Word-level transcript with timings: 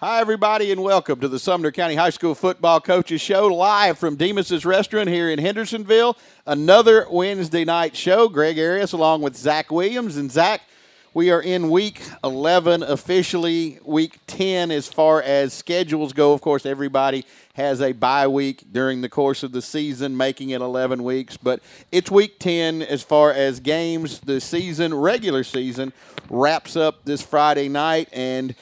Hi, 0.00 0.20
everybody, 0.20 0.70
and 0.70 0.80
welcome 0.84 1.18
to 1.18 1.26
the 1.26 1.40
Sumner 1.40 1.72
County 1.72 1.96
High 1.96 2.10
School 2.10 2.36
Football 2.36 2.80
Coaches 2.80 3.20
Show 3.20 3.48
live 3.48 3.98
from 3.98 4.14
Demas's 4.16 4.64
Restaurant 4.64 5.08
here 5.08 5.28
in 5.28 5.40
Hendersonville. 5.40 6.16
Another 6.46 7.04
Wednesday 7.10 7.64
night 7.64 7.96
show. 7.96 8.28
Greg 8.28 8.60
Arias 8.60 8.92
along 8.92 9.22
with 9.22 9.34
Zach 9.34 9.72
Williams. 9.72 10.16
And 10.16 10.30
Zach, 10.30 10.62
we 11.14 11.32
are 11.32 11.42
in 11.42 11.68
week 11.68 12.00
11 12.22 12.84
officially, 12.84 13.80
week 13.84 14.20
10 14.28 14.70
as 14.70 14.86
far 14.86 15.20
as 15.20 15.52
schedules 15.52 16.12
go. 16.12 16.32
Of 16.32 16.42
course, 16.42 16.64
everybody 16.64 17.24
has 17.54 17.82
a 17.82 17.90
bye 17.90 18.28
week 18.28 18.62
during 18.70 19.00
the 19.00 19.08
course 19.08 19.42
of 19.42 19.50
the 19.50 19.60
season, 19.60 20.16
making 20.16 20.50
it 20.50 20.60
11 20.60 21.02
weeks. 21.02 21.36
But 21.36 21.60
it's 21.90 22.08
week 22.08 22.38
10 22.38 22.82
as 22.82 23.02
far 23.02 23.32
as 23.32 23.58
games. 23.58 24.20
The 24.20 24.40
season, 24.40 24.94
regular 24.94 25.42
season, 25.42 25.92
wraps 26.30 26.76
up 26.76 27.04
this 27.04 27.20
Friday 27.20 27.68
night. 27.68 28.08
And 28.12 28.54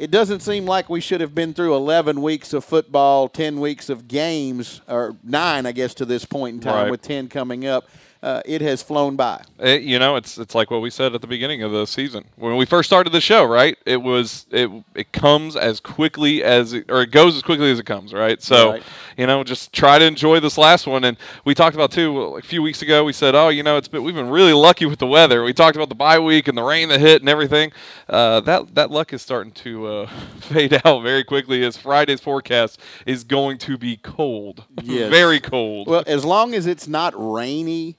it 0.00 0.10
doesn't 0.10 0.40
seem 0.40 0.64
like 0.64 0.88
we 0.88 0.98
should 0.98 1.20
have 1.20 1.34
been 1.34 1.52
through 1.52 1.74
11 1.74 2.22
weeks 2.22 2.54
of 2.54 2.64
football, 2.64 3.28
10 3.28 3.60
weeks 3.60 3.90
of 3.90 4.08
games, 4.08 4.80
or 4.88 5.14
nine, 5.22 5.66
I 5.66 5.72
guess, 5.72 5.92
to 5.96 6.06
this 6.06 6.24
point 6.24 6.54
in 6.54 6.60
time, 6.62 6.84
Right. 6.84 6.90
with 6.90 7.02
10 7.02 7.28
coming 7.28 7.66
up. 7.66 7.86
Uh, 8.22 8.42
it 8.44 8.60
has 8.60 8.82
flown 8.82 9.16
by. 9.16 9.42
It, 9.58 9.80
you 9.80 9.98
know, 9.98 10.16
it's 10.16 10.36
it's 10.36 10.54
like 10.54 10.70
what 10.70 10.82
we 10.82 10.90
said 10.90 11.14
at 11.14 11.22
the 11.22 11.26
beginning 11.26 11.62
of 11.62 11.72
the 11.72 11.86
season 11.86 12.26
when 12.36 12.56
we 12.58 12.66
first 12.66 12.86
started 12.90 13.14
the 13.14 13.20
show, 13.20 13.44
right? 13.44 13.78
It 13.86 14.02
was 14.02 14.46
it 14.50 14.70
it 14.94 15.10
comes 15.12 15.56
as 15.56 15.80
quickly 15.80 16.44
as 16.44 16.74
it, 16.74 16.90
or 16.90 17.00
it 17.00 17.12
goes 17.12 17.34
as 17.34 17.40
quickly 17.42 17.70
as 17.72 17.78
it 17.78 17.86
comes, 17.86 18.12
right? 18.12 18.42
So, 18.42 18.72
Right. 18.72 18.82
you 19.16 19.26
know, 19.26 19.42
just 19.42 19.72
try 19.72 19.98
to 19.98 20.04
enjoy 20.04 20.38
this 20.38 20.58
last 20.58 20.86
one. 20.86 21.04
And 21.04 21.16
we 21.46 21.54
talked 21.54 21.74
about 21.74 21.92
too 21.92 22.20
a 22.36 22.42
few 22.42 22.60
weeks 22.60 22.82
ago. 22.82 23.04
We 23.04 23.14
said, 23.14 23.34
oh, 23.34 23.48
you 23.48 23.62
know, 23.62 23.78
it's 23.78 23.88
been 23.88 24.04
we've 24.04 24.14
been 24.14 24.28
really 24.28 24.52
lucky 24.52 24.84
with 24.84 24.98
the 24.98 25.06
weather. 25.06 25.42
We 25.42 25.54
talked 25.54 25.76
about 25.76 25.88
the 25.88 25.94
bye 25.94 26.18
week 26.18 26.46
and 26.46 26.58
the 26.58 26.62
rain 26.62 26.90
that 26.90 27.00
hit 27.00 27.22
and 27.22 27.28
everything. 27.30 27.72
Uh, 28.06 28.40
that 28.40 28.74
that 28.74 28.90
luck 28.90 29.14
is 29.14 29.22
starting 29.22 29.52
to 29.52 29.86
uh, 29.86 30.06
fade 30.40 30.78
out 30.84 31.00
very 31.02 31.24
quickly 31.24 31.64
as 31.64 31.78
Friday's 31.78 32.20
forecast 32.20 32.80
is 33.06 33.24
going 33.24 33.56
to 33.58 33.78
be 33.78 33.96
cold, 33.96 34.64
Yes. 34.82 35.08
very 35.08 35.40
cold. 35.40 35.88
Well, 35.88 36.04
as 36.06 36.22
long 36.22 36.52
as 36.54 36.66
it's 36.66 36.86
not 36.86 37.14
rainy 37.16 37.96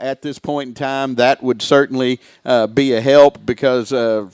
at 0.00 0.22
this 0.22 0.38
point 0.38 0.68
in 0.68 0.74
time, 0.74 1.14
that 1.16 1.42
would 1.42 1.62
certainly 1.62 2.20
uh, 2.44 2.66
be 2.66 2.92
a 2.92 3.00
help 3.00 3.44
because, 3.44 3.92
uh, 3.92 4.28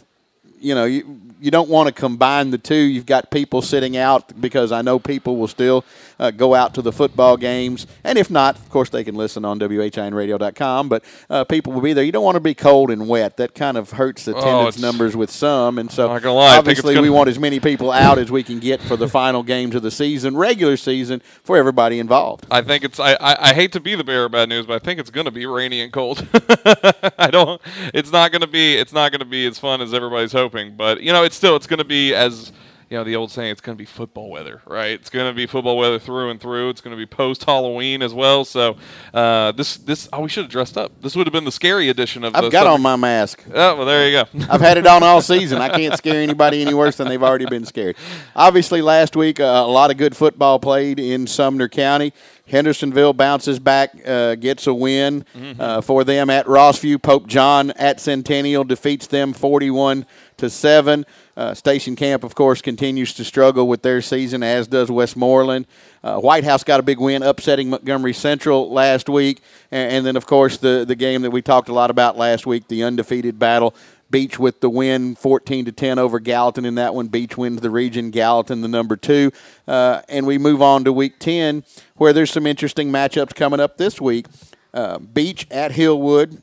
you 0.61 0.75
know, 0.75 0.85
you, 0.85 1.21
you 1.45 1.51
don't 1.51 1.69
want 1.69 1.87
to 1.89 1.93
combine 1.93 2.51
the 2.51 2.59
two. 2.59 2.75
You've 2.75 3.05
got 3.07 3.31
people 3.31 3.61
sitting 3.61 3.97
out 3.97 4.41
because 4.41 4.73
I 4.73 4.81
know 4.83 4.99
people 4.99 5.37
will 5.37 5.49
still 5.49 5.85
uh, 6.19 6.31
go 6.31 6.55
out 6.55 6.73
to 6.75 6.83
the 6.83 6.91
football 6.93 7.37
games. 7.37 7.87
And 8.03 8.17
if 8.19 8.31
not, 8.31 8.57
of 8.57 8.71
course, 8.71 8.89
they 8.89 9.05
can 9.05 9.15
listen 9.15 9.45
on 9.45 9.59
WHINradio.com, 9.61 10.89
but 10.89 11.05
uh, 11.29 11.45
people 11.45 11.73
will 11.73 11.81
be 11.83 11.93
there. 11.93 12.05
You 12.05 12.13
don't 12.13 12.25
want 12.25 12.37
to 12.37 12.41
be 12.41 12.55
cold 12.55 12.91
and 12.91 13.09
wet. 13.09 13.37
That 13.37 13.55
kind 13.55 13.77
of 13.77 13.91
hurts 13.93 14.25
the 14.25 14.33
attendance 14.33 14.55
Oh, 14.55 14.69
it's- 14.69 14.79
numbers 14.81 15.17
with 15.17 15.31
some. 15.31 15.79
And 15.79 15.91
so, 15.91 16.07
lie, 16.09 16.15
I 16.15 16.19
think 16.19 16.33
it's 16.33 16.81
obviously, 16.81 16.99
we 17.01 17.11
want 17.11 17.29
as 17.29 17.39
many 17.39 17.61
people 17.61 17.91
out 17.93 18.19
as 18.19 18.31
we 18.31 18.43
can 18.43 18.59
get 18.61 18.81
for 18.81 18.97
the 18.97 19.09
final 19.09 19.43
games 19.43 19.75
of 19.75 19.83
the 19.83 19.91
season, 19.91 20.37
regular 20.37 20.77
season, 20.77 21.21
for 21.43 21.57
everybody 21.57 21.99
involved. 21.99 22.47
I 22.51 22.63
think 22.63 22.85
it's. 22.85 22.99
I, 22.99 23.13
I, 23.15 23.51
I 23.51 23.55
hate 23.55 23.73
to 23.73 23.81
be 23.81 23.95
the 23.95 24.05
bearer 24.05 24.27
of 24.27 24.33
bad 24.33 24.49
news, 24.49 24.67
but 24.67 24.81
I 24.81 24.85
think 24.85 25.01
it's 25.01 25.11
going 25.11 25.27
to 25.27 25.31
be 25.31 25.45
rainy 25.47 25.81
and 25.83 25.93
cold. 25.93 26.27
I 27.19 27.29
don't. 27.31 27.61
It's 27.93 28.11
not 28.13 28.31
going 28.33 28.41
to 28.41 28.47
be. 28.47 28.77
It's 28.77 28.93
not 28.93 29.11
going 29.13 29.19
to 29.21 29.25
be 29.27 29.47
as 29.47 29.59
fun 29.59 29.81
as 29.81 29.93
everybody's 29.93 30.33
hoping. 30.33 30.77
But 30.77 31.03
you 31.03 31.13
know, 31.13 31.25
it's 31.25 31.34
still. 31.35 31.57
It's 31.57 31.67
going 31.67 31.79
to 31.79 31.85
be 31.85 32.15
as. 32.15 32.53
You 32.91 32.99
know 32.99 33.05
the 33.05 33.17
old 33.17 33.31
saying. 33.33 33.51
It's 33.51 33.63
going 33.63 33.77
to 33.77 33.81
be 33.81 33.87
football 33.87 34.31
weather, 34.31 34.61
right? 34.67 34.91
It's 34.91 35.09
going 35.09 35.29
to 35.29 35.35
be 35.35 35.47
football 35.47 35.79
weather 35.79 35.99
through 35.99 36.31
and 36.31 36.39
through. 36.39 36.69
It's 36.69 36.83
going 36.83 36.95
to 36.95 36.99
be 36.99 37.07
post 37.07 37.43
Halloween 37.45 38.03
as 38.03 38.13
well. 38.13 38.45
So 38.45 38.77
uh, 39.15 39.53
this 39.53 39.79
this. 39.79 40.07
Oh, 40.13 40.21
we 40.21 40.29
should 40.29 40.45
have 40.45 40.51
dressed 40.53 40.77
up. 40.77 40.93
This 41.01 41.17
would 41.17 41.27
have 41.27 41.33
been 41.33 41.47
the 41.47 41.51
scary 41.51 41.89
edition 41.89 42.23
of. 42.25 42.37
I've 42.37 42.45
the 42.45 42.51
got 42.51 42.65
summer- 42.65 42.75
on 42.75 42.83
my 42.83 42.95
mask. 42.97 43.43
Oh 43.53 43.77
well, 43.77 43.87
there 43.87 44.07
you 44.07 44.13
go. 44.13 44.47
I've 44.51 44.61
had 44.61 44.77
it 44.77 44.87
on 44.87 45.03
all 45.03 45.23
season. 45.23 45.63
I 45.63 45.71
can't 45.71 45.97
scare 45.97 46.21
anybody 46.23 46.61
any 46.61 46.75
worse 46.75 46.97
than 46.99 47.09
they've 47.09 47.23
already 47.23 47.47
been 47.47 47.65
scared. 47.65 47.97
Obviously, 48.37 48.83
last 48.83 49.17
week 49.17 49.41
uh, 49.41 49.45
a 49.45 49.67
lot 49.67 49.91
of 49.91 49.97
good 49.97 50.15
football 50.15 50.61
played 50.61 51.01
in 51.01 51.27
Sumner 51.27 51.69
County. 51.71 52.13
Hendersonville 52.47 53.15
bounces 53.15 53.59
back, 53.59 53.93
uh, 54.07 54.35
gets 54.35 54.67
a 54.67 54.75
win 54.75 55.25
uh, 55.59 55.81
for 55.81 56.05
them 56.05 56.29
at 56.29 56.45
Rossview. 56.45 57.01
Pope 57.01 57.27
John 57.27 57.71
at 57.73 57.99
Centennial 58.01 58.65
defeats 58.65 59.07
them 59.07 59.33
forty-one 59.33 60.05
to 60.39 60.51
seven. 60.51 61.05
Uh, 61.37 61.55
Station 61.55 61.97
Camp, 61.97 62.25
of 62.25 62.35
course, 62.35 62.63
continues 62.63 63.13
to 63.15 63.25
struggle 63.25 63.67
with 63.67 63.83
their 63.83 64.01
season, 64.01 64.43
as 64.43 64.69
does 64.69 64.91
Westmoreland. 64.91 65.67
Uh, 66.03 66.19
White 66.19 66.45
House 66.45 66.63
got 66.63 66.81
a 66.81 66.83
big 66.83 67.01
win, 67.01 67.23
upsetting 67.23 67.71
Montgomery 67.71 68.13
Central 68.13 68.73
last 68.73 69.09
week, 69.09 69.41
and, 69.71 69.93
and 69.93 70.07
then, 70.07 70.17
of 70.17 70.27
course, 70.27 70.59
the 70.59 70.85
the 70.87 70.95
game 70.95 71.23
that 71.23 71.31
we 71.31 71.43
talked 71.43 71.69
a 71.69 71.73
lot 71.75 71.91
about 71.91 72.17
last 72.17 72.47
week, 72.47 72.69
the 72.69 72.85
undefeated 72.85 73.39
battle. 73.39 73.75
Beech 74.11 74.39
with 74.39 74.61
the 74.61 74.71
win, 74.71 75.17
14 75.17 75.65
to 75.65 75.73
10 75.73 75.99
over 75.99 76.21
Gallatin 76.21 76.65
in 76.65 76.77
that 76.77 76.95
one. 76.95 77.09
Beech 77.09 77.37
wins 77.37 77.61
the 77.63 77.71
region. 77.71 78.11
Gallatin 78.11 78.61
the 78.61 78.69
number 78.69 78.97
two, 78.97 79.33
uh, 79.67 80.03
and 80.09 80.25
we 80.25 80.39
move 80.39 80.63
on 80.63 80.85
to 80.85 80.93
week 80.93 81.19
10, 81.19 81.65
where 81.97 82.13
there's 82.13 82.31
some 82.31 82.47
interesting 82.47 82.93
matchups 82.93 83.35
coming 83.35 83.59
up 83.59 83.77
this 83.77 84.01
week. 84.01 84.27
Uh, 84.73 84.99
Beech 84.99 85.49
at 85.51 85.73
Hillwood. 85.73 86.43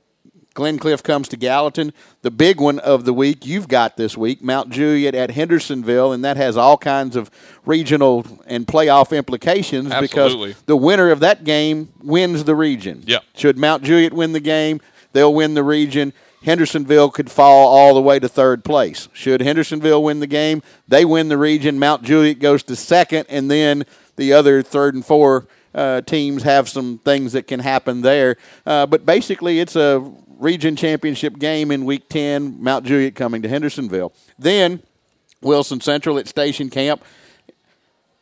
Glencliff 0.53 1.01
comes 1.03 1.27
to 1.29 1.37
Gallatin. 1.37 1.93
The 2.23 2.31
big 2.31 2.59
one 2.59 2.79
of 2.79 3.05
the 3.05 3.13
week 3.13 3.45
you've 3.45 3.67
got 3.67 3.95
this 3.95 4.17
week, 4.17 4.43
Mount 4.43 4.69
Juliet 4.69 5.15
at 5.15 5.31
Hendersonville, 5.31 6.11
and 6.11 6.23
that 6.25 6.37
has 6.37 6.57
all 6.57 6.77
kinds 6.77 7.15
of 7.15 7.31
regional 7.65 8.25
and 8.45 8.67
playoff 8.67 9.15
implications 9.15 9.91
Absolutely. 9.91 10.49
because 10.49 10.63
the 10.63 10.75
winner 10.75 11.09
of 11.09 11.21
that 11.21 11.43
game 11.43 11.89
wins 12.03 12.43
the 12.43 12.55
region. 12.55 13.03
Yeah. 13.05 13.19
Should 13.35 13.57
Mount 13.57 13.83
Juliet 13.83 14.13
win 14.13 14.33
the 14.33 14.39
game, 14.41 14.81
they'll 15.13 15.33
win 15.33 15.53
the 15.53 15.63
region. 15.63 16.11
Hendersonville 16.43 17.11
could 17.11 17.29
fall 17.29 17.67
all 17.67 17.93
the 17.93 18.01
way 18.01 18.19
to 18.19 18.27
third 18.27 18.65
place. 18.65 19.07
Should 19.13 19.41
Hendersonville 19.41 20.03
win 20.03 20.19
the 20.19 20.27
game, 20.27 20.63
they 20.87 21.05
win 21.05 21.29
the 21.29 21.37
region. 21.37 21.79
Mount 21.79 22.03
Juliet 22.03 22.39
goes 22.39 22.63
to 22.63 22.75
second, 22.75 23.27
and 23.29 23.49
then 23.49 23.85
the 24.17 24.33
other 24.33 24.63
third 24.63 24.95
and 24.95 25.05
four 25.05 25.47
uh, 25.73 26.01
teams 26.01 26.43
have 26.43 26.69
some 26.69 26.99
things 26.99 27.33
that 27.33 27.47
can 27.47 27.59
happen 27.59 28.01
there. 28.01 28.37
Uh, 28.65 28.85
but 28.85 29.05
basically, 29.05 29.59
it's 29.59 29.75
a 29.75 29.99
region 30.37 30.75
championship 30.75 31.37
game 31.37 31.71
in 31.71 31.85
week 31.85 32.09
10, 32.09 32.61
Mount 32.61 32.85
Juliet 32.85 33.15
coming 33.15 33.41
to 33.41 33.49
Hendersonville. 33.49 34.13
Then 34.37 34.81
Wilson 35.41 35.81
Central 35.81 36.17
at 36.17 36.27
Station 36.27 36.69
Camp. 36.69 37.03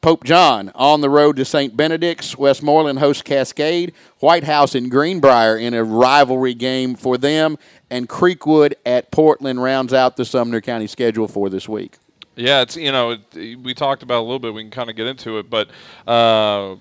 Pope 0.02 0.24
John 0.24 0.72
on 0.76 1.02
the 1.02 1.10
road 1.10 1.36
to 1.36 1.44
St. 1.44 1.76
Benedict's. 1.76 2.38
Westmoreland 2.38 3.00
hosts 3.00 3.22
Cascade. 3.22 3.94
White 4.20 4.46
House 4.46 4.74
in 4.74 4.88
Greenbrier 4.88 5.58
in 5.58 5.74
a 5.74 5.84
rivalry 5.84 6.54
game 6.54 6.96
for 6.96 7.18
them. 7.18 7.58
And 7.90 8.08
Creekwood 8.08 8.76
at 8.86 9.12
Portland 9.12 9.62
rounds 9.62 9.92
out 9.92 10.16
the 10.16 10.24
Sumner 10.24 10.62
County 10.62 10.88
schedule 10.88 11.28
for 11.28 11.50
this 11.50 11.68
week. 11.68 11.98
Yeah, 12.38 12.62
it's 12.62 12.78
you 12.78 12.94
know 12.94 13.18
it, 13.34 13.60
we 13.60 13.74
talked 13.74 14.02
about 14.02 14.22
a 14.22 14.24
little 14.24 14.40
bit. 14.40 14.54
We 14.54 14.64
can 14.64 14.72
kind 14.72 14.90
of 14.90 14.96
get 14.96 15.08
into 15.08 15.40
it, 15.40 15.50
but 15.50 15.70
uh, 16.08 16.78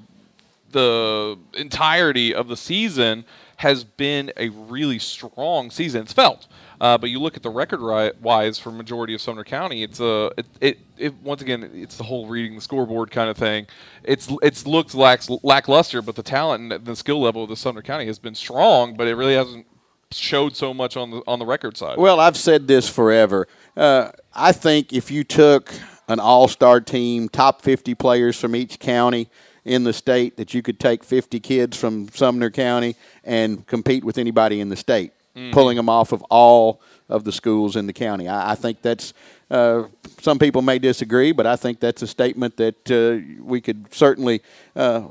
the 0.71 1.39
entirety 1.55 2.35
of 2.35 2.49
the 2.49 2.57
season 2.57 3.25
has 3.57 3.83
been 3.83 4.33
a 4.37 4.51
really 4.51 4.99
strong 4.99 5.71
season. 5.71 6.03
It's 6.03 6.13
felt, 6.13 6.47
uh, 6.81 6.97
but 6.97 7.11
you 7.11 7.19
look 7.19 7.37
at 7.37 7.43
the 7.43 7.51
record 7.51 7.81
wise 8.21 8.59
for 8.59 8.71
majority 8.71 9.15
of 9.15 9.21
Sumner 9.21 9.45
County, 9.45 9.83
it's 9.83 9.99
a 9.99 10.31
it, 10.37 10.47
it, 10.61 10.79
it 10.97 11.15
once 11.23 11.43
again 11.43 11.69
it's 11.75 11.97
the 11.97 12.05
whole 12.05 12.29
reading 12.29 12.55
the 12.55 12.61
scoreboard 12.61 13.11
kind 13.11 13.29
of 13.29 13.37
thing. 13.37 13.67
It's 14.05 14.29
it's 14.43 14.67
looked 14.67 14.95
lax, 14.95 15.29
lackluster, 15.43 16.03
but 16.03 16.15
the 16.15 16.23
talent 16.23 16.73
and 16.73 16.85
the 16.85 16.97
skill 16.97 17.21
level 17.21 17.43
of 17.43 17.49
the 17.49 17.57
Sumner 17.57 17.83
County 17.83 18.07
has 18.07 18.19
been 18.19 18.35
strong, 18.35 18.97
but 18.97 19.09
it 19.09 19.17
really 19.17 19.35
hasn't 19.35 19.67
showed 20.11 20.57
so 20.57 20.73
much 20.73 20.97
on 20.97 21.11
the 21.11 21.23
on 21.27 21.39
the 21.39 21.47
record 21.47 21.77
side. 21.77 21.99
Well, 21.99 22.21
I've 22.21 22.37
said 22.37 22.69
this 22.69 22.89
forever. 22.89 23.49
Uh, 23.77 24.11
I 24.35 24.53
think 24.53 24.93
if 24.93 25.11
you 25.11 25.25
took 25.25 25.75
an 26.07 26.21
all 26.21 26.47
star 26.49 26.81
team, 26.81 27.29
top 27.29 27.63
50 27.63 27.95
players 27.97 28.39
from 28.39 28.55
each 28.55 28.79
county 28.79 29.29
in 29.69 29.85
the 29.85 29.93
state, 29.93 30.37
that 30.37 30.55
you 30.55 30.63
could 30.63 30.81
take 30.81 31.05
50 31.05 31.41
kids 31.41 31.77
from 31.77 32.09
Sumner 32.09 32.51
County 32.51 32.97
and 33.25 33.67
compete 33.67 34.05
with 34.05 34.19
anybody 34.19 34.61
in 34.61 34.69
the 34.69 34.77
state, 34.77 35.13
pulling 35.53 35.77
them 35.77 35.89
off 35.89 36.13
of 36.13 36.23
all 36.31 36.81
of 37.09 37.25
the 37.25 37.33
schools 37.33 37.77
in 37.77 37.87
the 37.87 37.93
county. 37.93 38.29
I, 38.29 38.53
I 38.53 38.55
think 38.55 38.83
that's. 38.83 39.15
Uh, 39.51 39.85
some 40.21 40.39
people 40.39 40.61
may 40.61 40.79
disagree, 40.79 41.33
but 41.33 41.47
I 41.47 41.57
think 41.57 41.81
that's 41.81 42.03
a 42.03 42.07
statement 42.07 42.57
that 42.57 42.91
uh, 42.91 43.43
we 43.43 43.61
could 43.61 43.87
certainly. 43.95 44.43
Uh, 44.77 45.09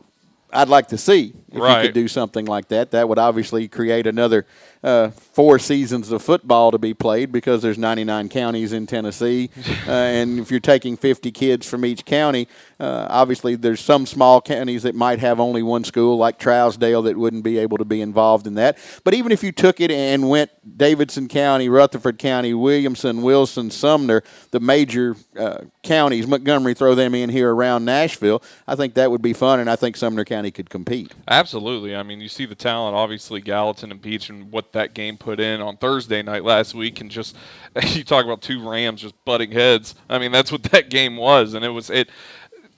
I'd 0.54 0.69
like 0.69 0.88
to 0.89 0.98
see 0.98 1.33
if 1.57 1.83
you 1.83 1.88
could 1.89 1.94
do 1.94 2.07
something 2.07 2.45
like 2.45 2.69
that. 2.69 2.92
That 2.92 3.09
would 3.09 3.19
obviously 3.19 3.68
create 3.68 4.07
another 4.07 4.45
uh, 4.83 5.09
four 5.09 5.59
seasons 5.59 6.12
of 6.12 6.21
football 6.21 6.71
to 6.71 6.77
be 6.77 6.94
played 6.94 7.31
because 7.31 7.62
there's 7.62 7.77
99 7.77 8.30
counties 8.30 8.74
in 8.74 8.88
Tennessee, 8.88 9.50
uh, 9.88 9.92
and 9.92 10.39
if 10.39 10.50
you're 10.50 10.59
taking 10.59 10.95
50 10.95 11.31
kids 11.31 11.68
from 11.68 11.83
each 11.83 12.06
county, 12.06 12.48
uh, 12.80 13.07
obviously 13.09 13.56
there's 13.56 13.81
some 13.81 14.06
small 14.06 14.39
counties 14.39 14.83
that 14.83 14.95
might 14.95 15.19
have 15.19 15.39
only 15.39 15.63
one 15.63 15.83
school, 15.83 16.18
like 16.18 16.39
Trousdale, 16.39 17.04
that 17.04 17.18
wouldn't 17.18 17.44
be 17.44 17.57
able 17.57 17.77
to 17.77 17.86
be 17.86 18.01
involved 18.01 18.48
in 18.48 18.53
that. 18.56 18.77
But 19.03 19.13
even 19.13 19.31
if 19.31 19.44
you 19.44 19.51
took 19.51 19.81
it 19.81 19.92
and 19.92 20.30
went 20.30 20.51
Davidson 20.77 21.27
County, 21.27 21.69
Rutherford 21.69 22.19
County, 22.19 22.53
Williamson, 22.53 23.21
Wilson, 23.21 23.71
Sumner, 23.71 24.24
the 24.51 24.60
major 24.60 25.15
uh, 25.38 25.63
counties, 25.83 26.27
Montgomery, 26.27 26.74
throw 26.74 26.95
them 26.95 27.15
in 27.15 27.30
here 27.30 27.53
around 27.53 27.86
Nashville, 27.86 28.42
I 28.68 28.75
think 28.75 28.94
that 28.94 29.12
would 29.12 29.21
be 29.21 29.33
fun, 29.33 29.60
and 29.60 29.69
I 29.69 29.75
think 29.75 29.98
Sumner 29.98 30.24
County 30.24 30.38
County 30.38 30.51
could 30.51 30.69
compete. 30.69 31.13
Absolutely. 31.27 31.47
I 31.54 32.04
mean, 32.04 32.22
you 32.22 32.30
see 32.30 32.46
the 32.46 32.56
talent, 32.56 32.96
obviously, 32.96 33.42
Gallatin 33.42 33.92
and 33.92 34.02
Beech, 34.02 34.30
and 34.30 34.52
what 34.52 34.74
that 34.74 34.94
game 34.94 35.18
put 35.18 35.40
in 35.40 35.62
on 35.62 35.78
Thursday 35.78 36.22
night 36.22 36.44
last 36.44 36.74
week, 36.74 37.02
and 37.02 37.10
just 37.10 37.36
you 37.84 38.04
talk 38.04 38.26
about 38.26 38.42
two 38.42 38.68
Rams 38.68 39.02
just 39.02 39.16
butting 39.26 39.52
heads. 39.52 39.96
I 40.10 40.18
mean, 40.18 40.32
that's 40.32 40.52
what 40.52 40.64
that 40.72 40.90
game 40.90 41.18
was, 41.18 41.54
and 41.54 41.64
it 41.64 41.70
was 41.70 41.90
it 41.90 42.10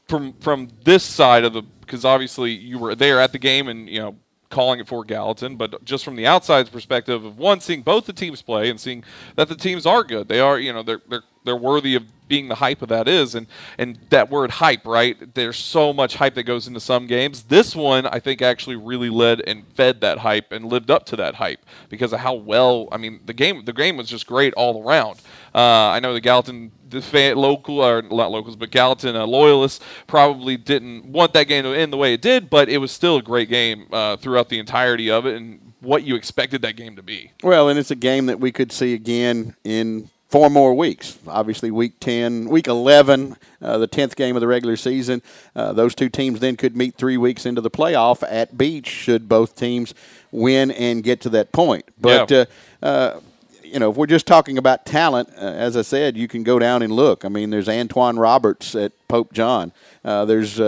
from 0.07 0.33
from 0.33 0.69
this 0.83 1.03
side 1.03 1.43
of 1.43 1.53
the 1.53 1.61
because 1.61 2.05
obviously 2.05 2.51
you 2.51 2.77
were 2.77 2.95
there 2.95 3.19
at 3.19 3.31
the 3.31 3.39
game, 3.39 3.67
and 3.67 3.89
you 3.89 3.99
know 3.99 4.15
calling 4.49 4.79
it 4.79 4.87
for 4.87 5.03
Gallatin, 5.03 5.55
but 5.55 5.83
just 5.85 6.03
from 6.03 6.15
the 6.15 6.25
outside's 6.25 6.69
perspective 6.69 7.23
of 7.23 7.37
one 7.37 7.61
seeing 7.61 7.81
both 7.81 8.05
the 8.05 8.13
teams 8.13 8.41
play 8.41 8.69
and 8.69 8.79
seeing 8.79 9.03
that 9.35 9.47
the 9.47 9.55
teams 9.55 9.85
are 9.85 10.03
good. 10.03 10.27
They 10.27 10.39
are, 10.39 10.59
you 10.59 10.73
know, 10.73 10.83
they're 10.83 11.01
they're 11.07 11.23
they're 11.45 11.55
worthy 11.55 11.95
of 11.95 12.03
being 12.29 12.47
the 12.47 12.55
hype 12.55 12.81
of 12.81 12.89
that 12.89 13.07
is 13.07 13.35
and 13.35 13.47
and 13.77 13.99
that 14.09 14.29
word 14.29 14.51
hype 14.51 14.85
right? 14.85 15.33
There's 15.33 15.57
so 15.57 15.91
much 15.91 16.15
hype 16.15 16.35
that 16.35 16.43
goes 16.43 16.67
into 16.67 16.79
some 16.79 17.07
games. 17.07 17.43
This 17.43 17.75
one 17.75 18.05
i 18.05 18.19
think 18.19 18.41
actually 18.41 18.75
really 18.75 19.09
led 19.09 19.41
and 19.47 19.65
fed 19.73 20.01
that 20.01 20.19
hype 20.19 20.51
and 20.51 20.65
lived 20.65 20.91
up 20.91 21.05
to 21.07 21.15
that 21.15 21.35
hype 21.35 21.65
because 21.89 22.13
of 22.13 22.19
how 22.19 22.33
well 22.33 22.87
i 22.91 22.97
mean 22.97 23.19
the 23.25 23.33
game 23.33 23.63
the 23.65 23.73
game 23.73 23.97
was 23.97 24.07
just 24.07 24.27
great 24.27 24.53
all 24.53 24.83
around. 24.83 25.19
Uh, 25.53 25.89
i 25.95 25.99
know 25.99 26.13
the 26.13 26.21
gallatin 26.21 26.71
the 26.89 27.01
fan, 27.01 27.35
local 27.35 27.79
or 27.79 28.01
not 28.01 28.31
locals 28.31 28.55
but 28.55 28.69
gallatin 28.71 29.15
uh, 29.15 29.25
loyalists 29.25 29.83
probably 30.07 30.57
didn't 30.57 31.05
want 31.05 31.33
that 31.33 31.45
game 31.45 31.63
to 31.63 31.73
end 31.73 31.91
the 31.91 31.97
way 31.97 32.13
it 32.13 32.21
did 32.21 32.49
but 32.49 32.69
it 32.69 32.77
was 32.77 32.91
still 32.91 33.17
a 33.17 33.21
great 33.21 33.49
game 33.49 33.87
uh, 33.91 34.15
throughout 34.17 34.49
the 34.49 34.59
entirety 34.59 35.09
of 35.09 35.25
it 35.25 35.35
and 35.35 35.73
what 35.81 36.03
you 36.03 36.15
expected 36.15 36.61
that 36.61 36.75
game 36.75 36.97
to 36.97 37.01
be. 37.01 37.31
Well 37.41 37.69
and 37.69 37.79
it's 37.79 37.91
a 37.91 37.95
game 37.95 38.25
that 38.27 38.39
we 38.39 38.51
could 38.51 38.71
see 38.71 38.93
again 38.93 39.55
in 39.63 40.09
four 40.29 40.49
more 40.49 40.73
weeks. 40.73 41.17
Obviously, 41.27 41.71
week 41.71 41.99
10, 41.99 42.47
week 42.49 42.67
11, 42.67 43.35
uh, 43.61 43.77
the 43.79 43.87
10th 43.87 44.15
game 44.15 44.35
of 44.35 44.41
the 44.41 44.47
regular 44.47 44.77
season. 44.77 45.21
Uh, 45.55 45.73
those 45.73 45.95
two 45.95 46.07
teams 46.07 46.39
then 46.39 46.55
could 46.55 46.77
meet 46.77 46.95
three 46.95 47.17
weeks 47.17 47.45
into 47.45 47.61
the 47.61 47.71
playoff 47.71 48.23
at 48.29 48.57
Beech 48.57 48.87
should 48.87 49.27
both 49.27 49.55
teams 49.55 49.93
win 50.31 50.71
and 50.71 51.03
get 51.03 51.21
to 51.21 51.29
that 51.29 51.51
point. 51.51 51.85
But, 51.99 52.31
yeah. 52.31 52.45
uh, 52.81 52.85
uh 52.85 53.19
you 53.63 53.77
know, 53.77 53.91
if 53.91 53.97
we're 53.97 54.07
just 54.07 54.25
talking 54.25 54.57
about 54.57 54.83
talent, 54.85 55.29
uh, 55.37 55.41
as 55.41 55.77
I 55.77 55.83
said, 55.83 56.17
you 56.17 56.27
can 56.27 56.41
go 56.41 56.57
down 56.57 56.81
and 56.81 56.91
look. 56.91 57.23
I 57.23 57.29
mean, 57.29 57.51
there's 57.51 57.69
Antoine 57.69 58.17
Roberts 58.17 58.73
at 58.73 58.93
Pope 59.07 59.31
John. 59.31 59.71
Uh, 60.03 60.25
there's 60.25 60.59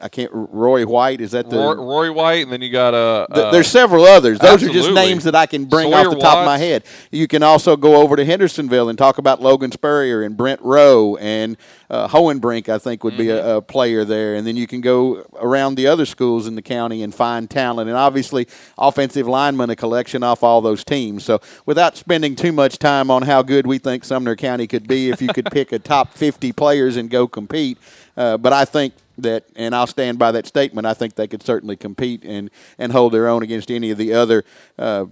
I 0.00 0.08
can't. 0.08 0.30
Roy 0.32 0.86
White 0.86 1.20
is 1.20 1.32
that 1.32 1.50
the 1.50 1.56
Roy, 1.56 1.74
Roy 1.74 2.12
White, 2.12 2.42
and 2.44 2.52
then 2.52 2.62
you 2.62 2.70
got 2.70 2.94
a. 2.94 3.26
Uh, 3.30 3.50
there's 3.50 3.68
several 3.68 4.04
others. 4.04 4.38
Those 4.38 4.54
absolutely. 4.54 4.80
are 4.80 4.82
just 4.82 4.94
names 4.94 5.24
that 5.24 5.34
I 5.34 5.46
can 5.46 5.64
bring 5.64 5.90
Sawyer 5.90 6.08
off 6.08 6.14
the 6.14 6.20
top 6.20 6.36
Watts. 6.36 6.40
of 6.40 6.46
my 6.46 6.58
head. 6.58 6.84
You 7.10 7.26
can 7.26 7.42
also 7.42 7.76
go 7.76 7.96
over 7.96 8.16
to 8.16 8.24
Hendersonville 8.24 8.88
and 8.88 8.98
talk 8.98 9.18
about 9.18 9.40
Logan 9.40 9.72
Spurrier 9.72 10.22
and 10.22 10.36
Brent 10.36 10.60
Rowe 10.62 11.16
and 11.16 11.56
uh, 11.90 12.08
Hohenbrink. 12.08 12.68
I 12.68 12.78
think 12.78 13.04
would 13.04 13.14
mm-hmm. 13.14 13.22
be 13.22 13.30
a, 13.30 13.38
mm-hmm. 13.38 13.56
a, 13.56 13.62
player 13.62 14.04
there, 14.04 14.34
and 14.34 14.46
then 14.46 14.56
you 14.56 14.66
can 14.66 14.80
go 14.80 15.26
around 15.40 15.74
the 15.74 15.86
other 15.86 16.06
schools 16.06 16.46
in 16.46 16.54
the 16.54 16.62
county 16.62 17.02
and 17.02 17.14
find 17.14 17.48
talent. 17.50 17.88
And 17.88 17.96
obviously, 17.96 18.46
offensive 18.76 19.26
linemen, 19.26 19.70
a 19.70 19.76
collection 19.76 20.22
off 20.22 20.42
all 20.42 20.60
those 20.60 20.84
teams. 20.84 21.24
So 21.24 21.40
without 21.66 21.96
spending 21.96 22.36
too 22.36 22.52
much 22.52 22.78
time 22.78 23.10
on 23.10 23.22
how 23.22 23.42
good 23.42 23.66
we 23.66 23.78
think 23.78 24.04
Sumner 24.04 24.36
County 24.36 24.66
could 24.66 24.86
be, 24.86 25.10
if 25.10 25.20
you 25.20 25.28
could 25.28 25.46
pick 25.46 25.72
a 25.72 25.78
top 25.78 26.14
50 26.14 26.52
players 26.52 26.96
and 26.96 27.10
go 27.10 27.26
compete, 27.26 27.78
uh, 28.18 28.36
but 28.36 28.52
I 28.52 28.64
think 28.64 28.94
that, 29.18 29.44
and 29.54 29.74
I'll 29.74 29.86
stand 29.86 30.18
by 30.18 30.32
that 30.32 30.46
statement. 30.46 30.86
I 30.86 30.94
think 30.94 31.14
they 31.14 31.28
could 31.28 31.42
certainly 31.42 31.76
compete 31.76 32.24
and, 32.24 32.50
and 32.76 32.92
hold 32.92 33.12
their 33.12 33.28
own 33.28 33.42
against 33.42 33.70
any 33.70 33.90
of 33.90 33.98
the 33.98 34.12
other 34.12 34.44
uh, 34.76 35.06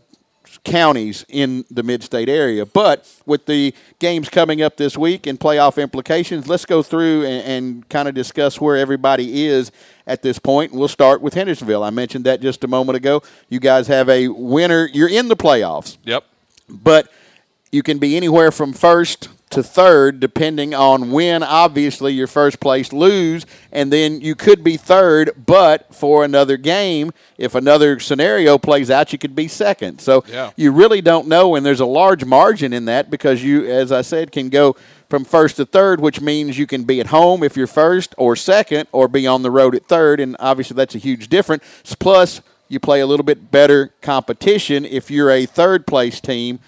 counties 0.64 1.24
in 1.28 1.64
the 1.70 1.82
mid-state 1.84 2.28
area. 2.28 2.66
But 2.66 3.08
with 3.24 3.46
the 3.46 3.72
games 4.00 4.28
coming 4.28 4.60
up 4.60 4.76
this 4.76 4.98
week 4.98 5.26
and 5.26 5.38
playoff 5.38 5.80
implications, 5.80 6.48
let's 6.48 6.64
go 6.64 6.82
through 6.82 7.24
and, 7.24 7.46
and 7.46 7.88
kind 7.88 8.08
of 8.08 8.14
discuss 8.14 8.60
where 8.60 8.76
everybody 8.76 9.44
is 9.44 9.70
at 10.06 10.22
this 10.22 10.40
point. 10.40 10.72
We'll 10.72 10.88
start 10.88 11.20
with 11.20 11.34
Hendersonville. 11.34 11.84
I 11.84 11.90
mentioned 11.90 12.24
that 12.24 12.40
just 12.40 12.64
a 12.64 12.68
moment 12.68 12.96
ago. 12.96 13.22
You 13.48 13.60
guys 13.60 13.86
have 13.86 14.08
a 14.08 14.28
winner. 14.28 14.88
You're 14.92 15.10
in 15.10 15.28
the 15.28 15.36
playoffs. 15.36 15.98
Yep. 16.04 16.24
But 16.68 17.08
you 17.70 17.84
can 17.84 17.98
be 17.98 18.16
anywhere 18.16 18.50
from 18.50 18.72
first 18.72 19.28
to 19.50 19.62
third, 19.62 20.18
depending 20.18 20.74
on 20.74 21.12
when, 21.12 21.42
obviously, 21.42 22.12
your 22.12 22.26
first 22.26 22.58
place 22.58 22.92
lose, 22.92 23.46
and 23.70 23.92
then 23.92 24.20
you 24.20 24.34
could 24.34 24.64
be 24.64 24.76
third, 24.76 25.30
but 25.46 25.94
for 25.94 26.24
another 26.24 26.56
game, 26.56 27.12
if 27.38 27.54
another 27.54 28.00
scenario 28.00 28.58
plays 28.58 28.90
out, 28.90 29.12
you 29.12 29.18
could 29.18 29.36
be 29.36 29.46
second. 29.46 30.00
So 30.00 30.24
yeah. 30.28 30.50
you 30.56 30.72
really 30.72 31.00
don't 31.00 31.28
know, 31.28 31.54
and 31.54 31.64
there's 31.64 31.80
a 31.80 31.86
large 31.86 32.24
margin 32.24 32.72
in 32.72 32.86
that 32.86 33.08
because 33.08 33.42
you, 33.42 33.64
as 33.66 33.92
I 33.92 34.02
said, 34.02 34.32
can 34.32 34.48
go 34.48 34.74
from 35.08 35.24
first 35.24 35.56
to 35.56 35.64
third, 35.64 36.00
which 36.00 36.20
means 36.20 36.58
you 36.58 36.66
can 36.66 36.82
be 36.82 36.98
at 37.00 37.06
home 37.06 37.44
if 37.44 37.56
you're 37.56 37.68
first 37.68 38.16
or 38.18 38.34
second, 38.34 38.88
or 38.90 39.06
be 39.06 39.28
on 39.28 39.42
the 39.42 39.50
road 39.52 39.76
at 39.76 39.86
third, 39.86 40.18
and 40.18 40.36
obviously 40.40 40.74
that's 40.74 40.96
a 40.96 40.98
huge 40.98 41.28
difference. 41.28 41.62
Plus, 42.00 42.40
you 42.68 42.80
play 42.80 43.00
a 43.00 43.06
little 43.06 43.24
bit 43.24 43.52
better 43.52 43.94
competition 44.02 44.84
if 44.84 45.08
you're 45.08 45.30
a 45.30 45.46
third 45.46 45.86
place 45.86 46.20
team 46.20 46.58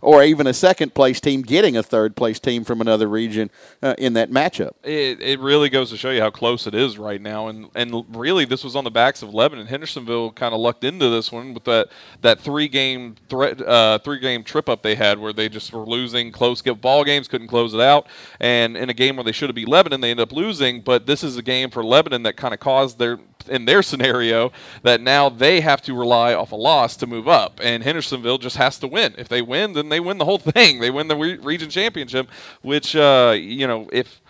or 0.00 0.22
even 0.22 0.46
a 0.46 0.54
second 0.54 0.94
place 0.94 1.20
team 1.20 1.42
getting 1.42 1.76
a 1.76 1.82
third 1.82 2.16
place 2.16 2.38
team 2.38 2.64
from 2.64 2.80
another 2.80 3.08
region 3.08 3.50
uh, 3.82 3.94
in 3.98 4.12
that 4.14 4.30
matchup. 4.30 4.72
It, 4.82 5.20
it 5.20 5.40
really 5.40 5.68
goes 5.68 5.90
to 5.90 5.96
show 5.96 6.10
you 6.10 6.20
how 6.20 6.30
close 6.30 6.66
it 6.66 6.74
is 6.74 6.98
right 6.98 7.20
now, 7.20 7.48
and 7.48 7.68
and 7.74 8.04
really 8.16 8.44
this 8.44 8.64
was 8.64 8.76
on 8.76 8.84
the 8.84 8.90
backs 8.90 9.22
of 9.22 9.34
Lebanon. 9.34 9.66
Hendersonville 9.66 10.32
kind 10.32 10.54
of 10.54 10.60
lucked 10.60 10.84
into 10.84 11.08
this 11.08 11.32
one 11.32 11.54
with 11.54 11.64
that 11.64 11.88
that 12.22 12.40
three 12.40 12.68
game 12.68 13.16
threat 13.28 13.60
uh, 13.60 13.98
three 13.98 14.18
game 14.18 14.44
trip 14.44 14.68
up 14.68 14.82
they 14.82 14.94
had 14.94 15.18
where 15.18 15.32
they 15.32 15.48
just 15.48 15.72
were 15.72 15.86
losing 15.86 16.32
close 16.32 16.62
ball 16.62 17.04
games, 17.04 17.28
couldn't 17.28 17.48
close 17.48 17.74
it 17.74 17.80
out, 17.80 18.06
and 18.40 18.76
in 18.76 18.90
a 18.90 18.94
game 18.94 19.16
where 19.16 19.24
they 19.24 19.32
should 19.32 19.48
have 19.48 19.56
beat 19.56 19.68
Lebanon, 19.68 20.00
they 20.00 20.10
end 20.10 20.20
up 20.20 20.32
losing. 20.32 20.80
But 20.80 21.06
this 21.06 21.24
is 21.24 21.36
a 21.36 21.42
game 21.42 21.70
for 21.70 21.84
Lebanon 21.84 22.22
that 22.24 22.36
kind 22.36 22.54
of 22.54 22.60
caused 22.60 22.98
their 22.98 23.18
in 23.48 23.64
their 23.64 23.82
scenario 23.82 24.52
that 24.82 25.00
now 25.00 25.28
they 25.28 25.60
have 25.60 25.82
to 25.82 25.94
rely 25.94 26.34
off 26.34 26.52
a 26.52 26.56
loss 26.56 26.96
to 26.96 27.06
move 27.06 27.28
up, 27.28 27.60
and 27.62 27.82
Hendersonville 27.82 28.38
just 28.38 28.56
has 28.56 28.78
to 28.78 28.86
win. 28.86 29.14
If 29.18 29.28
they 29.28 29.42
win, 29.42 29.72
then 29.72 29.88
they 29.88 30.00
win 30.00 30.18
the 30.18 30.24
whole 30.24 30.38
thing. 30.54 30.80
They 30.80 30.90
win 30.90 31.08
the 31.08 31.16
re- 31.16 31.36
region 31.36 31.70
championship, 31.70 32.28
which 32.62 32.94
uh, 32.96 33.34
you 33.38 33.66
know, 33.66 33.88
if 33.92 34.20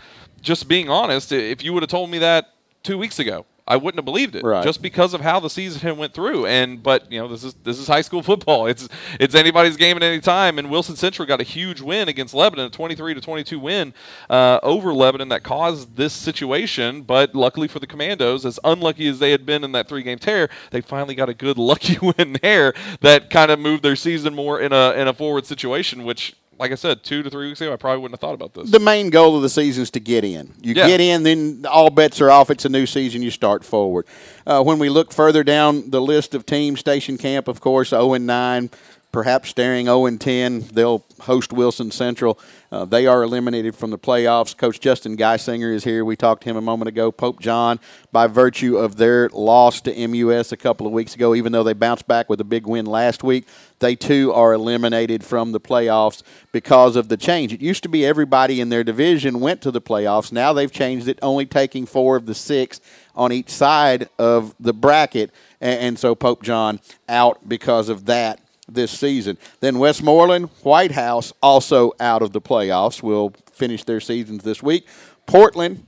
just 0.40 0.68
being 0.68 0.88
honest, 0.88 1.32
if 1.32 1.62
you 1.62 1.72
would 1.72 1.82
have 1.82 1.90
told 1.90 2.10
me 2.10 2.18
that 2.18 2.54
two 2.82 2.98
weeks 2.98 3.18
ago, 3.18 3.44
I 3.68 3.76
wouldn't 3.76 3.98
have 3.98 4.06
believed 4.06 4.34
it 4.34 4.44
right. 4.44 4.64
just 4.64 4.80
because 4.80 5.12
of 5.12 5.20
how 5.20 5.38
the 5.38 5.50
season 5.50 5.98
went 5.98 6.14
through. 6.14 6.46
And 6.46 6.82
but 6.82 7.10
you 7.12 7.20
know 7.20 7.28
this 7.28 7.44
is 7.44 7.54
this 7.62 7.78
is 7.78 7.87
high 7.87 8.00
school 8.00 8.22
football. 8.22 8.66
It's 8.66 8.88
it's 9.20 9.34
anybody's 9.34 9.76
game 9.76 9.96
at 9.96 10.02
any 10.02 10.20
time. 10.20 10.58
And 10.58 10.70
Wilson 10.70 10.96
Central 10.96 11.28
got 11.28 11.40
a 11.40 11.44
huge 11.44 11.80
win 11.80 12.08
against 12.08 12.34
Lebanon, 12.34 12.66
a 12.66 12.70
23 12.70 13.14
to 13.14 13.20
22 13.20 13.60
win 13.60 13.94
uh, 14.30 14.58
over 14.62 14.94
Lebanon 14.94 15.28
that 15.28 15.42
caused 15.42 15.96
this 15.96 16.14
situation. 16.14 17.02
But 17.02 17.34
luckily 17.34 17.68
for 17.68 17.78
the 17.78 17.87
Commandos, 17.87 18.46
as 18.46 18.58
unlucky 18.64 19.06
as 19.06 19.18
they 19.18 19.30
had 19.30 19.44
been 19.44 19.62
in 19.62 19.72
that 19.72 19.88
three 19.88 20.02
game 20.02 20.18
tear, 20.18 20.48
they 20.70 20.80
finally 20.80 21.14
got 21.14 21.28
a 21.28 21.34
good 21.34 21.58
lucky 21.68 21.98
win 21.98 22.38
there 22.42 22.72
that 23.02 23.28
kind 23.28 23.50
of 23.50 23.60
moved 23.60 23.82
their 23.82 23.96
season 23.96 24.34
more 24.34 24.60
in 24.60 24.72
a 24.72 24.92
in 24.92 25.06
a 25.06 25.12
forward 25.12 25.44
situation, 25.44 26.04
which 26.04 26.34
like 26.58 26.72
I 26.72 26.74
said, 26.74 27.04
two 27.04 27.22
to 27.22 27.30
three 27.30 27.48
weeks 27.48 27.60
ago, 27.60 27.72
I 27.72 27.76
probably 27.76 28.00
wouldn't 28.00 28.20
have 28.20 28.20
thought 28.20 28.34
about 28.34 28.54
this. 28.54 28.70
The 28.70 28.80
main 28.80 29.10
goal 29.10 29.36
of 29.36 29.42
the 29.42 29.48
season 29.48 29.82
is 29.82 29.90
to 29.92 30.00
get 30.00 30.24
in. 30.24 30.52
You 30.60 30.74
yeah. 30.74 30.88
get 30.88 31.00
in, 31.00 31.22
then 31.22 31.64
all 31.70 31.90
bets 31.90 32.20
are 32.20 32.30
off. 32.30 32.50
It's 32.50 32.64
a 32.64 32.68
new 32.68 32.86
season. 32.86 33.22
You 33.22 33.30
start 33.30 33.64
forward. 33.64 34.06
Uh, 34.46 34.62
when 34.62 34.78
we 34.78 34.88
look 34.88 35.12
further 35.12 35.44
down 35.44 35.90
the 35.90 36.00
list 36.00 36.34
of 36.34 36.46
teams, 36.46 36.80
Station 36.80 37.16
Camp, 37.16 37.46
of 37.46 37.60
course, 37.60 37.90
zero 37.90 38.02
oh 38.02 38.14
and 38.14 38.26
nine, 38.26 38.70
perhaps 39.18 39.48
staring 39.48 39.87
zero 39.87 40.06
and 40.06 40.20
ten. 40.20 40.60
They'll 40.60 41.04
host 41.22 41.52
Wilson 41.52 41.90
Central. 41.90 42.38
Uh, 42.70 42.84
they 42.84 43.04
are 43.08 43.25
eliminated 43.25 43.75
from 43.75 43.90
the 43.90 43.98
playoffs. 43.98 44.56
Coach 44.56 44.78
Justin 44.78 45.16
Geisinger 45.16 45.75
is 45.75 45.82
here. 45.82 46.04
We 46.04 46.14
talked 46.14 46.44
to 46.44 46.50
him 46.50 46.56
a 46.56 46.60
moment 46.60 46.88
ago. 46.88 47.10
Pope 47.10 47.40
John, 47.40 47.80
by 48.12 48.28
virtue 48.28 48.76
of 48.76 48.94
their 48.94 49.28
loss 49.30 49.80
to 49.80 50.06
MUS 50.06 50.52
a 50.52 50.56
couple 50.56 50.87
of 50.87 50.92
weeks 50.92 51.16
ago, 51.16 51.34
even 51.34 51.50
though 51.50 51.64
they 51.64 51.72
bounced 51.72 52.06
back 52.06 52.28
with 52.28 52.40
a 52.40 52.44
big 52.44 52.64
win 52.68 52.87
last 52.87 53.25
week, 53.25 53.48
they 53.80 53.96
too 53.96 54.32
are 54.32 54.52
eliminated 54.52 55.25
from 55.25 55.50
the 55.50 55.58
playoffs 55.58 56.22
because 56.52 56.94
of 56.94 57.08
the 57.08 57.16
change. 57.16 57.52
It 57.52 57.60
used 57.60 57.82
to 57.82 57.88
be 57.88 58.06
everybody 58.06 58.60
in 58.60 58.68
their 58.68 58.84
division 58.84 59.40
went 59.40 59.62
to 59.62 59.72
the 59.72 59.80
playoffs. 59.80 60.30
Now 60.30 60.52
they've 60.52 60.70
changed 60.70 61.08
it, 61.08 61.18
only 61.22 61.44
taking 61.44 61.87
four 61.87 62.14
of 62.14 62.26
the 62.26 62.37
six 62.37 62.80
on 63.16 63.32
each 63.32 63.50
side 63.50 64.10
of 64.16 64.54
the 64.60 64.72
bracket. 64.72 65.32
And 65.60 65.98
so 65.98 66.14
Pope 66.14 66.44
John 66.44 66.78
out 67.08 67.48
because 67.48 67.88
of 67.88 68.04
that 68.06 68.38
this 68.68 68.90
season. 68.90 69.38
Then 69.60 69.78
Westmoreland, 69.78 70.50
White 70.62 70.92
House 70.92 71.32
also 71.42 71.92
out 71.98 72.22
of 72.22 72.32
the 72.32 72.40
playoffs. 72.40 73.02
Will 73.02 73.32
finish 73.52 73.84
their 73.84 74.00
seasons 74.00 74.44
this 74.44 74.62
week. 74.62 74.87
Portland, 75.26 75.87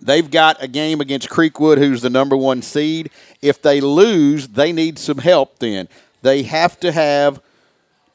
they've 0.00 0.30
got 0.30 0.62
a 0.62 0.68
game 0.68 1.00
against 1.00 1.28
Creekwood, 1.28 1.78
who's 1.78 2.02
the 2.02 2.10
number 2.10 2.36
one 2.36 2.62
seed. 2.62 3.10
If 3.42 3.60
they 3.60 3.80
lose, 3.80 4.48
they 4.48 4.72
need 4.72 4.98
some 4.98 5.18
help 5.18 5.58
then. 5.58 5.88
They 6.22 6.42
have 6.44 6.80
to 6.80 6.92
have 6.92 7.40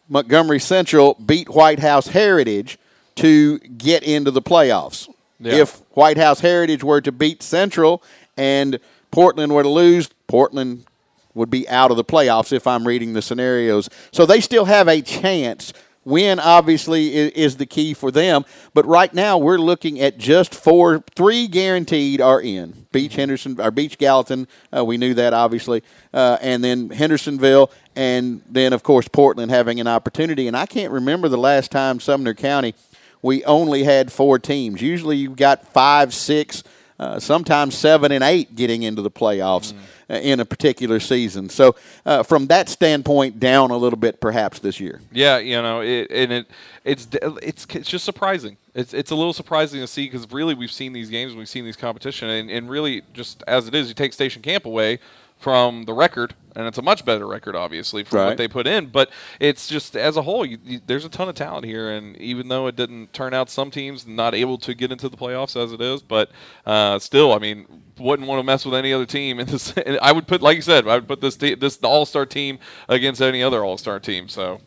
Montgomery 0.10 0.60
Central 0.60 1.14
beat 1.26 1.50
White 1.50 1.80
House 1.80 2.08
Heritage 2.08 2.78
to 3.16 3.60
get 3.60 4.04
into 4.04 4.32
the 4.32 4.42
playoffs. 4.42 5.08
Yeah. 5.40 5.54
If 5.54 5.82
White 5.96 6.18
House 6.18 6.40
Heritage 6.40 6.84
were 6.84 7.02
to 7.02 7.12
beat 7.12 7.42
Central 7.42 8.04
and 8.38 8.80
Portland 9.12 9.54
were 9.54 9.64
to 9.64 9.70
lose, 9.70 10.10
Portland 10.28 10.86
would 11.34 11.50
be 11.50 11.68
out 11.70 11.92
of 11.92 11.98
the 11.98 12.04
playoffs 12.04 12.52
if 12.52 12.68
I'm 12.68 12.88
reading 12.88 13.14
the 13.14 13.22
scenarios. 13.22 13.90
So 14.12 14.26
they 14.26 14.42
still 14.42 14.66
have 14.66 14.88
a 14.88 15.02
chance 15.02 15.74
win 16.04 16.40
obviously 16.40 17.16
is, 17.16 17.58
the 17.58 17.66
key 17.66 17.94
for 17.94 18.10
them. 18.10 18.44
But 18.74 18.86
right 18.88 19.14
now 19.14 19.38
we're 19.38 19.60
looking 19.60 20.00
at 20.00 20.18
just 20.18 20.56
four, 20.56 21.04
three 21.16 21.48
guaranteed 21.48 22.22
are 22.22 22.42
in. 22.42 22.88
Beech 22.92 23.16
Henderson 23.16 23.60
or 23.62 23.72
Beech 23.72 23.98
Gallatin, 23.98 24.48
uh, 24.76 24.84
we 24.84 24.98
knew 24.98 25.14
that 25.14 25.34
obviously, 25.34 25.84
uh, 26.14 26.38
and 26.42 26.64
then 26.64 26.90
Hendersonville, 26.90 27.72
and 27.96 28.42
then 28.50 28.74
of 28.74 28.84
course 28.84 29.08
Portland 29.08 29.52
having 29.52 29.80
an 29.80 29.88
opportunity. 29.88 30.48
And 30.48 30.58
I 30.58 30.66
can't 30.66 30.92
remember 30.92 31.30
the 31.30 31.38
last 31.38 31.72
time 31.72 32.00
Sumner 32.00 32.34
County 32.34 32.74
we 33.22 33.44
only 33.46 33.84
had 33.84 34.12
four 34.12 34.40
teams. 34.40 34.82
Usually 34.82 35.18
you've 35.18 35.36
got 35.36 35.68
five, 35.68 36.14
six. 36.14 36.64
Uh, 37.02 37.20
sometimes 37.20 37.76
seven 37.76 38.12
and 38.12 38.24
eight 38.24 38.56
getting 38.56 38.84
into 38.84 39.02
the 39.02 39.10
playoffs 39.10 39.74
mm. 40.08 40.22
in 40.22 40.40
a 40.40 40.46
particular 40.46 41.00
season. 41.00 41.50
So, 41.50 41.76
uh, 42.06 42.22
from 42.22 42.46
that 42.48 42.70
standpoint, 42.70 43.40
down 43.40 43.72
a 43.72 43.76
little 43.76 43.98
bit 43.98 44.22
perhaps 44.22 44.60
this 44.60 44.80
year. 44.80 45.02
Yeah, 45.12 45.40
you 45.40 45.60
know, 45.60 45.82
it, 45.82 46.12
and 46.12 46.32
it 46.32 46.48
it's 46.86 47.08
it's 47.42 47.66
it's 47.74 47.90
just 47.90 48.06
surprising. 48.06 48.56
It's 48.76 48.94
it's 48.94 49.10
a 49.10 49.16
little 49.16 49.34
surprising 49.34 49.80
to 49.80 49.88
see 49.88 50.06
because 50.06 50.32
really 50.32 50.54
we've 50.54 50.72
seen 50.72 50.94
these 50.94 51.10
games, 51.10 51.32
and 51.32 51.40
we've 51.40 51.50
seen 51.50 51.66
these 51.66 51.76
competition, 51.76 52.30
and, 52.30 52.52
and 52.52 52.70
really 52.70 53.02
just 53.14 53.44
as 53.48 53.68
it 53.68 53.74
is, 53.74 53.88
you 53.88 53.96
take 53.96 54.14
Station 54.14 54.44
Camp 54.44 54.66
away 54.66 55.00
from 55.40 55.86
the 55.86 55.94
record, 55.94 56.36
and 56.56 56.68
it's 56.68 56.78
a 56.78 56.82
much 56.82 57.06
better 57.06 57.28
record, 57.28 57.56
obviously, 57.56 58.04
from 58.04 58.20
right. 58.20 58.26
what 58.28 58.38
they 58.38 58.48
put 58.48 58.68
in. 58.68 58.88
But 58.88 59.10
it's 59.40 59.68
just 59.68 59.96
as 59.96 60.18
a 60.18 60.22
whole, 60.22 60.46
you, 60.46 60.58
you, 60.64 60.82
there's 60.86 61.06
a 61.06 61.10
ton 61.10 61.30
of 61.30 61.36
talent 61.36 61.66
here, 61.66 61.92
and 61.92 62.18
even 62.18 62.48
though 62.48 62.68
it 62.68 62.76
didn't 62.76 63.14
turn 63.14 63.34
out, 63.34 63.50
some 63.50 63.72
teams 63.72 64.06
not 64.06 64.36
able 64.36 64.58
to 64.60 64.74
get 64.74 64.92
into 64.92 65.10
the 65.10 65.18
playoffs 65.18 65.62
as 65.62 65.72
it 65.72 65.82
is, 65.82 66.02
but 66.02 66.32
uh, 66.66 67.00
still, 67.00 67.34
I 67.34 67.40
mean, 67.40 67.66
wouldn't 67.98 68.28
want 68.28 68.40
to 68.40 68.44
mess 68.44 68.66
with 68.66 68.76
any 68.76 68.94
other 68.94 69.06
team. 69.06 69.40
In 69.40 69.48
this, 69.48 69.74
I 70.02 70.12
would 70.12 70.28
put, 70.28 70.42
like 70.42 70.56
you 70.56 70.62
said, 70.62 70.88
I 70.88 70.96
would 70.96 71.08
put 71.08 71.22
this 71.22 71.36
this 71.36 71.78
All 71.84 72.06
Star 72.06 72.26
team 72.26 72.60
against 72.90 73.22
any 73.22 73.44
other 73.44 73.64
All 73.64 73.78
Star 73.78 74.00
team. 74.00 74.28
So, 74.28 74.60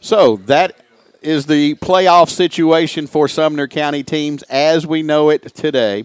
so 0.00 0.36
that 0.46 0.84
is 1.20 1.46
the 1.46 1.74
playoff 1.76 2.28
situation 2.28 3.06
for 3.06 3.28
Sumner 3.28 3.66
County 3.66 4.02
teams 4.02 4.42
as 4.44 4.86
we 4.86 5.02
know 5.02 5.30
it 5.30 5.54
today, 5.54 6.04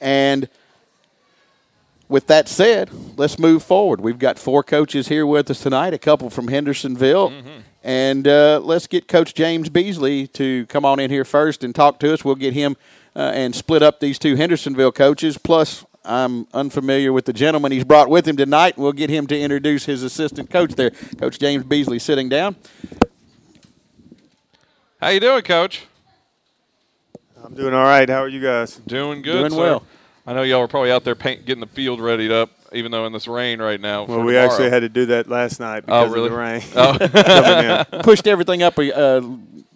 and 0.00 0.48
with 2.10 2.26
that 2.26 2.48
said, 2.48 2.90
let's 3.16 3.38
move 3.38 3.62
forward. 3.62 4.00
We've 4.00 4.18
got 4.18 4.36
four 4.36 4.64
coaches 4.64 5.06
here 5.06 5.24
with 5.24 5.48
us 5.48 5.62
tonight, 5.62 5.94
a 5.94 5.98
couple 5.98 6.28
from 6.28 6.48
Hendersonville. 6.48 7.30
Mm-hmm. 7.30 7.60
And 7.84 8.26
uh, 8.28 8.60
let's 8.62 8.88
get 8.88 9.06
Coach 9.06 9.32
James 9.32 9.68
Beasley 9.68 10.26
to 10.28 10.66
come 10.66 10.84
on 10.84 10.98
in 10.98 11.08
here 11.08 11.24
first 11.24 11.62
and 11.62 11.72
talk 11.72 12.00
to 12.00 12.12
us. 12.12 12.24
We'll 12.24 12.34
get 12.34 12.52
him 12.52 12.76
uh, 13.14 13.30
and 13.32 13.54
split 13.54 13.82
up 13.82 14.00
these 14.00 14.18
two 14.18 14.34
Hendersonville 14.34 14.90
coaches. 14.90 15.38
Plus, 15.38 15.86
I'm 16.04 16.48
unfamiliar 16.52 17.12
with 17.12 17.26
the 17.26 17.32
gentleman 17.32 17.70
he's 17.70 17.84
brought 17.84 18.10
with 18.10 18.26
him 18.26 18.36
tonight. 18.36 18.76
We'll 18.76 18.92
get 18.92 19.08
him 19.08 19.28
to 19.28 19.38
introduce 19.38 19.84
his 19.84 20.02
assistant 20.02 20.50
coach 20.50 20.74
there. 20.74 20.90
Coach 20.90 21.38
James 21.38 21.64
Beasley 21.64 22.00
sitting 22.00 22.28
down. 22.28 22.56
How 25.00 25.10
you 25.10 25.20
doing, 25.20 25.42
Coach? 25.42 25.86
I'm 27.42 27.54
doing 27.54 27.72
all 27.72 27.84
right. 27.84 28.08
How 28.08 28.22
are 28.24 28.28
you 28.28 28.42
guys? 28.42 28.76
Doing 28.86 29.22
good. 29.22 29.38
Doing 29.38 29.52
sir. 29.52 29.56
well. 29.56 29.86
I 30.26 30.34
know 30.34 30.42
y'all 30.42 30.60
were 30.60 30.68
probably 30.68 30.92
out 30.92 31.04
there 31.04 31.14
paint, 31.14 31.46
getting 31.46 31.60
the 31.60 31.66
field 31.66 32.00
readied 32.00 32.30
up, 32.30 32.50
even 32.72 32.92
though 32.92 33.06
in 33.06 33.12
this 33.12 33.26
rain 33.26 33.60
right 33.60 33.80
now. 33.80 34.04
Well, 34.04 34.20
we 34.20 34.32
tomorrow. 34.32 34.50
actually 34.50 34.70
had 34.70 34.80
to 34.80 34.88
do 34.88 35.06
that 35.06 35.28
last 35.28 35.60
night 35.60 35.84
oh, 35.88 36.08
because 36.08 36.10
oh, 36.10 36.14
really? 36.14 36.26
of 36.26 36.32
the 36.32 36.38
rain. 36.38 37.84
Oh. 37.92 38.02
Pushed 38.02 38.26
everything 38.26 38.62
up 38.62 38.78
a 38.78 38.96
uh, 38.96 39.22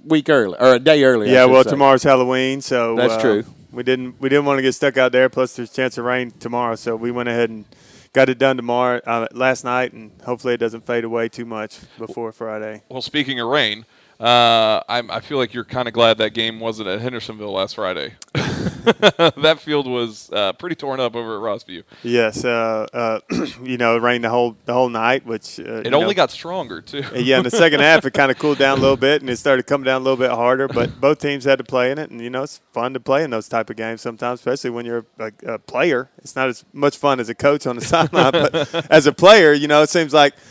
week 0.05 0.29
early 0.29 0.57
or 0.59 0.75
a 0.75 0.79
day 0.79 1.03
early. 1.05 1.33
Yeah, 1.33 1.47
well, 1.47 1.65
say. 1.65 1.71
tomorrow's 1.71 2.03
Halloween, 2.03 2.61
so 2.61 2.95
that's 2.95 3.15
uh, 3.15 3.21
true. 3.21 3.45
We 3.73 3.83
didn't 3.83 4.21
we 4.21 4.29
didn't 4.29 4.45
want 4.45 4.59
to 4.59 4.63
get 4.63 4.75
stuck 4.75 4.97
out 4.97 5.13
there. 5.13 5.29
Plus, 5.29 5.57
there's 5.57 5.71
a 5.71 5.75
chance 5.75 5.99
of 5.99 6.05
rain 6.05 6.31
tomorrow, 6.31 6.77
so 6.77 6.95
we 6.95 7.11
went 7.11 7.29
ahead 7.29 7.51
and 7.51 7.65
got 8.13 8.29
it 8.29 8.39
done 8.39 8.57
tomorrow 8.57 9.01
uh, 9.07 9.27
last 9.33 9.65
night, 9.65 9.93
and 9.93 10.13
hopefully 10.23 10.55
it 10.55 10.59
doesn't 10.59 10.87
fade 10.87 11.05
away 11.05 11.29
too 11.29 11.45
much 11.45 11.81
before 11.99 12.33
Friday. 12.33 12.83
Well, 12.89 13.03
speaking 13.03 13.41
of 13.41 13.49
rain, 13.49 13.85
uh, 14.21 14.81
i 14.89 15.21
feel 15.21 15.39
like 15.39 15.55
you're 15.55 15.65
kind 15.65 15.89
of 15.89 15.95
glad 15.95 16.19
that 16.19 16.35
game 16.35 16.61
wasn't 16.61 16.89
at 16.89 17.01
Hendersonville 17.01 17.53
last 17.53 17.75
Friday. 17.75 18.15
that 18.35 19.59
field 19.61 19.87
was 19.87 20.31
uh, 20.33 20.53
pretty 20.55 20.77
torn 20.77 21.01
up 21.01 21.17
over 21.17 21.37
at 21.37 21.43
Rossview. 21.43 21.83
Yes, 22.03 22.45
uh, 22.45 22.87
uh 22.93 23.21
you 23.63 23.77
know, 23.77 23.97
it 23.97 24.01
rained 24.01 24.25
the 24.25 24.31
whole 24.31 24.57
the 24.65 24.73
whole 24.73 24.89
night, 24.89 25.27
which 25.27 25.61
uh, 25.61 25.83
it 25.85 25.93
only 25.93 26.09
know, 26.09 26.15
got 26.15 26.31
stronger 26.31 26.81
too. 26.81 27.03
yeah, 27.15 27.39
in 27.39 27.45
the 27.45 27.51
second 27.51 27.81
half, 27.81 28.05
it 28.05 28.13
kind 28.13 28.31
of 28.31 28.39
cooled 28.39 28.59
down 28.59 28.79
a 28.79 28.81
little 28.81 28.97
bit, 28.97 29.21
and 29.21 29.31
it 29.31 29.37
started 29.37 29.67
coming 29.67 29.85
down 29.85 30.01
a 30.01 30.05
little 30.05 30.17
bit 30.17 30.31
harder. 30.31 30.69
But 30.69 31.01
both 31.01 31.19
teams 31.19 31.45
had 31.45 31.59
to 31.59 31.65
play 31.65 31.91
in 31.91 31.99
it, 31.99 32.11
and 32.11 32.21
you 32.21 32.31
know, 32.31 32.43
it's 32.43 32.61
fun 32.73 32.95
to 32.95 33.01
play 33.01 33.25
in 33.25 33.31
those 33.31 33.49
type 33.49 33.71
of 33.71 33.77
games 33.77 34.01
sometimes, 34.01 34.41
especially 34.41 34.71
when 34.71 34.87
you're 34.87 35.07
a, 35.19 35.33
a 35.47 35.59
player. 35.59 36.11
It's 36.19 36.37
not 36.37 36.49
as 36.49 36.65
much 36.73 36.97
fun 36.97 37.21
as 37.21 37.29
a 37.29 37.35
coach 37.35 37.67
on 37.67 37.77
the 37.77 37.85
sideline, 37.85 38.33
but 38.33 38.91
as 38.91 39.07
a 39.07 39.13
player, 39.13 39.53
you 39.53 39.69
know, 39.69 39.83
it 39.83 39.91
seems 39.91 40.13
like– 40.13 40.35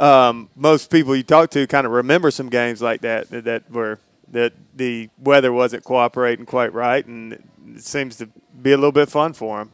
um, 0.00 0.48
most 0.56 0.90
people 0.90 1.14
you 1.14 1.22
talk 1.22 1.50
to 1.50 1.66
kind 1.66 1.86
of 1.86 1.92
remember 1.92 2.30
some 2.30 2.48
games 2.48 2.80
like 2.80 3.02
that 3.02 3.28
that 3.30 3.70
were 3.70 3.98
that 4.32 4.52
the 4.74 5.10
weather 5.18 5.52
wasn't 5.52 5.84
cooperating 5.84 6.46
quite 6.46 6.72
right, 6.72 7.04
and 7.04 7.32
it 7.32 7.82
seems 7.82 8.16
to 8.16 8.26
be 8.62 8.72
a 8.72 8.76
little 8.76 8.92
bit 8.92 9.08
fun 9.08 9.32
for 9.32 9.58
them. 9.58 9.72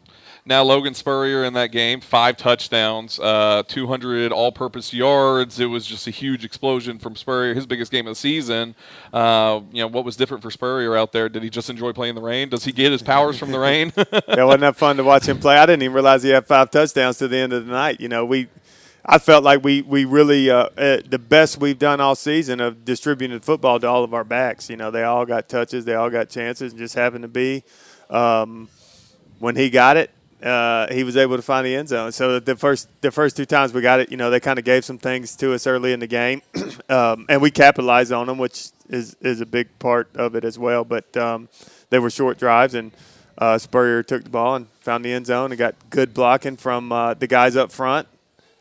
Now 0.49 0.63
Logan 0.63 0.95
Spurrier 0.95 1.43
in 1.45 1.55
that 1.55 1.73
game, 1.73 2.01
five 2.01 2.37
touchdowns, 2.37 3.19
uh, 3.19 3.65
200 3.67 4.31
all-purpose 4.31 4.95
yards. 4.95 5.59
It 5.59 5.67
was 5.67 5.85
just 5.85 6.07
a 6.07 6.13
huge 6.13 6.45
explosion 6.45 7.01
from 7.01 7.17
Spurrier, 7.17 7.53
his 7.53 7.67
biggest 7.67 7.91
game 7.91 8.07
of 8.07 8.13
the 8.13 8.15
season. 8.15 8.77
Uh, 9.13 9.63
you 9.73 9.83
know 9.83 9.89
what 9.89 10.05
was 10.05 10.15
different 10.15 10.45
for 10.45 10.53
Spurrier 10.53 10.97
out 10.97 11.11
there? 11.11 11.29
Did 11.29 11.43
he 11.43 11.51
just 11.51 11.69
enjoy 11.69 11.93
playing 11.93 12.15
the 12.15 12.21
rain? 12.21 12.49
Does 12.49 12.65
he 12.65 12.71
get 12.71 12.93
his 12.93 13.03
powers 13.03 13.37
from 13.37 13.51
the 13.51 13.59
rain? 13.69 13.93
yeah, 13.97 14.45
wasn't 14.45 14.61
that 14.61 14.77
fun 14.77 14.97
to 14.99 15.05
watch 15.05 15.27
him 15.27 15.41
play? 15.41 15.57
I 15.59 15.67
didn't 15.67 15.83
even 15.83 15.95
realize 15.95 16.23
he 16.23 16.31
had 16.31 16.47
five 16.47 16.71
touchdowns 16.71 17.19
to 17.19 17.27
the 17.27 17.39
end 17.39 17.53
of 17.53 17.67
the 17.67 17.73
night. 17.73 18.01
You 18.01 18.09
know, 18.09 18.25
we 18.25 18.47
I 19.09 19.19
felt 19.19 19.45
like 19.45 19.63
we 19.63 19.83
we 19.83 20.05
really 20.05 20.51
uh, 20.51 20.69
uh, 20.77 20.99
the 21.09 21.19
best 21.19 21.59
we've 21.59 21.79
done 21.79 22.01
all 22.01 22.17
season 22.17 22.59
of 22.59 22.85
distributing 22.85 23.39
the 23.39 23.45
football 23.45 23.79
to 23.79 23.87
all 23.87 24.03
of 24.03 24.13
our 24.13 24.25
backs. 24.25 24.69
You 24.69 24.77
know, 24.77 24.91
they 24.91 25.05
all 25.05 25.25
got 25.25 25.49
touches, 25.49 25.85
they 25.85 25.95
all 25.95 26.11
got 26.11 26.29
chances, 26.29 26.73
and 26.73 26.79
just 26.79 26.97
happened 26.97 27.23
to 27.23 27.29
be 27.29 27.63
um, 28.11 28.69
when 29.39 29.55
he 29.55 29.71
got 29.71 29.97
it, 29.97 30.11
uh, 30.43 30.93
he 30.93 31.05
was 31.05 31.17
able 31.17 31.37
to 31.37 31.43
find 31.43 31.65
the 31.65 31.77
end 31.77 31.89
zone. 31.89 32.11
So 32.11 32.41
the 32.41 32.57
first 32.57 32.89
the 33.01 33.13
first 33.13 33.37
two 33.37 33.47
times 33.47 33.73
we 33.73 33.81
got 33.81 34.01
it, 34.01 34.11
you 34.11 34.17
know, 34.17 34.29
they 34.29 34.41
kind 34.41 34.59
of 34.59 34.65
gave 34.65 34.85
some 34.85 34.99
things 34.99 35.37
to 35.37 35.55
us 35.55 35.69
early 35.69 35.93
in 35.93 36.01
the 36.01 36.09
game, 36.09 36.43
um, 36.89 37.27
and 37.29 37.41
we 37.41 37.53
capitalized 37.53 38.11
on 38.11 38.27
them, 38.27 38.39
which 38.39 38.71
is 38.89 39.17
is 39.21 39.41
a 39.41 39.47
big 39.47 39.69
part 39.79 40.09
of 40.17 40.35
it 40.35 40.45
as 40.45 40.59
well. 40.59 40.85
But 40.85 41.17
um, 41.17 41.49
they 41.91 42.01
were 42.01 42.11
short 42.11 42.39
drives, 42.39 42.75
and 42.75 42.91
uh, 43.39 43.57
Spurrier 43.59 44.03
took 44.03 44.25
the 44.25 44.31
ball 44.31 44.57
and 44.57 44.67
found 44.81 45.05
the 45.05 45.13
end 45.13 45.27
zone 45.27 45.53
and 45.53 45.59
got 45.61 45.77
good 45.91 46.13
blocking 46.13 46.57
from 46.57 46.91
uh, 46.91 47.15
the 47.15 47.29
guys 47.29 47.55
up 47.55 47.71
front 47.71 48.09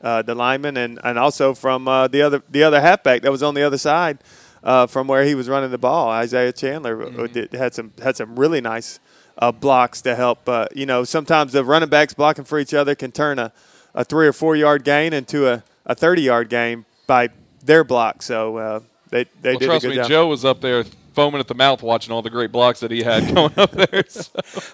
uh, 0.06 0.22
the 0.22 0.36
lineman, 0.36 0.78
and, 0.78 1.00
and 1.04 1.18
also 1.18 1.56
from 1.56 1.88
uh, 1.88 2.08
the 2.08 2.22
other 2.22 2.44
the 2.50 2.62
other 2.62 2.80
halfback 2.80 3.24
that 3.24 3.32
was 3.32 3.42
on 3.42 3.56
the 3.56 3.64
other 3.64 3.78
side 3.80 4.20
uh, 4.64 4.86
from 4.86 5.08
where 5.08 5.26
he 5.26 5.34
was 5.34 5.50
running 5.50 5.72
the 5.72 5.80
ball. 5.80 6.10
Isaiah 6.10 6.54
Chandler 6.54 7.02
uh, 7.02 7.06
mm-hmm. 7.08 7.34
did, 7.34 7.54
had 7.54 7.74
some 7.74 7.92
had 8.02 8.16
some 8.16 8.38
really 8.38 8.62
nice 8.62 9.00
uh, 9.40 9.52
blocks 9.52 10.04
to 10.04 10.16
help. 10.16 10.48
Uh, 10.48 10.68
you 10.76 10.86
know, 10.86 11.04
sometimes 11.04 11.54
the 11.54 11.66
running 11.66 11.90
backs 11.90 12.14
blocking 12.14 12.46
for 12.46 12.60
each 12.60 12.74
other 12.74 12.94
can 12.94 13.12
turn 13.12 13.40
a, 13.40 13.52
a 13.96 14.06
three 14.06 14.28
or 14.28 14.34
four 14.34 14.56
yard 14.56 14.84
gain 14.84 15.12
into 15.12 15.48
a, 15.52 15.64
a 15.88 15.96
thirty 15.96 16.22
yard 16.22 16.50
gain 16.50 16.86
by 17.08 17.30
their 17.64 17.84
block. 17.84 18.22
So 18.22 18.84
they 19.10 19.26
they 19.42 19.54
well, 19.54 19.60
did 19.60 19.66
trust 19.66 19.86
me, 19.88 19.96
job. 19.96 20.08
Joe 20.08 20.28
was 20.28 20.46
up 20.46 20.62
there 20.62 20.86
foaming 21.16 21.40
at 21.40 21.48
the 21.48 21.56
mouth 21.56 21.82
watching 21.82 22.14
all 22.14 22.22
the 22.22 22.30
great 22.30 22.52
blocks 22.52 22.82
that 22.82 22.92
he 22.92 23.02
had 23.02 23.26
going 23.34 23.54
up 23.58 23.72
there. 23.72 24.04
So. 24.08 24.30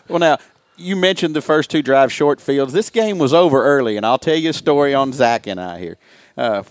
Well, 0.09 0.19
now 0.19 0.39
you 0.77 0.95
mentioned 0.95 1.35
the 1.35 1.41
first 1.41 1.69
two 1.69 1.81
drive 1.81 2.11
short 2.11 2.41
fields. 2.41 2.73
This 2.73 2.89
game 2.89 3.17
was 3.17 3.33
over 3.33 3.63
early, 3.63 3.97
and 3.97 4.05
I'll 4.05 4.17
tell 4.17 4.35
you 4.35 4.49
a 4.49 4.53
story 4.53 4.93
on 4.93 5.13
Zach 5.13 5.47
and 5.47 5.59
I 5.59 5.79
here. 5.79 5.97
Uh, 6.37 6.63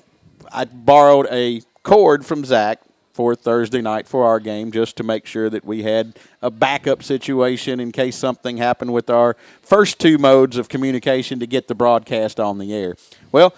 I 0.52 0.64
borrowed 0.64 1.26
a 1.30 1.62
cord 1.83 2.26
from 2.26 2.45
Zach 2.45 2.80
for 3.12 3.35
Thursday 3.35 3.80
night 3.83 4.09
for 4.09 4.25
our 4.25 4.40
game 4.40 4.73
just 4.73 4.97
to 4.97 5.02
make 5.02 5.26
sure 5.26 5.50
that 5.50 5.64
we 5.64 5.83
had 5.83 6.19
a 6.40 6.50
backup 6.50 7.02
situation 7.02 7.78
in 7.80 7.92
case 7.92 8.16
something 8.16 8.57
happened 8.57 8.92
with 8.92 9.11
our 9.11 9.37
first 9.62 9.99
two 9.99 10.16
modes 10.16 10.57
of 10.57 10.69
communication 10.69 11.38
to 11.40 11.47
get 11.47 11.69
the 11.69 11.75
broadcast 11.75 12.40
on 12.40 12.59
the 12.59 12.73
air. 12.73 12.97
Well, 13.33 13.54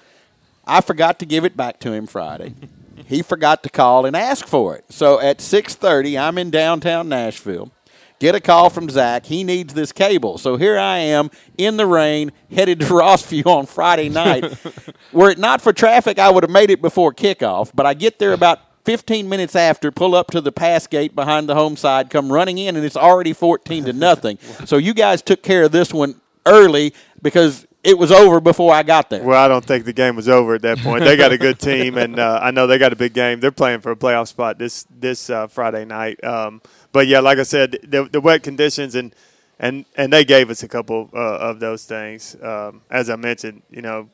I 0.67 0.81
forgot 0.81 1.19
to 1.21 1.27
give 1.27 1.45
it 1.45 1.57
back 1.57 1.79
to 1.81 1.93
him 1.93 2.07
Friday. 2.07 2.55
he 3.07 3.23
forgot 3.23 3.63
to 3.63 3.69
call 3.69 4.07
and 4.07 4.17
ask 4.17 4.47
for 4.47 4.75
it. 4.77 4.85
So 4.89 5.21
at 5.21 5.39
6:30, 5.39 6.19
I'm 6.19 6.39
in 6.39 6.51
downtown 6.51 7.09
Nashville 7.09 7.71
get 8.23 8.37
a 8.37 8.41
call 8.41 8.71
from 8.71 8.89
Zach. 8.89 9.27
He 9.27 9.43
needs 9.43 9.75
this 9.75 9.91
cable. 9.91 10.39
So 10.39 10.57
here 10.57 10.79
I 10.79 10.99
am 10.99 11.29
in 11.59 11.77
the 11.77 11.87
rain, 11.87 12.31
headed 12.53 12.79
to 12.79 12.87
Rossview 12.87 13.45
on 13.47 13.67
Friday 13.67 14.09
night. 14.09 14.45
Were 15.13 15.31
it 15.31 15.39
not 15.39 15.61
for 15.61 15.73
traffic, 15.73 16.21
I 16.21 16.31
would 16.31 16.45
have 16.45 16.51
made 16.51 16.71
it 16.71 16.81
before 16.81 17.13
kickoff. 17.13 17.73
But 17.75 17.85
I 17.85 17.95
get 17.95 18.21
there 18.21 18.33
about 18.33 18.61
15 18.85 19.29
minutes 19.29 19.57
after, 19.57 19.91
pull 19.91 20.15
up 20.15 20.31
to 20.31 20.41
the 20.41 20.53
pass 20.53 20.87
gate 20.87 21.17
behind 21.17 21.49
the 21.49 21.57
home 21.57 21.77
side, 21.77 22.11
come 22.11 22.33
running 22.33 22.59
in, 22.59 22.77
and 22.77 22.85
it's 22.85 22.97
already 22.97 23.33
14 23.33 23.87
to 23.87 23.93
nothing. 23.93 24.39
so 24.67 24.77
you 24.77 24.95
guys 24.95 25.21
took 25.21 25.43
care 25.43 25.65
of 25.65 25.73
this 25.73 25.93
one 25.93 26.15
early 26.47 26.95
because 27.23 27.67
it 27.83 27.99
was 27.99 28.13
over 28.13 28.41
before 28.41 28.73
I 28.73 28.85
got 28.85 29.11
there. 29.11 29.25
Well, 29.25 29.43
I 29.43 29.49
don't 29.49 29.65
think 29.65 29.85
the 29.85 29.93
game 29.93 30.15
was 30.15 30.29
over 30.29 30.55
at 30.55 30.63
that 30.63 30.79
point. 30.79 31.03
They 31.03 31.17
got 31.17 31.33
a 31.33 31.39
good 31.39 31.59
team, 31.59 31.99
and 31.99 32.21
uh, 32.21 32.39
I 32.41 32.53
know 32.53 32.69
they 32.69 32.79
got 32.79 32.93
a 32.93 32.97
big 32.97 33.15
game. 33.15 33.41
They're 33.41 33.51
playing 33.51 33.81
for 33.81 33.91
a 33.91 33.97
playoff 33.97 34.29
spot 34.29 34.59
this 34.59 34.87
this 34.89 35.29
uh, 35.29 35.49
Friday 35.49 35.85
night. 35.85 36.23
Um, 36.23 36.63
but 36.93 37.07
yeah, 37.07 37.21
like 37.21 37.39
I 37.39 37.43
said, 37.45 37.79
the, 37.83 38.05
the 38.05 38.21
wet 38.21 38.43
conditions 38.43 38.95
and 38.95 39.15
and 39.59 39.85
and 39.97 40.13
they 40.13 40.25
gave 40.25 40.51
us 40.51 40.63
a 40.63 40.69
couple 40.69 41.09
uh, 41.15 41.19
of 41.19 41.61
those 41.61 41.85
things. 41.85 42.37
Um, 42.43 42.83
as 42.91 43.09
I 43.09 43.17
mentioned, 43.17 43.63
you 43.71 43.83
know, 43.83 44.09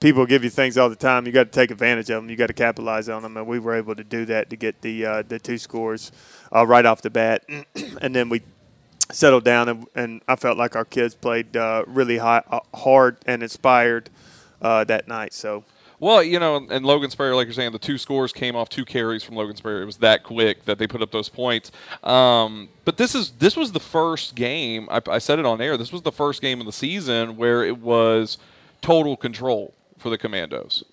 people 0.00 0.26
give 0.26 0.44
you 0.44 0.50
things 0.50 0.76
all 0.76 0.90
the 0.90 0.96
time. 0.96 1.26
You 1.26 1.32
got 1.32 1.44
to 1.44 1.50
take 1.50 1.70
advantage 1.70 2.10
of 2.10 2.22
them. 2.22 2.30
You 2.30 2.36
got 2.36 2.48
to 2.48 2.52
capitalize 2.52 3.08
on 3.08 3.22
them, 3.22 3.36
and 3.36 3.46
we 3.46 3.58
were 3.58 3.74
able 3.74 3.94
to 3.94 4.04
do 4.04 4.24
that 4.26 4.50
to 4.50 4.56
get 4.56 4.80
the 4.82 5.06
uh, 5.06 5.22
the 5.22 5.38
two 5.38 5.58
scores 5.58 6.12
uh, 6.54 6.66
right 6.66 6.84
off 6.84 7.02
the 7.02 7.10
bat, 7.10 7.44
and 8.00 8.14
then 8.14 8.28
we 8.28 8.42
settled 9.10 9.44
down, 9.44 9.68
and, 9.68 9.86
and 9.94 10.22
I 10.28 10.36
felt 10.36 10.58
like 10.58 10.76
our 10.76 10.84
kids 10.84 11.14
played 11.14 11.56
uh, 11.56 11.84
really 11.86 12.18
high, 12.18 12.42
uh, 12.50 12.60
hard 12.74 13.16
and 13.26 13.42
inspired 13.42 14.10
uh, 14.60 14.84
that 14.84 15.08
night. 15.08 15.32
So. 15.32 15.64
Well, 16.00 16.22
you 16.22 16.38
know, 16.38 16.66
and 16.70 16.86
Logan 16.86 17.10
Spurrier, 17.10 17.34
like 17.34 17.46
you're 17.46 17.54
saying, 17.54 17.72
the 17.72 17.78
two 17.78 17.98
scores 17.98 18.32
came 18.32 18.54
off 18.54 18.68
two 18.68 18.84
carries 18.84 19.24
from 19.24 19.34
Logan 19.34 19.56
Spurrier. 19.56 19.82
It 19.82 19.86
was 19.86 19.96
that 19.98 20.22
quick 20.22 20.64
that 20.64 20.78
they 20.78 20.86
put 20.86 21.02
up 21.02 21.10
those 21.10 21.28
points. 21.28 21.72
Um, 22.04 22.68
but 22.84 22.96
this 22.96 23.14
is 23.14 23.30
this 23.32 23.56
was 23.56 23.72
the 23.72 23.80
first 23.80 24.34
game. 24.34 24.88
I, 24.90 25.02
I 25.08 25.18
said 25.18 25.38
it 25.38 25.46
on 25.46 25.60
air. 25.60 25.76
This 25.76 25.92
was 25.92 26.02
the 26.02 26.12
first 26.12 26.40
game 26.40 26.60
of 26.60 26.66
the 26.66 26.72
season 26.72 27.36
where 27.36 27.64
it 27.64 27.78
was 27.78 28.38
total 28.80 29.16
control 29.16 29.74
for 29.98 30.08
the 30.10 30.18
Commandos. 30.18 30.84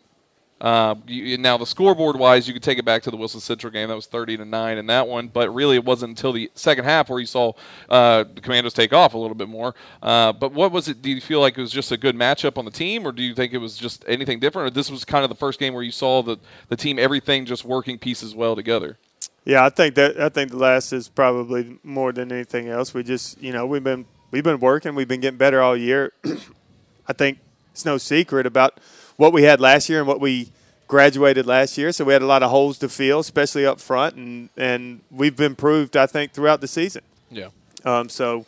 Uh, 0.65 0.95
you, 1.05 1.37
now 1.37 1.57
the 1.57 1.65
scoreboard 1.65 2.17
wise, 2.17 2.47
you 2.47 2.53
could 2.53 2.63
take 2.63 2.79
it 2.79 2.85
back 2.85 3.03
to 3.03 3.11
the 3.11 3.17
Wilson 3.17 3.39
Central 3.39 3.71
game. 3.71 3.87
That 3.87 3.95
was 3.95 4.07
thirty 4.07 4.35
to 4.35 4.43
nine 4.43 4.79
in 4.79 4.87
that 4.87 5.07
one, 5.07 5.27
but 5.27 5.53
really 5.53 5.75
it 5.75 5.85
wasn't 5.85 6.09
until 6.09 6.33
the 6.33 6.49
second 6.55 6.85
half 6.85 7.07
where 7.07 7.19
you 7.19 7.27
saw 7.27 7.53
uh, 7.87 8.23
the 8.23 8.41
Commandos 8.41 8.73
take 8.73 8.91
off 8.91 9.13
a 9.13 9.17
little 9.19 9.35
bit 9.35 9.47
more. 9.47 9.75
Uh, 10.01 10.33
but 10.33 10.53
what 10.53 10.71
was 10.71 10.87
it? 10.87 11.03
Do 11.03 11.11
you 11.11 11.21
feel 11.21 11.39
like 11.39 11.55
it 11.55 11.61
was 11.61 11.71
just 11.71 11.91
a 11.91 11.97
good 11.97 12.15
matchup 12.15 12.57
on 12.57 12.65
the 12.65 12.71
team, 12.71 13.05
or 13.05 13.11
do 13.11 13.21
you 13.21 13.35
think 13.35 13.53
it 13.53 13.59
was 13.59 13.77
just 13.77 14.03
anything 14.07 14.39
different? 14.39 14.65
Or 14.65 14.69
this 14.71 14.89
was 14.89 15.05
kind 15.05 15.23
of 15.23 15.29
the 15.29 15.35
first 15.35 15.59
game 15.59 15.75
where 15.75 15.83
you 15.83 15.91
saw 15.91 16.23
the 16.23 16.37
the 16.69 16.75
team 16.75 16.97
everything 16.97 17.45
just 17.45 17.63
working 17.63 17.99
pieces 17.99 18.33
well 18.33 18.55
together? 18.55 18.97
Yeah, 19.45 19.63
I 19.63 19.69
think 19.69 19.93
that 19.93 20.19
I 20.19 20.29
think 20.29 20.49
the 20.49 20.57
last 20.57 20.91
is 20.93 21.09
probably 21.09 21.77
more 21.83 22.11
than 22.11 22.31
anything 22.31 22.69
else. 22.69 22.91
We 22.91 23.03
just 23.03 23.39
you 23.39 23.53
know 23.53 23.67
we've 23.67 23.83
been 23.83 24.07
we've 24.31 24.43
been 24.43 24.59
working, 24.59 24.95
we've 24.95 25.07
been 25.07 25.21
getting 25.21 25.37
better 25.37 25.61
all 25.61 25.77
year. 25.77 26.11
I 27.07 27.13
think 27.13 27.37
it's 27.71 27.85
no 27.85 27.99
secret 27.99 28.47
about 28.47 28.79
what 29.17 29.31
we 29.31 29.43
had 29.43 29.61
last 29.61 29.89
year 29.89 29.99
and 29.99 30.07
what 30.07 30.19
we 30.19 30.51
graduated 30.87 31.45
last 31.45 31.77
year. 31.77 31.91
So 31.91 32.05
we 32.05 32.13
had 32.13 32.21
a 32.21 32.27
lot 32.27 32.43
of 32.43 32.49
holes 32.49 32.77
to 32.79 32.89
fill, 32.89 33.19
especially 33.19 33.65
up 33.65 33.79
front, 33.79 34.15
and 34.15 34.49
and 34.57 35.01
we've 35.11 35.39
improved, 35.39 35.97
I 35.97 36.05
think, 36.05 36.33
throughout 36.33 36.61
the 36.61 36.67
season. 36.67 37.03
Yeah. 37.29 37.49
Um, 37.83 38.09
so 38.09 38.45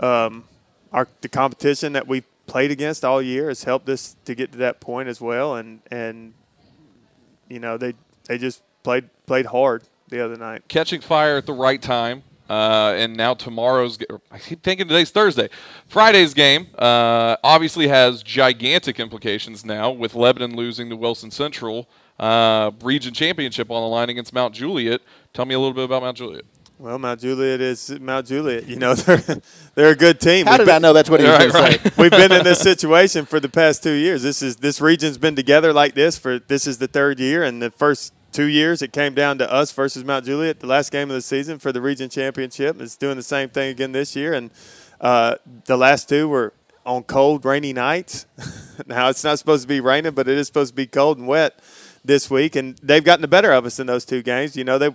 um, 0.00 0.44
our 0.92 1.08
the 1.20 1.28
competition 1.28 1.92
that 1.92 2.06
we 2.06 2.22
played 2.46 2.70
against 2.70 3.04
all 3.04 3.20
year 3.20 3.48
has 3.48 3.64
helped 3.64 3.88
us 3.88 4.16
to 4.24 4.34
get 4.34 4.52
to 4.52 4.58
that 4.58 4.80
point 4.80 5.08
as 5.08 5.20
well, 5.20 5.56
and 5.56 5.80
and 5.90 6.34
you 7.48 7.58
know 7.58 7.76
they 7.76 7.94
they 8.26 8.38
just 8.38 8.62
played 8.82 9.08
played 9.26 9.46
hard 9.46 9.82
the 10.08 10.24
other 10.24 10.36
night. 10.36 10.62
Catching 10.68 11.00
fire 11.00 11.36
at 11.36 11.46
the 11.46 11.52
right 11.52 11.80
time. 11.80 12.22
Uh, 12.48 12.94
and 12.96 13.16
now 13.16 13.34
tomorrow's, 13.34 13.98
I 14.30 14.38
keep 14.38 14.62
thinking 14.62 14.88
today's 14.88 15.10
Thursday. 15.10 15.48
Friday's 15.86 16.32
game 16.34 16.68
uh, 16.78 17.36
obviously 17.44 17.88
has 17.88 18.22
gigantic 18.22 18.98
implications 18.98 19.64
now 19.64 19.90
with 19.90 20.14
Lebanon 20.14 20.56
losing 20.56 20.88
to 20.90 20.96
Wilson 20.96 21.30
Central. 21.30 21.88
Uh, 22.18 22.72
region 22.82 23.14
championship 23.14 23.70
on 23.70 23.82
the 23.82 23.88
line 23.88 24.08
against 24.08 24.32
Mount 24.32 24.54
Juliet. 24.54 25.02
Tell 25.34 25.44
me 25.44 25.54
a 25.54 25.58
little 25.58 25.74
bit 25.74 25.84
about 25.84 26.02
Mount 26.02 26.16
Juliet. 26.16 26.44
Well, 26.78 26.98
Mount 26.98 27.20
Juliet 27.20 27.60
is 27.60 27.90
Mount 28.00 28.26
Juliet. 28.26 28.66
You 28.66 28.76
know, 28.76 28.94
they're, 28.94 29.40
they're 29.74 29.90
a 29.90 29.96
good 29.96 30.20
team. 30.20 30.46
How 30.46 30.52
We've 30.52 30.58
did 30.58 30.66
been, 30.66 30.74
I 30.76 30.78
know 30.78 30.92
that's 30.92 31.10
what 31.10 31.20
he 31.20 31.26
was 31.26 31.36
right, 31.38 31.52
going 31.52 31.72
to 31.72 31.90
say? 31.90 31.90
We've 31.98 32.10
been 32.10 32.32
in 32.32 32.44
this 32.44 32.60
situation 32.60 33.26
for 33.26 33.40
the 33.40 33.48
past 33.48 33.82
two 33.82 33.92
years. 33.92 34.22
This 34.22 34.42
is 34.42 34.56
this 34.56 34.80
region's 34.80 35.18
been 35.18 35.34
together 35.34 35.72
like 35.72 35.94
this 35.94 36.16
for 36.16 36.38
this 36.38 36.66
is 36.66 36.78
the 36.78 36.86
third 36.86 37.18
year, 37.18 37.42
and 37.42 37.60
the 37.60 37.70
first 37.72 38.12
two 38.32 38.46
years 38.46 38.82
it 38.82 38.92
came 38.92 39.14
down 39.14 39.38
to 39.38 39.52
us 39.52 39.72
versus 39.72 40.04
Mount 40.04 40.24
Juliet, 40.24 40.60
the 40.60 40.66
last 40.66 40.92
game 40.92 41.10
of 41.10 41.14
the 41.14 41.22
season 41.22 41.58
for 41.58 41.72
the 41.72 41.80
region 41.80 42.08
championship. 42.08 42.80
It's 42.80 42.96
doing 42.96 43.16
the 43.16 43.22
same 43.22 43.48
thing 43.48 43.70
again 43.70 43.92
this 43.92 44.14
year, 44.14 44.34
and 44.34 44.50
uh, 45.00 45.36
the 45.64 45.76
last 45.76 46.08
two 46.08 46.28
were 46.28 46.52
on 46.84 47.02
cold, 47.04 47.44
rainy 47.44 47.72
nights. 47.72 48.26
now 48.86 49.08
it's 49.08 49.24
not 49.24 49.38
supposed 49.38 49.62
to 49.62 49.68
be 49.68 49.80
raining, 49.80 50.12
but 50.12 50.28
it 50.28 50.38
is 50.38 50.46
supposed 50.46 50.72
to 50.72 50.76
be 50.76 50.86
cold 50.86 51.18
and 51.18 51.26
wet 51.26 51.60
this 52.04 52.30
week, 52.30 52.56
and 52.56 52.76
they've 52.82 53.04
gotten 53.04 53.22
the 53.22 53.28
better 53.28 53.52
of 53.52 53.66
us 53.66 53.78
in 53.78 53.86
those 53.86 54.04
two 54.04 54.22
games. 54.22 54.56
You 54.56 54.64
know 54.64 54.78
they 54.78 54.90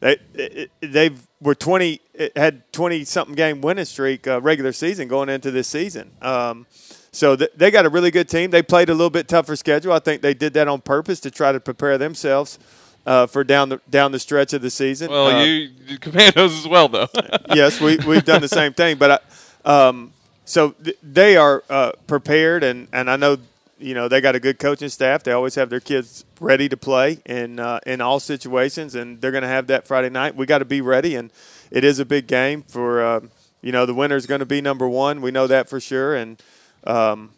they 0.00 0.68
they 0.80 1.10
were 1.40 1.54
twenty 1.54 2.00
had 2.36 2.70
twenty 2.72 3.04
something 3.04 3.34
game 3.34 3.60
winning 3.60 3.84
streak 3.84 4.26
uh, 4.26 4.40
regular 4.40 4.72
season 4.72 5.08
going 5.08 5.28
into 5.28 5.50
this 5.50 5.68
season. 5.68 6.12
Um, 6.22 6.66
so 7.12 7.36
th- 7.36 7.50
they 7.56 7.70
got 7.70 7.86
a 7.86 7.88
really 7.88 8.10
good 8.10 8.28
team. 8.28 8.50
They 8.50 8.62
played 8.62 8.88
a 8.88 8.94
little 8.94 9.10
bit 9.10 9.28
tougher 9.28 9.56
schedule. 9.56 9.92
I 9.92 9.98
think 9.98 10.22
they 10.22 10.34
did 10.34 10.54
that 10.54 10.68
on 10.68 10.80
purpose 10.80 11.20
to 11.20 11.30
try 11.30 11.52
to 11.52 11.60
prepare 11.60 11.98
themselves 11.98 12.58
uh, 13.06 13.26
for 13.26 13.42
down 13.42 13.70
the 13.70 13.80
down 13.88 14.12
the 14.12 14.18
stretch 14.18 14.52
of 14.52 14.62
the 14.62 14.70
season. 14.70 15.10
Well, 15.10 15.28
uh, 15.28 15.44
you, 15.44 15.70
you 15.86 15.98
commandos 15.98 16.58
as 16.58 16.68
well, 16.68 16.88
though. 16.88 17.08
yes, 17.54 17.80
we 17.80 17.96
we've 18.06 18.24
done 18.24 18.42
the 18.42 18.48
same 18.48 18.74
thing, 18.74 18.98
but 18.98 19.22
I, 19.64 19.88
um, 19.88 20.12
so 20.44 20.72
th- 20.84 20.98
they 21.02 21.36
are 21.36 21.64
uh, 21.70 21.92
prepared, 22.06 22.62
and 22.62 22.86
and 22.92 23.10
I 23.10 23.16
know 23.16 23.38
you 23.78 23.94
know 23.94 24.08
they 24.08 24.20
got 24.20 24.34
a 24.34 24.40
good 24.40 24.58
coaching 24.58 24.90
staff. 24.90 25.22
They 25.22 25.32
always 25.32 25.54
have 25.54 25.70
their 25.70 25.80
kids 25.80 26.26
ready 26.38 26.68
to 26.68 26.76
play 26.76 27.18
in 27.24 27.58
uh, 27.58 27.80
in 27.86 28.02
all 28.02 28.20
situations, 28.20 28.94
and 28.94 29.20
they're 29.20 29.32
going 29.32 29.42
to 29.42 29.48
have 29.48 29.68
that 29.68 29.86
Friday 29.86 30.10
night. 30.10 30.36
We 30.36 30.44
got 30.44 30.58
to 30.58 30.66
be 30.66 30.82
ready, 30.82 31.14
and 31.14 31.30
it 31.70 31.84
is 31.84 31.98
a 31.98 32.04
big 32.04 32.26
game 32.26 32.62
for 32.62 33.02
uh, 33.02 33.20
you 33.62 33.72
know 33.72 33.86
the 33.86 33.94
winner 33.94 34.16
is 34.16 34.26
going 34.26 34.40
to 34.40 34.46
be 34.46 34.60
number 34.60 34.86
one. 34.86 35.22
We 35.22 35.30
know 35.30 35.46
that 35.46 35.68
for 35.70 35.80
sure, 35.80 36.14
and 36.14 36.42
um, 36.84 37.30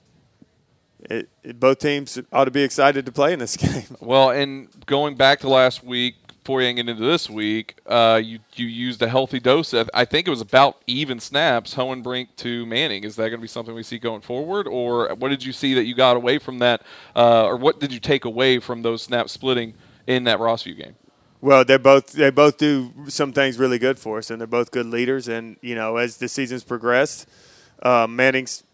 it, 1.05 1.29
it, 1.43 1.59
both 1.61 1.79
teams 1.79 2.19
ought 2.33 2.45
to 2.45 2.51
be 2.51 2.63
excited 2.63 3.07
to 3.07 3.13
play 3.13 3.33
in 3.33 3.39
this 3.39 3.57
game. 3.57 3.97
Well, 4.01 4.31
and 4.31 4.69
going 4.87 5.17
back 5.17 5.41
to 5.41 5.49
last 5.49 5.83
week, 5.83 6.15
before 6.43 6.63
you 6.63 6.73
get 6.73 6.89
into 6.89 7.05
this 7.05 7.29
week, 7.29 7.79
uh, 7.87 8.21
you 8.23 8.41
you 8.55 8.67
used 8.67 9.01
a 9.03 9.09
healthy 9.09 9.41
dose. 9.41 9.73
Of, 9.73 9.91
I 9.93 10.05
think 10.05 10.27
it 10.27 10.31
was 10.31 10.41
about 10.41 10.79
even 10.87 11.21
snaps, 11.21 11.75
Hohenbrink 11.75 12.29
to 12.39 12.67
Manning. 12.67 13.05
Is 13.05 13.17
that 13.17 13.29
going 13.29 13.39
to 13.39 13.43
be 13.43 13.49
something 13.49 13.75
we 13.75 13.83
see 13.83 13.99
going 13.99 14.23
forward, 14.23 14.67
or 14.67 15.15
what 15.15 15.29
did 15.29 15.45
you 15.45 15.53
see 15.53 15.75
that 15.75 15.85
you 15.85 15.95
got 15.95 16.17
away 16.17 16.39
from 16.39 16.59
that, 16.59 16.83
uh, 17.15 17.45
or 17.45 17.57
what 17.57 17.79
did 17.79 17.93
you 17.93 18.01
take 18.01 18.25
away 18.25 18.59
from 18.59 18.83
those 18.83 19.03
snaps 19.03 19.33
splitting 19.33 19.75
in 20.07 20.25
that 20.25 20.39
Rossview 20.39 20.77
game? 20.77 20.97
Well, 21.43 21.65
they 21.65 21.77
both 21.77 22.13
they 22.13 22.31
both 22.31 22.57
do 22.57 22.93
some 23.09 23.33
things 23.33 23.59
really 23.59 23.79
good 23.79 23.99
for 23.99 24.19
us, 24.19 24.31
and 24.31 24.41
they're 24.41 24.47
both 24.47 24.71
good 24.71 24.87
leaders. 24.87 25.29
And 25.29 25.57
you 25.61 25.75
know, 25.75 25.97
as 25.97 26.17
the 26.17 26.29
season's 26.29 26.65
progressed, 26.65 27.29
uh, 27.83 28.07
Manning's 28.09 28.65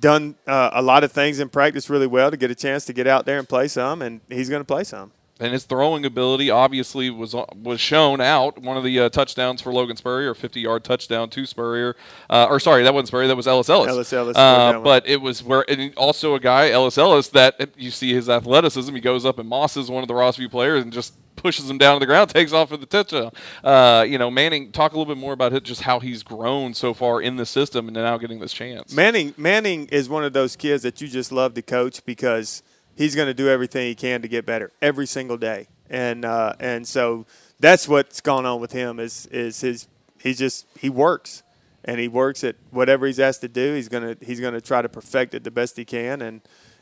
done 0.00 0.36
uh, 0.46 0.70
a 0.72 0.82
lot 0.82 1.04
of 1.04 1.12
things 1.12 1.40
in 1.40 1.48
practice 1.48 1.88
really 1.88 2.06
well 2.06 2.30
to 2.30 2.36
get 2.36 2.50
a 2.50 2.54
chance 2.54 2.84
to 2.86 2.92
get 2.92 3.06
out 3.06 3.26
there 3.26 3.38
and 3.38 3.48
play 3.48 3.68
some, 3.68 4.02
and 4.02 4.20
he's 4.28 4.48
going 4.48 4.60
to 4.60 4.66
play 4.66 4.84
some. 4.84 5.12
And 5.38 5.52
his 5.52 5.64
throwing 5.64 6.06
ability 6.06 6.48
obviously 6.48 7.10
was 7.10 7.34
was 7.54 7.78
shown 7.78 8.22
out. 8.22 8.58
One 8.62 8.78
of 8.78 8.84
the 8.84 9.00
uh, 9.00 9.08
touchdowns 9.10 9.60
for 9.60 9.70
Logan 9.70 9.96
Spurrier, 9.96 10.34
50 10.34 10.60
yard 10.60 10.82
touchdown 10.82 11.28
to 11.30 11.44
Spurrier. 11.44 11.94
Uh, 12.30 12.46
or 12.48 12.58
sorry, 12.58 12.82
that 12.84 12.94
wasn't 12.94 13.08
Spurrier, 13.08 13.28
that 13.28 13.36
was 13.36 13.46
Ellis 13.46 13.68
Ellis. 13.68 13.88
Ellis 13.88 14.12
Ellis. 14.14 14.36
Uh, 14.36 14.80
but 14.80 15.06
it 15.06 15.20
was 15.20 15.42
where 15.42 15.64
and 15.70 15.94
also 15.96 16.34
a 16.36 16.40
guy, 16.40 16.70
Ellis 16.70 16.96
Ellis, 16.96 17.28
that 17.28 17.70
you 17.76 17.90
see 17.90 18.14
his 18.14 18.30
athleticism. 18.30 18.94
He 18.94 19.00
goes 19.02 19.26
up 19.26 19.38
and 19.38 19.46
mosses 19.46 19.90
one 19.90 20.02
of 20.02 20.08
the 20.08 20.14
Rossview 20.14 20.50
players 20.50 20.82
and 20.82 20.90
just 20.90 21.12
pushes 21.46 21.70
him 21.70 21.78
down 21.78 21.94
to 21.94 22.00
the 22.00 22.06
ground, 22.06 22.28
takes 22.34 22.52
off 22.52 22.70
for 22.70 22.76
the 22.76 22.86
touchdown. 22.86 23.30
Uh, 23.62 24.04
you 24.08 24.18
know, 24.18 24.28
Manning, 24.28 24.72
talk 24.72 24.92
a 24.92 24.98
little 24.98 25.14
bit 25.14 25.20
more 25.20 25.32
about 25.32 25.52
it, 25.52 25.62
just 25.62 25.82
how 25.82 26.00
he's 26.00 26.24
grown 26.24 26.74
so 26.74 26.92
far 26.92 27.22
in 27.22 27.36
the 27.36 27.46
system 27.46 27.86
and 27.86 27.94
now 27.94 28.18
getting 28.18 28.40
this 28.40 28.52
chance. 28.52 28.92
Manning, 28.92 29.32
Manning 29.36 29.86
is 29.86 30.08
one 30.08 30.24
of 30.24 30.32
those 30.32 30.56
kids 30.56 30.82
that 30.82 31.00
you 31.00 31.06
just 31.06 31.30
love 31.30 31.54
to 31.54 31.62
coach 31.62 32.04
because 32.04 32.64
he's 32.96 33.14
going 33.14 33.28
to 33.28 33.34
do 33.34 33.48
everything 33.48 33.86
he 33.86 33.94
can 33.94 34.22
to 34.22 34.28
get 34.28 34.44
better 34.44 34.72
every 34.82 35.06
single 35.06 35.36
day, 35.36 35.68
and 35.88 36.24
uh, 36.24 36.54
and 36.58 36.88
so 36.88 37.26
that's 37.60 37.86
what's 37.86 38.20
gone 38.20 38.44
on 38.44 38.60
with 38.60 38.72
him 38.72 38.98
is 38.98 39.26
is 39.26 39.60
his 39.60 39.86
he 40.20 40.34
just 40.34 40.66
he 40.76 40.90
works 40.90 41.44
and 41.84 42.00
he 42.00 42.08
works 42.08 42.42
at 42.42 42.56
whatever 42.72 43.06
he's 43.06 43.20
asked 43.20 43.42
to 43.42 43.48
do. 43.48 43.74
He's 43.74 43.88
gonna 43.88 44.16
he's 44.20 44.40
gonna 44.40 44.60
try 44.60 44.82
to 44.82 44.88
perfect 44.88 45.32
it 45.34 45.44
the 45.44 45.52
best 45.52 45.76
he 45.76 45.84
can, 45.84 46.22
and 46.22 46.40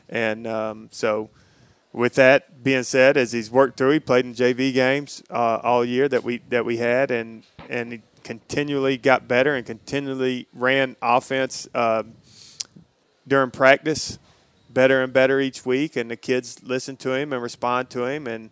and 0.09 0.47
um, 0.47 0.89
so 0.91 1.29
with 1.95 2.15
that 2.15 2.61
being 2.61 2.83
said, 2.83 3.15
as 3.15 3.31
he's 3.31 3.49
worked 3.49 3.77
through, 3.77 3.91
he 3.91 3.99
played 4.01 4.25
in 4.25 4.33
JV 4.33 4.73
games 4.73 5.23
uh, 5.29 5.59
all 5.63 5.85
year 5.85 6.09
that 6.09 6.25
we 6.25 6.39
that 6.49 6.65
we 6.65 6.77
had, 6.77 7.09
and 7.09 7.43
and 7.69 7.93
he 7.93 8.01
continually 8.21 8.97
got 8.97 9.29
better 9.29 9.55
and 9.55 9.65
continually 9.65 10.47
ran 10.53 10.97
offense 11.01 11.69
uh, 11.73 12.03
during 13.25 13.49
practice, 13.49 14.19
better 14.69 15.03
and 15.03 15.13
better 15.13 15.39
each 15.39 15.65
week. 15.65 15.95
And 15.95 16.11
the 16.11 16.17
kids 16.17 16.61
listen 16.63 16.97
to 16.97 17.13
him 17.13 17.31
and 17.31 17.41
respond 17.41 17.89
to 17.91 18.03
him, 18.05 18.27
and 18.27 18.49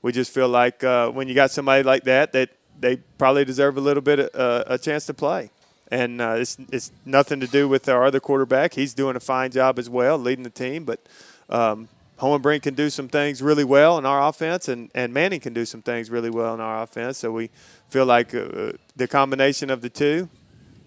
we 0.00 0.10
just 0.10 0.32
feel 0.32 0.48
like 0.48 0.82
uh, 0.82 1.10
when 1.10 1.28
you 1.28 1.34
got 1.34 1.50
somebody 1.50 1.82
like 1.82 2.04
that, 2.04 2.32
that 2.32 2.48
they 2.80 2.96
probably 3.18 3.44
deserve 3.44 3.76
a 3.76 3.80
little 3.80 4.02
bit 4.02 4.20
of, 4.20 4.30
uh, 4.34 4.64
a 4.66 4.78
chance 4.78 5.04
to 5.06 5.14
play. 5.14 5.50
And 5.88 6.22
uh, 6.22 6.36
it's 6.38 6.56
it's 6.72 6.92
nothing 7.04 7.40
to 7.40 7.46
do 7.46 7.68
with 7.68 7.90
our 7.90 8.06
other 8.06 8.20
quarterback. 8.20 8.72
He's 8.72 8.94
doing 8.94 9.16
a 9.16 9.20
fine 9.20 9.50
job 9.50 9.78
as 9.78 9.90
well, 9.90 10.16
leading 10.16 10.44
the 10.44 10.50
team, 10.50 10.86
but. 10.86 11.06
Um, 11.50 11.88
Hohenbrink 12.18 12.62
can 12.62 12.74
do 12.74 12.88
some 12.88 13.08
things 13.08 13.42
really 13.42 13.64
well 13.64 13.98
in 13.98 14.06
our 14.06 14.26
offense, 14.26 14.68
and, 14.68 14.90
and 14.94 15.12
Manning 15.12 15.40
can 15.40 15.52
do 15.52 15.66
some 15.66 15.82
things 15.82 16.10
really 16.10 16.30
well 16.30 16.54
in 16.54 16.60
our 16.60 16.82
offense. 16.82 17.18
So 17.18 17.30
we 17.30 17.50
feel 17.90 18.06
like 18.06 18.34
uh, 18.34 18.72
the 18.96 19.06
combination 19.06 19.68
of 19.68 19.82
the 19.82 19.90
two 19.90 20.30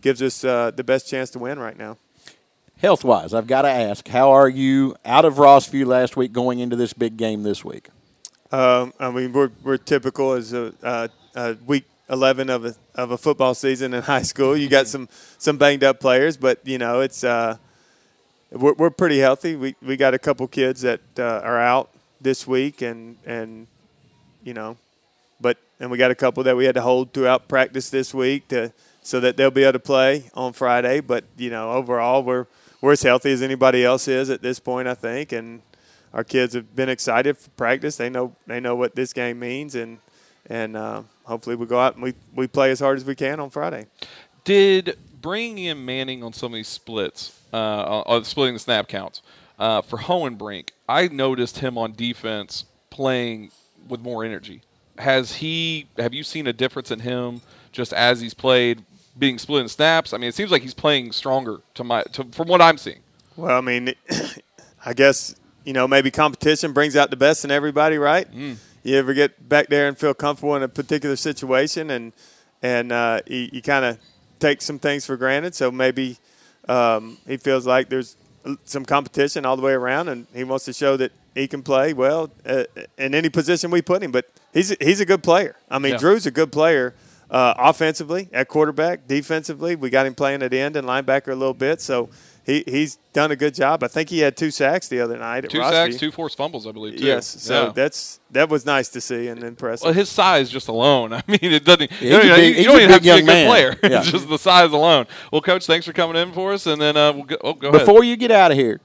gives 0.01 0.21
us 0.21 0.43
uh, 0.43 0.71
the 0.71 0.83
best 0.83 1.07
chance 1.07 1.29
to 1.31 1.39
win 1.39 1.59
right 1.59 1.77
now. 1.77 1.97
Health 2.77 3.03
wise, 3.03 3.33
I've 3.33 3.45
got 3.45 3.63
to 3.63 3.69
ask, 3.69 4.07
how 4.07 4.31
are 4.31 4.49
you 4.49 4.95
out 5.05 5.25
of 5.25 5.35
Rossview 5.35 5.85
last 5.85 6.15
week 6.17 6.31
going 6.31 6.59
into 6.59 6.75
this 6.75 6.93
big 6.93 7.17
game 7.17 7.43
this 7.43 7.63
week? 7.63 7.89
Um, 8.51 8.93
I 8.99 9.11
mean, 9.11 9.33
we're, 9.33 9.51
we're 9.63 9.77
typical 9.77 10.33
as 10.33 10.53
a, 10.53 10.73
uh, 10.81 11.07
a 11.35 11.57
week 11.65 11.85
11 12.09 12.49
of 12.49 12.65
a, 12.65 12.75
of 12.95 13.11
a 13.11 13.17
football 13.17 13.53
season 13.53 13.93
in 13.93 14.01
high 14.13 14.23
school. 14.23 14.57
You 14.57 14.67
got 14.67 14.87
some, 14.87 15.09
some 15.37 15.57
banged 15.57 15.83
up 15.83 15.99
players, 15.99 16.37
but, 16.37 16.65
you 16.65 16.79
know, 16.79 17.01
it's. 17.01 17.23
Uh, 17.23 17.57
we're, 18.51 18.73
we're 18.73 18.89
pretty 18.89 19.19
healthy. 19.19 19.55
We 19.55 19.75
we 19.81 19.97
got 19.97 20.13
a 20.13 20.19
couple 20.19 20.47
kids 20.47 20.81
that 20.81 21.01
uh, 21.17 21.41
are 21.43 21.59
out 21.59 21.89
this 22.21 22.47
week, 22.47 22.81
and 22.81 23.17
and 23.25 23.67
you 24.43 24.53
know, 24.53 24.77
but 25.39 25.57
and 25.79 25.91
we 25.91 25.97
got 25.97 26.11
a 26.11 26.15
couple 26.15 26.43
that 26.43 26.55
we 26.55 26.65
had 26.65 26.75
to 26.75 26.81
hold 26.81 27.13
throughout 27.13 27.47
practice 27.47 27.89
this 27.89 28.13
week 28.13 28.47
to 28.49 28.73
so 29.01 29.19
that 29.19 29.37
they'll 29.37 29.51
be 29.51 29.63
able 29.63 29.73
to 29.73 29.79
play 29.79 30.29
on 30.33 30.53
Friday. 30.53 30.99
But 30.99 31.25
you 31.37 31.49
know, 31.49 31.71
overall, 31.71 32.23
we're 32.23 32.47
we're 32.81 32.93
as 32.93 33.03
healthy 33.03 33.31
as 33.31 33.41
anybody 33.41 33.83
else 33.83 34.07
is 34.07 34.29
at 34.29 34.41
this 34.41 34.59
point, 34.59 34.87
I 34.87 34.93
think, 34.93 35.31
and 35.31 35.61
our 36.13 36.23
kids 36.23 36.53
have 36.55 36.75
been 36.75 36.89
excited 36.89 37.37
for 37.37 37.49
practice. 37.51 37.97
They 37.97 38.09
know 38.09 38.35
they 38.47 38.59
know 38.59 38.75
what 38.75 38.95
this 38.95 39.13
game 39.13 39.39
means, 39.39 39.75
and 39.75 39.99
and 40.49 40.75
uh, 40.75 41.03
hopefully 41.23 41.55
we 41.55 41.65
go 41.65 41.79
out 41.79 41.95
and 41.95 42.03
we, 42.03 42.13
we 42.33 42.47
play 42.47 42.71
as 42.71 42.79
hard 42.79 42.97
as 42.97 43.05
we 43.05 43.15
can 43.15 43.39
on 43.39 43.49
Friday. 43.49 43.85
Did 44.43 44.97
bringing 45.21 45.65
in 45.65 45.85
Manning 45.85 46.23
on 46.23 46.33
some 46.33 46.53
of 46.53 46.55
these 46.55 46.67
splits, 46.67 47.38
uh, 47.53 48.03
on 48.05 48.23
splitting 48.23 48.53
the 48.53 48.59
snap 48.59 48.87
counts 48.87 49.21
uh, 49.59 49.81
for 49.81 49.99
Hohenbrink, 49.99 50.69
I 50.87 51.07
noticed 51.09 51.59
him 51.59 51.77
on 51.77 51.93
defense 51.93 52.65
playing 52.89 53.51
with 53.87 54.01
more 54.01 54.23
energy. 54.23 54.61
Has 54.97 55.35
he? 55.35 55.87
Have 55.97 56.13
you 56.13 56.23
seen 56.23 56.47
a 56.47 56.53
difference 56.53 56.91
in 56.91 56.99
him 56.99 57.41
just 57.71 57.93
as 57.93 58.21
he's 58.21 58.33
played, 58.33 58.83
being 59.17 59.37
split 59.37 59.61
in 59.61 59.69
snaps? 59.69 60.13
I 60.13 60.17
mean, 60.17 60.29
it 60.29 60.35
seems 60.35 60.51
like 60.51 60.61
he's 60.61 60.73
playing 60.73 61.11
stronger 61.11 61.61
to 61.75 61.83
my 61.83 62.03
to, 62.03 62.25
from 62.25 62.47
what 62.47 62.61
I'm 62.61 62.77
seeing. 62.77 62.99
Well, 63.35 63.57
I 63.57 63.61
mean, 63.61 63.93
I 64.85 64.93
guess 64.93 65.35
you 65.63 65.73
know 65.73 65.87
maybe 65.87 66.11
competition 66.11 66.73
brings 66.73 66.95
out 66.95 67.09
the 67.09 67.17
best 67.17 67.45
in 67.45 67.51
everybody, 67.51 67.97
right? 67.97 68.29
Mm. 68.31 68.57
You 68.83 68.97
ever 68.97 69.13
get 69.13 69.47
back 69.47 69.67
there 69.67 69.87
and 69.87 69.97
feel 69.97 70.13
comfortable 70.13 70.55
in 70.55 70.63
a 70.63 70.67
particular 70.67 71.15
situation, 71.15 71.89
and 71.89 72.11
and 72.61 72.91
uh, 72.91 73.21
you, 73.25 73.49
you 73.53 73.61
kind 73.61 73.85
of 73.85 73.99
take 74.39 74.61
some 74.61 74.79
things 74.79 75.05
for 75.05 75.15
granted. 75.15 75.55
So 75.55 75.71
maybe 75.71 76.17
um, 76.67 77.17
he 77.27 77.37
feels 77.37 77.65
like 77.65 77.89
there's 77.89 78.15
some 78.63 78.85
competition 78.85 79.45
all 79.45 79.55
the 79.55 79.61
way 79.61 79.73
around, 79.73 80.09
and 80.09 80.27
he 80.33 80.43
wants 80.43 80.65
to 80.65 80.73
show 80.73 80.97
that 80.97 81.11
he 81.35 81.47
can 81.47 81.61
play 81.61 81.93
well 81.93 82.29
uh, 82.45 82.63
in 82.97 83.13
any 83.13 83.29
position 83.29 83.71
we 83.71 83.81
put 83.81 84.03
him. 84.03 84.11
But 84.11 84.29
he's 84.53 84.75
he's 84.79 84.99
a 84.99 85.05
good 85.05 85.23
player. 85.23 85.55
I 85.69 85.79
mean, 85.79 85.93
yeah. 85.93 85.97
Drew's 85.99 86.25
a 86.25 86.31
good 86.31 86.51
player 86.51 86.93
uh, 87.29 87.53
offensively 87.57 88.29
at 88.33 88.47
quarterback, 88.47 89.07
defensively. 89.07 89.75
We 89.75 89.89
got 89.89 90.05
him 90.05 90.15
playing 90.15 90.41
at 90.43 90.53
end 90.53 90.75
and 90.75 90.87
linebacker 90.87 91.29
a 91.29 91.35
little 91.35 91.53
bit, 91.53 91.81
so 91.81 92.09
he, 92.49 92.63
he's 92.65 92.97
done 93.13 93.31
a 93.31 93.35
good 93.35 93.53
job. 93.53 93.83
I 93.83 93.87
think 93.87 94.09
he 94.09 94.19
had 94.19 94.35
two 94.35 94.49
sacks 94.49 94.87
the 94.87 94.99
other 94.99 95.17
night. 95.17 95.47
two 95.49 95.61
sacks, 95.61 95.97
two 95.97 96.11
forced 96.11 96.35
fumbles, 96.35 96.65
I 96.65 96.71
believe. 96.71 96.97
Too. 96.97 97.05
Yes, 97.05 97.27
so 97.27 97.65
yeah. 97.65 97.71
that's 97.73 98.19
that 98.31 98.49
was 98.49 98.65
nice 98.65 98.89
to 98.89 99.01
see 99.01 99.27
and 99.27 99.43
impressive. 99.43 99.85
Well, 99.85 99.93
his 99.93 100.09
size 100.09 100.49
just 100.49 100.67
alone. 100.67 101.13
I 101.13 101.23
mean, 101.27 101.39
it 101.41 101.63
doesn't. 101.63 101.91
Yeah, 102.01 102.21
you 102.21 102.29
don't, 102.29 102.35
big, 102.37 102.57
you 102.57 102.63
don't 102.63 102.77
even 102.77 102.89
have 102.89 102.99
to 102.99 103.03
be 103.03 103.09
a 103.09 103.17
good 103.17 103.25
man. 103.25 103.47
player. 103.47 103.75
Yeah. 103.89 103.99
it's 103.99 104.11
just 104.11 104.29
the 104.29 104.37
size 104.37 104.71
alone. 104.71 105.07
Well, 105.31 105.41
coach, 105.41 105.65
thanks 105.65 105.85
for 105.85 105.93
coming 105.93 106.15
in 106.15 106.31
for 106.31 106.53
us, 106.53 106.65
and 106.65 106.81
then 106.81 106.97
uh, 106.97 107.13
we'll 107.13 107.23
go. 107.23 107.37
Oh, 107.41 107.53
go 107.53 107.71
Before 107.71 107.99
ahead. 107.99 108.05
you 108.05 108.17
get 108.17 108.31
out 108.31 108.51
of 108.51 108.57
here, 108.57 108.81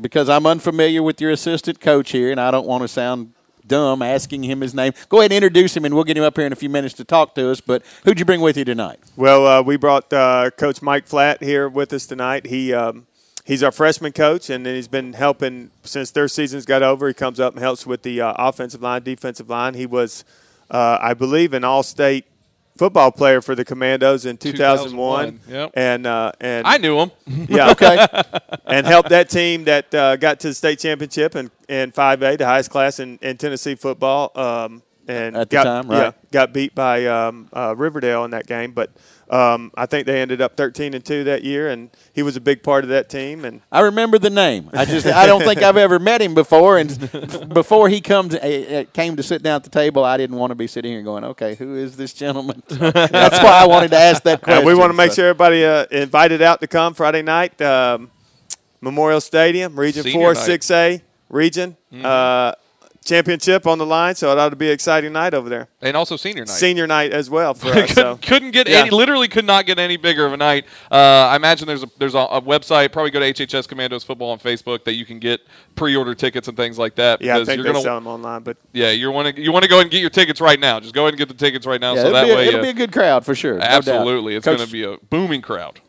because 0.00 0.28
I'm 0.28 0.46
unfamiliar 0.46 1.02
with 1.02 1.20
your 1.20 1.30
assistant 1.30 1.80
coach 1.80 2.12
here, 2.12 2.30
and 2.30 2.40
I 2.40 2.50
don't 2.50 2.66
want 2.66 2.82
to 2.82 2.88
sound 2.88 3.32
dumb 3.68 4.02
asking 4.02 4.44
him 4.44 4.60
his 4.60 4.74
name. 4.74 4.92
Go 5.08 5.18
ahead 5.18 5.32
and 5.32 5.36
introduce 5.36 5.76
him, 5.76 5.84
and 5.84 5.94
we'll 5.94 6.04
get 6.04 6.16
him 6.16 6.24
up 6.24 6.36
here 6.36 6.46
in 6.46 6.52
a 6.52 6.56
few 6.56 6.68
minutes 6.68 6.94
to 6.94 7.04
talk 7.04 7.34
to 7.34 7.50
us. 7.50 7.60
But 7.60 7.82
who'd 8.04 8.18
you 8.18 8.24
bring 8.24 8.40
with 8.40 8.56
you 8.56 8.64
tonight? 8.64 8.98
Well, 9.16 9.46
uh, 9.46 9.62
we 9.62 9.76
brought 9.76 10.12
uh, 10.12 10.50
Coach 10.56 10.82
Mike 10.82 11.06
Flatt 11.06 11.42
here 11.42 11.68
with 11.68 11.92
us 11.92 12.06
tonight. 12.06 12.46
He 12.46 12.72
um, 12.72 13.06
he's 13.44 13.62
our 13.62 13.72
freshman 13.72 14.12
coach, 14.12 14.50
and 14.50 14.66
he's 14.66 14.88
been 14.88 15.14
helping 15.14 15.70
since 15.82 16.10
their 16.10 16.28
season's 16.28 16.66
got 16.66 16.82
over. 16.82 17.08
He 17.08 17.14
comes 17.14 17.40
up 17.40 17.54
and 17.54 17.62
helps 17.62 17.86
with 17.86 18.02
the 18.02 18.20
uh, 18.20 18.34
offensive 18.36 18.82
line, 18.82 19.02
defensive 19.02 19.48
line. 19.48 19.74
He 19.74 19.86
was, 19.86 20.24
uh, 20.70 20.98
I 21.00 21.14
believe, 21.14 21.54
an 21.54 21.64
all-state 21.64 22.26
football 22.76 23.10
player 23.10 23.40
for 23.40 23.54
the 23.54 23.64
Commandos 23.64 24.26
in 24.26 24.36
2001. 24.36 25.40
2001 25.40 25.40
yep. 25.48 25.70
And 25.74 26.06
uh, 26.06 26.32
and 26.40 26.66
I 26.66 26.78
knew 26.78 26.98
him. 26.98 27.10
Yeah, 27.26 27.70
okay. 27.72 28.06
and 28.66 28.86
helped 28.86 29.10
that 29.10 29.30
team 29.30 29.64
that 29.64 29.94
uh, 29.94 30.16
got 30.16 30.40
to 30.40 30.48
the 30.48 30.54
state 30.54 30.78
championship 30.78 31.36
in, 31.36 31.50
in 31.68 31.92
5A, 31.92 32.38
the 32.38 32.46
highest 32.46 32.70
class 32.70 33.00
in, 33.00 33.18
in 33.22 33.36
Tennessee 33.36 33.74
football. 33.74 34.32
Um, 34.34 34.82
and 35.08 35.36
at 35.36 35.50
got, 35.50 35.64
time, 35.64 35.88
right? 35.88 35.98
Yeah, 35.98 36.12
got 36.32 36.52
beat 36.52 36.74
by 36.74 37.06
um, 37.06 37.48
uh, 37.52 37.74
Riverdale 37.76 38.24
in 38.24 38.32
that 38.32 38.46
game, 38.46 38.72
but 38.72 38.90
um, 39.28 39.72
I 39.76 39.86
think 39.86 40.06
they 40.06 40.20
ended 40.20 40.40
up 40.40 40.56
13 40.56 40.94
and 40.94 41.04
two 41.04 41.24
that 41.24 41.42
year, 41.42 41.68
and 41.68 41.90
he 42.12 42.22
was 42.22 42.36
a 42.36 42.40
big 42.40 42.62
part 42.62 42.84
of 42.84 42.90
that 42.90 43.08
team. 43.08 43.44
And 43.44 43.60
I 43.72 43.80
remember 43.80 44.18
the 44.18 44.30
name. 44.30 44.70
I 44.72 44.84
just 44.84 45.06
I 45.06 45.26
don't 45.26 45.42
think 45.42 45.62
I've 45.62 45.76
ever 45.76 45.98
met 45.98 46.22
him 46.22 46.34
before. 46.34 46.78
And 46.78 47.48
before 47.52 47.88
he 47.88 48.00
comes 48.00 48.34
uh, 48.34 48.84
came 48.92 49.16
to 49.16 49.22
sit 49.22 49.42
down 49.42 49.56
at 49.56 49.64
the 49.64 49.70
table, 49.70 50.04
I 50.04 50.16
didn't 50.16 50.36
want 50.36 50.52
to 50.52 50.54
be 50.54 50.68
sitting 50.68 50.92
here 50.92 51.02
going, 51.02 51.24
"Okay, 51.24 51.56
who 51.56 51.74
is 51.74 51.96
this 51.96 52.12
gentleman?" 52.12 52.62
That's 52.68 53.42
why 53.42 53.60
I 53.62 53.66
wanted 53.66 53.90
to 53.90 53.98
ask 53.98 54.22
that 54.22 54.42
question. 54.42 54.64
Uh, 54.64 54.66
we 54.66 54.74
want 54.74 54.90
to 54.90 54.96
make 54.96 55.10
so. 55.10 55.16
sure 55.16 55.28
everybody 55.28 55.64
uh, 55.64 55.86
invited 55.90 56.40
out 56.40 56.60
to 56.60 56.68
come 56.68 56.94
Friday 56.94 57.22
night, 57.22 57.60
um, 57.60 58.10
Memorial 58.80 59.20
Stadium, 59.20 59.78
Region 59.78 60.04
Senior 60.04 60.18
Four, 60.18 60.34
Six 60.36 60.70
A 60.70 61.02
region. 61.28 61.76
Mm-hmm. 61.92 62.06
Uh, 62.06 62.52
championship 63.06 63.66
on 63.66 63.78
the 63.78 63.86
line, 63.86 64.14
so 64.14 64.30
it 64.32 64.38
ought 64.38 64.50
to 64.50 64.56
be 64.56 64.66
an 64.66 64.72
exciting 64.72 65.12
night 65.12 65.34
over 65.34 65.48
there. 65.48 65.68
And 65.80 65.96
also 65.96 66.16
senior 66.16 66.44
night. 66.44 66.48
Senior 66.48 66.86
night 66.86 67.12
as 67.12 67.30
well 67.30 67.54
for 67.54 67.68
us. 67.74 67.92
so. 67.92 68.18
Couldn't 68.22 68.50
get 68.50 68.68
yeah. 68.68 68.80
any, 68.80 68.90
literally 68.90 69.28
could 69.28 69.44
not 69.44 69.66
get 69.66 69.78
any 69.78 69.96
bigger 69.96 70.26
of 70.26 70.32
a 70.32 70.36
night. 70.36 70.66
Uh, 70.90 70.96
I 70.96 71.36
imagine 71.36 71.66
there's 71.66 71.82
a 71.82 71.88
there's 71.98 72.14
a, 72.14 72.18
a, 72.18 72.42
website. 72.42 72.92
Probably 72.92 73.10
go 73.10 73.20
to 73.20 73.32
HHS 73.32 73.68
Commandos 73.68 74.04
Football 74.04 74.30
on 74.30 74.38
Facebook 74.38 74.84
that 74.84 74.94
you 74.94 75.06
can 75.06 75.18
get 75.18 75.40
pre-order 75.74 76.14
tickets 76.14 76.48
and 76.48 76.56
things 76.56 76.78
like 76.78 76.94
that. 76.96 77.22
Yeah, 77.22 77.36
I 77.36 77.44
think 77.44 77.56
you're 77.56 77.64
they 77.64 77.72
gonna, 77.72 77.82
sell 77.82 77.94
them 77.96 78.06
online, 78.06 78.42
but 78.42 78.56
yeah, 78.72 78.90
you 78.90 79.10
want 79.10 79.34
to 79.34 79.42
you 79.42 79.52
want 79.52 79.62
to 79.62 79.68
go 79.68 79.80
and 79.80 79.90
get 79.90 80.00
your 80.00 80.10
tickets 80.10 80.40
right 80.40 80.58
now. 80.58 80.80
Just 80.80 80.94
go 80.94 81.02
ahead 81.02 81.14
and 81.14 81.18
get 81.18 81.28
the 81.28 81.34
tickets 81.34 81.66
right 81.66 81.80
now, 81.80 81.94
yeah, 81.94 82.02
so 82.02 82.12
that 82.12 82.28
a, 82.28 82.34
way 82.34 82.48
it'll 82.48 82.60
uh, 82.60 82.64
be 82.64 82.70
a 82.70 82.74
good 82.74 82.92
crowd 82.92 83.24
for 83.24 83.34
sure. 83.34 83.58
Absolutely, 83.60 84.32
no 84.32 84.36
it's 84.38 84.46
going 84.46 84.58
to 84.58 84.70
be 84.70 84.84
a 84.84 84.96
booming 85.08 85.42
crowd. 85.42 85.80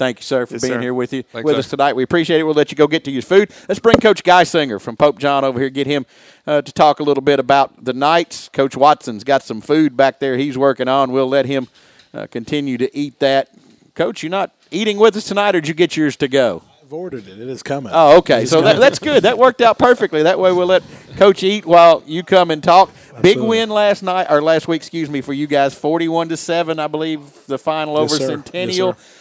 Thank 0.00 0.20
you, 0.20 0.22
sir, 0.22 0.46
for 0.46 0.54
yes, 0.54 0.62
being 0.62 0.72
sir. 0.72 0.80
here 0.80 0.94
with 0.94 1.12
you 1.12 1.22
Thanks, 1.24 1.44
with 1.44 1.56
sir. 1.56 1.58
us 1.58 1.68
tonight. 1.68 1.94
We 1.94 2.02
appreciate 2.04 2.40
it. 2.40 2.44
We'll 2.44 2.54
let 2.54 2.70
you 2.70 2.76
go 2.76 2.86
get 2.86 3.04
to 3.04 3.10
your 3.10 3.20
food. 3.20 3.50
Let's 3.68 3.80
bring 3.80 3.96
Coach 3.96 4.24
Geisinger 4.24 4.80
from 4.80 4.96
Pope 4.96 5.18
John 5.18 5.44
over 5.44 5.60
here. 5.60 5.68
Get 5.68 5.86
him 5.86 6.06
uh, 6.46 6.62
to 6.62 6.72
talk 6.72 7.00
a 7.00 7.02
little 7.02 7.20
bit 7.20 7.38
about 7.38 7.84
the 7.84 7.92
Knights. 7.92 8.48
Coach 8.48 8.74
Watson's 8.74 9.24
got 9.24 9.42
some 9.42 9.60
food 9.60 9.98
back 9.98 10.18
there 10.18 10.38
he's 10.38 10.56
working 10.56 10.88
on. 10.88 11.12
We'll 11.12 11.28
let 11.28 11.44
him 11.44 11.68
uh, 12.14 12.28
continue 12.28 12.78
to 12.78 12.96
eat 12.96 13.18
that. 13.18 13.50
Coach, 13.94 14.22
you're 14.22 14.30
not 14.30 14.52
eating 14.70 14.96
with 14.96 15.16
us 15.16 15.24
tonight, 15.24 15.54
or 15.54 15.60
did 15.60 15.68
you 15.68 15.74
get 15.74 15.98
yours 15.98 16.16
to 16.16 16.28
go? 16.28 16.62
I've 16.82 16.94
ordered 16.94 17.28
it. 17.28 17.38
It 17.38 17.48
is 17.50 17.62
coming. 17.62 17.92
Oh, 17.94 18.16
okay. 18.20 18.46
So 18.46 18.62
that, 18.62 18.78
that's 18.78 19.00
good. 19.00 19.24
That 19.24 19.36
worked 19.36 19.60
out 19.60 19.78
perfectly. 19.78 20.22
That 20.22 20.38
way 20.38 20.50
we'll 20.50 20.66
let 20.66 20.82
Coach 21.18 21.42
eat 21.42 21.66
while 21.66 22.02
you 22.06 22.22
come 22.22 22.50
and 22.50 22.62
talk. 22.62 22.88
Absolutely. 22.88 23.34
Big 23.34 23.38
win 23.38 23.68
last 23.68 24.02
night 24.02 24.28
or 24.30 24.40
last 24.40 24.66
week, 24.66 24.80
excuse 24.80 25.10
me, 25.10 25.20
for 25.20 25.34
you 25.34 25.46
guys. 25.46 25.74
Forty-one 25.74 26.30
to 26.30 26.38
seven, 26.38 26.78
I 26.78 26.86
believe, 26.86 27.20
the 27.46 27.58
final 27.58 28.00
yes, 28.00 28.14
over 28.14 28.18
sir. 28.18 28.28
Centennial. 28.28 28.96
Yes, 28.96 29.16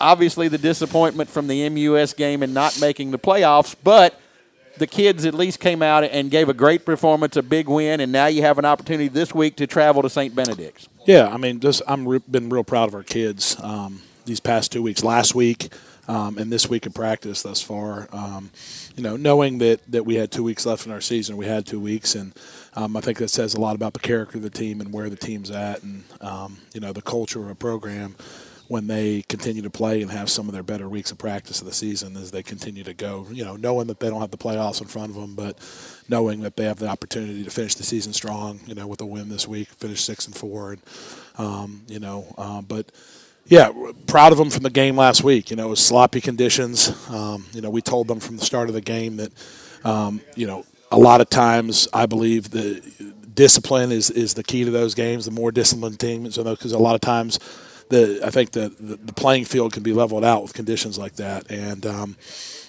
obviously 0.00 0.48
the 0.48 0.58
disappointment 0.58 1.28
from 1.28 1.46
the 1.46 1.68
MUS 1.68 2.14
game 2.14 2.42
and 2.42 2.54
not 2.54 2.80
making 2.80 3.10
the 3.10 3.18
playoffs, 3.18 3.76
but 3.84 4.18
the 4.78 4.86
kids 4.86 5.24
at 5.24 5.34
least 5.34 5.60
came 5.60 5.82
out 5.82 6.04
and 6.04 6.30
gave 6.30 6.48
a 6.48 6.54
great 6.54 6.84
performance, 6.84 7.36
a 7.36 7.42
big 7.42 7.68
win, 7.68 8.00
and 8.00 8.10
now 8.10 8.26
you 8.26 8.42
have 8.42 8.58
an 8.58 8.64
opportunity 8.64 9.08
this 9.08 9.34
week 9.34 9.56
to 9.56 9.66
travel 9.66 10.02
to 10.02 10.10
St. 10.10 10.34
Benedict's. 10.34 10.88
Yeah, 11.06 11.28
I 11.28 11.36
mean, 11.36 11.60
just 11.60 11.82
I'm 11.86 12.08
re- 12.08 12.22
been 12.30 12.48
real 12.48 12.64
proud 12.64 12.88
of 12.88 12.94
our 12.94 13.02
kids 13.02 13.56
um, 13.62 14.02
these 14.24 14.40
past 14.40 14.72
two 14.72 14.82
weeks. 14.82 15.04
Last 15.04 15.34
week. 15.34 15.72
Um, 16.08 16.38
and 16.38 16.50
this 16.50 16.68
week 16.68 16.86
of 16.86 16.94
practice 16.94 17.42
thus 17.42 17.62
far, 17.62 18.08
um, 18.10 18.50
you 18.96 19.02
know, 19.02 19.16
knowing 19.16 19.58
that, 19.58 19.80
that 19.92 20.04
we 20.04 20.16
had 20.16 20.32
two 20.32 20.42
weeks 20.42 20.66
left 20.66 20.84
in 20.84 20.90
our 20.90 21.00
season, 21.00 21.36
we 21.36 21.46
had 21.46 21.66
two 21.66 21.78
weeks, 21.78 22.16
and 22.16 22.32
um, 22.74 22.96
I 22.96 23.00
think 23.00 23.18
that 23.18 23.28
says 23.28 23.54
a 23.54 23.60
lot 23.60 23.76
about 23.76 23.92
the 23.92 24.00
character 24.00 24.38
of 24.38 24.42
the 24.42 24.50
team 24.50 24.80
and 24.80 24.92
where 24.92 25.08
the 25.08 25.14
team's 25.14 25.52
at, 25.52 25.84
and 25.84 26.02
um, 26.20 26.58
you 26.74 26.80
know, 26.80 26.92
the 26.92 27.02
culture 27.02 27.40
of 27.40 27.48
a 27.48 27.54
program 27.54 28.16
when 28.70 28.86
they 28.86 29.22
continue 29.22 29.62
to 29.62 29.68
play 29.68 30.00
and 30.00 30.12
have 30.12 30.30
some 30.30 30.46
of 30.46 30.54
their 30.54 30.62
better 30.62 30.88
weeks 30.88 31.10
of 31.10 31.18
practice 31.18 31.60
of 31.60 31.66
the 31.66 31.72
season 31.72 32.16
as 32.16 32.30
they 32.30 32.40
continue 32.40 32.84
to 32.84 32.94
go. 32.94 33.26
You 33.28 33.44
know, 33.44 33.56
knowing 33.56 33.88
that 33.88 33.98
they 33.98 34.08
don't 34.08 34.20
have 34.20 34.30
the 34.30 34.38
playoffs 34.38 34.80
in 34.80 34.86
front 34.86 35.10
of 35.10 35.16
them, 35.16 35.34
but 35.34 35.58
knowing 36.08 36.42
that 36.42 36.54
they 36.54 36.66
have 36.66 36.78
the 36.78 36.86
opportunity 36.86 37.42
to 37.42 37.50
finish 37.50 37.74
the 37.74 37.82
season 37.82 38.12
strong. 38.12 38.60
You 38.66 38.76
know, 38.76 38.86
with 38.86 39.00
a 39.00 39.06
win 39.06 39.28
this 39.28 39.48
week, 39.48 39.70
finish 39.70 40.04
six 40.04 40.24
and 40.26 40.36
four, 40.36 40.74
and 40.74 40.82
um, 41.36 41.82
you 41.88 41.98
know, 41.98 42.32
uh, 42.38 42.62
but. 42.62 42.92
Yeah, 43.46 43.72
proud 44.06 44.30
of 44.30 44.38
them 44.38 44.48
from 44.48 44.62
the 44.62 44.70
game 44.70 44.96
last 44.96 45.24
week. 45.24 45.50
You 45.50 45.56
know, 45.56 45.66
it 45.66 45.70
was 45.70 45.84
sloppy 45.84 46.20
conditions. 46.20 46.94
Um, 47.10 47.46
you 47.52 47.60
know, 47.60 47.70
we 47.70 47.82
told 47.82 48.06
them 48.06 48.20
from 48.20 48.36
the 48.36 48.44
start 48.44 48.68
of 48.68 48.74
the 48.74 48.80
game 48.80 49.16
that, 49.16 49.32
um, 49.82 50.20
you 50.36 50.46
know, 50.46 50.64
a 50.92 50.98
lot 50.98 51.20
of 51.20 51.30
times 51.30 51.88
I 51.92 52.06
believe 52.06 52.50
the 52.50 52.80
discipline 53.34 53.90
is, 53.90 54.08
is 54.08 54.34
the 54.34 54.44
key 54.44 54.64
to 54.64 54.70
those 54.70 54.94
games. 54.94 55.24
The 55.24 55.32
more 55.32 55.50
disciplined 55.50 55.98
teams, 55.98 56.36
because 56.36 56.72
a 56.72 56.78
lot 56.78 56.94
of 56.94 57.00
times 57.00 57.40
the 57.90 58.20
I 58.24 58.30
think 58.30 58.52
the, 58.52 58.70
the, 58.80 58.96
the 58.96 59.12
playing 59.12 59.44
field 59.44 59.72
can 59.72 59.82
be 59.82 59.92
leveled 59.92 60.24
out 60.24 60.42
with 60.42 60.54
conditions 60.54 60.98
like 60.98 61.16
that, 61.16 61.50
and 61.50 61.84
um, 61.84 62.16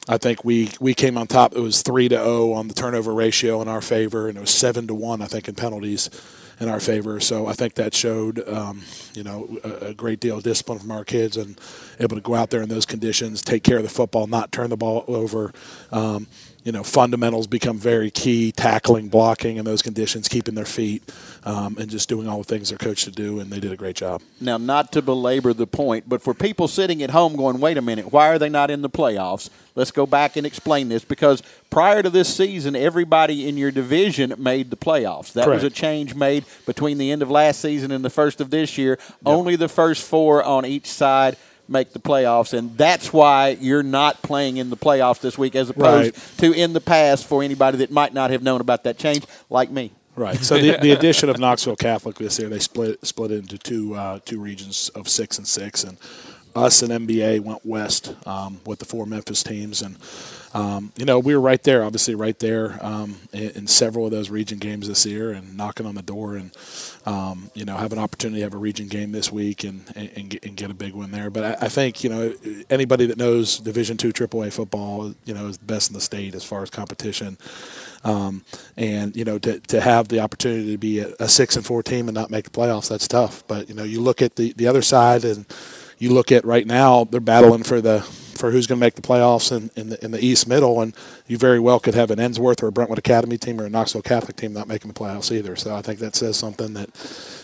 I 0.10 0.18
think 0.18 0.44
we 0.44 0.72
we 0.80 0.94
came 0.94 1.18
on 1.18 1.28
top. 1.28 1.56
It 1.56 1.62
was 1.62 1.82
three 1.82 2.10
to 2.10 2.16
zero 2.18 2.52
on 2.52 2.68
the 2.68 2.74
turnover 2.74 3.14
ratio 3.14 3.62
in 3.62 3.68
our 3.68 3.82
favor, 3.82 4.28
and 4.28 4.38
it 4.38 4.42
was 4.42 4.52
seven 4.52 4.88
to 4.88 4.94
one 4.94 5.22
I 5.22 5.28
think 5.28 5.48
in 5.48 5.56
penalties. 5.56 6.10
in 6.60 6.70
our 6.70 6.80
favor. 6.80 7.20
So 7.20 7.48
I 7.48 7.54
think 7.54 7.74
that 7.74 7.96
showed, 7.96 8.48
um, 8.48 8.84
you 9.16 9.24
know, 9.24 9.58
a, 9.64 9.88
a, 9.88 9.94
great 9.96 10.20
deal 10.20 10.38
of 10.38 10.44
discipline 10.44 10.78
from 10.78 10.92
our 10.92 11.04
kids 11.04 11.36
and 11.36 11.60
able 12.00 12.16
to 12.16 12.22
go 12.22 12.36
out 12.36 12.52
there 12.52 12.62
in 12.62 12.70
those 12.70 12.86
conditions, 12.86 13.42
take 13.42 13.64
care 13.64 13.78
of 13.78 13.84
the 13.84 13.90
football, 13.90 14.28
not 14.28 14.52
turn 14.52 14.70
the 14.70 14.78
ball 14.78 15.04
over. 15.08 15.52
Um, 15.92 16.28
you 16.64 16.72
know, 16.72 16.84
fundamentals 16.84 17.48
become 17.48 17.78
very 17.78 18.12
key, 18.12 18.52
tackling, 18.52 19.10
blocking 19.10 19.58
in 19.58 19.66
those 19.66 19.82
conditions, 19.82 20.28
keeping 20.28 20.54
their 20.54 20.66
feet, 20.66 21.12
um, 21.44 21.76
and 21.80 21.90
just 21.90 22.08
doing 22.08 22.28
all 22.28 22.40
the 22.40 22.44
things 22.44 22.70
they're 22.70 22.78
coached 22.78 23.06
to 23.06 23.12
do, 23.12 23.40
and 23.40 23.52
they 23.52 23.60
did 23.60 23.72
a 23.72 23.76
great 23.76 23.96
job. 23.96 24.22
Now, 24.40 24.58
not 24.58 24.92
to 24.92 25.02
belabor 25.02 25.54
the 25.54 25.66
point, 25.66 26.08
but 26.08 26.22
for 26.22 26.34
people 26.34 26.68
sitting 26.68 27.02
at 27.02 27.10
home 27.10 27.36
going, 27.36 27.60
wait 27.60 27.78
a 27.78 27.82
minute, 27.82 28.12
why 28.12 28.30
are 28.30 28.38
they 28.38 28.50
not 28.50 28.70
in 28.70 28.82
the 28.82 28.90
playoffs? 28.90 29.50
Let's 29.74 29.92
go 29.92 30.06
back 30.06 30.36
and 30.36 30.46
explain 30.46 30.90
this 30.90 31.04
because 31.04 31.42
prior 31.70 32.04
to 32.04 32.10
this 32.10 32.34
season, 32.34 32.76
everybody 32.76 33.48
in 33.48 33.58
your 33.58 33.72
division 33.72 34.36
made 34.38 34.70
the 34.70 34.78
playoffs. 34.78 35.34
That 35.34 35.46
Correct. 35.46 35.64
was 35.64 35.72
a 35.72 35.74
change 35.74 36.14
made 36.14 36.46
between 36.66 36.98
the 36.98 37.12
end 37.12 37.22
of 37.22 37.32
last 37.32 37.62
season 37.62 37.92
and 37.92 38.06
the 38.06 38.10
first 38.10 38.42
of 38.42 38.50
this 38.50 38.78
year. 38.78 39.00
Yep. 39.00 39.18
Only 39.26 39.56
the 39.56 39.70
first 39.70 40.04
four 40.04 40.44
on 40.44 40.66
each 40.66 40.88
side– 40.88 41.38
make 41.72 41.94
the 41.94 42.00
playoffs, 42.00 42.58
and 42.58 42.78
that's 42.78 43.12
why 43.14 43.58
you're 43.60 43.84
not 43.84 44.22
playing 44.22 44.58
in 44.58 44.70
the 44.70 44.78
playoffs 44.78 45.22
this 45.22 45.38
week, 45.38 45.56
as 45.56 45.70
opposed 45.70 46.16
right. 46.16 46.38
to 46.40 46.54
in 46.54 46.74
the 46.74 46.82
past 46.82 47.26
for 47.26 47.42
anybody 47.42 47.80
that 47.80 47.92
might 47.92 48.14
not 48.14 48.30
have 48.30 48.44
known 48.44 48.62
about 48.62 48.84
that 48.84 48.98
change, 48.98 49.26
like 49.50 49.72
me. 49.72 49.92
Right. 50.16 50.38
So 50.38 50.58
the, 50.58 50.78
the 50.78 50.92
addition 50.92 51.30
of 51.30 51.40
Knoxville 51.40 51.78
Catholic 51.78 52.18
this 52.18 52.38
year, 52.38 52.50
they 52.50 52.60
split 52.60 53.06
split 53.06 53.32
into 53.32 53.58
two 53.58 53.96
uh, 53.96 54.20
two 54.26 54.40
regions 54.40 54.90
of 54.90 55.08
six 55.08 55.38
and 55.38 55.48
six, 55.48 55.84
and 55.84 55.98
us 56.56 56.82
and 56.82 57.08
MBA 57.08 57.40
went 57.40 57.66
west 57.66 58.14
um, 58.28 58.60
with 58.66 58.80
the 58.80 58.86
four 58.86 59.06
Memphis 59.06 59.42
teams, 59.42 59.82
and 59.82 59.98
um, 60.54 60.92
you 60.98 61.06
know, 61.06 61.18
we 61.18 61.34
were 61.34 61.42
right 61.42 61.62
there, 61.64 61.84
obviously 61.84 62.14
right 62.14 62.38
there 62.40 62.78
um, 62.82 63.16
in, 63.32 63.52
in, 63.52 63.68
several 63.68 64.06
of 64.06 64.12
those 64.12 64.30
region 64.30 64.58
games 64.60 64.88
this 64.88 65.06
year, 65.06 65.32
and 65.32 65.56
knocking 65.56 65.86
on 65.86 65.96
the 65.96 66.02
door, 66.02 66.36
and 66.36 66.52
um, 67.06 67.50
you 67.56 67.66
know, 67.66 67.78
have 67.78 67.94
an 67.94 68.00
opportunity 68.00 68.40
to 68.40 68.44
have 68.44 68.54
a 68.54 68.58
region 68.58 68.88
game 68.88 69.12
this 69.12 69.32
week 69.32 69.64
and 69.64 69.84
and, 69.96 70.30
get, 70.30 70.46
and 70.46 70.56
get, 70.56 70.70
a 70.70 70.74
big 70.74 70.94
win 70.94 71.12
there. 71.12 71.30
But 71.30 71.44
I, 71.44 71.66
I, 71.66 71.70
think 71.70 72.04
you 72.04 72.10
know 72.10 72.34
anybody 72.70 73.08
that 73.08 73.18
knows 73.18 73.58
Division 73.58 73.98
two 73.98 74.14
AAA 74.14 74.54
football, 74.54 75.14
you 75.26 75.34
know, 75.34 75.48
is 75.48 75.58
the 75.58 75.66
best 75.66 75.90
in 75.90 75.96
the 75.96 76.02
state 76.02 76.36
as 76.36 76.44
far 76.44 76.62
as 76.62 76.70
competition. 76.70 77.38
Um, 78.04 78.44
and 78.78 79.16
you 79.16 79.26
know, 79.26 79.40
to, 79.40 79.60
to 79.60 79.82
have 79.82 80.10
the 80.10 80.20
opportunity 80.20 80.72
to 80.72 80.78
be 80.78 81.00
a, 81.00 81.14
a 81.20 81.28
six 81.28 81.56
and 81.56 81.66
four 81.66 81.82
team 81.82 82.08
and 82.08 82.16
not 82.16 82.30
make 82.30 82.46
the 82.46 82.52
playoffs, 82.52 82.90
that's 82.90 83.08
tough. 83.08 83.44
But 83.48 83.68
you 83.68 83.76
know, 83.76 83.84
you 83.84 84.00
look 84.02 84.22
at 84.22 84.36
the 84.36 84.54
the 84.54 84.68
other 84.68 84.84
side 84.84 85.26
and 85.26 85.46
you 85.98 86.14
look 86.14 86.32
at 86.32 86.46
right 86.46 86.68
now, 86.68 87.06
they're 87.06 87.20
battling 87.20 87.64
for 87.64 87.82
the 87.82 88.08
for 88.32 88.52
who's 88.52 88.68
going 88.68 88.80
to 88.80 88.86
make 88.86 88.96
the 88.96 89.02
playoffs 89.02 89.56
in, 89.56 89.70
in 89.76 89.90
the 89.90 90.04
in 90.04 90.12
the 90.12 90.24
East 90.24 90.48
Middle, 90.48 90.82
and 90.82 90.96
you 91.28 91.38
very 91.38 91.60
well 91.60 91.80
could 91.80 91.96
have 91.96 92.12
an 92.12 92.20
Ensworth 92.20 92.64
or 92.64 92.68
a 92.68 92.72
Brentwood 92.72 93.00
Academy 93.00 93.38
team 93.38 93.60
or 93.60 93.66
a 93.66 93.70
Knoxville 93.70 94.02
Catholic 94.02 94.36
team 94.36 94.54
not 94.54 94.68
making 94.68 94.92
the 94.92 95.00
playoffs 95.00 95.32
either. 95.32 95.56
So 95.56 95.76
I 95.76 95.82
think 95.82 96.00
that 96.00 96.16
says 96.16 96.38
something 96.38 96.74
that 96.74 96.90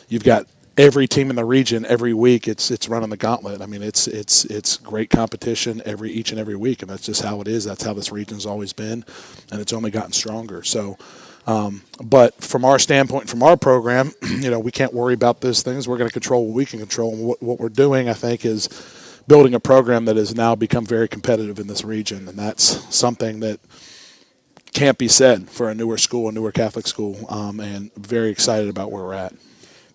you've 0.10 0.23
got 0.23 0.47
every 0.78 1.08
team 1.08 1.30
in 1.30 1.36
the 1.36 1.45
region 1.45 1.86
every 1.86 2.13
week. 2.13 2.47
It's 2.47 2.69
it's 2.71 2.88
running 2.88 3.10
the 3.10 3.17
gauntlet. 3.17 3.62
I 3.62 3.65
mean, 3.65 3.82
it's 3.82 4.08
it's 4.08 4.45
it's 4.45 4.78
great 4.78 5.10
competition 5.10 5.82
every 5.86 6.12
each 6.12 6.32
and 6.32 6.39
every 6.39 6.56
week, 6.56 6.82
and 6.82 6.91
that's 6.91 7.06
just 7.06 7.23
how 7.23 7.41
it 7.41 7.47
is. 7.47 7.65
That's 7.65 7.84
how 7.84 7.93
this 7.93 8.12
region's 8.12 8.45
always 8.45 8.73
been, 8.73 9.04
and 9.52 9.60
it's 9.60 9.73
only 9.73 9.91
gotten 9.91 10.13
stronger. 10.13 10.63
So. 10.63 10.97
Um, 11.45 11.84
but 12.04 12.43
from 12.43 12.65
our 12.65 12.78
standpoint, 12.78 13.30
from 13.30 13.41
our 13.41 13.56
program, 13.56 14.12
you 14.21 14.52
know, 14.52 14.60
we 14.60 14.69
can't 14.69 14.93
worry 14.93 15.13
about 15.13 15.39
those 15.39 15.62
things. 15.62 15.88
We're 15.88 15.97
going 15.97 16.10
to 16.10 16.13
control 16.13 16.45
what 16.45 16.54
we 16.54 16.65
can 16.65 16.78
control. 16.78 17.13
And 17.13 17.23
what, 17.23 17.41
what 17.41 17.58
we're 17.58 17.69
doing, 17.69 18.10
I 18.10 18.13
think, 18.13 18.43
is 18.43 18.67
building 19.28 19.54
a 19.54 19.60
program 19.60 20.06
that 20.06 20.16
has 20.16 20.36
now 20.36 20.56
become 20.56 20.86
very 20.86 21.08
competitive 21.08 21.60
in 21.60 21.68
this 21.68 21.84
region. 21.84 22.28
And 22.28 22.38
that's 22.38 22.96
something 22.96 23.40
that 23.42 23.60
can't 24.74 24.98
be 24.98 25.08
said 25.08 25.50
for 25.50 25.70
a 25.70 25.76
newer 25.76 25.98
school, 25.98 26.30
a 26.30 26.32
newer 26.32 26.52
Catholic 26.52 26.88
school, 26.88 27.26
um, 27.30 27.60
and 27.60 27.94
very 27.96 28.30
excited 28.30 28.70
about 28.70 28.92
where 28.92 29.04
we're 29.04 29.13
at. 29.13 29.34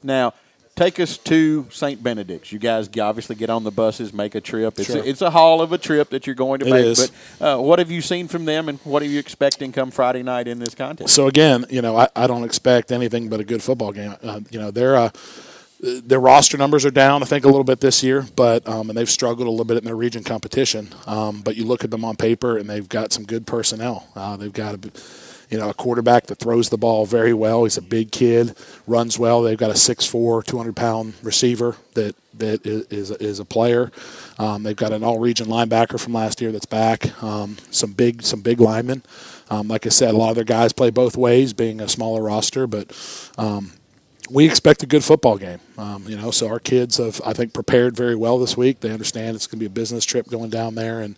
Now, 0.02 0.34
take 0.74 0.98
us 0.98 1.16
to 1.18 1.66
St. 1.70 2.02
Benedict's. 2.02 2.52
You 2.52 2.58
guys 2.58 2.88
obviously 2.98 3.36
get 3.36 3.48
on 3.48 3.64
the 3.64 3.70
buses, 3.70 4.12
make 4.12 4.34
a 4.34 4.40
trip. 4.40 4.78
It's, 4.78 4.88
sure. 4.88 5.02
a, 5.02 5.06
it's 5.06 5.22
a 5.22 5.30
haul 5.30 5.62
of 5.62 5.72
a 5.72 5.78
trip 5.78 6.10
that 6.10 6.26
you're 6.26 6.34
going 6.34 6.60
to 6.60 6.66
it 6.66 6.70
make. 6.70 6.84
Is. 6.84 7.12
But 7.38 7.58
uh, 7.58 7.62
what 7.62 7.78
have 7.78 7.90
you 7.90 8.02
seen 8.02 8.28
from 8.28 8.44
them, 8.44 8.68
and 8.68 8.78
what 8.80 9.02
are 9.02 9.06
you 9.06 9.18
expecting 9.18 9.72
come 9.72 9.90
Friday 9.90 10.22
night 10.22 10.48
in 10.48 10.58
this 10.58 10.74
contest? 10.74 11.14
So 11.14 11.28
again, 11.28 11.64
you 11.70 11.82
know, 11.82 11.96
I, 11.96 12.08
I 12.16 12.26
don't 12.26 12.44
expect 12.44 12.90
anything 12.90 13.28
but 13.28 13.40
a 13.40 13.44
good 13.44 13.62
football 13.62 13.92
game. 13.92 14.14
Uh, 14.22 14.40
you 14.50 14.58
know, 14.58 14.70
they're 14.70 14.94
a 14.94 15.12
their 15.82 16.20
roster 16.20 16.56
numbers 16.56 16.84
are 16.84 16.92
down, 16.92 17.22
I 17.22 17.26
think, 17.26 17.44
a 17.44 17.48
little 17.48 17.64
bit 17.64 17.80
this 17.80 18.04
year, 18.04 18.24
but 18.36 18.66
um, 18.68 18.88
and 18.88 18.96
they've 18.96 19.10
struggled 19.10 19.48
a 19.48 19.50
little 19.50 19.64
bit 19.64 19.78
in 19.78 19.84
their 19.84 19.96
region 19.96 20.22
competition. 20.22 20.88
Um, 21.06 21.42
but 21.42 21.56
you 21.56 21.64
look 21.64 21.82
at 21.82 21.90
them 21.90 22.04
on 22.04 22.14
paper, 22.14 22.56
and 22.56 22.70
they've 22.70 22.88
got 22.88 23.12
some 23.12 23.24
good 23.24 23.46
personnel. 23.46 24.06
Uh, 24.14 24.36
they've 24.36 24.52
got 24.52 24.76
a, 24.76 24.90
you 25.50 25.58
know, 25.58 25.70
a 25.70 25.74
quarterback 25.74 26.26
that 26.26 26.38
throws 26.38 26.68
the 26.68 26.78
ball 26.78 27.04
very 27.04 27.34
well. 27.34 27.64
He's 27.64 27.76
a 27.76 27.82
big 27.82 28.12
kid, 28.12 28.56
runs 28.86 29.18
well. 29.18 29.42
They've 29.42 29.58
got 29.58 29.70
a 29.70 29.74
6'4", 29.74 30.44
200 30.44 30.76
pound 30.76 31.14
receiver 31.20 31.76
that 31.94 32.14
that 32.34 32.64
is 32.64 33.10
is 33.10 33.40
a 33.40 33.44
player. 33.44 33.90
Um, 34.38 34.62
they've 34.62 34.76
got 34.76 34.92
an 34.92 35.02
all 35.02 35.18
region 35.18 35.48
linebacker 35.48 35.98
from 35.98 36.12
last 36.12 36.40
year 36.40 36.52
that's 36.52 36.64
back. 36.64 37.20
Um, 37.24 37.56
some 37.72 37.92
big 37.92 38.22
some 38.22 38.40
big 38.40 38.60
linemen. 38.60 39.02
Um, 39.50 39.66
like 39.66 39.84
I 39.84 39.90
said, 39.90 40.14
a 40.14 40.16
lot 40.16 40.30
of 40.30 40.36
their 40.36 40.44
guys 40.44 40.72
play 40.72 40.90
both 40.90 41.16
ways, 41.16 41.52
being 41.52 41.80
a 41.80 41.88
smaller 41.88 42.22
roster, 42.22 42.68
but 42.68 42.90
um, 43.36 43.72
we 44.30 44.46
expect 44.46 44.82
a 44.82 44.86
good 44.86 45.04
football 45.04 45.36
game. 45.36 45.60
Um, 45.78 46.04
you 46.06 46.16
know, 46.16 46.30
so 46.30 46.48
our 46.48 46.58
kids 46.58 46.98
have, 46.98 47.20
I 47.24 47.32
think, 47.32 47.52
prepared 47.52 47.96
very 47.96 48.14
well 48.14 48.38
this 48.38 48.56
week. 48.56 48.80
They 48.80 48.90
understand 48.90 49.36
it's 49.36 49.46
going 49.46 49.58
to 49.58 49.60
be 49.60 49.66
a 49.66 49.70
business 49.70 50.04
trip 50.04 50.28
going 50.28 50.50
down 50.50 50.74
there, 50.74 51.00
and 51.00 51.16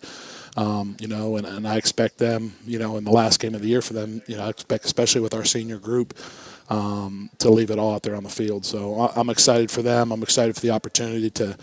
um, 0.57 0.95
you 0.99 1.07
know, 1.07 1.35
and, 1.35 1.45
and 1.45 1.67
I 1.67 1.75
expect 1.75 2.17
them, 2.17 2.55
you 2.65 2.79
know, 2.79 2.97
in 2.97 3.03
the 3.03 3.11
last 3.11 3.39
game 3.39 3.55
of 3.55 3.61
the 3.61 3.67
year 3.67 3.81
for 3.81 3.93
them, 3.93 4.21
you 4.27 4.37
know, 4.37 4.45
I 4.45 4.49
expect, 4.49 4.85
especially 4.85 5.21
with 5.21 5.33
our 5.33 5.43
senior 5.43 5.77
group, 5.77 6.17
um, 6.69 7.29
to 7.39 7.49
leave 7.49 7.71
it 7.71 7.77
all 7.77 7.93
out 7.93 8.03
there 8.03 8.15
on 8.15 8.23
the 8.23 8.29
field. 8.29 8.65
So 8.65 9.11
I'm 9.15 9.29
excited 9.29 9.69
for 9.69 9.81
them. 9.81 10.11
I'm 10.11 10.23
excited 10.23 10.55
for 10.55 10.61
the 10.61 10.71
opportunity 10.71 11.29
to 11.31 11.57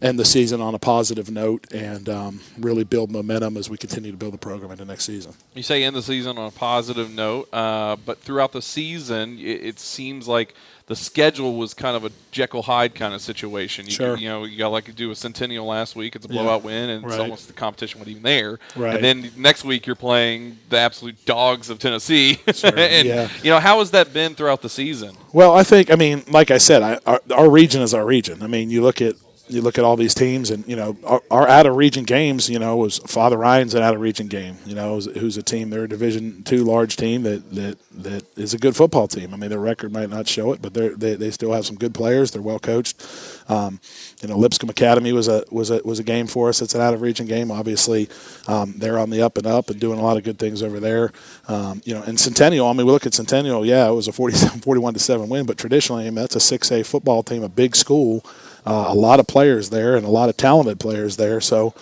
end 0.00 0.18
the 0.18 0.24
season 0.24 0.60
on 0.60 0.74
a 0.74 0.78
positive 0.78 1.30
note 1.30 1.72
and 1.72 2.08
um, 2.08 2.40
really 2.58 2.84
build 2.84 3.10
momentum 3.10 3.56
as 3.56 3.68
we 3.68 3.76
continue 3.76 4.12
to 4.12 4.16
build 4.16 4.32
the 4.32 4.38
program 4.38 4.70
into 4.70 4.84
next 4.84 5.04
season. 5.04 5.32
You 5.54 5.62
say 5.62 5.82
end 5.82 5.96
the 5.96 6.02
season 6.02 6.38
on 6.38 6.46
a 6.46 6.50
positive 6.52 7.10
note, 7.10 7.52
uh, 7.52 7.96
but 7.96 8.18
throughout 8.18 8.52
the 8.52 8.62
season, 8.62 9.38
it, 9.38 9.64
it, 9.64 9.80
seems 9.80 10.28
like 10.28 10.54
the 10.88 10.96
schedule 10.96 11.56
was 11.56 11.74
kind 11.74 11.96
of 11.96 12.04
a 12.04 12.10
Jekyll 12.30 12.62
Hyde 12.62 12.94
kind 12.94 13.14
of 13.14 13.20
situation. 13.20 13.84
You, 13.84 13.92
sure. 13.92 14.16
you 14.16 14.28
know, 14.28 14.44
you 14.44 14.56
got 14.56 14.68
like 14.68 14.88
you 14.88 14.94
do 14.94 15.10
a 15.10 15.14
Centennial 15.14 15.66
last 15.66 15.94
week. 15.94 16.16
It's 16.16 16.24
a 16.24 16.28
blowout 16.28 16.62
yeah. 16.62 16.66
win, 16.66 16.90
and 16.90 17.04
right. 17.04 17.12
it's 17.12 17.20
almost 17.20 17.46
the 17.46 17.52
competition 17.52 18.00
wasn't 18.00 18.12
even 18.12 18.22
there. 18.22 18.58
Right. 18.74 18.94
And 18.94 19.04
then 19.04 19.30
next 19.36 19.64
week 19.64 19.86
you're 19.86 19.96
playing 19.96 20.58
the 20.70 20.78
absolute 20.78 21.22
dogs 21.26 21.68
of 21.68 21.78
Tennessee. 21.78 22.40
Sure. 22.52 22.72
and 22.76 23.06
yeah. 23.06 23.28
you 23.42 23.50
know, 23.50 23.60
how 23.60 23.78
has 23.80 23.90
that 23.92 24.12
been 24.12 24.34
throughout 24.34 24.62
the 24.62 24.68
season? 24.68 25.14
Well, 25.32 25.54
I 25.54 25.62
think 25.62 25.90
I 25.90 25.94
mean, 25.94 26.24
like 26.28 26.50
I 26.50 26.58
said, 26.58 26.82
I, 26.82 26.98
our, 27.06 27.20
our 27.34 27.50
region 27.50 27.82
is 27.82 27.92
our 27.92 28.06
region. 28.06 28.42
I 28.42 28.46
mean, 28.46 28.70
you 28.70 28.82
look 28.82 29.02
at 29.02 29.14
you 29.48 29.62
look 29.62 29.78
at 29.78 29.84
all 29.84 29.96
these 29.96 30.14
teams, 30.14 30.50
and 30.50 30.66
you 30.68 30.76
know 30.76 30.96
our, 31.04 31.22
our 31.30 31.48
out 31.48 31.66
of 31.66 31.76
region 31.76 32.04
games. 32.04 32.48
You 32.48 32.58
know, 32.58 32.76
was 32.76 32.98
Father 32.98 33.36
Ryan's 33.36 33.74
an 33.74 33.82
out 33.82 33.94
of 33.94 34.00
region 34.00 34.28
game. 34.28 34.56
You 34.66 34.74
know, 34.74 35.00
who's 35.00 35.36
a 35.36 35.42
team? 35.42 35.70
They're 35.70 35.84
a 35.84 35.88
Division 35.88 36.42
two 36.42 36.64
large 36.64 36.96
team 36.96 37.22
that 37.22 37.50
that 37.52 37.78
that 37.92 38.38
is 38.38 38.54
a 38.54 38.58
good 38.58 38.76
football 38.76 39.08
team. 39.08 39.34
I 39.34 39.36
mean, 39.36 39.50
their 39.50 39.60
record 39.60 39.92
might 39.92 40.10
not 40.10 40.28
show 40.28 40.52
it, 40.52 40.62
but 40.62 40.74
they 40.74 41.14
they 41.14 41.30
still 41.30 41.52
have 41.52 41.66
some 41.66 41.76
good 41.76 41.94
players. 41.94 42.30
They're 42.30 42.42
well 42.42 42.58
coached. 42.58 43.04
Um, 43.48 43.80
you 44.20 44.28
know, 44.28 44.36
Lipscomb 44.36 44.70
Academy 44.70 45.12
was 45.12 45.28
a 45.28 45.44
was 45.50 45.70
a 45.70 45.80
was 45.84 45.98
a 45.98 46.04
game 46.04 46.26
for 46.26 46.48
us. 46.48 46.60
It's 46.60 46.74
an 46.74 46.80
out 46.80 46.94
of 46.94 47.00
region 47.00 47.26
game. 47.26 47.50
Obviously, 47.50 48.08
um, 48.46 48.74
they're 48.76 48.98
on 48.98 49.10
the 49.10 49.22
up 49.22 49.38
and 49.38 49.46
up 49.46 49.70
and 49.70 49.80
doing 49.80 49.98
a 49.98 50.02
lot 50.02 50.16
of 50.16 50.24
good 50.24 50.38
things 50.38 50.62
over 50.62 50.80
there. 50.80 51.12
Um, 51.48 51.82
you 51.84 51.94
know, 51.94 52.02
and 52.02 52.18
Centennial. 52.18 52.66
I 52.66 52.72
mean, 52.72 52.86
we 52.86 52.92
look 52.92 53.06
at 53.06 53.14
Centennial. 53.14 53.64
Yeah, 53.64 53.88
it 53.88 53.94
was 53.94 54.08
a 54.08 54.12
47, 54.12 54.60
41 54.60 54.94
to 54.94 55.00
seven 55.00 55.28
win, 55.28 55.46
but 55.46 55.56
traditionally, 55.58 56.06
I 56.06 56.10
mean, 56.10 56.16
that's 56.16 56.36
a 56.36 56.40
six 56.40 56.70
A 56.70 56.82
football 56.82 57.22
team, 57.22 57.42
a 57.42 57.48
big 57.48 57.74
school 57.74 58.24
uh, 58.68 58.84
a 58.88 58.94
lot 58.94 59.18
of 59.18 59.26
players 59.26 59.70
there 59.70 59.96
and 59.96 60.04
a 60.04 60.10
lot 60.10 60.28
of 60.28 60.36
talented 60.36 60.78
players 60.78 61.16
there. 61.16 61.40
So, 61.40 61.72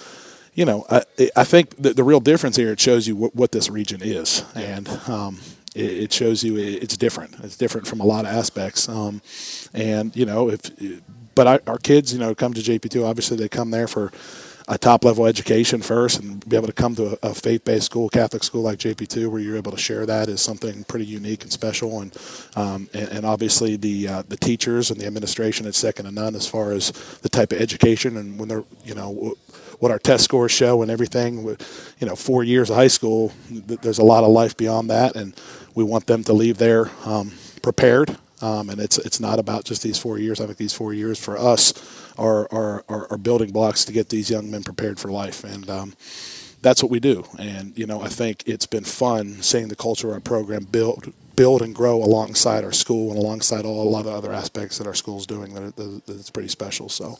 you 0.54 0.64
know, 0.64 0.86
I, 0.88 1.02
I 1.34 1.42
think 1.42 1.76
the, 1.76 1.92
the 1.92 2.04
real 2.04 2.20
difference 2.20 2.54
here 2.54 2.70
it 2.70 2.78
shows 2.78 3.08
you 3.08 3.16
what, 3.16 3.34
what 3.34 3.50
this 3.50 3.68
region 3.68 4.00
is, 4.02 4.44
and 4.54 4.88
um, 5.08 5.40
it, 5.74 5.90
it, 6.04 6.12
shows 6.12 6.44
you 6.44 6.56
it's 6.56 6.96
different. 6.96 7.34
It's 7.42 7.56
different 7.56 7.88
from 7.88 8.00
a 8.00 8.04
lot 8.06 8.24
of 8.24 8.30
aspects. 8.30 8.88
Um, 8.88 9.20
and 9.74 10.14
you 10.14 10.24
know, 10.24 10.48
if 10.48 10.60
but 11.34 11.46
our, 11.46 11.60
our 11.66 11.78
kids, 11.78 12.12
you 12.12 12.20
know, 12.20 12.34
come 12.34 12.54
to 12.54 12.60
JP 12.60 12.88
two. 12.88 13.04
Obviously, 13.04 13.36
they 13.36 13.48
come 13.48 13.72
there 13.72 13.88
for 13.88 14.12
a 14.68 14.76
top 14.76 15.04
level 15.04 15.26
education 15.26 15.80
first 15.80 16.20
and 16.20 16.46
be 16.48 16.56
able 16.56 16.66
to 16.66 16.72
come 16.72 16.94
to 16.96 17.16
a, 17.22 17.30
a 17.30 17.34
faith 17.34 17.64
based 17.64 17.86
school, 17.86 18.08
Catholic 18.08 18.42
school 18.42 18.62
like 18.62 18.78
JP2, 18.78 19.28
where 19.28 19.40
you're 19.40 19.56
able 19.56 19.70
to 19.70 19.78
share 19.78 20.04
that 20.06 20.28
is 20.28 20.40
something 20.40 20.84
pretty 20.84 21.04
unique 21.04 21.42
and 21.42 21.52
special. 21.52 22.00
And 22.00 22.16
um, 22.56 22.88
and, 22.92 23.08
and, 23.10 23.26
obviously 23.26 23.76
the 23.76 24.08
uh, 24.08 24.22
the 24.28 24.36
teachers 24.36 24.90
and 24.90 25.00
the 25.00 25.06
administration 25.06 25.66
is 25.66 25.76
second 25.76 26.06
to 26.06 26.10
none 26.10 26.34
as 26.34 26.46
far 26.46 26.72
as 26.72 26.90
the 27.22 27.28
type 27.28 27.52
of 27.52 27.60
education 27.60 28.16
and 28.16 28.38
when 28.38 28.48
they're 28.48 28.64
you 28.84 28.94
know 28.94 29.36
what 29.78 29.92
our 29.92 29.98
test 29.98 30.24
scores 30.24 30.52
show 30.52 30.82
and 30.82 30.90
everything. 30.90 31.44
You 31.98 32.06
know, 32.06 32.16
four 32.16 32.42
years 32.42 32.70
of 32.70 32.76
high 32.76 32.88
school, 32.88 33.32
there's 33.50 33.98
a 33.98 34.04
lot 34.04 34.24
of 34.24 34.30
life 34.30 34.56
beyond 34.56 34.90
that, 34.90 35.16
and 35.16 35.34
we 35.74 35.84
want 35.84 36.06
them 36.06 36.24
to 36.24 36.32
leave 36.32 36.58
there 36.58 36.90
um, 37.04 37.32
prepared. 37.62 38.16
Um, 38.42 38.68
and 38.68 38.80
it's 38.80 38.98
it's 38.98 39.18
not 39.18 39.38
about 39.38 39.64
just 39.64 39.82
these 39.82 39.98
four 39.98 40.18
years. 40.18 40.40
I 40.40 40.46
think 40.46 40.58
these 40.58 40.74
four 40.74 40.92
years 40.92 41.18
for 41.18 41.38
us 41.38 41.72
are 42.18 42.46
are, 42.52 42.84
are, 42.88 43.10
are 43.10 43.18
building 43.18 43.50
blocks 43.50 43.84
to 43.86 43.92
get 43.92 44.10
these 44.10 44.30
young 44.30 44.50
men 44.50 44.62
prepared 44.62 44.98
for 44.98 45.10
life, 45.10 45.42
and 45.42 45.68
um, 45.70 45.94
that's 46.60 46.82
what 46.82 46.90
we 46.90 47.00
do. 47.00 47.24
And 47.38 47.76
you 47.78 47.86
know, 47.86 48.02
I 48.02 48.08
think 48.08 48.42
it's 48.46 48.66
been 48.66 48.84
fun 48.84 49.42
seeing 49.42 49.68
the 49.68 49.76
culture 49.76 50.08
of 50.08 50.14
our 50.14 50.20
program 50.20 50.64
build 50.64 51.12
build 51.36 51.60
and 51.62 51.74
grow 51.74 52.02
alongside 52.02 52.64
our 52.64 52.72
school 52.72 53.10
and 53.10 53.18
alongside 53.18 53.64
all 53.64 53.86
a 53.86 53.90
lot 53.90 54.06
of 54.06 54.12
other 54.12 54.32
aspects 54.32 54.78
that 54.78 54.86
our 54.86 54.94
school's 54.94 55.26
doing 55.26 55.52
that, 55.54 55.62
are, 55.62 55.70
that 55.70 56.02
it's 56.08 56.30
pretty 56.30 56.48
special. 56.48 56.88
So, 56.88 57.18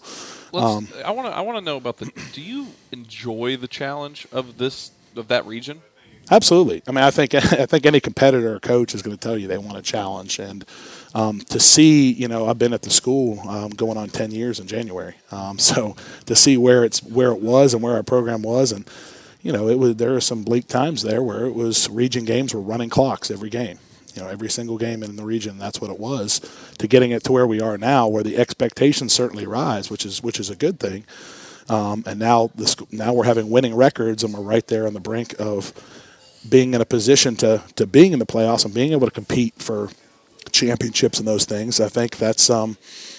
um, 0.55 0.89
I 1.05 1.11
want 1.13 1.29
to 1.29 1.37
I 1.37 1.43
want 1.43 1.59
to 1.59 1.65
know 1.65 1.77
about 1.77 1.99
the. 1.99 2.11
Do 2.33 2.41
you 2.41 2.69
enjoy 2.93 3.57
the 3.57 3.69
challenge 3.69 4.27
of 4.33 4.59
this 4.59 4.91
of 5.15 5.29
that 5.29 5.47
region? 5.47 5.83
Absolutely. 6.31 6.83
I 6.89 6.91
mean, 6.91 7.05
I 7.05 7.11
think 7.11 7.35
I 7.35 7.67
think 7.67 7.87
any 7.87 8.01
competitor 8.01 8.57
or 8.57 8.61
coach 8.61 8.95
is 8.95 9.03
going 9.03 9.17
to 9.17 9.23
tell 9.23 9.39
you 9.39 9.47
they 9.47 9.59
want 9.59 9.79
a 9.79 9.83
challenge, 9.83 10.39
and 10.39 10.65
um, 11.17 11.41
to 11.41 11.59
see, 11.59 12.13
you 12.13 12.29
know, 12.29 12.47
I've 12.47 12.59
been 12.59 12.75
at 12.75 12.83
the 12.83 12.91
school 12.91 13.41
um, 13.49 13.71
going 13.71 13.97
on 13.97 14.11
ten 14.11 14.31
years 14.31 14.61
in 14.61 14.67
January, 14.67 15.15
um, 15.33 15.59
so 15.59 15.97
to 16.27 16.37
see 16.37 16.59
where 16.59 16.85
it's 16.85 17.03
where 17.03 17.33
it 17.33 17.41
was 17.41 17.73
and 17.73 17.83
where 17.83 17.95
our 17.95 18.03
program 18.03 18.43
was, 18.43 18.71
and 18.71 18.89
you 19.41 19.51
know, 19.51 19.67
it 19.69 19.79
was 19.79 19.97
there 19.97 20.15
are 20.15 20.21
some 20.21 20.43
bleak 20.43 20.69
times 20.69 21.03
there 21.03 21.23
where 21.23 21.47
it 21.47 21.55
was 21.55 21.89
region 21.89 22.27
games 22.27 22.53
were 22.53 22.61
running 22.61 22.91
clocks 22.91 23.31
every 23.31 23.49
game. 23.49 23.79
You 24.15 24.23
know, 24.23 24.29
every 24.29 24.51
single 24.51 24.77
game 24.77 25.03
in 25.03 25.17
the 25.17 25.25
region, 25.25 25.59
that's 25.59 25.81
what 25.81 25.91
it 25.91 25.99
was. 25.99 26.41
To 26.79 26.87
getting 26.87 27.13
it 27.13 27.25
to 27.25 27.33
where 27.33 27.47
we 27.47 27.61
are 27.63 27.79
now, 27.79 28.09
where 28.09 28.23
the 28.23 28.37
expectations 28.37 29.15
certainly 29.15 29.47
rise, 29.47 29.91
which 29.91 30.05
is 30.05 30.23
which 30.23 30.39
is 30.39 30.51
a 30.51 30.57
good 30.57 30.79
thing. 30.79 31.05
Um, 31.71 32.05
and 32.07 32.19
now 32.19 32.51
this 32.55 32.77
now 32.93 33.15
we're 33.15 33.25
having 33.25 33.49
winning 33.49 33.75
records, 33.75 34.23
and 34.23 34.35
we're 34.35 34.41
right 34.41 34.67
there 34.67 34.87
on 34.87 34.93
the 34.93 35.01
brink 35.01 35.35
of 35.39 35.73
being 36.49 36.75
in 36.75 36.83
a 36.83 36.87
position 36.87 37.37
to 37.37 37.63
to 37.77 37.87
being 37.87 38.13
in 38.13 38.19
the 38.19 38.27
playoffs 38.27 38.67
and 38.67 38.75
being 38.75 38.93
able 38.93 39.07
to 39.07 39.13
compete 39.13 39.55
for 39.55 39.89
championships 40.53 41.19
and 41.19 41.27
those 41.27 41.45
things. 41.45 41.81
I 41.81 41.89
think 41.89 42.17
that's 42.17 42.51
um, 42.51 42.77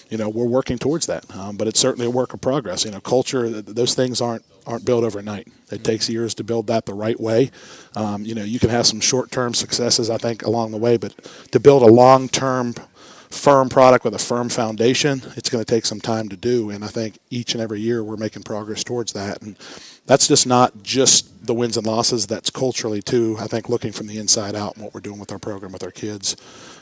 you 0.09 0.17
know 0.17 0.29
we're 0.29 0.45
working 0.45 0.77
towards 0.77 1.05
that, 1.07 1.25
um, 1.35 1.57
but 1.57 1.67
it's 1.67 1.79
certainly 1.79 2.07
a 2.07 2.11
work 2.11 2.33
of 2.33 2.41
progress. 2.41 2.85
You 2.85 2.91
know, 2.91 3.01
culture 3.01 3.49
those 3.49 3.93
things 3.93 4.21
aren't 4.21 4.45
aren't 4.65 4.85
built 4.85 5.03
overnight. 5.03 5.47
It 5.71 5.83
takes 5.83 6.09
years 6.09 6.33
to 6.35 6.43
build 6.43 6.67
that 6.67 6.85
the 6.85 6.93
right 6.93 7.19
way. 7.19 7.51
Um, 7.95 8.23
you 8.23 8.35
know, 8.35 8.43
you 8.43 8.59
can 8.59 8.69
have 8.69 8.85
some 8.85 8.99
short 8.99 9.31
term 9.31 9.53
successes, 9.53 10.09
I 10.09 10.17
think, 10.17 10.43
along 10.43 10.71
the 10.71 10.77
way, 10.77 10.97
but 10.97 11.15
to 11.51 11.59
build 11.59 11.83
a 11.83 11.87
long 11.87 12.27
term 12.29 12.75
firm 13.29 13.67
product 13.69 14.05
with 14.05 14.13
a 14.13 14.19
firm 14.19 14.49
foundation, 14.49 15.21
it's 15.35 15.49
going 15.49 15.63
to 15.63 15.69
take 15.69 15.85
some 15.85 15.99
time 15.99 16.29
to 16.29 16.37
do. 16.37 16.69
And 16.69 16.83
I 16.83 16.87
think 16.87 17.17
each 17.29 17.53
and 17.53 17.61
every 17.61 17.79
year 17.79 18.03
we're 18.03 18.17
making 18.17 18.43
progress 18.43 18.83
towards 18.83 19.13
that. 19.13 19.41
And 19.41 19.57
that's 20.05 20.27
just 20.27 20.47
not 20.47 20.83
just 20.83 21.45
the 21.45 21.53
wins 21.53 21.77
and 21.77 21.85
losses. 21.85 22.27
That's 22.27 22.49
culturally 22.49 23.01
too. 23.01 23.35
I 23.39 23.47
think 23.47 23.69
looking 23.69 23.91
from 23.91 24.07
the 24.07 24.17
inside 24.17 24.55
out 24.55 24.75
and 24.75 24.83
what 24.83 24.93
we're 24.93 25.01
doing 25.01 25.19
with 25.19 25.31
our 25.31 25.39
program 25.39 25.71
with 25.71 25.83
our 25.83 25.91
kids, 25.91 26.37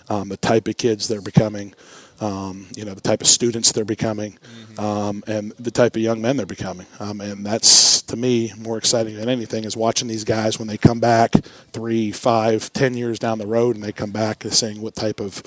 um, 0.10 0.30
the 0.30 0.38
type 0.38 0.68
of 0.68 0.78
kids 0.78 1.08
they're 1.08 1.22
becoming, 1.22 1.74
um, 2.22 2.68
you 2.76 2.86
know, 2.86 2.94
the 2.94 3.02
type 3.02 3.22
of 3.22 3.28
students 3.28 3.72
they're 3.72 3.86
becoming, 3.86 4.34
mm-hmm. 4.34 4.80
um, 4.80 5.24
and 5.28 5.52
the 5.54 5.72
type 5.72 5.96
of 5.96 6.02
young 6.02 6.22
men 6.22 6.38
they're 6.38 6.46
becoming. 6.46 6.88
Um, 7.00 7.22
and 7.22 7.46
that's, 7.46 8.02
to 8.04 8.15
me, 8.15 8.54
more 8.58 8.78
exciting 8.78 9.15
than 9.15 9.30
anything 9.30 9.63
is 9.63 9.76
watching 9.76 10.08
these 10.08 10.24
guys 10.24 10.58
when 10.60 10.68
they 10.68 10.78
come 10.78 11.00
back 11.00 11.32
three, 11.74 12.12
five, 12.12 12.72
ten 12.74 12.96
years 12.96 13.20
down 13.20 13.38
the 13.38 13.48
road 13.48 13.76
and 13.76 13.84
they 13.84 13.91
come 13.91 14.12
back 14.12 14.44
and 14.44 14.54
seeing 14.54 14.82
what 14.82 14.96
type 14.96 15.20
of 15.20 15.44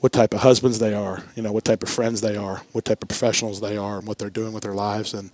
what 0.00 0.12
type 0.12 0.32
of 0.32 0.40
husbands 0.40 0.78
they 0.78 0.94
are, 0.94 1.22
you 1.36 1.42
know, 1.42 1.52
what 1.52 1.64
type 1.64 1.82
of 1.82 1.88
friends 1.90 2.22
they 2.22 2.34
are, 2.34 2.62
what 2.72 2.86
type 2.86 3.02
of 3.02 3.08
professionals 3.08 3.60
they 3.60 3.76
are, 3.76 3.98
and 3.98 4.08
what 4.08 4.18
they're 4.18 4.30
doing 4.30 4.54
with 4.54 4.62
their 4.62 4.74
lives. 4.74 5.12
And, 5.12 5.30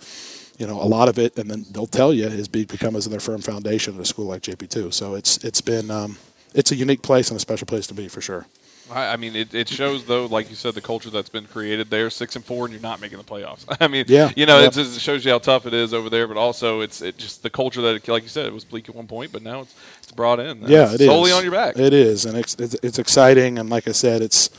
you 0.59 0.67
know, 0.67 0.83
a 0.83 0.85
lot 0.85 1.09
of 1.09 1.21
it, 1.21 1.39
and 1.39 1.49
then 1.49 1.65
they'll 1.71 1.87
tell 1.87 2.13
you, 2.13 2.27
is 2.27 2.49
become 2.49 2.97
as 2.97 3.09
their 3.09 3.21
firm 3.21 3.41
foundation 3.41 3.95
at 3.95 4.01
a 4.01 4.05
school 4.05 4.27
like 4.27 4.43
JP2. 4.43 4.93
So 4.93 5.15
it's 5.15 5.39
it's 5.45 5.61
been 5.61 5.91
um, 5.91 6.19
it's 6.57 6.73
a 6.73 6.77
unique 6.77 7.03
place 7.03 7.29
and 7.31 7.37
a 7.37 7.41
special 7.41 7.67
place 7.67 7.87
to 7.87 7.95
be 7.95 8.09
for 8.09 8.21
sure. 8.21 8.47
I, 8.91 9.15
I 9.15 9.17
mean, 9.17 9.35
it, 9.35 9.55
it 9.55 9.69
shows 9.69 10.05
though, 10.05 10.27
like 10.27 10.49
you 10.49 10.57
said, 10.57 10.75
the 10.75 10.81
culture 10.81 11.11
that's 11.11 11.29
been 11.29 11.47
created 11.47 11.91
there. 11.91 12.09
Six 12.11 12.37
and 12.37 12.45
four, 12.45 12.65
and 12.65 12.73
you're 12.73 12.83
not 12.83 13.01
making 13.01 13.19
the 13.19 13.25
playoffs. 13.25 13.65
I 13.81 13.89
mean, 13.89 14.05
yeah, 14.09 14.31
you 14.37 14.47
know, 14.47 14.61
yeah. 14.61 14.67
it 14.67 14.73
just 14.73 15.01
shows 15.01 15.25
you 15.25 15.33
how 15.33 15.39
tough 15.39 15.67
it 15.67 15.75
is 15.75 15.93
over 15.93 16.09
there. 16.09 16.27
But 16.29 16.37
also, 16.37 16.81
it's 16.81 17.03
it 17.03 17.19
just 17.19 17.43
the 17.43 17.51
culture 17.51 17.83
that, 17.83 17.97
it, 17.97 18.09
like 18.09 18.23
you 18.23 18.29
said, 18.29 18.47
it 18.47 18.53
was 18.53 18.65
bleak 18.65 18.89
at 18.89 18.95
one 18.95 19.07
point, 19.07 19.33
but 19.33 19.43
now 19.43 19.61
it's 19.61 19.75
it's 19.99 20.13
brought 20.13 20.41
in. 20.41 20.63
Yeah, 20.63 20.93
it's 20.93 21.05
solely 21.05 21.33
on 21.33 21.43
your 21.43 21.53
back. 21.53 21.77
It 21.77 21.93
is, 21.93 22.25
and 22.25 22.39
it's, 22.39 22.55
it's 22.57 22.75
it's 22.83 22.99
exciting. 22.99 23.59
And 23.59 23.69
like 23.71 23.89
I 23.89 23.93
said, 23.93 24.23
it's 24.23 24.51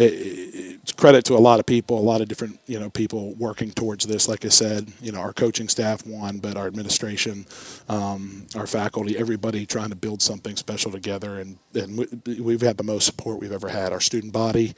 it's 0.00 0.92
credit 0.92 1.24
to 1.26 1.34
a 1.34 1.38
lot 1.38 1.60
of 1.60 1.66
people, 1.66 1.98
a 1.98 2.00
lot 2.00 2.20
of 2.20 2.28
different 2.28 2.60
you 2.66 2.78
know 2.78 2.90
people 2.90 3.34
working 3.34 3.70
towards 3.70 4.06
this. 4.06 4.28
Like 4.28 4.44
I 4.44 4.48
said, 4.48 4.90
you 5.00 5.12
know 5.12 5.20
our 5.20 5.32
coaching 5.32 5.68
staff 5.68 6.06
one, 6.06 6.38
but 6.38 6.56
our 6.56 6.66
administration, 6.66 7.46
um, 7.88 8.46
our 8.54 8.66
faculty, 8.66 9.16
everybody 9.18 9.66
trying 9.66 9.90
to 9.90 9.96
build 9.96 10.22
something 10.22 10.56
special 10.56 10.90
together, 10.90 11.40
and 11.40 11.58
and 11.74 12.08
we've 12.40 12.60
had 12.60 12.76
the 12.76 12.84
most 12.84 13.04
support 13.06 13.40
we've 13.40 13.52
ever 13.52 13.68
had. 13.68 13.92
Our 13.92 14.00
student 14.00 14.32
body 14.32 14.74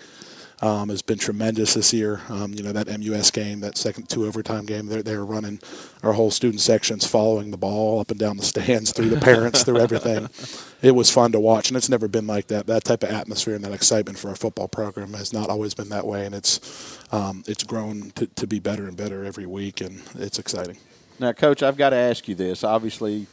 um, 0.62 0.90
has 0.90 1.02
been 1.02 1.18
tremendous 1.18 1.74
this 1.74 1.92
year. 1.92 2.20
Um, 2.28 2.52
you 2.52 2.62
know 2.62 2.72
that 2.72 2.86
MUS 2.86 3.30
game, 3.30 3.60
that 3.60 3.76
second 3.78 4.08
two 4.08 4.26
overtime 4.26 4.66
game, 4.66 4.86
they're 4.86 5.02
they're 5.02 5.24
running 5.24 5.60
our 6.02 6.12
whole 6.12 6.30
student 6.30 6.60
sections 6.60 7.06
following 7.06 7.50
the 7.50 7.56
ball 7.56 8.00
up 8.00 8.10
and 8.10 8.20
down 8.20 8.36
the 8.36 8.42
stands 8.42 8.92
through 8.92 9.10
the 9.10 9.20
parents 9.20 9.62
through 9.64 9.78
everything. 9.78 10.28
It 10.82 10.94
was 10.94 11.10
fun 11.10 11.32
to 11.32 11.40
watch, 11.40 11.68
and 11.68 11.76
it's 11.76 11.90
never 11.90 12.08
been 12.08 12.26
like 12.26 12.46
that. 12.46 12.66
That 12.66 12.84
type 12.84 13.02
of 13.02 13.10
atmosphere 13.10 13.54
and 13.54 13.62
that 13.66 13.72
excitement 13.74 14.18
for 14.18 14.30
our 14.30 14.34
football 14.34 14.66
program 14.66 15.12
has 15.12 15.30
not 15.30 15.50
always 15.50 15.74
been 15.74 15.90
that 15.90 16.06
way, 16.06 16.24
and 16.24 16.34
it's 16.34 16.98
um, 17.12 17.44
it's 17.46 17.64
grown 17.64 18.12
to, 18.12 18.26
to 18.28 18.46
be 18.46 18.60
better 18.60 18.88
and 18.88 18.96
better 18.96 19.22
every 19.22 19.44
week, 19.44 19.82
and 19.82 20.00
it's 20.14 20.38
exciting. 20.38 20.78
Now, 21.18 21.32
Coach, 21.34 21.62
I've 21.62 21.76
got 21.76 21.90
to 21.90 21.96
ask 21.96 22.28
you 22.28 22.34
this. 22.34 22.64
Obviously, 22.64 23.26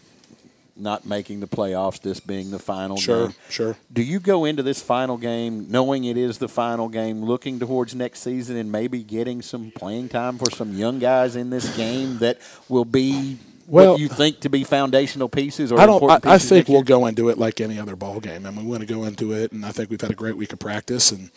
not 0.79 1.05
making 1.05 1.39
the 1.39 1.47
playoffs, 1.47 2.01
this 2.01 2.19
being 2.19 2.51
the 2.51 2.59
final 2.59 2.97
sure, 2.97 3.27
game. 3.27 3.35
Sure, 3.49 3.73
sure. 3.73 3.77
Do 3.91 4.03
you 4.03 4.19
go 4.19 4.45
into 4.45 4.63
this 4.63 4.81
final 4.81 5.17
game 5.17 5.69
knowing 5.69 6.05
it 6.05 6.17
is 6.17 6.37
the 6.37 6.47
final 6.47 6.89
game, 6.89 7.23
looking 7.23 7.59
towards 7.59 7.95
next 7.95 8.21
season 8.21 8.57
and 8.57 8.71
maybe 8.71 9.03
getting 9.03 9.41
some 9.41 9.71
playing 9.71 10.09
time 10.09 10.37
for 10.37 10.49
some 10.51 10.73
young 10.73 10.99
guys 10.99 11.35
in 11.35 11.49
this 11.49 11.75
game 11.75 12.17
that 12.19 12.39
will 12.69 12.85
be 12.85 13.37
well, 13.67 13.91
what 13.91 13.99
you 13.99 14.07
think 14.07 14.39
to 14.41 14.49
be 14.49 14.63
foundational 14.63 15.27
pieces 15.27 15.71
or 15.71 15.79
I 15.79 15.85
don't. 15.85 16.25
I, 16.25 16.35
I, 16.35 16.37
think 16.37 16.69
we'll 16.69 16.83
go 16.83 17.05
into 17.05 17.29
it 17.29 17.37
like 17.37 17.59
any 17.59 17.77
other 17.77 17.95
ball 17.97 18.21
game. 18.21 18.43
Mean, 18.43 18.55
we 18.55 18.63
want 18.63 18.79
to 18.79 18.87
go 18.87 19.03
into 19.03 19.33
it, 19.33 19.51
and 19.51 19.65
I 19.65 19.71
think 19.71 19.89
we've 19.89 19.99
had 19.99 20.11
a 20.11 20.15
great 20.15 20.37
week 20.37 20.53
of 20.53 20.59
practice, 20.59 21.11
and 21.11 21.29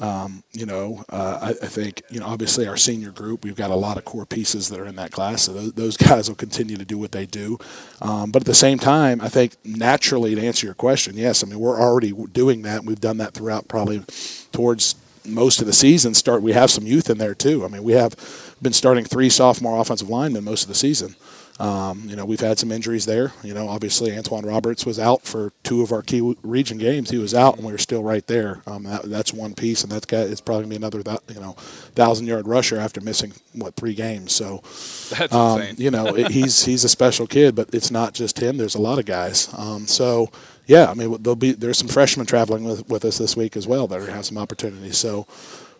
um, 0.00 0.42
you 0.52 0.66
know, 0.66 1.04
uh, 1.10 1.38
I, 1.42 1.48
I, 1.50 1.68
think 1.68 2.02
you 2.10 2.18
know, 2.18 2.26
obviously 2.26 2.66
our 2.66 2.76
senior 2.76 3.10
group, 3.10 3.44
we've 3.44 3.56
got 3.56 3.70
a 3.70 3.74
lot 3.74 3.98
of 3.98 4.04
core 4.04 4.24
pieces 4.24 4.68
that 4.70 4.80
are 4.80 4.86
in 4.86 4.96
that 4.96 5.12
class, 5.12 5.42
so 5.42 5.52
those, 5.52 5.72
those 5.72 5.96
guys 6.08 6.28
will 6.28 6.36
continue 6.36 6.76
to 6.76 6.84
do 6.84 6.96
what 6.96 7.12
they 7.12 7.26
do. 7.26 7.58
Um, 8.00 8.30
but 8.30 8.42
at 8.42 8.46
the 8.46 8.54
same 8.54 8.78
time, 8.78 9.20
I 9.20 9.28
think 9.28 9.56
naturally, 9.64 10.34
to 10.34 10.40
answer 10.40 10.66
your 10.66 10.74
question, 10.74 11.16
yes, 11.16 11.44
I 11.44 11.46
mean 11.46 11.58
we're 11.58 11.78
already 11.78 12.12
doing 12.32 12.62
that. 12.62 12.84
We've 12.84 13.00
done 13.00 13.18
that 13.18 13.34
throughout 13.34 13.68
probably 13.68 14.02
towards 14.52 14.94
most 15.26 15.60
of 15.60 15.66
the 15.66 15.72
season. 15.72 16.14
Start 16.14 16.42
we 16.42 16.52
have 16.52 16.70
some 16.70 16.86
youth 16.86 17.10
in 17.10 17.18
there 17.18 17.34
too. 17.34 17.64
I 17.64 17.68
mean, 17.68 17.82
we 17.82 17.92
have 17.92 18.16
been 18.60 18.72
starting 18.72 19.04
three 19.04 19.28
sophomore 19.28 19.80
offensive 19.80 20.08
linemen 20.08 20.44
most 20.44 20.62
of 20.62 20.68
the 20.68 20.74
season. 20.74 21.16
Um, 21.60 22.04
you 22.06 22.16
know, 22.16 22.24
we've 22.24 22.40
had 22.40 22.58
some 22.58 22.72
injuries 22.72 23.06
there. 23.06 23.32
You 23.42 23.54
know, 23.54 23.68
obviously 23.68 24.16
Antoine 24.16 24.44
Roberts 24.44 24.86
was 24.86 24.98
out 24.98 25.22
for 25.22 25.52
two 25.62 25.82
of 25.82 25.92
our 25.92 26.02
key 26.02 26.34
region 26.42 26.78
games. 26.78 27.10
He 27.10 27.18
was 27.18 27.34
out, 27.34 27.56
and 27.56 27.64
we 27.64 27.72
were 27.72 27.78
still 27.78 28.02
right 28.02 28.26
there. 28.26 28.62
Um, 28.66 28.84
that, 28.84 29.02
that's 29.04 29.32
one 29.32 29.54
piece, 29.54 29.82
and 29.82 29.92
that's 29.92 30.06
got 30.06 30.26
it's 30.26 30.40
probably 30.40 30.64
gonna 30.64 30.70
be 30.70 30.76
another 30.76 31.02
you 31.28 31.40
know 31.40 31.52
thousand 31.94 32.26
yard 32.26 32.46
rusher 32.46 32.78
after 32.78 33.00
missing 33.00 33.32
what 33.52 33.76
three 33.76 33.94
games. 33.94 34.32
So 34.32 34.62
that's 35.16 35.32
um, 35.34 35.60
insane. 35.60 35.76
You 35.78 35.90
know, 35.90 36.06
it, 36.06 36.30
he's 36.30 36.64
he's 36.64 36.84
a 36.84 36.88
special 36.88 37.26
kid, 37.26 37.54
but 37.54 37.74
it's 37.74 37.90
not 37.90 38.14
just 38.14 38.40
him. 38.40 38.56
There's 38.56 38.74
a 38.74 38.80
lot 38.80 38.98
of 38.98 39.04
guys. 39.04 39.52
Um, 39.56 39.86
so 39.86 40.30
yeah, 40.66 40.90
I 40.90 40.94
mean, 40.94 41.22
there'll 41.22 41.36
be 41.36 41.52
there's 41.52 41.78
some 41.78 41.88
freshmen 41.88 42.26
traveling 42.26 42.64
with, 42.64 42.88
with 42.88 43.04
us 43.04 43.18
this 43.18 43.36
week 43.36 43.56
as 43.56 43.66
well 43.66 43.86
that 43.88 44.00
are 44.00 44.10
have 44.10 44.24
some 44.24 44.38
opportunities. 44.38 44.96
So 44.96 45.26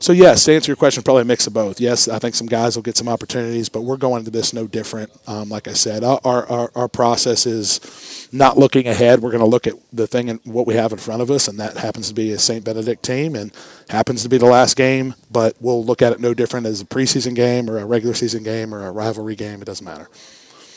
so 0.03 0.13
yes, 0.13 0.45
to 0.45 0.55
answer 0.55 0.71
your 0.71 0.77
question, 0.77 1.03
probably 1.05 1.23
a 1.23 1.25
mix 1.25 1.47
of 1.47 1.55
both. 1.55 1.81
Yes, 1.81 2.09
I 2.09 2.19
think 2.19 2.35
some 2.35 2.49
guys 2.49 2.75
will 2.75 2.83
get 2.83 2.97
some 2.97 3.09
opportunities, 3.09 3.69
but 3.69 3.83
we're 3.83 3.97
going 3.97 4.19
into 4.21 4.33
this 4.33 4.53
no 4.53 4.67
different. 4.67 5.13
Um, 5.29 5.49
like 5.49 5.69
I 5.69 5.75
said, 5.75 6.03
our, 6.03 6.21
our 6.25 6.73
our 6.75 6.89
process 6.89 7.47
is 7.47 8.29
not 8.33 8.59
looking 8.59 8.89
ahead. 8.89 9.23
We're 9.23 9.31
going 9.31 9.45
to 9.45 9.47
look 9.47 9.69
at 9.69 9.75
the 9.93 10.09
thing 10.09 10.29
and 10.29 10.41
what 10.45 10.67
we 10.67 10.75
have 10.75 10.91
in 10.91 10.99
front 10.99 11.23
of 11.23 11.31
us, 11.31 11.47
and 11.47 11.61
that 11.61 11.77
happens 11.77 12.09
to 12.09 12.15
be 12.15 12.33
a 12.33 12.39
St. 12.39 12.65
Benedict 12.65 13.05
team, 13.05 13.37
and 13.37 13.53
happens 13.91 14.25
to 14.25 14.29
be 14.29 14.39
the 14.39 14.47
last 14.47 14.77
game. 14.77 15.15
But 15.31 15.57
we'll 15.61 15.85
look 15.85 16.03
at 16.03 16.13
it 16.13 16.19
no 16.19 16.35
different 16.35 16.67
as 16.67 16.81
a 16.81 16.85
preseason 16.85 17.37
game 17.37 17.71
or 17.71 17.79
a 17.79 17.87
regular 17.87 18.15
season 18.15 18.43
game 18.43 18.75
or 18.75 18.85
a 18.85 18.91
rivalry 18.91 19.37
game. 19.37 19.63
It 19.63 19.67
doesn't 19.67 19.87
matter. 19.87 20.09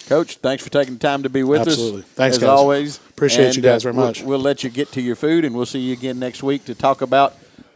Coach, 0.07 0.37
thanks 0.37 0.63
for 0.63 0.69
taking 0.69 0.93
the 0.93 0.99
time 0.99 1.23
to 1.23 1.29
be 1.29 1.41
with 1.41 1.61
Absolutely. 1.61 2.01
us. 2.01 2.05
Absolutely. 2.05 2.13
Thanks, 2.13 2.35
as 2.37 2.43
guys. 2.43 2.49
always. 2.49 2.97
Appreciate 3.09 3.45
and, 3.47 3.55
you 3.55 3.63
guys 3.63 3.83
uh, 3.83 3.91
very 3.91 3.95
much. 3.95 4.19
We'll, 4.19 4.29
we'll 4.29 4.39
let 4.39 4.63
you 4.63 4.69
get 4.69 4.91
to 4.91 5.01
your 5.01 5.15
food, 5.15 5.45
and 5.45 5.55
we'll 5.55 5.65
see 5.65 5.79
you 5.79 5.93
again 5.93 6.19
next 6.19 6.43
week 6.43 6.65
to 6.65 6.75
talk 6.75 7.01
about 7.01 7.33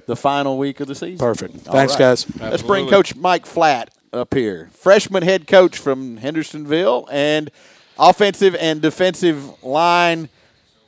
the 0.10 0.16
final 0.16 0.58
week 0.58 0.80
of 0.80 0.88
the 0.88 0.96
season. 0.96 1.20
Perfect. 1.20 1.68
All 1.68 1.74
Thanks, 1.74 1.94
right. 1.94 2.00
guys. 2.00 2.26
Absolutely. 2.26 2.50
Let's 2.50 2.64
bring 2.64 2.88
Coach 2.90 3.16
Mike 3.16 3.46
Flatt 3.46 3.92
up 4.12 4.34
here, 4.34 4.70
freshman 4.74 5.22
head 5.22 5.46
coach 5.46 5.78
from 5.78 6.18
Hendersonville 6.18 7.08
and 7.12 7.52
offensive 7.98 8.56
and 8.56 8.82
defensive 8.82 9.64
line 9.64 10.28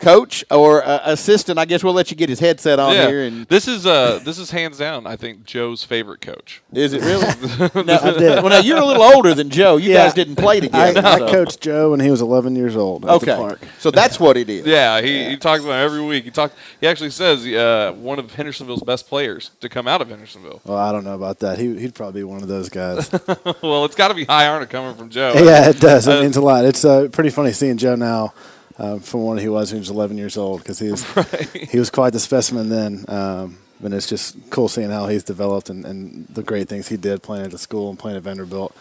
coach 0.02 0.44
or 0.52 0.84
uh, 0.84 1.02
assistant. 1.06 1.60
I 1.60 1.66
guess 1.66 1.84
we'll 1.84 1.94
let 1.94 2.12
you 2.12 2.18
get 2.18 2.28
his 2.28 2.40
headset 2.40 2.80
on 2.80 2.94
yeah. 2.94 3.08
here. 3.08 3.24
And 3.24 3.46
this 3.48 3.68
is 3.68 3.86
uh, 3.86 4.20
this 4.24 4.38
is 4.38 4.52
hands 4.52 4.78
down. 4.78 5.08
I 5.08 5.16
think 5.16 5.46
Joe's 5.46 5.84
favorite 5.84 6.22
coach. 6.22 6.62
Is 6.74 6.94
it 6.94 7.02
really? 7.02 7.22
no, 7.86 7.96
I 7.96 8.12
did. 8.18 8.44
Well, 8.44 8.50
now 8.50 8.60
you're 8.60 8.80
a 8.80 8.86
little 8.86 9.04
older 9.04 9.34
than 9.34 9.50
Joe. 9.50 9.78
You 9.78 9.92
yeah. 9.92 10.06
guys 10.06 10.14
didn't 10.14 10.36
play 10.36 10.60
together. 10.60 11.00
I, 11.00 11.18
so. 11.18 11.28
I, 11.28 11.32
coached 11.32 11.62
Joe 11.62 11.92
when 11.92 12.00
he 12.00 12.10
was 12.10 12.22
11 12.22 12.56
years 12.56 12.76
old. 12.76 13.06
okay, 13.06 13.56
so 13.80 13.92
that's 13.92 14.20
what 14.20 14.38
it 14.38 14.50
is. 14.50 14.66
Yeah, 14.66 15.02
he, 15.02 15.20
yeah. 15.20 15.30
he 15.30 15.38
talks 15.38 15.64
about 15.64 15.80
every 15.80 16.02
week. 16.02 16.24
He 16.24 16.32
talks. 16.32 16.56
He 16.80 16.88
actually 16.88 17.12
says 17.12 17.46
uh, 17.46 17.94
one 17.98 18.20
of 18.20 18.34
Hendersonville's 18.34 18.84
best 18.84 19.08
players 19.08 19.52
to 19.62 19.70
come 19.70 19.88
out 19.88 20.02
of 20.02 20.10
Hendersonville. 20.10 20.62
Well, 20.66 20.78
I 20.78 20.92
don't 20.92 21.04
know 21.04 21.16
about 21.16 21.40
that. 21.40 21.60
He, 21.60 21.70
would 21.70 21.96
probably 21.96 22.22
be 22.22 22.24
one 22.24 22.42
of 22.42 22.48
those 22.48 22.70
guys. 22.70 23.12
well, 23.62 23.86
it's 23.86 23.96
got 23.96 24.10
to 24.10 24.14
be 24.14 24.26
high 24.26 24.48
honor 24.48 24.66
coming 24.66 24.96
from 24.96 25.10
Joe. 25.10 25.34
Yeah, 25.36 25.70
it 25.70 25.80
does. 25.80 26.08
It 26.08 26.18
uh, 26.18 26.22
means 26.22 26.38
a 26.38 26.42
lot. 26.42 26.66
It's 26.66 26.84
uh, 26.84 27.08
pretty 27.12 27.30
funny 27.30 27.52
seeing 27.52 27.78
Joe 27.78 27.96
now 27.96 28.34
uh, 28.82 28.98
from 29.00 29.22
what 29.22 29.40
he 29.40 29.48
was 29.48 29.72
when 29.72 29.78
he 29.78 29.82
was 29.82 29.92
11 29.92 30.18
years 30.18 30.38
old 30.38 30.60
because 30.60 30.80
he 30.80 30.90
was 30.90 31.06
he 31.54 31.78
was 31.78 31.90
quite 31.90 32.14
the 32.14 32.20
specimen 32.20 32.70
then. 32.70 33.06
Um, 33.08 33.58
and 33.84 33.94
it's 33.94 34.08
just 34.08 34.38
cool 34.50 34.68
seeing 34.68 34.90
how 34.90 35.08
he's 35.08 35.24
developed 35.24 35.70
and, 35.70 35.86
and 35.86 36.28
the 36.28 36.44
great 36.44 36.68
things 36.68 36.88
he 36.88 36.98
did 36.98 37.24
playing 37.24 37.46
at 37.46 37.52
the 37.52 37.58
school 37.58 37.90
and 37.90 37.98
playing 37.98 38.18
at 38.18 38.24
Vanderbilt. 38.24 38.76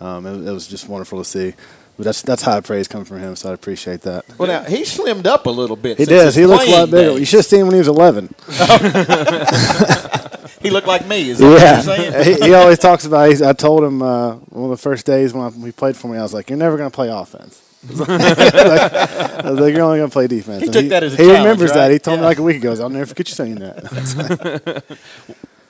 Um, 0.00 0.26
it, 0.26 0.48
it 0.48 0.52
was 0.52 0.66
just 0.66 0.88
wonderful 0.88 1.18
to 1.18 1.24
see. 1.24 1.54
But 1.96 2.04
that's 2.04 2.22
that's 2.22 2.42
high 2.42 2.60
praise 2.60 2.88
coming 2.88 3.06
from 3.06 3.20
him, 3.20 3.36
so 3.36 3.50
I 3.50 3.54
appreciate 3.54 4.02
that. 4.02 4.24
Well, 4.36 4.48
now 4.48 4.64
he 4.64 4.82
slimmed 4.82 5.26
up 5.26 5.46
a 5.46 5.50
little 5.50 5.76
bit. 5.76 5.96
He 5.96 6.04
does. 6.04 6.34
He 6.34 6.44
looks 6.44 6.66
a 6.66 6.70
lot 6.70 6.90
bigger. 6.90 7.18
You 7.18 7.24
should 7.24 7.38
have 7.38 7.46
seen 7.46 7.60
him 7.60 7.68
when 7.68 7.74
he 7.74 7.78
was 7.78 7.88
11. 7.88 8.34
He 10.66 10.70
looked 10.70 10.86
like 10.88 11.06
me. 11.06 11.30
Is 11.30 11.38
that 11.38 11.48
what 11.48 11.60
you're 11.60 11.96
saying? 11.96 12.12
Yeah, 12.12 12.24
he, 12.24 12.46
he 12.46 12.54
always 12.54 12.78
talks 12.78 13.04
about. 13.04 13.28
He's, 13.28 13.40
I 13.40 13.52
told 13.52 13.84
him 13.84 14.02
uh, 14.02 14.32
one 14.34 14.64
of 14.64 14.70
the 14.70 14.76
first 14.82 15.06
days 15.06 15.32
when 15.32 15.44
I, 15.44 15.50
he 15.64 15.70
played 15.70 15.96
for 15.96 16.08
me, 16.08 16.18
I 16.18 16.22
was 16.22 16.34
like, 16.34 16.50
"You're 16.50 16.58
never 16.58 16.76
going 16.76 16.90
to 16.90 16.94
play 16.94 17.08
offense." 17.08 17.62
I 18.08 19.50
was 19.50 19.60
like, 19.60 19.74
"You're 19.74 19.84
only 19.84 19.98
going 19.98 20.08
to 20.08 20.12
play 20.12 20.26
defense." 20.26 20.60
He 20.60 20.66
And 20.66 20.72
took 20.72 20.88
that 20.88 21.02
as 21.02 21.14
a 21.14 21.16
he 21.16 21.22
challenge, 21.24 21.38
remembers 21.38 21.70
right? 21.70 21.76
that. 21.76 21.90
He 21.92 21.98
told 21.98 22.20
me 22.20 22.24
like 22.26 22.38
a 22.38 22.42
week 22.42 22.56
ago. 22.56 22.72
I'll 22.80 22.88
never 22.90 23.06
forget 23.06 23.28
you 23.28 23.34
saying 23.34 23.56
that. 23.56 24.84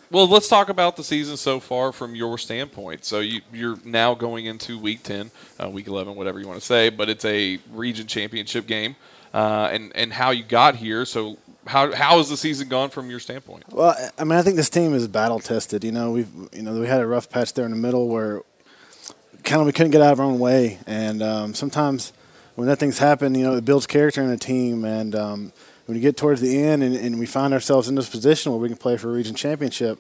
Well, 0.09 0.29
let's 0.29 0.47
talk 0.49 0.69
about 0.69 0.97
the 0.97 1.03
season 1.03 1.37
so 1.37 1.59
far 1.59 1.91
from 1.91 2.15
your 2.15 2.39
standpoint. 2.39 3.05
So 3.05 3.19
you, 3.19 3.41
you're 3.53 3.77
now 3.85 4.15
going 4.15 4.47
into 4.47 4.79
week 4.79 5.03
10, 5.03 5.33
uh, 5.63 5.69
week 5.69 5.89
11, 5.89 6.15
whatever 6.15 6.39
you 6.39 6.47
want 6.47 6.61
to 6.61 6.65
say, 6.65 6.91
but 6.91 7.09
it's 7.09 7.25
a 7.25 7.59
region 7.73 8.07
championship 8.07 8.69
game, 8.69 8.95
uh, 9.35 9.69
and 9.73 9.91
and 9.97 10.13
how 10.13 10.31
you 10.31 10.45
got 10.45 10.77
here. 10.77 11.05
So 11.05 11.39
how 11.67 11.93
how 11.93 12.19
has 12.19 12.29
the 12.29 12.37
season 12.37 12.69
gone 12.69 12.91
from 12.91 13.11
your 13.11 13.19
standpoint? 13.19 13.65
Well, 13.73 13.97
I 14.17 14.23
mean, 14.23 14.39
I 14.39 14.43
think 14.43 14.55
this 14.55 14.71
team 14.71 14.95
is 14.95 15.09
battle 15.09 15.41
tested. 15.41 15.83
You 15.83 15.91
know, 15.93 16.13
we've 16.13 16.31
you 16.53 16.63
know 16.63 16.79
we 16.79 16.87
had 16.87 17.01
a 17.01 17.07
rough 17.07 17.29
patch 17.29 17.53
there 17.55 17.65
in 17.65 17.73
the 17.73 17.77
middle 17.77 18.09
where 18.09 18.43
kind 19.47 19.61
of 19.61 19.67
we 19.67 19.73
couldn't 19.73 19.93
get 19.93 20.03
out 20.03 20.13
of 20.13 20.21
our 20.21 20.27
own 20.27 20.39
way, 20.39 20.79
and 20.87 21.23
um, 21.23 21.55
sometimes 21.55 22.13
when 22.57 22.67
that 22.69 22.79
things 22.79 22.99
happen, 22.99 23.35
you 23.35 23.45
know, 23.45 23.55
it 23.57 23.65
builds 23.65 23.87
character 23.87 24.23
in 24.23 24.31
a 24.31 24.37
team, 24.37 24.85
and 24.85 25.15
um, 25.15 25.53
when 25.87 25.97
you 25.97 26.03
get 26.03 26.17
towards 26.17 26.41
the 26.41 26.59
end 26.63 26.83
and, 26.83 26.97
and 26.97 27.19
we 27.19 27.27
find 27.27 27.55
ourselves 27.55 27.89
in 27.89 27.95
this 27.95 28.09
position 28.09 28.51
where 28.53 28.61
we 28.61 28.69
can 28.69 28.77
play 28.77 28.97
for 28.97 29.09
a 29.09 29.13
region 29.13 29.35
championship, 29.35 29.99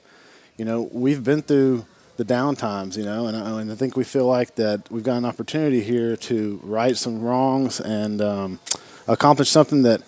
you 0.56 0.64
know, 0.64 0.88
we've 0.92 1.22
been 1.22 1.42
through 1.42 1.86
the 2.16 2.24
down 2.24 2.56
times, 2.56 2.96
you 2.96 3.04
know, 3.04 3.26
and, 3.26 3.36
I- 3.36 3.60
and 3.60 3.70
I 3.70 3.74
think 3.74 3.96
we 3.96 4.02
feel 4.04 4.26
like 4.26 4.54
that 4.56 4.90
we've 4.90 5.04
got 5.04 5.18
an 5.18 5.24
opportunity 5.24 5.80
here 5.82 6.16
to 6.16 6.58
right 6.64 6.96
some 6.96 7.20
wrongs 7.20 7.78
and 7.78 8.20
um, 8.22 8.58
accomplish 9.06 9.48
something 9.50 9.82
that, 9.82 10.00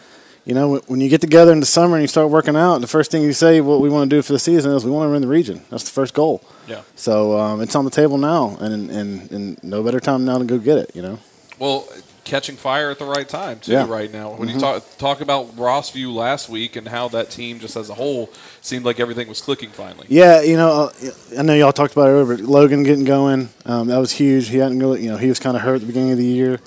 you 0.48 0.54
know, 0.54 0.78
when 0.86 1.02
you 1.02 1.10
get 1.10 1.20
together 1.20 1.52
in 1.52 1.60
the 1.60 1.66
summer 1.66 1.96
and 1.96 2.02
you 2.02 2.08
start 2.08 2.30
working 2.30 2.56
out, 2.56 2.78
the 2.78 2.86
first 2.86 3.10
thing 3.10 3.22
you 3.22 3.34
say, 3.34 3.60
what 3.60 3.82
we 3.82 3.90
want 3.90 4.08
to 4.08 4.16
do 4.16 4.22
for 4.22 4.32
the 4.32 4.38
season 4.38 4.72
is 4.72 4.82
we 4.82 4.90
want 4.90 5.06
to 5.06 5.12
win 5.12 5.20
the 5.20 5.28
region. 5.28 5.60
That's 5.68 5.84
the 5.84 5.90
first 5.90 6.14
goal. 6.14 6.42
Yeah. 6.66 6.80
So 6.96 7.38
um, 7.38 7.60
it's 7.60 7.74
on 7.74 7.84
the 7.84 7.90
table 7.90 8.16
now, 8.16 8.56
and, 8.58 8.90
and 8.90 9.30
and 9.30 9.62
no 9.62 9.82
better 9.82 10.00
time 10.00 10.24
now 10.24 10.38
to 10.38 10.44
go 10.44 10.56
get 10.56 10.78
it. 10.78 10.90
You 10.94 11.02
know. 11.02 11.18
Well, 11.58 11.86
catching 12.24 12.56
fire 12.56 12.90
at 12.90 12.98
the 12.98 13.04
right 13.04 13.28
time 13.28 13.60
too. 13.60 13.72
Yeah. 13.72 13.82
Mm-hmm. 13.82 13.92
Right 13.92 14.10
now, 14.10 14.30
when 14.36 14.48
you 14.48 14.58
talk 14.58 14.84
talk 14.96 15.20
about 15.20 15.54
Rossview 15.54 16.14
last 16.14 16.48
week 16.48 16.76
and 16.76 16.88
how 16.88 17.08
that 17.08 17.30
team 17.30 17.58
just 17.58 17.76
as 17.76 17.90
a 17.90 17.94
whole 17.94 18.30
seemed 18.62 18.86
like 18.86 19.00
everything 19.00 19.28
was 19.28 19.42
clicking 19.42 19.68
finally. 19.68 20.06
Yeah, 20.08 20.40
you 20.40 20.56
know, 20.56 20.70
uh, 20.84 21.10
I 21.38 21.42
know 21.42 21.52
y'all 21.52 21.72
talked 21.74 21.92
about 21.92 22.08
it 22.08 22.12
earlier, 22.12 22.36
but 22.36 22.44
Logan 22.44 22.84
getting 22.84 23.04
going, 23.04 23.50
um, 23.66 23.88
that 23.88 23.98
was 23.98 24.12
huge. 24.12 24.48
He 24.48 24.56
hadn't 24.56 24.78
really, 24.78 25.02
you 25.02 25.10
know, 25.10 25.18
he 25.18 25.28
was 25.28 25.38
kind 25.38 25.58
of 25.58 25.62
hurt 25.62 25.74
at 25.74 25.80
the 25.82 25.86
beginning 25.88 26.12
of 26.12 26.18
the 26.18 26.24
year, 26.24 26.58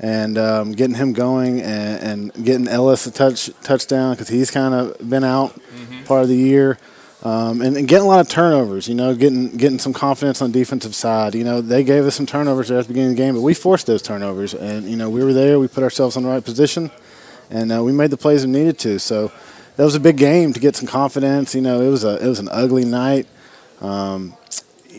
and 0.00 0.36
um, 0.38 0.72
getting 0.72 0.96
him 0.96 1.12
going 1.12 1.60
and, 1.60 2.32
and 2.34 2.44
getting 2.44 2.68
Ellis 2.68 3.06
a 3.06 3.10
touch 3.10 3.50
touchdown 3.62 4.14
because 4.14 4.28
he's 4.28 4.50
kind 4.50 4.74
of 4.74 5.08
been 5.08 5.24
out 5.24 5.58
part 6.04 6.22
of 6.22 6.28
the 6.28 6.36
year. 6.36 6.78
Um, 7.22 7.62
and, 7.62 7.74
and 7.78 7.88
getting 7.88 8.04
a 8.04 8.08
lot 8.08 8.20
of 8.20 8.28
turnovers, 8.28 8.86
you 8.86 8.94
know, 8.94 9.14
getting 9.14 9.56
getting 9.56 9.78
some 9.78 9.94
confidence 9.94 10.42
on 10.42 10.52
the 10.52 10.58
defensive 10.58 10.94
side. 10.94 11.34
You 11.34 11.42
know, 11.42 11.62
they 11.62 11.82
gave 11.82 12.04
us 12.04 12.14
some 12.14 12.26
turnovers 12.26 12.68
there 12.68 12.78
at 12.78 12.86
the 12.86 12.88
beginning 12.88 13.12
of 13.12 13.16
the 13.16 13.22
game, 13.22 13.34
but 13.34 13.40
we 13.40 13.54
forced 13.54 13.86
those 13.86 14.02
turnovers, 14.02 14.52
and 14.52 14.86
you 14.86 14.96
know, 14.96 15.08
we 15.08 15.24
were 15.24 15.32
there. 15.32 15.58
We 15.58 15.66
put 15.66 15.82
ourselves 15.82 16.18
in 16.18 16.24
the 16.24 16.28
right 16.28 16.44
position, 16.44 16.90
and 17.48 17.72
uh, 17.72 17.82
we 17.82 17.92
made 17.92 18.10
the 18.10 18.18
plays 18.18 18.44
we 18.44 18.52
needed 18.52 18.78
to. 18.80 18.98
So 18.98 19.32
that 19.76 19.84
was 19.84 19.94
a 19.94 20.00
big 20.00 20.18
game 20.18 20.52
to 20.52 20.60
get 20.60 20.76
some 20.76 20.86
confidence. 20.86 21.54
You 21.54 21.62
know, 21.62 21.80
it 21.80 21.88
was 21.88 22.04
a 22.04 22.22
it 22.22 22.28
was 22.28 22.40
an 22.40 22.50
ugly 22.50 22.84
night. 22.84 23.26
Um, 23.80 24.34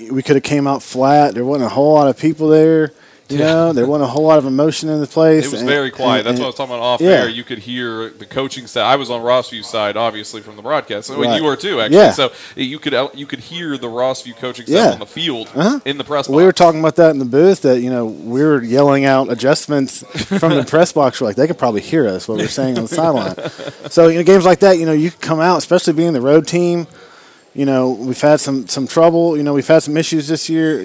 we 0.10 0.24
could 0.24 0.36
have 0.36 0.44
came 0.44 0.66
out 0.66 0.82
flat. 0.82 1.36
There 1.36 1.46
wasn't 1.46 1.68
a 1.68 1.74
whole 1.74 1.94
lot 1.94 2.08
of 2.08 2.18
people 2.18 2.48
there. 2.48 2.92
You 3.28 3.40
know, 3.40 3.74
there 3.74 3.88
wasn't 3.88 4.04
a 4.10 4.12
whole 4.14 4.26
lot 4.26 4.38
of 4.38 4.46
emotion 4.46 4.88
in 4.88 5.02
the 5.02 5.08
place. 5.08 5.46
It 5.46 5.52
was 5.52 5.62
and- 5.62 5.68
very 5.70 5.90
quiet. 5.90 6.20
and- 6.20 6.28
That's 6.28 6.40
what 6.40 6.46
I 6.46 6.50
was 6.50 6.56
talking 6.56 6.76
about 6.76 6.84
off 6.84 7.02
yeah. 7.02 7.10
air. 7.10 7.28
You 7.30 7.44
could 7.44 7.58
hear 7.58 8.10
the 8.12 8.26
coaching 8.26 8.68
staff. 8.68 8.86
I 8.86 8.96
was 8.98 9.10
on 9.10 9.22
Rossview's 9.24 9.66
side, 9.68 9.98
obviously 9.98 10.42
from 10.42 10.56
the 10.56 10.62
broadcast. 10.62 11.08
So 11.08 11.20
Right. 11.20 11.36
you 11.36 11.44
were 11.44 11.56
too, 11.56 11.82
actually. 11.82 11.98
Yeah. 11.98 12.12
So 12.12 12.32
you 12.56 12.78
could 12.78 12.94
you 13.16 13.26
could 13.26 13.40
hear 13.40 13.78
the 13.80 13.88
Rossview 13.88 14.36
coaching 14.38 14.68
staff 14.68 14.76
Yeah. 14.76 14.92
on 14.94 15.00
the 15.00 15.08
field 15.08 15.50
Uh-huh. 15.56 15.80
in 15.86 15.98
the 15.98 16.04
press. 16.04 16.28
Box. 16.28 16.36
We 16.36 16.44
were 16.44 16.52
talking 16.54 16.80
about 16.80 16.98
that 16.98 17.10
in 17.12 17.18
the 17.20 17.26
booth. 17.26 17.62
That 17.62 17.82
you 17.82 17.90
know 17.90 18.06
we 18.06 18.44
were 18.44 18.62
yelling 18.62 19.06
out 19.06 19.32
adjustments 19.32 20.04
from 20.40 20.54
the 20.56 20.64
press 20.68 20.92
box. 20.92 21.20
We're 21.20 21.26
like 21.28 21.36
they 21.36 21.48
could 21.48 21.58
probably 21.58 21.82
hear 21.82 22.08
us 22.08 22.28
what 22.28 22.38
we're 22.38 22.48
saying 22.48 22.78
on 22.78 22.84
the 22.84 22.90
sideline. 22.96 23.36
So 23.90 24.08
you 24.08 24.18
know 24.20 24.24
games 24.24 24.46
like 24.46 24.60
that, 24.60 24.78
you 24.78 24.86
know 24.86 24.92
you 24.94 25.10
come 25.10 25.40
out, 25.40 25.58
especially 25.58 25.94
being 25.94 26.14
the 26.14 26.22
road 26.22 26.46
team. 26.46 26.86
You 27.56 27.66
know 27.66 27.92
we've 27.92 28.20
had 28.20 28.42
some 28.42 28.68
some 28.68 28.86
trouble. 28.86 29.38
You 29.38 29.44
know 29.44 29.54
we've 29.54 29.66
had 29.66 29.82
some 29.82 29.96
issues 29.96 30.28
this 30.28 30.50
year. 30.50 30.80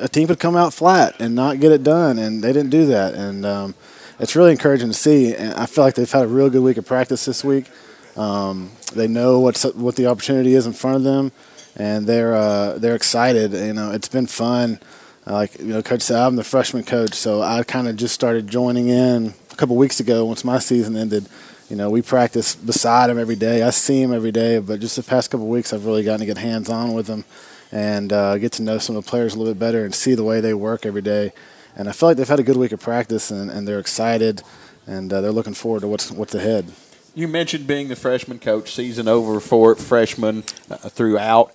A 0.00 0.08
team 0.08 0.28
could 0.28 0.38
come 0.38 0.54
out 0.54 0.74
flat 0.74 1.18
and 1.18 1.34
not 1.34 1.60
get 1.60 1.72
it 1.72 1.82
done, 1.82 2.18
and 2.18 2.44
they 2.44 2.52
didn't 2.52 2.70
do 2.70 2.84
that. 2.86 3.14
And 3.14 3.46
um, 3.46 3.74
it's 4.18 4.36
really 4.36 4.52
encouraging 4.52 4.88
to 4.88 4.94
see. 4.94 5.34
And 5.34 5.54
I 5.54 5.64
feel 5.64 5.82
like 5.82 5.94
they've 5.94 6.10
had 6.10 6.24
a 6.24 6.28
real 6.28 6.50
good 6.50 6.62
week 6.62 6.76
of 6.76 6.84
practice 6.84 7.24
this 7.24 7.42
week. 7.42 7.70
Um, 8.16 8.70
they 8.92 9.08
know 9.08 9.40
what's 9.40 9.64
what 9.64 9.96
the 9.96 10.06
opportunity 10.06 10.54
is 10.54 10.66
in 10.66 10.74
front 10.74 10.96
of 10.96 11.04
them, 11.04 11.32
and 11.74 12.06
they're 12.06 12.34
uh, 12.34 12.76
they're 12.76 12.96
excited. 12.96 13.54
You 13.54 13.72
know, 13.72 13.92
it's 13.92 14.08
been 14.08 14.26
fun. 14.26 14.78
Uh, 15.26 15.32
like 15.32 15.58
you 15.58 15.66
know, 15.66 15.82
Coach 15.82 16.02
said, 16.02 16.18
I'm 16.18 16.36
the 16.36 16.44
freshman 16.44 16.84
coach, 16.84 17.14
so 17.14 17.40
I 17.40 17.62
kind 17.62 17.88
of 17.88 17.96
just 17.96 18.14
started 18.14 18.46
joining 18.46 18.88
in 18.88 19.32
a 19.50 19.56
couple 19.56 19.76
weeks 19.76 20.00
ago 20.00 20.26
once 20.26 20.44
my 20.44 20.58
season 20.58 20.96
ended. 20.96 21.26
You 21.70 21.76
know, 21.76 21.88
we 21.88 22.02
practice 22.02 22.56
beside 22.56 23.10
him 23.10 23.18
every 23.18 23.36
day. 23.36 23.62
I 23.62 23.70
see 23.70 24.02
him 24.02 24.12
every 24.12 24.32
day, 24.32 24.58
but 24.58 24.80
just 24.80 24.96
the 24.96 25.04
past 25.04 25.30
couple 25.30 25.46
weeks, 25.46 25.72
I've 25.72 25.86
really 25.86 26.02
gotten 26.02 26.18
to 26.18 26.26
get 26.26 26.36
hands 26.36 26.68
on 26.68 26.94
with 26.94 27.06
him 27.06 27.24
and 27.70 28.12
uh, 28.12 28.38
get 28.38 28.50
to 28.54 28.62
know 28.62 28.78
some 28.78 28.96
of 28.96 29.04
the 29.04 29.08
players 29.08 29.34
a 29.34 29.38
little 29.38 29.54
bit 29.54 29.60
better 29.60 29.84
and 29.84 29.94
see 29.94 30.16
the 30.16 30.24
way 30.24 30.40
they 30.40 30.52
work 30.52 30.84
every 30.84 31.00
day. 31.00 31.32
And 31.76 31.88
I 31.88 31.92
feel 31.92 32.08
like 32.08 32.16
they've 32.16 32.28
had 32.28 32.40
a 32.40 32.42
good 32.42 32.56
week 32.56 32.72
of 32.72 32.80
practice, 32.80 33.30
and, 33.30 33.48
and 33.52 33.68
they're 33.68 33.78
excited, 33.78 34.42
and 34.84 35.12
uh, 35.12 35.20
they're 35.20 35.30
looking 35.30 35.54
forward 35.54 35.82
to 35.82 35.88
what's 35.88 36.10
what's 36.10 36.34
ahead. 36.34 36.72
You 37.14 37.28
mentioned 37.28 37.68
being 37.68 37.86
the 37.86 37.94
freshman 37.94 38.40
coach, 38.40 38.74
season 38.74 39.06
over 39.06 39.38
for 39.38 39.76
freshmen 39.76 40.42
uh, 40.68 40.76
throughout. 40.76 41.52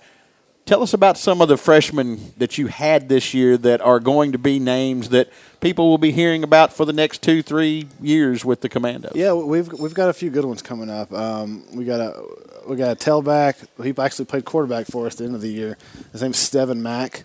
Tell 0.66 0.82
us 0.82 0.92
about 0.92 1.16
some 1.16 1.40
of 1.40 1.46
the 1.46 1.56
freshmen 1.56 2.32
that 2.38 2.58
you 2.58 2.66
had 2.66 3.08
this 3.08 3.32
year 3.32 3.56
that 3.56 3.80
are 3.80 4.00
going 4.00 4.32
to 4.32 4.38
be 4.38 4.58
names 4.58 5.10
that 5.10 5.30
people 5.60 5.88
will 5.88 5.96
be 5.96 6.10
hearing 6.10 6.42
about 6.42 6.72
for 6.72 6.84
the 6.84 6.92
next 6.92 7.22
two, 7.22 7.40
three 7.40 7.86
years 8.02 8.44
with 8.44 8.62
the 8.62 8.68
Commandos. 8.68 9.12
Yeah, 9.14 9.32
we've 9.32 9.72
we've 9.74 9.94
got 9.94 10.08
a 10.08 10.12
few 10.12 10.28
good 10.28 10.44
ones 10.44 10.62
coming 10.62 10.90
up. 10.90 11.12
Um, 11.12 11.62
we 11.72 11.84
got 11.84 12.00
a 12.00 12.20
we 12.66 12.74
got 12.74 12.90
a 12.90 12.96
tailback. 12.96 13.64
He 13.80 13.94
actually 13.96 14.24
played 14.24 14.44
quarterback 14.44 14.86
for 14.86 15.06
us 15.06 15.14
at 15.14 15.18
the 15.18 15.24
end 15.26 15.36
of 15.36 15.40
the 15.40 15.52
year. 15.52 15.78
His 16.10 16.20
name's 16.20 16.38
Steven 16.38 16.82
Mack. 16.82 17.24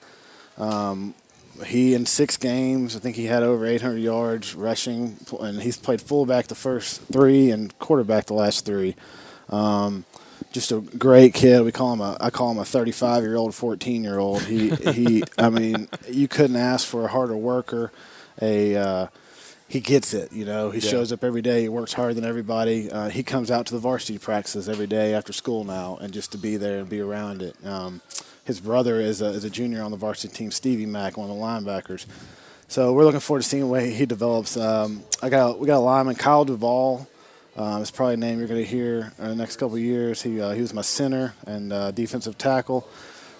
Um, 0.60 1.16
he 1.66 1.96
in 1.96 2.06
six 2.06 2.38
games, 2.38 2.96
I 2.96 3.00
think 3.00 3.16
he 3.16 3.26
had 3.26 3.42
over 3.42 3.66
800 3.66 3.98
yards 3.98 4.54
rushing, 4.54 5.18
and 5.40 5.60
he's 5.60 5.78
played 5.78 6.00
fullback 6.00 6.46
the 6.46 6.54
first 6.54 7.02
three 7.12 7.50
and 7.50 7.78
quarterback 7.80 8.28
the 8.28 8.36
last 8.36 8.68
three. 8.68 8.96
Um, 9.50 10.06
just 10.52 10.72
a 10.72 10.80
great 10.80 11.34
kid. 11.34 11.64
We 11.64 11.72
call 11.72 11.94
him 11.94 12.02
a 12.02 12.18
I 12.20 12.30
call 12.30 12.52
him 12.52 12.60
a 12.60 12.66
35 12.66 13.24
year 13.24 13.36
old, 13.36 13.56
14 13.56 14.04
year 14.04 14.20
old. 14.20 14.42
He 14.44 14.70
he. 14.70 15.24
I 15.38 15.50
mean, 15.50 15.90
you 16.10 16.28
couldn't 16.28 16.58
ask 16.58 16.88
for 16.88 17.06
a 17.06 17.08
harder 17.08 17.38
worker. 17.38 17.92
A 18.42 18.76
uh, 18.76 19.08
he 19.68 19.80
gets 19.80 20.14
it. 20.14 20.34
You 20.34 20.44
know, 20.44 20.70
he 20.70 20.82
shows 20.82 21.14
up 21.14 21.24
every 21.24 21.42
day. 21.42 21.62
He 21.62 21.70
works 21.70 21.94
harder 21.94 22.14
than 22.14 22.26
everybody. 22.26 22.92
Uh, 22.92 23.10
he 23.10 23.24
comes 23.24 23.50
out 23.50 23.66
to 23.68 23.74
the 23.74 23.80
varsity 23.80 24.18
practices 24.18 24.68
every 24.68 24.88
day 24.88 25.14
after 25.14 25.32
school 25.32 25.64
now, 25.64 25.98
and 26.02 26.12
just 26.12 26.34
to 26.34 26.38
be 26.38 26.58
there 26.58 26.80
and 26.80 26.90
be 26.90 27.00
around 27.00 27.42
it. 27.42 27.56
Um, 27.66 28.02
his 28.44 28.60
brother 28.60 29.00
is 29.00 29.22
a, 29.22 29.28
is 29.28 29.46
a 29.46 29.50
junior 29.50 29.82
on 29.82 29.92
the 29.92 29.98
varsity 29.98 30.34
team, 30.36 30.52
Stevie 30.52 30.86
Mack, 30.86 31.16
one 31.16 31.30
of 31.30 31.36
the 31.38 31.42
linebackers. 31.42 32.06
So 32.68 32.92
we're 32.92 33.06
looking 33.06 33.20
forward 33.22 33.44
to 33.44 33.48
seeing 33.48 33.64
the 33.64 33.70
way 33.70 33.92
he 33.92 34.06
develops. 34.06 34.58
Um, 34.58 35.04
I 35.22 35.30
got 35.30 35.60
we 35.60 35.68
got 35.68 35.78
a 35.78 35.80
lineman, 35.80 36.16
Kyle 36.16 36.44
Duvall. 36.44 37.08
Um, 37.56 37.82
it's 37.82 37.92
probably 37.92 38.14
a 38.14 38.18
name 38.18 38.40
you're 38.40 38.48
going 38.48 38.64
to 38.64 38.70
hear 38.70 39.12
in 39.20 39.28
the 39.28 39.36
next 39.36 39.58
couple 39.58 39.78
years. 39.78 40.22
He 40.22 40.40
uh, 40.40 40.52
he 40.52 40.62
was 40.62 40.74
my 40.74 40.82
center 40.82 41.34
and 41.46 41.74
uh, 41.74 41.92
defensive 41.92 42.38
tackle. 42.38 42.88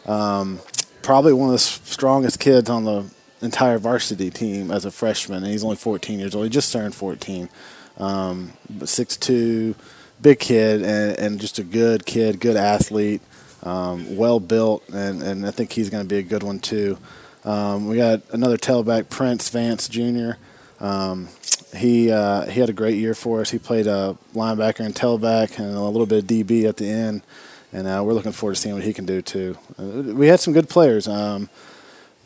Um, 0.06 0.60
probably 1.02 1.34
one 1.34 1.50
of 1.50 1.54
the 1.54 1.60
strongest 1.60 2.40
kids 2.40 2.70
on 2.70 2.84
the 2.84 3.06
entire 3.42 3.78
varsity 3.78 4.30
team 4.30 4.72
as 4.72 4.86
a 4.86 4.92
freshman, 4.92 5.44
and 5.44 5.52
he's 5.52 5.64
only 5.64 5.76
14 5.76 6.20
years 6.20 6.36
old. 6.36 6.44
He 6.46 6.50
just 6.50 6.72
turned 6.72 6.94
14. 6.94 7.50
Um, 7.98 8.54
but 8.70 8.88
6'2", 8.88 9.76
big 10.22 10.40
kid, 10.40 10.82
and, 10.82 11.20
and 11.20 11.40
just 11.40 11.60
a 11.60 11.64
good 11.64 12.06
kid, 12.06 12.40
good 12.40 12.56
athlete, 12.56 13.22
um, 13.64 14.16
well 14.16 14.40
built, 14.40 14.88
and, 14.90 15.22
and 15.22 15.46
I 15.46 15.52
think 15.52 15.72
he's 15.72 15.90
going 15.90 16.04
to 16.04 16.08
be 16.08 16.18
a 16.18 16.24
good 16.24 16.44
one 16.44 16.60
too. 16.60 16.98
Um, 17.44 17.88
we 17.88 17.98
got 17.98 18.22
another 18.32 18.58
tailback, 18.58 19.10
Prince 19.10 19.50
Vance 19.50 19.88
Jr. 19.88 20.32
Um, 20.80 21.28
he 21.76 22.12
uh, 22.12 22.46
he 22.46 22.60
had 22.60 22.70
a 22.70 22.74
great 22.74 22.98
year 22.98 23.14
for 23.14 23.42
us. 23.42 23.50
He 23.50 23.60
played 23.60 23.88
a 23.88 24.18
linebacker 24.34 24.82
and 24.82 24.94
tailback 24.94 25.58
and 25.58 25.76
a 25.76 25.82
little 25.82 26.06
bit 26.06 26.24
of 26.24 26.28
DB 26.30 26.66
at 26.66 26.78
the 26.78 26.88
end, 26.90 27.22
and 27.72 27.88
uh, 27.88 28.02
we're 28.06 28.14
looking 28.14 28.32
forward 28.32 28.56
to 28.56 28.62
seeing 28.62 28.76
what 28.76 28.84
he 28.84 28.94
can 28.94 29.06
do 29.06 29.22
too. 29.22 29.58
Uh, 29.78 30.14
we 30.14 30.28
had 30.28 30.40
some 30.40 30.54
good 30.54 30.70
players. 30.70 31.08
Um, 31.08 31.50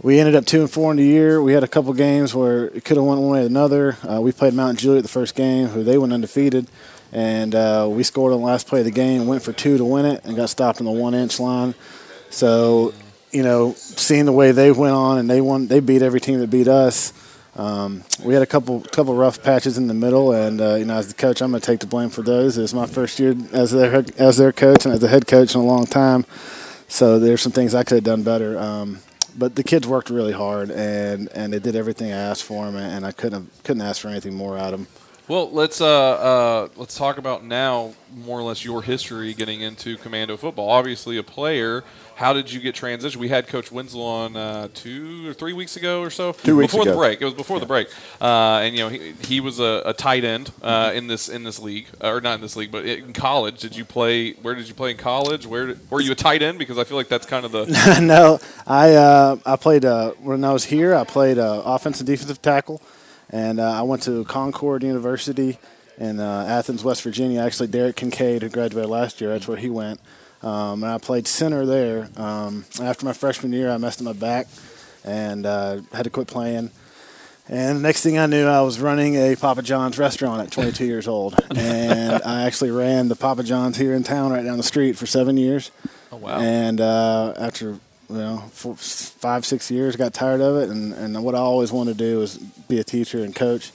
we 0.01 0.19
ended 0.19 0.35
up 0.35 0.45
two 0.45 0.61
and 0.61 0.69
four 0.69 0.91
in 0.91 0.97
the 0.97 1.05
year. 1.05 1.41
We 1.41 1.53
had 1.53 1.63
a 1.63 1.67
couple 1.67 1.93
games 1.93 2.35
where 2.35 2.65
it 2.65 2.83
could 2.83 2.97
have 2.97 3.05
went 3.05 3.21
one 3.21 3.29
way 3.29 3.43
or 3.43 3.45
another. 3.45 3.97
Uh, 4.07 4.19
we 4.19 4.31
played 4.31 4.53
Mount 4.53 4.77
Juliet 4.77 5.03
the 5.03 5.09
first 5.09 5.35
game, 5.35 5.67
who 5.67 5.83
they 5.83 5.97
went 5.97 6.11
undefeated, 6.11 6.67
and 7.11 7.55
uh, 7.55 7.87
we 7.89 8.03
scored 8.03 8.33
on 8.33 8.39
the 8.39 8.45
last 8.45 8.67
play 8.67 8.79
of 8.79 8.85
the 8.85 8.91
game, 8.91 9.25
went 9.25 9.41
for 9.41 9.53
two 9.53 9.77
to 9.77 9.85
win 9.85 10.05
it, 10.05 10.25
and 10.25 10.35
got 10.35 10.49
stopped 10.49 10.79
on 10.79 10.85
the 10.85 10.91
one 10.91 11.13
inch 11.13 11.39
line. 11.39 11.73
So, 12.29 12.93
you 13.31 13.43
know, 13.43 13.73
seeing 13.73 14.25
the 14.25 14.33
way 14.33 14.51
they 14.51 14.71
went 14.71 14.93
on 14.93 15.17
and 15.17 15.29
they 15.29 15.39
won, 15.39 15.67
they 15.67 15.79
beat 15.79 16.01
every 16.01 16.19
team 16.19 16.39
that 16.39 16.49
beat 16.49 16.67
us. 16.67 17.13
Um, 17.55 18.03
we 18.23 18.33
had 18.33 18.43
a 18.43 18.47
couple 18.47 18.81
couple 18.81 19.15
rough 19.15 19.41
patches 19.41 19.77
in 19.77 19.87
the 19.87 19.93
middle, 19.93 20.33
and 20.33 20.59
uh, 20.59 20.75
you 20.75 20.85
know, 20.85 20.95
as 20.95 21.07
the 21.07 21.13
coach, 21.13 21.41
I'm 21.41 21.51
going 21.51 21.61
to 21.61 21.65
take 21.65 21.79
the 21.79 21.87
blame 21.87 22.09
for 22.09 22.21
those. 22.21 22.57
It's 22.57 22.73
my 22.73 22.85
first 22.85 23.19
year 23.19 23.35
as 23.53 23.71
their 23.71 24.03
as 24.17 24.37
their 24.37 24.51
coach 24.51 24.85
and 24.85 24.93
as 24.93 24.99
the 24.99 25.07
head 25.07 25.27
coach 25.27 25.55
in 25.55 25.61
a 25.61 25.65
long 25.65 25.85
time. 25.85 26.25
So 26.87 27.17
there's 27.19 27.41
some 27.41 27.51
things 27.51 27.73
I 27.73 27.83
could 27.83 27.95
have 27.95 28.03
done 28.03 28.23
better. 28.23 28.59
Um, 28.59 28.99
but 29.37 29.55
the 29.55 29.63
kids 29.63 29.87
worked 29.87 30.09
really 30.09 30.31
hard, 30.31 30.71
and, 30.71 31.29
and 31.29 31.51
they 31.51 31.59
did 31.59 31.75
everything 31.75 32.11
I 32.11 32.17
asked 32.17 32.43
for 32.43 32.65
them, 32.65 32.75
and 32.77 33.05
I 33.05 33.11
couldn't 33.11 33.41
have, 33.41 33.63
couldn't 33.63 33.81
ask 33.81 34.01
for 34.01 34.07
anything 34.07 34.33
more 34.33 34.57
out 34.57 34.73
of 34.73 34.79
them. 34.79 34.87
Well, 35.27 35.49
let's 35.51 35.81
uh, 35.81 35.87
uh, 35.87 36.67
let's 36.75 36.95
talk 36.95 37.17
about 37.17 37.43
now 37.43 37.95
more 38.15 38.39
or 38.39 38.43
less 38.43 38.63
your 38.63 38.83
history 38.83 39.33
getting 39.33 39.61
into 39.61 39.97
commando 39.97 40.37
football. 40.37 40.69
Obviously, 40.69 41.17
a 41.17 41.23
player. 41.23 41.83
How 42.15 42.31
did 42.31 42.51
you 42.51 42.59
get 42.61 42.75
transitioned? 42.75 43.17
We 43.17 43.27
had 43.27 43.47
Coach 43.47 43.71
Winslow 43.71 44.03
on 44.03 44.35
uh, 44.37 44.67
two 44.73 45.27
or 45.27 45.33
three 45.33 45.51
weeks 45.51 45.75
ago 45.77 46.01
or 46.01 46.11
so. 46.11 46.31
Two 46.31 46.57
weeks 46.57 46.71
before 46.71 46.83
ago. 46.83 46.91
the 46.91 46.97
break. 46.97 47.21
It 47.21 47.25
was 47.25 47.33
before 47.33 47.59
the 47.59 47.65
break, 47.65 47.89
uh, 48.21 48.61
and 48.63 48.75
you 48.75 48.83
know 48.83 48.89
he, 48.89 49.13
he 49.23 49.39
was 49.41 49.59
a, 49.59 49.81
a 49.85 49.93
tight 49.93 50.23
end 50.23 50.51
uh, 50.61 50.91
in 50.93 51.07
this 51.07 51.27
in 51.27 51.43
this 51.43 51.59
league, 51.59 51.87
or 52.01 52.21
not 52.21 52.35
in 52.35 52.41
this 52.41 52.55
league, 52.55 52.71
but 52.71 52.85
in 52.85 53.11
college. 53.11 53.59
Did 53.59 53.75
you 53.75 53.83
play? 53.83 54.33
Where 54.33 54.53
did 54.53 54.67
you 54.67 54.75
play 54.75 54.91
in 54.91 54.97
college? 54.97 55.47
Where 55.47 55.67
did, 55.67 55.91
were 55.91 56.01
you 56.01 56.11
a 56.11 56.15
tight 56.15 56.43
end? 56.43 56.59
Because 56.59 56.77
I 56.77 56.83
feel 56.83 56.97
like 56.97 57.07
that's 57.07 57.25
kind 57.25 57.45
of 57.45 57.51
the 57.51 57.99
no, 58.01 58.39
I 58.67 58.93
uh, 58.93 59.37
I 59.43 59.55
played 59.55 59.85
uh, 59.85 60.11
when 60.21 60.43
I 60.43 60.53
was 60.53 60.65
here. 60.65 60.95
I 60.95 61.03
played 61.03 61.39
uh, 61.39 61.63
offensive 61.65 62.01
and 62.01 62.07
defensive 62.07 62.41
tackle, 62.43 62.79
and 63.35 63.59
uh, 63.59 63.69
I 63.69 63.81
went 63.81 64.01
to 64.03 64.23
Concord 64.23 64.81
University 64.81 65.59
in 65.97 66.21
uh, 66.21 66.45
Athens, 66.47 66.85
West 66.85 67.01
Virginia. 67.01 67.41
Actually, 67.41 67.67
Derek 67.67 67.97
Kincaid, 67.97 68.43
who 68.43 68.49
graduated 68.49 68.89
last 68.89 69.19
year, 69.19 69.31
that's 69.31 69.45
where 69.45 69.57
he 69.57 69.69
went. 69.69 69.99
Um, 70.41 70.83
and 70.83 70.85
I 70.85 70.97
played 70.99 71.27
center 71.27 71.65
there. 71.65 72.07
Um, 72.15 72.63
after 72.81 73.05
my 73.05 73.11
freshman 73.11 73.51
year, 73.51 73.69
I 73.69 73.75
messed 73.75 73.99
up 73.99 74.05
my 74.05 74.13
back 74.13 74.47
and 75.03 75.45
uh, 75.45 75.81
had 75.91 76.03
to 76.03 76.09
quit 76.09 76.27
playing. 76.29 76.71
And 77.49 77.77
the 77.77 77.81
next 77.81 78.03
thing 78.03 78.17
I 78.17 78.25
knew, 78.25 78.47
I 78.47 78.61
was 78.61 78.79
running 78.79 79.15
a 79.15 79.35
Papa 79.35 79.63
John's 79.63 79.97
restaurant 79.97 80.41
at 80.41 80.51
22 80.51 80.85
years 80.85 81.05
old. 81.05 81.35
And 81.57 82.23
I 82.23 82.43
actually 82.43 82.71
ran 82.71 83.09
the 83.09 83.17
Papa 83.17 83.43
John's 83.43 83.75
here 83.75 83.93
in 83.93 84.03
town 84.03 84.31
right 84.31 84.45
down 84.45 84.55
the 84.55 84.63
street 84.63 84.97
for 84.97 85.05
seven 85.05 85.35
years. 85.35 85.71
Oh 86.09 86.17
wow! 86.17 86.39
And 86.39 86.79
uh, 86.79 87.33
after 87.37 87.79
you 88.09 88.17
know 88.17 88.37
four, 88.51 88.75
five 88.75 89.45
six 89.45 89.69
years, 89.71 89.95
got 89.95 90.13
tired 90.13 90.41
of 90.41 90.57
it, 90.57 90.69
and, 90.69 90.93
and 90.93 91.23
what 91.23 91.35
I 91.35 91.39
always 91.39 91.71
wanted 91.71 91.97
to 91.97 92.03
do 92.03 92.19
was 92.19 92.37
be 92.37 92.79
a 92.79 92.83
teacher 92.83 93.23
and 93.23 93.35
coach. 93.35 93.71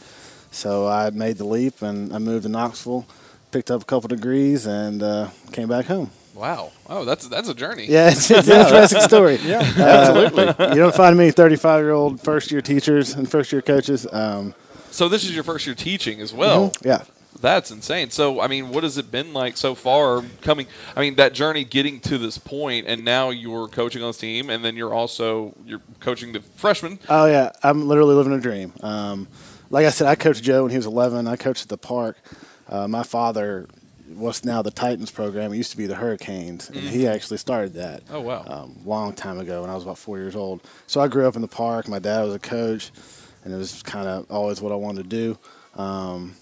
So 0.53 0.87
I 0.89 1.11
made 1.11 1.37
the 1.39 1.45
leap, 1.45 1.81
and 1.83 2.13
I 2.13 2.19
moved 2.19 2.43
to 2.43 2.49
Knoxville, 2.49 3.07
picked 3.53 3.71
up 3.71 3.83
a 3.83 3.85
couple 3.85 4.09
degrees, 4.09 4.67
and 4.67 5.03
uh, 5.03 5.29
came 5.53 5.69
back 5.69 5.87
home. 5.87 6.11
wow! 6.35 6.73
Oh, 6.89 7.05
that's 7.05 7.29
that's 7.29 7.49
a 7.49 7.55
journey. 7.55 7.87
Yeah, 7.89 8.11
it's, 8.11 8.31
it's 8.31 8.49
an 8.49 8.61
interesting 8.67 9.01
story. 9.03 9.37
Yeah, 9.45 9.61
Absolutely. 9.61 10.69
you 10.71 10.75
don't 10.77 10.95
find 10.95 11.17
many 11.17 11.31
35 11.31 11.81
year 11.85 11.93
old 11.93 12.21
first 12.21 12.51
year 12.51 12.61
teachers 12.61 13.15
and 13.15 13.31
first 13.31 13.53
year 13.53 13.63
coaches. 13.63 14.07
Um, 14.13 14.55
So 14.91 15.09
this 15.09 15.23
is 15.25 15.33
your 15.35 15.45
first 15.45 15.67
year 15.67 15.75
teaching 15.77 16.21
as 16.21 16.33
well. 16.35 16.73
yeah. 16.83 17.03
That's 17.41 17.71
insane. 17.71 18.11
So, 18.11 18.41
I 18.41 18.47
mean, 18.47 18.71
what 18.71 18.83
has 18.85 18.99
it 18.99 19.11
been 19.11 19.33
like 19.33 19.57
so 19.57 19.75
far 19.75 20.23
coming? 20.43 20.67
I 20.95 21.01
mean, 21.01 21.15
that 21.17 21.33
journey 21.33 21.65
getting 21.65 22.01
to 22.01 22.19
this 22.19 22.39
point, 22.39 22.87
and 22.87 23.05
now 23.05 23.31
you're 23.31 23.69
coaching 23.69 24.03
on 24.03 24.11
this 24.11 24.19
team, 24.19 24.51
and 24.51 24.65
then 24.65 24.77
you're 24.77 24.93
also 24.93 25.55
you're 25.65 25.83
coaching 26.01 26.33
the 26.33 26.41
freshmen. 26.41 26.99
Oh 27.09 27.27
yeah, 27.27 27.51
I'm 27.63 27.89
literally 27.89 28.15
living 28.15 28.33
a 28.33 28.41
dream. 28.41 28.73
Um, 28.83 29.29
like 29.71 29.87
I 29.87 29.91
said, 29.91 30.09
I 30.09 30.17
coached 30.17 30.43
Joe 30.43 30.63
when 30.63 30.71
he 30.71 30.77
was 30.77 30.87
11. 30.87 31.27
I 31.27 31.37
coached 31.37 31.63
at 31.63 31.69
the 31.69 31.79
park. 31.79 32.19
Uh, 32.69 32.89
my 32.89 33.03
father, 33.03 33.69
what's 34.15 34.45
now 34.45 34.63
the 34.63 34.71
Titans 34.71 35.11
program, 35.11 35.53
it 35.53 35.57
used 35.57 35.71
to 35.71 35.77
be 35.77 35.87
the 35.87 35.95
Hurricanes, 35.95 36.69
and 36.69 36.79
he 36.79 37.07
actually 37.07 37.39
started 37.39 37.75
that. 37.75 38.03
Oh, 38.11 38.21
wow. 38.21 38.45
Um, 38.47 38.77
long 38.85 39.13
time 39.13 39.39
ago 39.39 39.63
when 39.63 39.71
I 39.71 39.75
was 39.75 39.85
about 39.85 39.99
four 39.99 40.19
years 40.19 40.37
old. 40.37 40.61
So 40.87 41.01
I 41.01 41.09
grew 41.09 41.27
up 41.27 41.37
in 41.37 41.43
the 41.43 41.49
park. 41.49 41.89
My 41.89 41.99
dad 41.99 42.23
was 42.23 42.35
a 42.35 42.39
coach, 42.39 42.91
and 43.45 43.55
it 43.55 43.57
was 43.57 43.83
kind 43.83 44.09
of 44.09 44.31
always 44.31 44.61
what 44.61 44.73
I 44.73 44.77
wanted 44.77 45.09
to 45.09 45.09
do. 45.09 45.39
Um, 45.81 46.35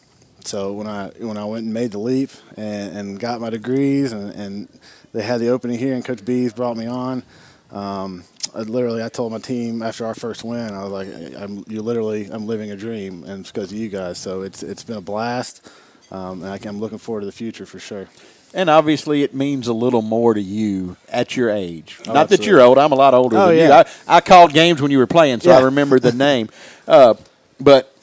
so 0.45 0.73
when 0.73 0.87
I 0.87 1.09
when 1.19 1.37
I 1.37 1.45
went 1.45 1.65
and 1.65 1.75
made 1.75 1.93
the 1.93 1.99
leap 1.99 2.31
and, 2.57 2.97
and 2.97 3.21
got 3.21 3.41
my 3.41 3.51
degrees 3.51 4.13
and, 4.13 4.31
and 4.33 4.69
they 5.13 5.23
had 5.23 5.41
the 5.41 5.49
opening 5.49 5.79
here 5.79 5.95
and 5.95 6.05
Coach 6.05 6.25
Bees 6.25 6.53
brought 6.53 6.77
me 6.77 6.87
on. 6.87 7.23
Um, 7.71 8.25
I 8.55 8.61
literally, 8.61 9.03
I 9.05 9.11
told 9.11 9.31
my 9.31 9.39
team 9.39 9.83
after 9.83 10.07
our 10.07 10.15
first 10.15 10.43
win, 10.43 10.73
I 10.73 10.83
was 10.83 10.91
like, 10.93 11.09
"I'm 11.39 11.65
you 11.69 11.83
literally, 11.83 12.29
I'm 12.31 12.47
living 12.47 12.71
a 12.71 12.77
dream, 12.77 13.25
and 13.25 13.41
it's 13.41 13.53
because 13.53 13.71
of 13.71 13.77
you 13.79 13.89
guys." 13.91 14.17
So 14.19 14.41
it's 14.43 14.63
it's 14.63 14.83
been 14.85 14.97
a 14.97 15.03
blast, 15.03 15.69
um, 16.11 16.43
and 16.43 16.51
I 16.51 16.59
I'm 16.67 16.81
looking 16.81 16.97
forward 16.99 17.21
to 17.21 17.27
the 17.27 17.33
future 17.33 17.67
for 17.67 17.79
sure. 17.79 18.09
And 18.55 18.71
obviously, 18.71 19.23
it 19.23 19.35
means 19.35 19.69
a 19.69 19.75
little 19.75 20.01
more 20.01 20.33
to 20.33 20.41
you 20.41 20.97
at 21.11 21.37
your 21.37 21.51
age. 21.51 22.01
Oh, 22.09 22.15
Not 22.15 22.31
that 22.31 22.47
you're 22.47 22.63
old. 22.63 22.79
I'm 22.79 22.93
a 22.93 22.95
lot 22.95 23.13
older 23.13 23.37
Oh, 23.37 23.49
than 23.49 23.59
you. 23.59 23.71
I, 23.71 23.85
I 24.07 24.21
called 24.23 24.55
games 24.55 24.81
when 24.81 24.91
you 24.91 24.97
were 24.97 25.07
playing, 25.07 25.41
so 25.41 25.51
I 25.51 25.61
remember 25.61 26.01
the 26.01 26.13
name. 26.29 26.49
Uh, 26.87 27.15
but 27.61 27.95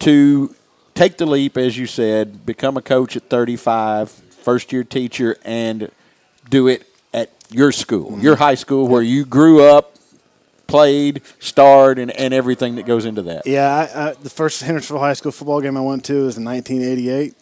to 0.00 0.54
take 0.96 1.16
the 1.18 1.26
leap, 1.26 1.56
as 1.56 1.78
you 1.78 1.86
said, 1.86 2.44
become 2.44 2.76
a 2.76 2.82
coach 2.82 3.16
at 3.16 3.30
35, 3.30 4.10
first 4.10 4.72
year 4.72 4.82
teacher, 4.82 5.36
and 5.44 5.90
do 6.50 6.66
it 6.66 6.88
at 7.14 7.30
your 7.50 7.70
school, 7.70 8.10
Mm-hmm. 8.10 8.20
your 8.22 8.36
high 8.36 8.54
school, 8.56 8.88
where 8.88 9.02
you 9.02 9.24
grew 9.24 9.62
up, 9.62 9.94
played, 10.66 11.22
starred, 11.38 11.98
and, 12.00 12.10
and 12.10 12.34
everything 12.34 12.74
that 12.76 12.86
goes 12.86 13.04
into 13.04 13.22
that. 13.22 13.46
Yeah, 13.46 13.68
I, 13.94 14.08
I, 14.08 14.12
the 14.14 14.30
first 14.30 14.62
Hendersonville 14.62 15.00
High 15.02 15.12
School 15.12 15.30
football 15.32 15.60
game 15.60 15.76
I 15.76 15.80
went 15.80 16.04
to 16.06 16.24
was 16.24 16.36
in 16.36 16.44
1988 16.44 17.34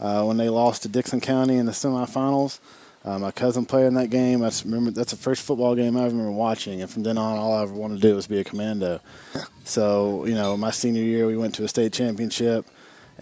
uh, 0.00 0.24
when 0.24 0.36
they 0.36 0.48
lost 0.48 0.82
to 0.82 0.88
Dickson 0.88 1.20
County 1.20 1.56
in 1.58 1.66
the 1.66 1.72
semifinals. 1.72 2.58
Uh, 3.04 3.18
my 3.18 3.32
cousin 3.32 3.64
played 3.66 3.86
in 3.86 3.94
that 3.94 4.10
game. 4.10 4.44
I 4.44 4.50
remember 4.64 4.92
that's 4.92 5.10
the 5.10 5.16
first 5.18 5.42
football 5.42 5.74
game 5.74 5.96
I 5.96 6.04
remember 6.04 6.30
watching, 6.30 6.80
and 6.82 6.88
from 6.90 7.02
then 7.02 7.18
on, 7.18 7.36
all 7.36 7.52
I 7.54 7.62
ever 7.62 7.74
wanted 7.74 7.96
to 7.96 8.00
do 8.08 8.14
was 8.14 8.28
be 8.28 8.38
a 8.38 8.44
commando. 8.44 9.00
So, 9.64 10.24
you 10.24 10.34
know, 10.34 10.56
my 10.56 10.70
senior 10.70 11.02
year, 11.02 11.26
we 11.26 11.36
went 11.36 11.54
to 11.56 11.64
a 11.64 11.68
state 11.68 11.92
championship, 11.92 12.64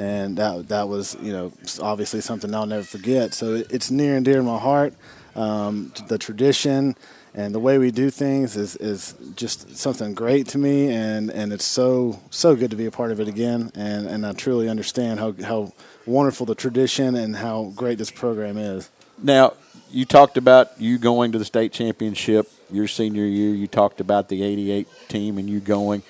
and 0.00 0.38
that 0.38 0.68
that 0.68 0.88
was, 0.88 1.14
you 1.20 1.30
know, 1.30 1.52
obviously 1.82 2.22
something 2.22 2.54
I'll 2.54 2.64
never 2.64 2.84
forget. 2.84 3.34
So 3.34 3.54
it, 3.56 3.66
it's 3.70 3.90
near 3.90 4.16
and 4.16 4.24
dear 4.24 4.36
to 4.36 4.42
my 4.42 4.58
heart. 4.58 4.94
Um, 5.36 5.92
the 6.08 6.16
tradition 6.16 6.96
and 7.34 7.54
the 7.54 7.60
way 7.60 7.76
we 7.78 7.90
do 7.90 8.10
things 8.10 8.56
is, 8.56 8.76
is 8.76 9.14
just 9.36 9.76
something 9.76 10.14
great 10.14 10.48
to 10.48 10.58
me, 10.58 10.90
and, 10.90 11.30
and 11.30 11.52
it's 11.52 11.66
so 11.66 12.18
so 12.30 12.56
good 12.56 12.70
to 12.70 12.76
be 12.76 12.86
a 12.86 12.90
part 12.90 13.12
of 13.12 13.20
it 13.20 13.28
again. 13.28 13.70
And, 13.74 14.06
and 14.06 14.26
I 14.26 14.32
truly 14.32 14.68
understand 14.70 15.20
how 15.20 15.32
how 15.44 15.72
wonderful 16.06 16.46
the 16.46 16.54
tradition 16.54 17.14
and 17.14 17.36
how 17.36 17.72
great 17.76 17.98
this 17.98 18.10
program 18.10 18.56
is. 18.56 18.90
Now, 19.22 19.52
you 19.90 20.06
talked 20.06 20.38
about 20.38 20.80
you 20.80 20.96
going 20.96 21.32
to 21.32 21.38
the 21.38 21.44
state 21.44 21.72
championship 21.72 22.50
your 22.72 22.88
senior 22.88 23.26
year. 23.26 23.54
You 23.54 23.66
talked 23.66 24.00
about 24.00 24.28
the 24.28 24.42
88 24.42 24.88
team 25.08 25.36
and 25.36 25.48
you 25.48 25.60
going. 25.60 26.02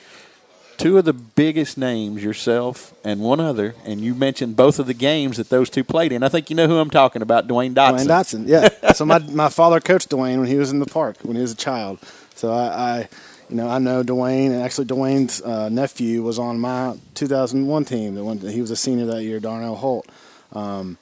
Two 0.80 0.96
of 0.96 1.04
the 1.04 1.12
biggest 1.12 1.76
names, 1.76 2.24
yourself 2.24 2.94
and 3.04 3.20
one 3.20 3.38
other, 3.38 3.74
and 3.84 4.00
you 4.00 4.14
mentioned 4.14 4.56
both 4.56 4.78
of 4.78 4.86
the 4.86 4.94
games 4.94 5.36
that 5.36 5.50
those 5.50 5.68
two 5.68 5.84
played 5.84 6.10
in. 6.10 6.22
I 6.22 6.30
think 6.30 6.48
you 6.48 6.56
know 6.56 6.66
who 6.66 6.78
I'm 6.78 6.88
talking 6.88 7.20
about, 7.20 7.46
Dwayne 7.46 7.74
Dotson. 7.74 8.06
Dwayne 8.06 8.44
Dotson, 8.46 8.48
yeah. 8.48 8.92
so 8.94 9.04
my 9.04 9.18
my 9.18 9.50
father 9.50 9.78
coached 9.78 10.08
Dwayne 10.08 10.38
when 10.38 10.46
he 10.46 10.56
was 10.56 10.70
in 10.70 10.78
the 10.78 10.86
park 10.86 11.18
when 11.20 11.36
he 11.36 11.42
was 11.42 11.52
a 11.52 11.56
child. 11.56 11.98
So 12.34 12.50
I, 12.50 12.64
I 13.00 13.08
you 13.50 13.56
know, 13.56 13.68
I 13.68 13.78
know 13.78 14.02
Dwayne, 14.02 14.46
and 14.52 14.62
actually 14.62 14.86
Dwayne's 14.86 15.42
uh, 15.42 15.68
nephew 15.68 16.22
was 16.22 16.38
on 16.38 16.58
my 16.58 16.96
2001 17.14 17.84
team. 17.84 18.14
That 18.14 18.24
went, 18.24 18.42
he 18.42 18.62
was 18.62 18.70
a 18.70 18.76
senior 18.76 19.04
that 19.04 19.22
year, 19.22 19.38
Darnell 19.38 19.76
Holt. 19.76 20.08
Um, 20.54 20.96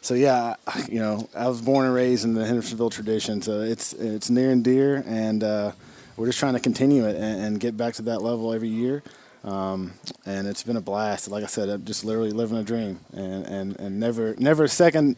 so 0.00 0.14
yeah, 0.14 0.54
I- 0.64 0.86
you 0.88 1.00
know, 1.00 1.28
I 1.34 1.48
was 1.48 1.60
born 1.60 1.86
and 1.86 1.94
raised 1.94 2.24
in 2.24 2.34
the 2.34 2.46
Hendersonville 2.46 2.90
tradition, 2.90 3.42
so 3.42 3.62
it's 3.62 3.94
it's 3.94 4.30
near 4.30 4.52
and 4.52 4.62
dear, 4.62 5.02
and 5.08 5.42
uh, 5.42 5.72
we're 6.16 6.26
just 6.26 6.38
trying 6.38 6.54
to 6.54 6.60
continue 6.60 7.04
it 7.04 7.16
and, 7.16 7.40
and 7.44 7.58
get 7.58 7.76
back 7.76 7.94
to 7.94 8.02
that 8.02 8.22
level 8.22 8.52
every 8.52 8.68
year. 8.68 9.02
Um, 9.44 9.92
and 10.24 10.46
it's 10.46 10.62
been 10.62 10.76
a 10.76 10.80
blast. 10.80 11.28
Like 11.28 11.44
I 11.44 11.46
said, 11.48 11.68
I'm 11.68 11.84
just 11.84 12.04
literally 12.04 12.30
living 12.30 12.56
a 12.58 12.62
dream, 12.62 13.00
and, 13.12 13.44
and, 13.46 13.78
and 13.80 14.00
never 14.00 14.34
never 14.38 14.64
a 14.64 14.68
second 14.68 15.16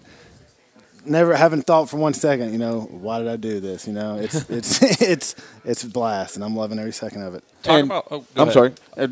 never 1.04 1.36
haven't 1.36 1.62
thought 1.62 1.88
for 1.88 1.98
one 1.98 2.12
second, 2.12 2.50
you 2.50 2.58
know, 2.58 2.80
why 2.80 3.18
did 3.20 3.28
I 3.28 3.36
do 3.36 3.60
this? 3.60 3.86
You 3.86 3.92
know, 3.92 4.18
it's 4.18 4.48
it's 4.50 4.82
it's 5.00 5.34
it's 5.64 5.84
a 5.84 5.88
blast, 5.88 6.34
and 6.36 6.44
I'm 6.44 6.56
loving 6.56 6.78
every 6.78 6.92
second 6.92 7.22
of 7.22 7.34
it. 7.34 7.44
Talk 7.62 7.74
And- 7.78 7.84
about. 7.86 8.06
Oh, 8.10 8.24
I'm 8.34 8.42
ahead. 8.48 8.52
sorry. 8.54 8.72
Uh, 8.96 9.08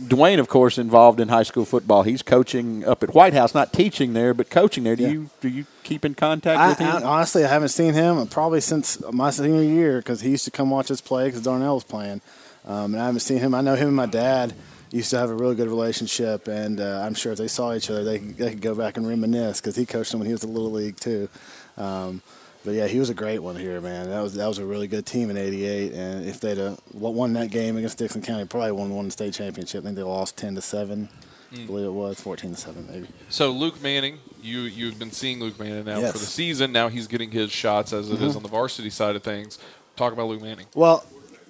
Dwayne, 0.00 0.38
of 0.38 0.48
course, 0.48 0.78
involved 0.78 1.18
in 1.18 1.26
high 1.28 1.42
school 1.42 1.64
football. 1.64 2.04
He's 2.04 2.22
coaching 2.22 2.84
up 2.84 3.02
at 3.02 3.14
White 3.14 3.34
House, 3.34 3.52
not 3.52 3.72
teaching 3.72 4.12
there, 4.12 4.32
but 4.32 4.48
coaching 4.48 4.84
there. 4.84 4.94
Do 4.94 5.02
Yeah. 5.02 5.08
you 5.08 5.30
do 5.40 5.48
you 5.48 5.66
keep 5.82 6.04
in 6.04 6.14
contact 6.14 6.58
I, 6.60 6.68
with 6.68 6.78
him? 6.78 6.88
I, 6.88 7.02
honestly, 7.02 7.44
I 7.44 7.48
haven't 7.48 7.70
seen 7.70 7.94
him 7.94 8.24
probably 8.28 8.60
since 8.60 9.00
my 9.12 9.30
senior 9.30 9.62
year 9.62 9.98
because 9.98 10.20
he 10.20 10.30
used 10.30 10.44
to 10.44 10.52
come 10.52 10.70
watch 10.70 10.90
us 10.92 11.00
play 11.00 11.26
because 11.26 11.42
Darnell 11.42 11.74
was 11.74 11.82
playing, 11.84 12.20
um, 12.68 12.94
and 12.94 13.02
I 13.02 13.06
haven't 13.06 13.20
seen 13.20 13.38
him. 13.38 13.54
I 13.54 13.60
know 13.60 13.74
him 13.74 13.88
and 13.88 13.96
my 13.96 14.06
dad 14.06 14.54
used 14.90 15.10
to 15.10 15.18
have 15.18 15.30
a 15.30 15.34
really 15.34 15.54
good 15.56 15.68
relationship, 15.68 16.46
and 16.48 16.80
uh, 16.80 17.02
I'm 17.04 17.14
sure 17.14 17.32
if 17.32 17.38
they 17.38 17.48
saw 17.48 17.74
each 17.74 17.90
other, 17.90 18.04
they, 18.04 18.18
they 18.18 18.50
could 18.50 18.60
go 18.62 18.74
back 18.74 18.96
and 18.96 19.06
reminisce 19.06 19.60
because 19.60 19.74
he 19.76 19.84
coached 19.84 20.12
him 20.14 20.20
when 20.20 20.26
he 20.26 20.32
was 20.32 20.44
a 20.44 20.48
little 20.48 20.70
league 20.70 20.96
too. 20.96 21.28
Um, 21.76 22.22
but 22.64 22.74
yeah, 22.74 22.86
he 22.86 22.98
was 22.98 23.08
a 23.10 23.14
great 23.14 23.38
one 23.38 23.56
here, 23.56 23.80
man. 23.80 24.08
That 24.10 24.20
was 24.20 24.34
that 24.34 24.46
was 24.46 24.58
a 24.58 24.64
really 24.64 24.88
good 24.88 25.06
team 25.06 25.30
in 25.30 25.36
'88, 25.36 25.92
and 25.92 26.26
if 26.26 26.40
they'd 26.40 26.58
uh, 26.58 26.76
won 26.92 27.32
that 27.34 27.50
game 27.50 27.76
against 27.76 27.98
Dickson 27.98 28.20
County, 28.22 28.44
probably 28.46 28.72
won 28.72 28.94
won 28.94 29.06
the 29.06 29.10
state 29.10 29.32
championship. 29.34 29.82
I 29.82 29.86
think 29.86 29.96
they 29.96 30.02
lost 30.02 30.36
ten 30.36 30.54
to 30.54 30.60
seven. 30.60 31.08
I 31.50 31.64
believe 31.64 31.86
it 31.86 31.92
was 31.92 32.20
14 32.20 32.50
to 32.50 32.56
seven, 32.60 32.86
maybe. 32.92 33.08
So 33.30 33.50
Luke 33.52 33.80
Manning, 33.82 34.18
you 34.42 34.60
you've 34.60 34.98
been 34.98 35.10
seeing 35.12 35.40
Luke 35.40 35.58
Manning 35.58 35.86
now 35.86 35.98
Yes. 35.98 36.12
for 36.12 36.18
the 36.18 36.26
season. 36.26 36.72
Now 36.72 36.88
he's 36.88 37.06
getting 37.06 37.30
his 37.30 37.50
shots 37.50 37.94
as 37.94 38.10
it 38.10 38.20
is 38.20 38.34
Mhm. 38.34 38.36
on 38.36 38.42
the 38.42 38.50
varsity 38.50 38.90
side 38.90 39.16
of 39.16 39.22
things. 39.22 39.58
Talk 39.96 40.12
about 40.12 40.28
Luke 40.28 40.42
Manning. 40.42 40.66
Well, 40.74 41.06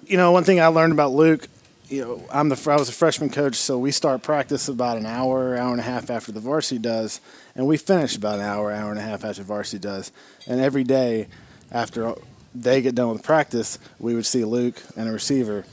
you 0.09 0.17
know, 0.17 0.31
one 0.31 0.43
thing 0.43 0.59
I 0.59 0.67
learned 0.67 0.91
about 0.91 1.11
Luke, 1.11 1.47
you 1.87 2.01
know, 2.01 2.25
I'm 2.31 2.49
the 2.49 2.71
I 2.71 2.75
was 2.75 2.89
a 2.89 2.93
freshman 2.93 3.29
coach, 3.29 3.55
so 3.55 3.77
we 3.77 3.91
start 3.91 4.23
practice 4.23 4.67
about 4.67 4.97
an 4.97 5.05
hour, 5.05 5.55
hour 5.55 5.71
and 5.71 5.79
a 5.79 5.83
half 5.83 6.09
after 6.09 6.31
the 6.31 6.39
varsity 6.39 6.79
does, 6.79 7.21
and 7.55 7.67
we 7.67 7.77
finish 7.77 8.15
about 8.15 8.39
an 8.39 8.45
hour, 8.45 8.71
hour 8.71 8.89
and 8.89 8.99
a 8.99 9.03
half 9.03 9.23
after 9.23 9.43
varsity 9.43 9.79
does. 9.79 10.11
And 10.47 10.59
every 10.59 10.83
day 10.83 11.27
after 11.71 12.15
they 12.55 12.81
get 12.81 12.95
done 12.95 13.09
with 13.09 13.21
practice, 13.21 13.77
we 13.99 14.15
would 14.15 14.25
see 14.25 14.43
Luke 14.43 14.81
and 14.97 15.07
a 15.07 15.11
receiver 15.11 15.65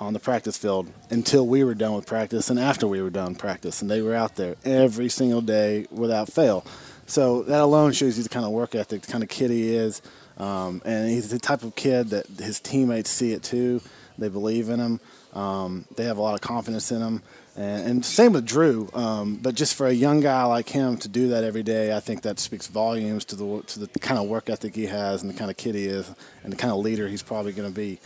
on 0.00 0.12
the 0.12 0.18
practice 0.18 0.58
field 0.58 0.92
until 1.10 1.46
we 1.46 1.62
were 1.62 1.74
done 1.74 1.94
with 1.94 2.06
practice 2.06 2.50
and 2.50 2.58
after 2.58 2.86
we 2.86 3.00
were 3.00 3.10
done 3.10 3.36
practice, 3.36 3.82
and 3.82 3.90
they 3.90 4.02
were 4.02 4.14
out 4.14 4.34
there 4.34 4.56
every 4.64 5.08
single 5.08 5.40
day 5.40 5.86
without 5.92 6.30
fail. 6.30 6.66
So 7.06 7.44
that 7.44 7.60
alone 7.60 7.92
shows 7.92 8.18
you 8.18 8.24
the 8.24 8.28
kind 8.28 8.44
of 8.44 8.50
work 8.50 8.74
ethic, 8.74 9.02
the 9.02 9.12
kind 9.12 9.22
of 9.22 9.30
kid 9.30 9.52
he 9.52 9.74
is, 9.74 10.02
um, 10.36 10.82
and 10.84 11.10
he's 11.10 11.30
the 11.30 11.38
type 11.38 11.62
of 11.62 11.74
kid 11.74 12.10
that 12.10 12.26
his 12.26 12.60
teammates 12.60 13.10
see 13.10 13.32
it 13.32 13.42
too. 13.42 13.80
They 14.18 14.28
believe 14.28 14.68
in 14.68 14.80
him. 14.80 15.00
Um, 15.34 15.84
they 15.96 16.04
have 16.04 16.16
a 16.16 16.22
lot 16.22 16.34
of 16.34 16.40
confidence 16.40 16.90
in 16.90 17.02
him, 17.02 17.22
and, 17.56 17.86
and 17.88 18.04
same 18.04 18.32
with 18.32 18.46
Drew. 18.46 18.88
Um, 18.94 19.36
but 19.36 19.54
just 19.54 19.74
for 19.74 19.86
a 19.86 19.92
young 19.92 20.20
guy 20.20 20.44
like 20.44 20.70
him 20.70 20.96
to 20.98 21.08
do 21.08 21.28
that 21.28 21.44
every 21.44 21.62
day, 21.62 21.94
I 21.94 22.00
think 22.00 22.22
that 22.22 22.38
speaks 22.38 22.66
volumes 22.66 23.24
to 23.26 23.36
the 23.36 23.62
to 23.62 23.80
the 23.80 23.88
kind 23.98 24.18
of 24.18 24.28
work 24.28 24.48
ethic 24.48 24.74
he 24.74 24.86
has 24.86 25.22
and 25.22 25.30
the 25.30 25.36
kind 25.36 25.50
of 25.50 25.56
kid 25.56 25.74
he 25.74 25.84
is, 25.86 26.10
and 26.42 26.52
the 26.52 26.56
kind 26.56 26.72
of 26.72 26.78
leader 26.78 27.08
he's 27.08 27.22
probably 27.22 27.52
going 27.52 27.68
to 27.68 27.74
be. 27.74 27.98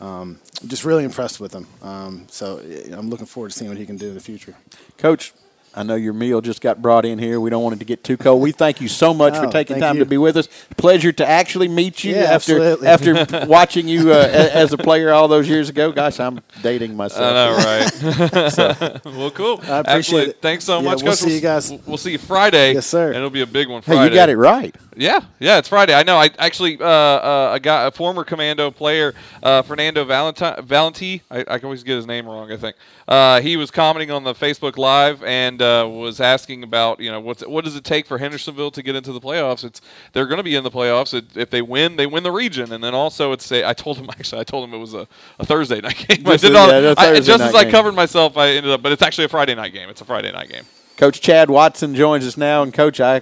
Um, 0.00 0.38
just 0.66 0.84
really 0.84 1.04
impressed 1.04 1.40
with 1.40 1.52
him. 1.52 1.66
Um, 1.82 2.26
so 2.28 2.58
I'm 2.92 3.10
looking 3.10 3.26
forward 3.26 3.50
to 3.50 3.58
seeing 3.58 3.68
what 3.68 3.78
he 3.78 3.84
can 3.84 3.96
do 3.96 4.08
in 4.08 4.14
the 4.14 4.20
future. 4.20 4.54
Coach, 4.96 5.32
I 5.78 5.84
know 5.84 5.94
your 5.94 6.12
meal 6.12 6.40
just 6.40 6.60
got 6.60 6.82
brought 6.82 7.04
in 7.04 7.20
here. 7.20 7.38
We 7.40 7.50
don't 7.50 7.62
want 7.62 7.76
it 7.76 7.78
to 7.78 7.84
get 7.84 8.02
too 8.02 8.16
cold. 8.16 8.42
We 8.42 8.50
thank 8.50 8.80
you 8.80 8.88
so 8.88 9.14
much 9.14 9.34
for 9.38 9.46
Oh, 9.46 9.50
taking 9.50 9.78
time 9.78 9.94
you. 9.96 10.00
to 10.00 10.06
be 10.10 10.18
with 10.18 10.36
us. 10.36 10.48
Pleasure 10.76 11.12
to 11.12 11.24
actually 11.26 11.68
meet 11.68 12.02
you 12.02 12.14
Yeah, 12.16 12.22
after 12.34 12.60
absolutely. 12.60 12.88
after 13.16 13.46
watching 13.46 13.86
you 13.86 14.12
uh, 14.12 14.28
as 14.52 14.72
a 14.72 14.76
player 14.76 15.12
all 15.12 15.28
those 15.28 15.48
years 15.48 15.68
ago. 15.68 15.92
Gosh, 15.92 16.18
I'm 16.18 16.40
dating 16.62 16.96
myself. 16.96 17.22
I 17.22 17.32
know, 17.32 17.56
right? 17.56 19.04
well, 19.04 19.30
cool. 19.30 19.60
I 19.62 19.78
appreciate 19.78 19.86
Absolutely. 19.86 20.30
it. 20.30 20.42
Thanks 20.42 20.64
so 20.64 20.78
Yeah, 20.78 20.84
much, 20.84 21.02
we'll 21.02 21.12
Coach. 21.12 21.20
see 21.20 21.34
you 21.36 21.40
guys. 21.40 21.70
We'll, 21.70 21.80
we'll 21.86 21.96
see 21.96 22.10
you 22.12 22.18
Friday. 22.18 22.74
Yes, 22.74 22.86
sir. 22.86 23.08
And 23.08 23.16
it'll 23.16 23.30
be 23.30 23.42
a 23.42 23.46
big 23.46 23.68
one 23.68 23.82
Hey, 23.82 24.02
you 24.02 24.10
got 24.10 24.28
it 24.28 24.36
right. 24.36 24.74
Yeah, 24.96 25.20
yeah, 25.38 25.58
it's 25.58 25.68
Friday. 25.68 25.94
I 25.94 26.02
know. 26.02 26.16
I 26.16 26.28
actually, 26.40 26.76
uh, 26.80 26.84
uh, 26.84 27.50
a 27.54 27.60
guy, 27.60 27.86
a 27.86 27.92
former 27.92 28.24
commando 28.24 28.72
player, 28.72 29.14
uh, 29.44 29.62
Fernando 29.62 30.04
Valenti, 30.04 30.44
Valenti. 30.62 31.22
I, 31.30 31.40
I 31.42 31.44
can 31.58 31.66
always 31.66 31.84
get 31.84 31.94
his 31.94 32.06
name 32.06 32.26
wrong. 32.26 32.50
I 32.50 32.56
think 32.56 32.74
uh, 33.06 33.40
he 33.40 33.56
was 33.56 33.70
commenting 33.70 34.10
on 34.10 34.24
the 34.24 34.34
Facebook 34.34 34.76
Live 34.76 35.22
and 35.22 35.62
uh, 35.68 35.86
was 35.88 36.20
asking 36.20 36.62
about, 36.62 37.00
you 37.00 37.10
know, 37.10 37.20
what's 37.20 37.46
what 37.46 37.64
does 37.64 37.76
it 37.76 37.84
take 37.84 38.06
for 38.06 38.18
Hendersonville 38.18 38.70
to 38.72 38.82
get 38.82 38.96
into 38.96 39.12
the 39.12 39.20
playoffs? 39.20 39.64
It's 39.64 39.80
they're 40.12 40.26
going 40.26 40.38
to 40.38 40.42
be 40.44 40.54
in 40.54 40.64
the 40.64 40.70
playoffs. 40.70 41.14
It, 41.14 41.36
if 41.36 41.50
they 41.50 41.62
win, 41.62 41.96
they 41.96 42.06
win 42.06 42.22
the 42.22 42.32
region, 42.32 42.72
and 42.72 42.82
then 42.82 42.94
also 42.94 43.32
it's 43.32 43.50
a, 43.52 43.68
I 43.68 43.72
told 43.74 43.98
him 43.98 44.08
actually, 44.10 44.40
I 44.40 44.44
told 44.44 44.68
him 44.68 44.74
it 44.74 44.78
was 44.78 44.94
a, 44.94 45.06
a 45.38 45.44
Thursday 45.46 45.80
night 45.80 46.04
game. 46.08 46.26
I 46.26 46.32
Just 46.32 46.44
did 46.44 46.50
a- 46.50 46.54
not, 46.54 46.68
yeah, 46.70 46.78
a 46.78 46.90
I, 46.92 46.94
Thursday 46.94 47.26
just 47.26 47.38
night 47.40 47.48
as 47.48 47.54
I 47.54 47.62
game. 47.64 47.70
covered 47.72 47.92
myself, 47.94 48.36
I 48.36 48.48
ended 48.50 48.72
up, 48.72 48.82
but 48.82 48.92
it's 48.92 49.02
actually 49.02 49.24
a 49.26 49.28
Friday 49.28 49.54
night 49.54 49.72
game. 49.72 49.88
It's 49.88 50.00
a 50.00 50.04
Friday 50.04 50.32
night 50.32 50.48
game. 50.48 50.64
Coach 50.96 51.20
Chad 51.20 51.48
Watson 51.48 51.94
joins 51.94 52.26
us 52.26 52.36
now, 52.36 52.62
and 52.64 52.74
Coach, 52.74 53.00
I 53.00 53.20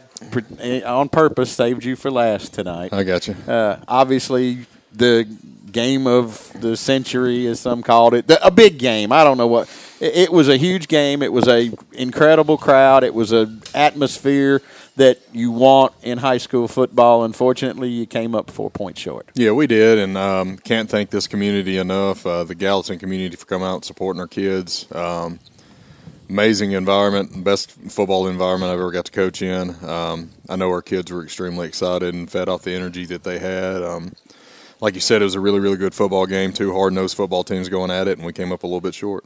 on 0.87 1.11
purpose 1.11 1.53
saved 1.53 1.85
you 1.85 1.95
for 1.95 2.11
last 2.11 2.55
tonight. 2.55 2.93
I 2.93 3.03
got 3.05 3.29
you. 3.29 3.35
Uh, 3.47 3.81
obviously, 3.87 4.65
the 4.93 5.27
game 5.73 6.07
of 6.07 6.53
the 6.61 6.77
century, 6.77 7.47
as 7.47 7.61
some 7.61 7.83
called 7.83 8.15
it, 8.15 8.27
the, 8.27 8.45
a 8.45 8.51
big 8.51 8.79
game. 8.79 9.13
I 9.13 9.25
don't 9.25 9.39
know 9.39 9.47
what. 9.47 9.69
It, 10.01 10.17
it 10.17 10.33
was 10.33 10.49
a 10.49 10.57
huge 10.57 10.89
game. 10.89 11.23
It 11.23 11.33
was 11.33 11.49
a 11.49 11.73
incredible 11.93 12.57
crowd. 12.57 13.05
It 13.05 13.15
was 13.15 13.33
a 13.33 13.53
atmosphere 13.75 14.63
that 14.97 15.21
you 15.33 15.51
want 15.51 15.93
in 16.03 16.19
high 16.19 16.39
school 16.39 16.69
football. 16.69 17.25
Unfortunately, 17.25 17.89
you 17.89 18.07
came 18.07 18.35
up 18.35 18.51
four 18.51 18.71
points 18.71 19.01
short. 19.01 19.29
Yeah, 19.35 19.53
we 19.53 19.67
did, 19.67 19.99
and 19.99 20.17
um, 20.17 20.57
can't 20.59 20.89
thank 20.89 21.11
this 21.11 21.27
community 21.27 21.77
enough. 21.79 22.27
Uh, 22.27 22.45
the 22.45 22.55
Gallatin 22.55 22.99
community 22.99 23.37
for 23.37 23.47
coming 23.47 23.69
out 23.69 23.75
and 23.75 23.85
supporting 23.85 24.21
our 24.21 24.27
kids. 24.27 24.91
Um, 24.93 25.39
amazing 26.29 26.73
environment, 26.73 27.45
best 27.45 27.73
football 27.73 28.27
environment 28.27 28.73
I've 28.73 28.79
ever 28.79 28.91
got 28.91 29.05
to 29.07 29.13
coach 29.13 29.43
in. 29.43 29.75
Um, 29.85 30.31
I 30.49 30.57
know 30.57 30.71
our 30.71 30.83
kids 30.83 31.13
were 31.13 31.23
extremely 31.23 31.69
excited 31.69 32.15
and 32.15 32.31
fed 32.31 32.49
off 32.49 32.63
the 32.63 32.73
energy 32.73 33.05
that 33.07 33.23
they 33.23 33.39
had. 33.39 33.83
Um, 33.83 34.13
like 34.81 34.95
you 34.95 35.01
said, 35.01 35.23
it 35.23 35.25
was 35.25 35.35
a 35.35 35.41
really, 35.41 35.61
really 35.61 35.77
good 35.77 35.95
football 35.95 36.27
game. 36.27 36.53
Two 36.53 36.73
hard-nosed 36.73 37.17
football 37.17 37.45
teams 37.45 37.69
going 37.69 37.91
at 37.91 38.09
it, 38.09 38.19
and 38.19 38.27
we 38.27 38.33
came 38.33 38.53
up 38.53 38.63
a 38.63 38.67
little 38.67 38.81
bit 38.81 38.95
short. 38.95 39.25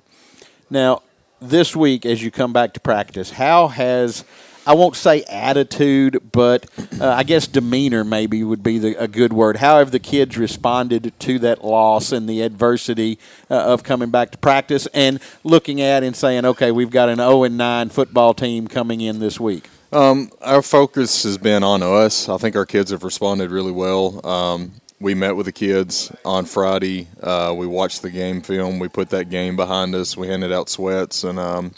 Now, 0.69 1.03
this 1.41 1.75
week, 1.75 2.05
as 2.07 2.23
you 2.23 2.31
come 2.31 2.53
back 2.53 2.75
to 2.75 2.81
practice, 2.81 3.31
how 3.31 3.69
has 3.69 4.25
I 4.67 4.75
won't 4.75 4.95
say 4.95 5.23
attitude, 5.25 6.31
but 6.33 6.67
uh, 7.01 7.09
I 7.09 7.23
guess 7.23 7.47
demeanor 7.47 8.05
maybe 8.05 8.45
would 8.45 8.63
be 8.63 8.79
the, 8.79 9.03
a 9.03 9.09
good 9.09 9.33
word. 9.33 9.57
How 9.57 9.79
have 9.79 9.91
the 9.91 9.99
kids 9.99 10.37
responded 10.37 11.13
to 11.21 11.39
that 11.41 11.65
loss 11.65 12.13
and 12.13 12.29
the 12.29 12.43
adversity 12.43 13.19
uh, 13.51 13.55
of 13.55 13.83
coming 13.83 14.11
back 14.11 14.33
to 14.33 14.39
practice 14.39 14.87
and 14.93 15.19
looking 15.45 15.81
at 15.81 16.03
and 16.03 16.15
saying, 16.15 16.45
"Okay, 16.45 16.71
we've 16.71 16.91
got 16.91 17.09
an 17.09 17.17
0 17.17 17.45
and 17.45 17.57
9 17.57 17.89
football 17.89 18.35
team 18.35 18.69
coming 18.69 19.01
in 19.01 19.19
this 19.19 19.41
week." 19.41 19.69
Um, 19.93 20.31
our 20.43 20.63
focus 20.63 21.25
has 21.25 21.39
been 21.39 21.65
on 21.65 21.83
us. 21.83 22.29
I 22.29 22.37
think 22.37 22.55
our 22.55 22.67
kids 22.67 22.91
have 22.91 23.03
responded 23.03 23.51
really 23.51 23.73
well. 23.73 24.25
Um, 24.25 24.73
we 25.01 25.15
met 25.15 25.35
with 25.35 25.47
the 25.47 25.53
kids 25.53 26.13
on 26.25 26.45
Friday. 26.45 27.09
Uh, 27.23 27.55
we 27.57 27.67
watched 27.67 28.03
the 28.03 28.11
game 28.11 28.43
film. 28.43 28.79
We 28.79 28.89
put 28.89 29.11
that 29.11 29.31
game 29.31 29.57
behind 29.57 29.95
us. 29.95 30.17
We 30.17 30.29
handed 30.29 30.53
out 30.53 30.69
sweats 30.69 31.25
and 31.25 31.39
um, 31.39 31.75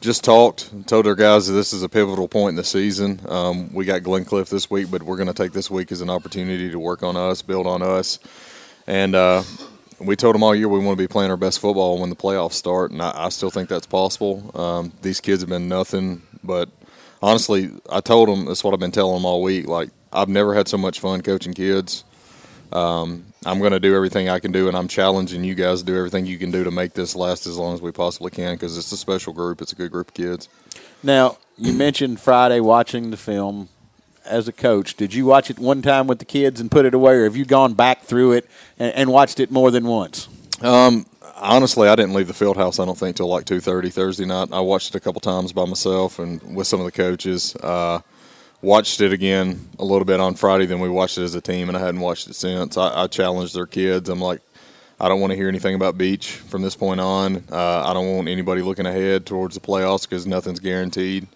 just 0.00 0.24
talked. 0.24 0.88
Told 0.88 1.06
our 1.06 1.14
guys 1.14 1.46
that 1.46 1.52
this 1.52 1.72
is 1.72 1.82
a 1.82 1.88
pivotal 1.88 2.26
point 2.28 2.50
in 2.50 2.56
the 2.56 2.64
season. 2.64 3.20
Um, 3.28 3.72
we 3.72 3.84
got 3.84 4.02
Glencliff 4.02 4.50
this 4.50 4.68
week, 4.68 4.90
but 4.90 5.04
we're 5.04 5.16
going 5.16 5.28
to 5.28 5.34
take 5.34 5.52
this 5.52 5.70
week 5.70 5.92
as 5.92 6.00
an 6.00 6.10
opportunity 6.10 6.70
to 6.70 6.78
work 6.78 7.02
on 7.02 7.16
us, 7.16 7.42
build 7.42 7.66
on 7.66 7.82
us, 7.82 8.18
and. 8.86 9.14
Uh, 9.14 9.42
we 10.02 10.16
told 10.16 10.34
them 10.34 10.42
all 10.42 10.54
year 10.54 10.66
we 10.66 10.78
want 10.78 10.96
to 10.96 11.02
be 11.02 11.06
playing 11.06 11.30
our 11.30 11.36
best 11.36 11.60
football 11.60 12.00
when 12.00 12.08
the 12.08 12.16
playoffs 12.16 12.54
start, 12.54 12.90
and 12.90 13.02
I, 13.02 13.26
I 13.26 13.28
still 13.28 13.50
think 13.50 13.68
that's 13.68 13.84
possible. 13.84 14.50
Um, 14.58 14.92
these 15.02 15.20
kids 15.20 15.42
have 15.42 15.50
been 15.50 15.68
nothing 15.68 16.22
but 16.42 16.70
honestly, 17.22 17.70
I 17.90 18.00
told 18.00 18.28
them 18.28 18.46
that's 18.46 18.64
what 18.64 18.72
I've 18.72 18.80
been 18.80 18.92
telling 18.92 19.16
them 19.16 19.24
all 19.24 19.42
week. 19.42 19.66
Like 19.66 19.90
I've 20.12 20.28
never 20.28 20.54
had 20.54 20.68
so 20.68 20.78
much 20.78 21.00
fun 21.00 21.20
coaching 21.20 21.54
kids. 21.54 22.04
Um, 22.72 23.26
I'm 23.44 23.58
going 23.58 23.72
to 23.72 23.80
do 23.80 23.94
everything 23.96 24.28
I 24.28 24.38
can 24.38 24.52
do, 24.52 24.68
and 24.68 24.76
I'm 24.76 24.88
challenging 24.88 25.44
you 25.44 25.54
guys 25.54 25.80
to 25.80 25.86
do 25.86 25.96
everything 25.96 26.26
you 26.26 26.38
can 26.38 26.50
do 26.50 26.62
to 26.64 26.70
make 26.70 26.92
this 26.92 27.16
last 27.16 27.46
as 27.46 27.56
long 27.56 27.74
as 27.74 27.80
we 27.80 27.90
possibly 27.90 28.30
can 28.30 28.54
because 28.54 28.76
it's 28.76 28.92
a 28.92 28.96
special 28.96 29.32
group. 29.32 29.62
It's 29.62 29.72
a 29.72 29.76
good 29.76 29.90
group 29.90 30.08
of 30.08 30.14
kids. 30.14 30.48
Now, 31.02 31.38
you 31.56 31.72
mentioned 31.72 32.20
Friday 32.20 32.60
watching 32.60 33.10
the 33.10 33.16
film 33.16 33.68
as 34.24 34.46
a 34.46 34.52
coach. 34.52 34.94
Did 34.94 35.14
you 35.14 35.24
watch 35.24 35.50
it 35.50 35.58
one 35.58 35.82
time 35.82 36.06
with 36.06 36.18
the 36.18 36.24
kids 36.24 36.60
and 36.60 36.70
put 36.70 36.84
it 36.84 36.94
away, 36.94 37.14
or 37.14 37.24
have 37.24 37.36
you 37.36 37.44
gone 37.44 37.74
back 37.74 38.02
through 38.02 38.32
it 38.32 38.48
and, 38.78 38.94
and 38.94 39.12
watched 39.12 39.40
it 39.40 39.50
more 39.50 39.70
than 39.70 39.86
once? 39.86 40.28
Um, 40.60 41.06
honestly, 41.36 41.88
I 41.88 41.96
didn't 41.96 42.14
leave 42.14 42.28
the 42.28 42.34
field 42.34 42.56
house. 42.56 42.78
I 42.78 42.84
don't 42.84 42.98
think 42.98 43.16
till 43.16 43.28
like 43.28 43.46
two 43.46 43.60
thirty 43.60 43.88
Thursday 43.88 44.26
night. 44.26 44.50
I 44.52 44.60
watched 44.60 44.94
it 44.94 44.98
a 44.98 45.00
couple 45.00 45.20
times 45.20 45.52
by 45.52 45.64
myself 45.64 46.18
and 46.18 46.54
with 46.54 46.66
some 46.66 46.80
of 46.80 46.86
the 46.86 46.92
coaches. 46.92 47.56
Uh, 47.56 48.00
watched 48.62 49.00
it 49.00 49.12
again 49.12 49.68
a 49.78 49.84
little 49.84 50.04
bit 50.04 50.20
on 50.20 50.34
Friday. 50.34 50.66
Then 50.66 50.80
we 50.80 50.88
watched 50.88 51.18
it 51.18 51.22
as 51.22 51.34
a 51.34 51.40
team, 51.40 51.68
and 51.68 51.76
I 51.76 51.80
hadn't 51.80 52.00
watched 52.00 52.28
it 52.28 52.34
since. 52.34 52.76
I, 52.76 53.04
I 53.04 53.06
challenged 53.06 53.54
their 53.54 53.66
kids. 53.66 54.08
I'm 54.08 54.20
like, 54.20 54.40
I 55.00 55.08
don't 55.08 55.20
want 55.20 55.30
to 55.32 55.36
hear 55.36 55.48
anything 55.48 55.74
about 55.74 55.96
Beech 55.96 56.30
from 56.32 56.62
this 56.62 56.76
point 56.76 57.00
on. 57.00 57.44
Uh, 57.50 57.84
I 57.86 57.94
don't 57.94 58.14
want 58.16 58.28
anybody 58.28 58.60
looking 58.62 58.86
ahead 58.86 59.24
towards 59.26 59.54
the 59.54 59.60
playoffs 59.60 60.02
because 60.02 60.26
nothing's 60.26 60.60
guaranteed. 60.60 61.26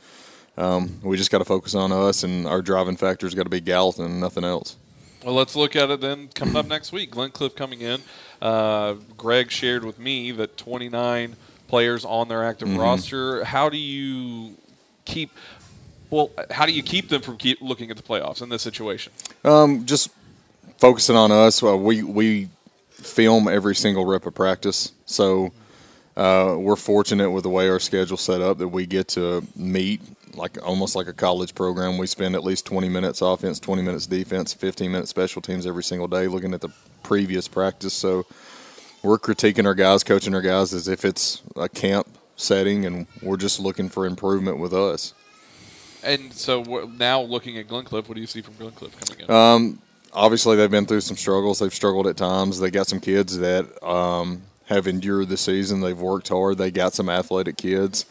Um, 0.57 1.01
we 1.03 1.17
just 1.17 1.31
got 1.31 1.39
to 1.39 1.45
focus 1.45 1.75
on 1.75 1.91
us, 1.91 2.23
and 2.23 2.47
our 2.47 2.63
driving 2.63 2.97
factor's 2.97 3.35
got 3.35 3.45
to 3.45 3.49
be 3.51 3.61
Gallatin 3.61 4.05
and 4.05 4.21
nothing 4.21 4.45
else. 4.45 4.77
Well, 5.25 5.35
let's 5.35 5.57
look 5.57 5.75
at 5.75 5.91
it 5.91 6.01
then. 6.03 6.29
Coming 6.35 6.57
up 6.57 6.67
next 6.67 6.93
week, 6.93 7.11
Glencliff 7.11 7.57
coming 7.57 7.81
in. 7.81 8.03
Uh, 8.43 8.95
Greg 9.17 9.51
shared 9.51 9.83
with 9.85 9.99
me 9.99 10.31
that 10.33 10.59
29 10.59 11.35
players 11.67 12.05
on 12.05 12.29
their 12.29 12.45
active 12.45 12.69
Mhm. 12.69 12.79
roster. 12.79 13.43
How 13.45 13.71
do 13.71 13.79
you 13.79 14.57
keep? 15.07 15.31
Well, 16.15 16.31
how 16.53 16.65
do 16.65 16.71
you 16.71 16.85
keep 16.85 17.09
them 17.09 17.23
from 17.23 17.37
keep 17.39 17.61
looking 17.61 17.91
at 17.91 17.97
the 17.97 18.03
playoffs 18.05 18.41
in 18.41 18.49
this 18.49 18.63
situation? 18.63 19.13
Um, 19.45 19.85
just 19.85 20.11
focusing 20.79 21.17
on 21.17 21.33
us. 21.33 21.61
Uh, 21.61 21.77
we 21.77 22.05
we 22.05 22.51
film 22.91 23.49
every 23.49 23.75
single 23.75 24.07
rep 24.07 24.25
of 24.25 24.33
practice, 24.33 24.93
so 25.07 25.53
uh, 26.17 26.55
we're 26.57 26.77
fortunate 26.77 27.33
with 27.33 27.43
the 27.43 27.51
way 27.51 27.69
our 27.69 27.81
schedule's 27.81 28.21
set 28.21 28.41
up 28.41 28.59
that 28.59 28.69
we 28.69 28.87
get 28.87 29.09
to 29.09 29.45
meet 29.57 30.01
like 30.37 30.57
almost 30.65 30.95
like 30.95 31.09
a 31.09 31.13
college 31.13 31.53
program. 31.57 31.99
We 31.99 32.07
spend 32.07 32.37
at 32.37 32.45
least 32.45 32.65
twenty 32.65 32.89
minutes 32.89 33.21
offense, 33.21 33.59
twenty 33.59 33.83
minutes 33.83 34.07
defense, 34.07 34.55
fifteen 34.55 34.93
minutes 34.93 35.11
special 35.11 35.43
teams 35.43 35.67
every 35.67 35.83
single 35.83 36.07
day, 36.07 36.29
looking 36.29 36.55
at 36.55 36.61
the 36.61 36.71
previous 37.03 37.49
practice. 37.49 37.93
So 37.93 38.25
we're 39.03 39.19
critiquing 39.19 39.67
our 39.67 39.75
guys, 39.75 40.05
coaching 40.05 40.33
our 40.33 40.43
guys 40.43 40.73
as 40.75 40.87
if 40.87 41.05
it's 41.05 41.43
a 41.57 41.69
camp 41.69 42.07
setting, 42.37 42.87
and 42.87 43.09
we're 43.21 43.37
just 43.37 43.59
looking 43.59 43.89
for 43.89 44.07
improvement 44.07 44.59
with 44.59 44.73
us. 44.73 45.13
And 46.05 46.33
so 46.33 46.63
now 46.99 47.23
looking 47.23 47.59
at 47.59 47.67
Glencliff, 47.67 48.09
what 48.09 48.15
do 48.15 48.21
you 48.21 48.27
see 48.27 48.43
from 48.43 48.55
Glencliff 48.55 48.93
coming 49.07 49.25
in? 49.25 49.31
Um, 49.31 49.79
obviously 50.13 50.57
they've 50.57 50.71
been 50.71 50.87
through 50.87 51.01
some 51.01 51.17
struggles. 51.17 51.59
They've 51.59 51.75
struggled 51.75 52.07
at 52.07 52.17
times. 52.17 52.61
They 52.61 52.71
got 52.71 52.87
some 52.87 53.01
kids 53.01 53.39
that 53.39 53.83
um, 53.87 54.43
have 54.67 54.87
endured 54.87 55.29
the 55.29 55.37
season. 55.37 55.81
They've 55.81 55.99
worked 55.99 56.29
hard. 56.29 56.59
They 56.59 56.71
got 56.71 56.95
some 56.95 57.09
athletic 57.09 57.57
kids. 57.57 58.07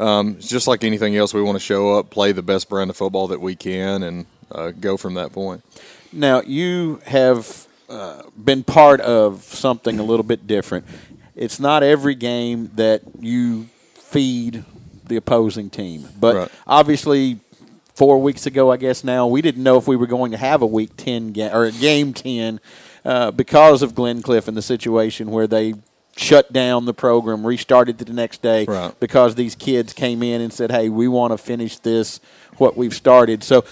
Um, 0.00 0.38
just 0.40 0.66
like 0.66 0.82
anything 0.82 1.16
else, 1.16 1.32
we 1.32 1.42
want 1.42 1.56
to 1.56 1.64
show 1.64 1.96
up, 1.96 2.10
play 2.10 2.32
the 2.32 2.42
best 2.42 2.68
brand 2.68 2.90
of 2.90 2.96
football 2.96 3.28
that 3.28 3.40
we 3.40 3.54
can, 3.54 4.02
and 4.02 4.26
uh, 4.50 4.72
go 4.72 4.96
from 4.96 5.14
that 5.14 5.32
point. 5.32 5.62
Now 6.12 6.40
you 6.40 7.00
have 7.06 7.66
uh, 7.88 8.22
been 8.42 8.64
part 8.64 9.00
of 9.00 9.42
something 9.44 10.00
a 10.00 10.02
little 10.02 10.24
bit 10.24 10.46
different. 10.46 10.86
It's 11.36 11.60
not 11.60 11.82
every 11.82 12.16
game 12.16 12.70
that 12.74 13.02
you 13.20 13.68
feed 13.94 14.64
the 15.06 15.16
opposing 15.16 15.70
team, 15.70 16.08
but 16.18 16.34
Right. 16.36 16.48
obviously, 16.66 17.38
four 17.94 18.20
weeks 18.20 18.46
ago, 18.46 18.70
I 18.72 18.76
guess 18.76 19.04
now 19.04 19.26
we 19.26 19.40
didn't 19.42 19.62
know 19.62 19.76
if 19.76 19.86
we 19.86 19.96
were 19.96 20.06
going 20.06 20.32
to 20.32 20.36
have 20.38 20.62
a 20.62 20.66
week 20.66 20.96
ten 20.96 21.32
game 21.32 21.50
or 21.54 21.64
a 21.64 21.72
game 21.72 22.12
ten 22.12 22.60
uh, 23.04 23.30
because 23.30 23.82
of 23.82 23.94
Glencliff 23.94 24.48
and 24.48 24.56
the 24.56 24.62
situation 24.62 25.30
where 25.30 25.46
they 25.46 25.74
shut 26.16 26.52
down 26.52 26.84
the 26.84 26.94
program, 26.94 27.44
restarted 27.44 27.98
the 27.98 28.12
next 28.12 28.40
day 28.40 28.64
Right. 28.66 28.98
because 29.00 29.34
these 29.34 29.54
kids 29.54 29.92
came 29.92 30.22
in 30.22 30.40
and 30.40 30.52
said, 30.52 30.70
"Hey, 30.70 30.88
we 30.88 31.08
want 31.08 31.32
to 31.32 31.38
finish 31.38 31.76
this 31.78 32.20
what 32.56 32.76
we've 32.76 32.94
started." 32.94 33.42
So, 33.42 33.64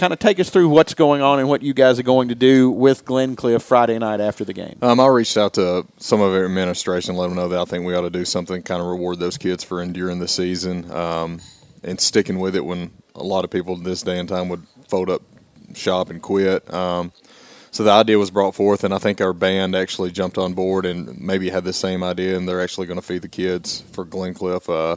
kind 0.00 0.14
of 0.14 0.18
take 0.18 0.40
us 0.40 0.48
through 0.48 0.70
what's 0.70 0.94
going 0.94 1.20
on 1.20 1.38
and 1.38 1.48
what 1.48 1.62
you 1.62 1.74
guys 1.74 1.98
are 1.98 2.02
going 2.02 2.28
to 2.28 2.34
do 2.34 2.70
with 2.70 3.04
Glencliff 3.04 3.60
Friday 3.60 3.98
night 3.98 4.18
after 4.18 4.46
the 4.46 4.54
game. 4.54 4.78
Um, 4.80 4.98
I 4.98 5.06
reached 5.08 5.36
out 5.36 5.52
to 5.54 5.86
some 5.98 6.22
of 6.22 6.32
our 6.32 6.46
administration, 6.46 7.16
let 7.16 7.28
them 7.28 7.36
know 7.36 7.48
that 7.48 7.60
I 7.60 7.64
think 7.66 7.84
we 7.84 7.94
ought 7.94 8.00
to 8.00 8.10
do 8.10 8.24
something, 8.24 8.62
kind 8.62 8.80
of 8.80 8.88
reward 8.88 9.18
those 9.18 9.36
kids 9.36 9.62
for 9.62 9.82
enduring 9.82 10.18
the 10.18 10.26
season 10.26 10.90
um, 10.90 11.40
and 11.84 12.00
sticking 12.00 12.38
with 12.38 12.56
it 12.56 12.64
when 12.64 12.92
a 13.14 13.22
lot 13.22 13.44
of 13.44 13.50
people 13.50 13.76
this 13.76 14.00
day 14.00 14.18
and 14.18 14.26
time 14.26 14.48
would 14.48 14.66
fold 14.88 15.10
up 15.10 15.20
shop 15.74 16.08
and 16.08 16.22
quit. 16.22 16.72
Um, 16.72 17.12
so 17.70 17.84
the 17.84 17.90
idea 17.90 18.18
was 18.18 18.30
brought 18.30 18.54
forth, 18.54 18.82
and 18.84 18.94
I 18.94 18.98
think 18.98 19.20
our 19.20 19.34
band 19.34 19.76
actually 19.76 20.12
jumped 20.12 20.38
on 20.38 20.54
board 20.54 20.86
and 20.86 21.20
maybe 21.20 21.50
had 21.50 21.64
the 21.64 21.74
same 21.74 22.02
idea, 22.02 22.38
and 22.38 22.48
they're 22.48 22.62
actually 22.62 22.86
going 22.86 22.98
to 22.98 23.06
feed 23.06 23.20
the 23.20 23.28
kids 23.28 23.82
for 23.92 24.06
Glencliff. 24.06 24.68
Uh, 24.68 24.96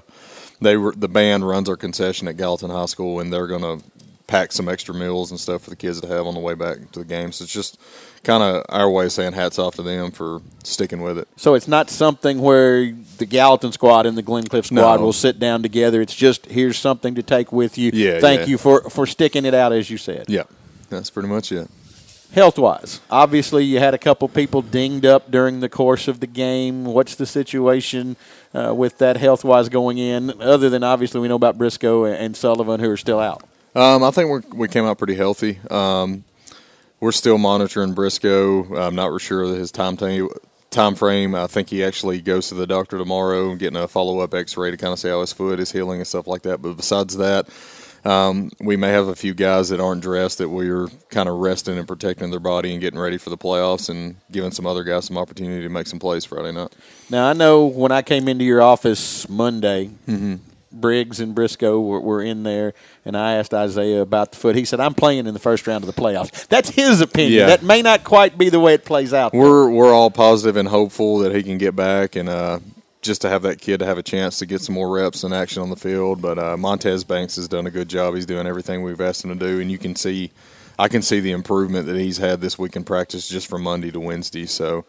they 0.62 0.78
were 0.78 0.94
the 0.94 1.10
band 1.10 1.46
runs 1.46 1.70
our 1.70 1.76
concession 1.76 2.28
at 2.28 2.38
Gallatin 2.38 2.70
High 2.70 2.86
School, 2.86 3.20
and 3.20 3.32
they're 3.32 3.48
going 3.48 3.62
to 3.62 3.86
pack 4.28 4.52
some 4.52 4.70
extra 4.70 4.94
meals 4.96 5.32
and 5.32 5.40
stuff 5.40 5.64
for 5.64 5.70
the 5.70 5.76
kids 5.76 6.00
to 6.02 6.08
have 6.08 6.26
on 6.26 6.34
the 6.34 6.40
way 6.40 6.54
back 6.54 6.92
to 6.92 7.00
the 7.00 7.06
game. 7.06 7.32
So 7.32 7.44
it's 7.44 7.54
just 7.54 7.80
kind 8.24 8.42
of 8.42 8.64
our 8.70 8.90
way 8.90 9.06
of 9.06 9.12
saying 9.12 9.34
hats 9.34 9.60
off 9.60 9.76
to 9.76 9.82
them 9.84 10.12
for 10.12 10.42
sticking 10.64 11.02
with 11.02 11.18
it. 11.18 11.28
So 11.36 11.56
it's 11.56 11.68
not 11.68 11.90
something 11.90 12.40
where 12.40 12.92
the 13.18 13.26
Gallatin 13.26 13.72
squad 13.74 14.06
and 14.06 14.18
the 14.18 14.24
Glencliff 14.24 14.66
squad 14.66 15.00
No. 15.00 15.06
will 15.06 15.14
sit 15.14 15.40
down 15.40 15.62
together. 15.62 16.02
It's 16.02 16.16
just 16.16 16.46
here's 16.46 16.78
something 16.78 17.16
to 17.16 17.24
take 17.24 17.52
with 17.52 17.78
you. 17.78 17.92
Yeah, 17.94 18.20
Thank 18.20 18.42
yeah. 18.42 18.48
you 18.48 18.58
for 18.58 18.90
for 18.90 19.06
sticking 19.06 19.46
it 19.46 19.54
out, 19.54 19.74
as 19.74 19.90
you 19.90 19.98
said. 19.98 20.26
Yeah, 20.30 20.44
that's 20.90 21.10
pretty 21.10 21.30
much 21.30 21.52
it. 21.52 21.70
Health 22.32 22.58
wise, 22.58 23.00
obviously 23.12 23.64
you 23.64 23.78
had 23.78 23.94
a 23.94 23.98
couple 24.00 24.28
people 24.28 24.64
dinged 24.64 25.06
up 25.06 25.30
during 25.30 25.60
the 25.60 25.70
course 25.70 26.08
of 26.08 26.20
the 26.20 26.26
game. 26.26 26.84
What's 26.86 27.14
the 27.14 27.28
situation 27.28 28.16
uh, 28.56 28.74
with 28.74 28.98
that 28.98 29.18
health 29.18 29.44
wise 29.44 29.70
going 29.70 30.00
in? 30.00 30.42
Other 30.42 30.68
than 30.68 30.82
obviously 30.84 31.20
we 31.22 31.28
know 31.28 31.36
about 31.36 31.60
Briscoe 31.60 32.06
and 32.06 32.36
Sullivan 32.36 32.80
who 32.80 32.90
are 32.90 32.98
still 32.98 33.20
out. 33.20 33.44
Um, 33.76 34.04
I 34.04 34.12
think 34.12 34.30
we're, 34.30 34.44
we 34.54 34.68
came 34.68 34.86
out 34.86 34.98
pretty 34.98 35.16
healthy. 35.16 35.60
Um, 35.70 36.24
we're 37.00 37.12
still 37.12 37.38
monitoring 37.38 37.94
Briscoe. 37.94 38.76
I'm 38.76 38.96
not 38.96 39.20
sure 39.20 39.44
of 39.44 39.58
his 39.58 39.72
time 39.72 39.98
time 40.70 40.96
frame. 40.96 41.36
I 41.36 41.48
think 41.48 41.70
he 41.70 41.84
actually 41.84 42.22
goes 42.22 42.50
to 42.50 42.56
the 42.56 42.68
doctor 42.68 42.98
tomorrow 42.98 43.50
and 43.52 43.60
getting 43.60 43.78
a 43.78 43.88
follow 43.88 44.20
up 44.20 44.34
X 44.34 44.58
ray 44.58 44.72
to 44.72 44.78
kind 44.78 44.94
of 44.94 45.00
see 45.00 45.10
how 45.10 45.22
his 45.22 45.34
foot 45.34 45.60
is 45.60 45.72
healing 45.72 46.00
and 46.00 46.08
stuff 46.08 46.28
like 46.28 46.44
that. 46.44 46.62
But 46.62 46.78
besides 46.78 47.18
that, 47.18 47.48
um, 48.06 48.52
we 48.60 48.76
may 48.76 48.90
have 48.90 49.08
a 49.08 49.16
few 49.16 49.34
guys 49.34 49.70
that 49.70 49.80
aren't 49.80 50.02
dressed 50.02 50.40
that 50.40 50.50
we're 50.50 50.88
kind 51.10 51.30
of 51.30 51.36
resting 51.38 51.78
and 51.78 51.88
protecting 51.88 52.32
their 52.32 52.40
body 52.40 52.74
and 52.74 52.82
getting 52.82 53.00
ready 53.00 53.18
for 53.18 53.30
the 53.30 53.38
playoffs 53.38 53.90
and 53.90 54.18
giving 54.32 54.52
some 54.52 54.66
other 54.66 54.84
guys 54.84 55.06
some 55.06 55.18
opportunity 55.18 55.62
to 55.62 55.70
make 55.70 55.88
some 55.88 56.00
plays 56.00 56.26
Friday 56.26 56.52
night. 56.52 56.74
Now 57.10 57.28
I 57.30 57.34
know 57.34 57.66
when 57.66 57.92
I 57.92 58.02
came 58.02 58.28
into 58.28 58.44
your 58.44 58.62
office 58.62 59.30
Monday, 59.30 59.90
Mm-hmm. 60.08 60.36
Briggs 60.74 61.20
and 61.20 61.36
Briscoe 61.36 61.80
were, 61.80 62.00
were 62.00 62.22
in 62.22 62.44
there, 62.44 62.74
and 63.06 63.16
I 63.16 63.34
asked 63.34 63.54
Isaiah 63.54 64.02
about 64.02 64.32
the 64.32 64.38
foot. 64.38 64.56
He 64.56 64.66
said, 64.66 64.80
"I'm 64.80 64.94
playing 64.94 65.28
in 65.28 65.34
the 65.34 65.40
first 65.40 65.68
round 65.68 65.84
of 65.84 65.94
the 65.94 66.02
playoffs." 66.02 66.48
That's 66.48 66.70
his 66.70 67.02
opinion. 67.02 67.40
Yeah. 67.40 67.46
That 67.48 67.64
may 67.64 67.82
not 67.82 68.04
quite 68.04 68.38
be 68.38 68.50
the 68.50 68.60
way 68.60 68.74
it 68.74 68.86
plays 68.86 69.14
out. 69.14 69.34
We're 69.34 69.70
we're 69.70 69.94
all 69.94 70.12
positive 70.12 70.58
and 70.58 70.68
hopeful 70.68 71.20
that 71.20 71.34
he 71.34 71.44
can 71.44 71.58
get 71.58 71.76
back 71.76 72.16
and 72.16 72.28
uh, 72.28 72.60
just 73.02 73.22
to 73.22 73.30
have 73.30 73.44
that 73.44 73.62
kid 73.62 73.80
to 73.80 73.86
have 73.86 73.98
a 73.98 74.04
chance 74.04 74.40
to 74.40 74.46
get 74.46 74.62
some 74.62 74.76
more 74.76 74.90
reps 74.90 75.24
and 75.24 75.34
action 75.34 75.62
on 75.62 75.70
the 75.70 75.76
field. 75.76 76.22
But 76.22 76.40
uh, 76.40 76.58
Montez 76.58 77.04
Banks 77.04 77.36
has 77.36 77.48
done 77.48 77.68
a 77.68 77.72
good 77.72 77.90
job. 77.90 78.16
He's 78.16 78.26
doing 78.26 78.48
everything 78.48 78.82
we've 78.82 79.02
asked 79.02 79.24
him 79.24 79.38
to 79.38 79.46
do, 79.48 79.60
and 79.60 79.72
you 79.72 79.78
can 79.78 79.96
see, 79.96 80.32
I 80.80 80.88
can 80.88 81.02
see 81.02 81.20
the 81.20 81.32
improvement 81.32 81.86
that 81.88 81.98
he's 81.98 82.18
had 82.18 82.42
this 82.42 82.58
week 82.58 82.76
in 82.76 82.84
practice 82.84 83.28
just 83.28 83.48
from 83.48 83.64
Monday 83.64 83.92
to 83.92 84.00
Wednesday. 84.00 84.46
So. 84.46 84.86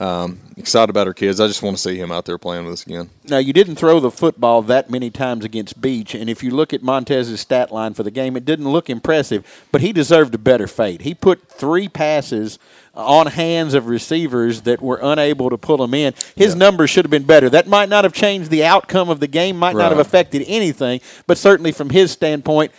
Um, 0.00 0.40
excited 0.56 0.88
about 0.88 1.06
our 1.06 1.12
kids. 1.12 1.40
I 1.40 1.46
just 1.46 1.62
want 1.62 1.76
to 1.76 1.82
see 1.82 1.98
him 1.98 2.10
out 2.10 2.24
there 2.24 2.38
playing 2.38 2.64
with 2.64 2.72
us 2.72 2.86
again. 2.86 3.10
Now, 3.24 3.36
you 3.36 3.52
didn't 3.52 3.76
throw 3.76 4.00
the 4.00 4.10
football 4.10 4.62
that 4.62 4.88
many 4.88 5.10
times 5.10 5.44
against 5.44 5.78
Beech, 5.78 6.14
and 6.14 6.30
if 6.30 6.42
you 6.42 6.50
look 6.52 6.72
at 6.72 6.82
Montez's 6.82 7.42
stat 7.42 7.70
line 7.70 7.92
for 7.92 8.02
the 8.02 8.10
game, 8.10 8.34
it 8.34 8.46
didn't 8.46 8.70
look 8.70 8.88
impressive, 8.88 9.44
but 9.70 9.82
he 9.82 9.92
deserved 9.92 10.34
a 10.34 10.38
better 10.38 10.66
fate. 10.66 11.02
He 11.02 11.12
put 11.12 11.50
three 11.50 11.86
passes 11.86 12.58
on 12.94 13.26
hands 13.28 13.74
of 13.74 13.86
receivers 13.86 14.62
that 14.62 14.80
were 14.80 14.98
unable 15.02 15.50
to 15.50 15.58
pull 15.58 15.76
them 15.76 15.94
in. 15.94 16.14
His 16.34 16.54
numbers 16.54 16.90
should 16.90 17.04
have 17.04 17.10
been 17.10 17.24
better. 17.24 17.50
That 17.50 17.68
might 17.68 17.88
not 17.88 18.04
have 18.04 18.12
changed 18.12 18.50
the 18.50 18.64
outcome 18.64 19.10
of 19.10 19.20
the 19.20 19.26
game, 19.26 19.56
might 19.56 19.76
not 19.76 19.92
have 19.92 20.00
affected 20.00 20.44
anything, 20.46 21.00
but 21.26 21.38
certainly 21.38 21.72
from 21.72 21.90
his 21.90 22.10
standpoint, 22.10 22.72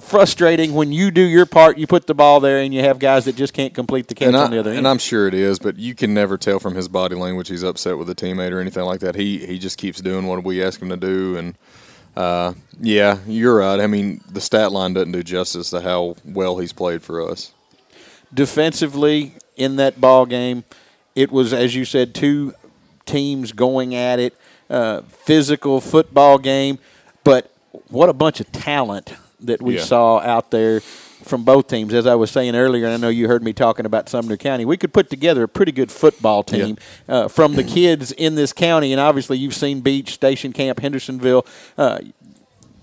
frustrating 0.00 0.74
when 0.74 0.92
you 0.92 1.10
do 1.10 1.22
your 1.22 1.46
part, 1.46 1.78
you 1.78 1.86
put 1.86 2.06
the 2.06 2.14
ball 2.14 2.40
there, 2.40 2.58
and 2.58 2.72
you 2.72 2.80
have 2.80 2.98
guys 2.98 3.24
that 3.24 3.36
just 3.36 3.52
can't 3.52 3.74
complete 3.74 4.08
the 4.08 4.14
catch 4.14 4.28
and, 4.28 4.36
on 4.36 4.46
I, 4.46 4.50
the 4.50 4.58
other 4.60 4.70
end. 4.70 4.78
and 4.78 4.88
I'm 4.88 4.98
sure 4.98 5.26
it 5.26 5.34
is, 5.34 5.58
but 5.58 5.76
you 5.78 5.94
can 5.94 6.14
never 6.14 6.36
tell 6.38 6.58
from 6.58 6.74
his 6.74 6.88
body 6.88 7.14
language 7.14 7.48
he's 7.48 7.62
upset 7.62 7.98
with 7.98 8.08
a 8.10 8.14
teammate 8.14 8.52
or 8.52 8.60
anything 8.60 8.84
like 8.84 9.00
that. 9.00 9.14
He 9.14 9.44
he 9.46 9.58
just 9.58 9.78
keeps 9.78 10.00
doing 10.00 10.26
what 10.26 10.44
we 10.44 10.62
ask 10.62 10.80
him 10.80 10.88
to 10.90 10.96
do, 10.96 11.36
and 11.36 11.54
uh, 12.16 12.54
yeah, 12.80 13.18
you're 13.26 13.56
right. 13.58 13.80
I 13.80 13.86
mean, 13.86 14.20
the 14.30 14.40
stat 14.40 14.70
line 14.72 14.94
doesn't 14.94 15.12
do 15.12 15.22
justice 15.22 15.70
to 15.70 15.80
how 15.80 16.16
well 16.24 16.58
he's 16.58 16.72
played 16.72 17.02
for 17.02 17.20
us. 17.28 17.52
defensively 18.32 19.34
in 19.56 19.76
that 19.76 20.00
ball 20.00 20.26
game, 20.26 20.64
it 21.14 21.30
was 21.30 21.52
as 21.52 21.74
you 21.74 21.84
said, 21.84 22.14
two 22.14 22.54
teams 23.06 23.52
going 23.52 23.94
at 23.94 24.18
it, 24.18 24.34
uh, 24.70 25.02
physical 25.02 25.80
football 25.80 26.38
game. 26.38 26.78
But 27.22 27.50
what 27.88 28.08
a 28.08 28.12
bunch 28.12 28.40
of 28.40 28.50
talent 28.52 29.14
that 29.46 29.62
we 29.62 29.76
Yeah. 29.76 29.82
saw 29.82 30.18
out 30.20 30.50
there 30.50 30.80
from 30.80 31.42
both 31.44 31.68
teams. 31.68 31.94
As 31.94 32.06
I 32.06 32.14
was 32.16 32.30
saying 32.30 32.54
earlier, 32.54 32.84
and 32.84 32.92
I 32.94 32.96
know 32.98 33.08
you 33.08 33.28
heard 33.28 33.42
me 33.42 33.52
talking 33.54 33.86
about 33.86 34.08
Sumner 34.08 34.36
County. 34.36 34.64
We 34.64 34.76
could 34.76 34.92
put 34.92 35.08
together 35.08 35.42
a 35.44 35.48
pretty 35.48 35.72
good 35.72 35.90
football 35.90 36.42
team 36.42 36.76
uh, 37.08 37.28
from 37.28 37.54
the 37.54 37.64
kids 37.64 38.12
in 38.12 38.34
this 38.34 38.52
county, 38.52 38.92
and 38.92 39.00
obviously 39.00 39.38
you've 39.38 39.54
seen 39.54 39.80
Beech, 39.80 40.12
Station 40.12 40.52
Camp, 40.52 40.80
Hendersonville. 40.80 41.46
Uh, 41.78 41.98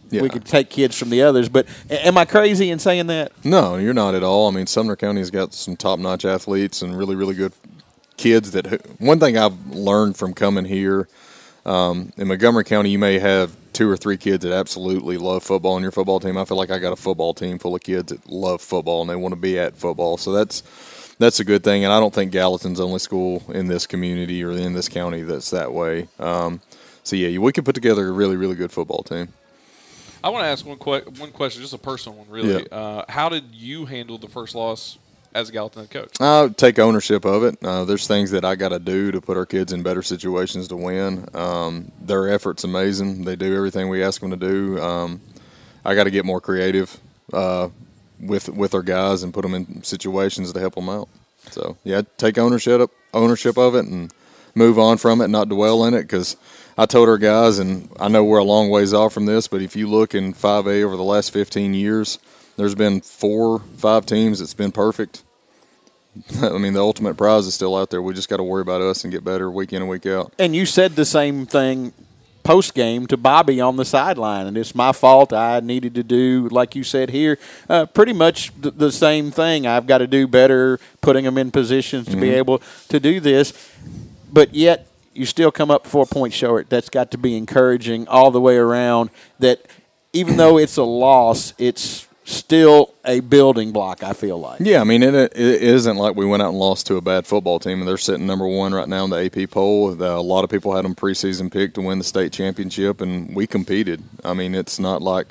Yeah. 0.09 0.23
We 0.23 0.27
could 0.29 0.43
take 0.43 0.69
kids 0.69 0.97
from 0.97 1.09
the 1.09 1.21
others, 1.21 1.47
but 1.47 1.65
am 1.89 2.17
I 2.17 2.25
crazy 2.25 2.69
in 2.69 2.79
saying 2.79 3.07
that? 3.07 3.31
No, 3.45 3.77
you're 3.77 3.93
not 3.93 4.13
at 4.13 4.23
all. 4.23 4.49
I 4.49 4.51
mean, 4.51 4.67
Sumner 4.67 4.97
County's 4.97 5.29
got 5.31 5.53
some 5.53 5.77
top-notch 5.77 6.25
athletes 6.25 6.81
and 6.81 6.97
really, 6.97 7.15
really 7.15 7.33
good 7.33 7.53
kids. 8.17 8.51
That 8.51 8.81
one 8.99 9.21
thing 9.21 9.37
I've 9.37 9.67
learned 9.67 10.17
from 10.17 10.33
coming 10.33 10.65
here 10.65 11.07
um, 11.65 12.11
in 12.17 12.27
Montgomery 12.27 12.63
County, 12.63 12.89
you 12.89 12.99
may 12.99 13.19
have 13.19 13.55
two 13.73 13.89
or 13.89 13.97
three 13.97 14.17
kids 14.17 14.43
that 14.43 14.53
absolutely 14.53 15.17
love 15.17 15.43
football 15.43 15.73
on 15.73 15.81
your 15.81 15.91
football 15.91 16.19
team. 16.19 16.37
I 16.37 16.45
feel 16.45 16.57
like 16.57 16.71
I 16.71 16.79
got 16.79 16.93
a 16.93 16.97
football 16.97 17.33
team 17.33 17.59
full 17.59 17.75
of 17.75 17.81
kids 17.81 18.11
that 18.11 18.29
love 18.29 18.61
football 18.61 19.01
and 19.01 19.09
they 19.09 19.15
want 19.15 19.33
to 19.33 19.39
be 19.39 19.57
at 19.59 19.77
football. 19.77 20.17
So 20.17 20.31
that's 20.31 20.63
that's 21.19 21.39
a 21.39 21.43
good 21.43 21.63
thing. 21.63 21.83
And 21.83 21.93
I 21.93 21.99
don't 21.99 22.13
think 22.13 22.31
Gallatin's 22.31 22.79
the 22.79 22.85
only 22.85 22.99
school 22.99 23.43
in 23.49 23.67
this 23.67 23.85
community 23.85 24.43
or 24.43 24.51
in 24.51 24.73
this 24.73 24.89
county 24.89 25.21
that's 25.21 25.51
that 25.51 25.71
way. 25.71 26.07
Um, 26.19 26.61
so 27.03 27.15
yeah, 27.15 27.37
we 27.37 27.51
could 27.51 27.65
put 27.65 27.75
together 27.75 28.07
a 28.07 28.11
really, 28.11 28.35
really 28.35 28.55
good 28.55 28.71
football 28.71 29.03
team. 29.03 29.29
I 30.23 30.29
want 30.29 30.43
to 30.43 30.47
ask 30.47 30.65
one 30.65 30.77
que- 30.77 31.09
one 31.19 31.31
question, 31.31 31.61
just 31.61 31.73
a 31.73 31.79
personal 31.79 32.17
one, 32.17 32.29
really. 32.29 32.67
Yeah. 32.71 32.77
Uh, 32.77 33.05
how 33.09 33.29
did 33.29 33.45
you 33.53 33.85
handle 33.85 34.17
the 34.17 34.27
first 34.27 34.53
loss 34.53 34.97
as 35.33 35.49
a 35.49 35.51
Gallatin 35.51 35.87
coach? 35.87 36.19
I 36.19 36.49
take 36.49 36.79
ownership 36.79 37.25
of 37.25 37.43
it. 37.43 37.57
Uh, 37.63 37.85
there's 37.85 38.07
things 38.07 38.31
that 38.31 38.45
I 38.45 38.55
got 38.55 38.69
to 38.69 38.79
do 38.79 39.11
to 39.11 39.21
put 39.21 39.37
our 39.37 39.45
kids 39.45 39.73
in 39.73 39.83
better 39.83 40.01
situations 40.01 40.67
to 40.69 40.75
win. 40.75 41.27
Um, 41.33 41.91
their 41.99 42.27
effort's 42.29 42.63
amazing. 42.63 43.23
They 43.23 43.35
do 43.35 43.55
everything 43.55 43.89
we 43.89 44.03
ask 44.03 44.21
them 44.21 44.31
to 44.31 44.37
do. 44.37 44.81
Um, 44.81 45.21
I 45.83 45.95
got 45.95 46.03
to 46.05 46.11
get 46.11 46.25
more 46.25 46.41
creative 46.41 46.99
uh, 47.33 47.69
with 48.19 48.49
with 48.49 48.73
our 48.75 48.83
guys 48.83 49.23
and 49.23 49.33
put 49.33 49.41
them 49.41 49.53
in 49.53 49.83
situations 49.83 50.53
to 50.53 50.59
help 50.59 50.75
them 50.75 50.89
out. 50.89 51.09
So 51.49 51.77
yeah, 51.83 52.01
take 52.17 52.37
ownership 52.37 52.91
ownership 53.13 53.57
of 53.57 53.75
it 53.75 53.85
and 53.85 54.13
move 54.53 54.77
on 54.77 54.97
from 54.97 55.21
it, 55.21 55.29
not 55.29 55.49
dwell 55.49 55.85
in 55.85 55.93
it. 55.93 56.03
Because 56.03 56.37
I 56.77 56.85
told 56.85 57.09
our 57.09 57.17
guys, 57.17 57.59
and 57.59 57.89
I 57.99 58.07
know 58.07 58.23
we're 58.23 58.37
a 58.37 58.43
long 58.43 58.69
ways 58.69 58.93
off 58.93 59.13
from 59.13 59.25
this, 59.25 59.47
but 59.47 59.61
if 59.61 59.75
you 59.75 59.89
look 59.89 60.13
in 60.13 60.33
5A 60.33 60.83
over 60.83 60.95
the 60.95 61.03
last 61.03 61.31
15 61.31 61.73
years, 61.73 62.19
there's 62.61 62.75
been 62.75 63.01
four, 63.01 63.59
five 63.77 64.05
teams 64.05 64.37
that's 64.37 64.53
been 64.53 64.71
perfect. 64.71 65.23
I 66.43 66.59
mean, 66.59 66.73
the 66.73 66.79
ultimate 66.79 67.17
prize 67.17 67.47
is 67.47 67.55
still 67.55 67.75
out 67.75 67.89
there. 67.89 68.03
We 68.03 68.13
just 68.13 68.29
got 68.29 68.37
to 68.37 68.43
worry 68.43 68.61
about 68.61 68.81
us 68.81 69.03
and 69.03 69.11
get 69.11 69.23
better 69.23 69.49
week 69.49 69.73
in 69.73 69.81
and 69.81 69.89
week 69.89 70.05
out. 70.05 70.31
And 70.37 70.55
you 70.55 70.67
said 70.67 70.95
the 70.95 71.05
same 71.05 71.47
thing 71.47 71.91
post 72.43 72.75
game 72.75 73.07
to 73.07 73.17
Bobby 73.17 73.59
on 73.61 73.77
the 73.77 73.85
sideline, 73.85 74.45
and 74.45 74.57
it's 74.57 74.75
my 74.75 74.91
fault. 74.91 75.33
I 75.33 75.59
needed 75.59 75.95
to 75.95 76.03
do, 76.03 76.49
like 76.49 76.75
you 76.75 76.83
said 76.83 77.09
here, 77.09 77.39
uh, 77.67 77.87
pretty 77.87 78.13
much 78.13 78.51
th- 78.61 78.75
the 78.77 78.91
same 78.91 79.31
thing. 79.31 79.65
I've 79.65 79.87
got 79.87 79.99
to 79.99 80.07
do 80.07 80.27
better, 80.27 80.79
putting 81.01 81.25
them 81.25 81.39
in 81.39 81.49
positions 81.49 82.07
to 82.09 82.15
be 82.15 82.29
able 82.29 82.61
to 82.89 82.99
do 82.99 83.19
this. 83.19 83.53
But 84.31 84.53
yet, 84.53 84.87
you 85.13 85.25
still 85.25 85.51
come 85.51 85.71
up 85.71 85.87
four 85.87 86.05
points 86.05 86.35
short. 86.35 86.69
That's 86.69 86.89
got 86.89 87.09
to 87.11 87.17
be 87.17 87.35
encouraging 87.35 88.07
all 88.07 88.29
the 88.29 88.41
way 88.41 88.57
around. 88.57 89.09
That 89.39 89.65
even 90.13 90.37
though 90.37 90.59
it's 90.59 90.77
a 90.77 90.83
loss, 90.83 91.55
it's 91.57 92.07
still 92.33 92.93
a 93.05 93.19
building 93.19 93.71
block. 93.71 94.03
I 94.03 94.13
feel 94.13 94.39
like. 94.39 94.59
Yeah, 94.61 94.81
I 94.81 94.83
mean, 94.83 95.03
it, 95.03 95.13
it 95.13 95.31
isn't 95.35 95.97
like 95.97 96.15
we 96.15 96.25
went 96.25 96.41
out 96.41 96.49
and 96.49 96.59
lost 96.59 96.87
to 96.87 96.95
a 96.95 97.01
bad 97.01 97.27
football 97.27 97.59
team, 97.59 97.79
and 97.79 97.87
they're 97.87 97.97
sitting 97.97 98.25
number 98.25 98.47
one 98.47 98.73
right 98.73 98.87
now 98.87 99.03
in 99.03 99.09
the 99.09 99.25
AP 99.25 99.49
poll. 99.51 99.91
Uh, 100.01 100.05
a 100.05 100.21
lot 100.21 100.43
of 100.43 100.49
people 100.49 100.75
had 100.75 100.85
them 100.85 100.95
preseason 100.95 101.51
picked 101.51 101.75
to 101.75 101.81
win 101.81 101.97
the 101.97 102.03
state 102.03 102.31
championship, 102.31 103.01
and 103.01 103.35
we 103.35 103.47
competed. 103.47 104.03
I 104.23 104.33
mean, 104.33 104.55
it's 104.55 104.79
not 104.79 105.01
like, 105.01 105.27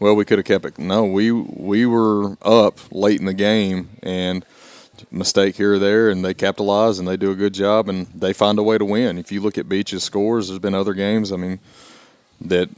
well, 0.00 0.14
we 0.14 0.24
could 0.24 0.38
have 0.38 0.46
kept 0.46 0.64
it. 0.64 0.78
No, 0.78 1.04
we 1.04 1.32
we 1.32 1.86
were 1.86 2.36
up 2.42 2.78
late 2.92 3.20
in 3.20 3.26
the 3.26 3.34
game, 3.34 3.90
and 4.02 4.44
mistake 5.10 5.56
here 5.56 5.74
or 5.74 5.78
there, 5.78 6.10
and 6.10 6.24
they 6.24 6.34
capitalize 6.34 6.98
and 6.98 7.06
they 7.06 7.16
do 7.16 7.30
a 7.30 7.34
good 7.34 7.54
job, 7.54 7.88
and 7.88 8.06
they 8.14 8.32
find 8.32 8.58
a 8.58 8.62
way 8.62 8.78
to 8.78 8.84
win. 8.84 9.18
If 9.18 9.32
you 9.32 9.40
look 9.40 9.58
at 9.58 9.68
Beech's 9.68 10.02
scores, 10.02 10.48
there's 10.48 10.58
been 10.58 10.74
other 10.74 10.94
games. 10.94 11.32
I 11.32 11.36
mean, 11.36 11.60
that 12.40 12.68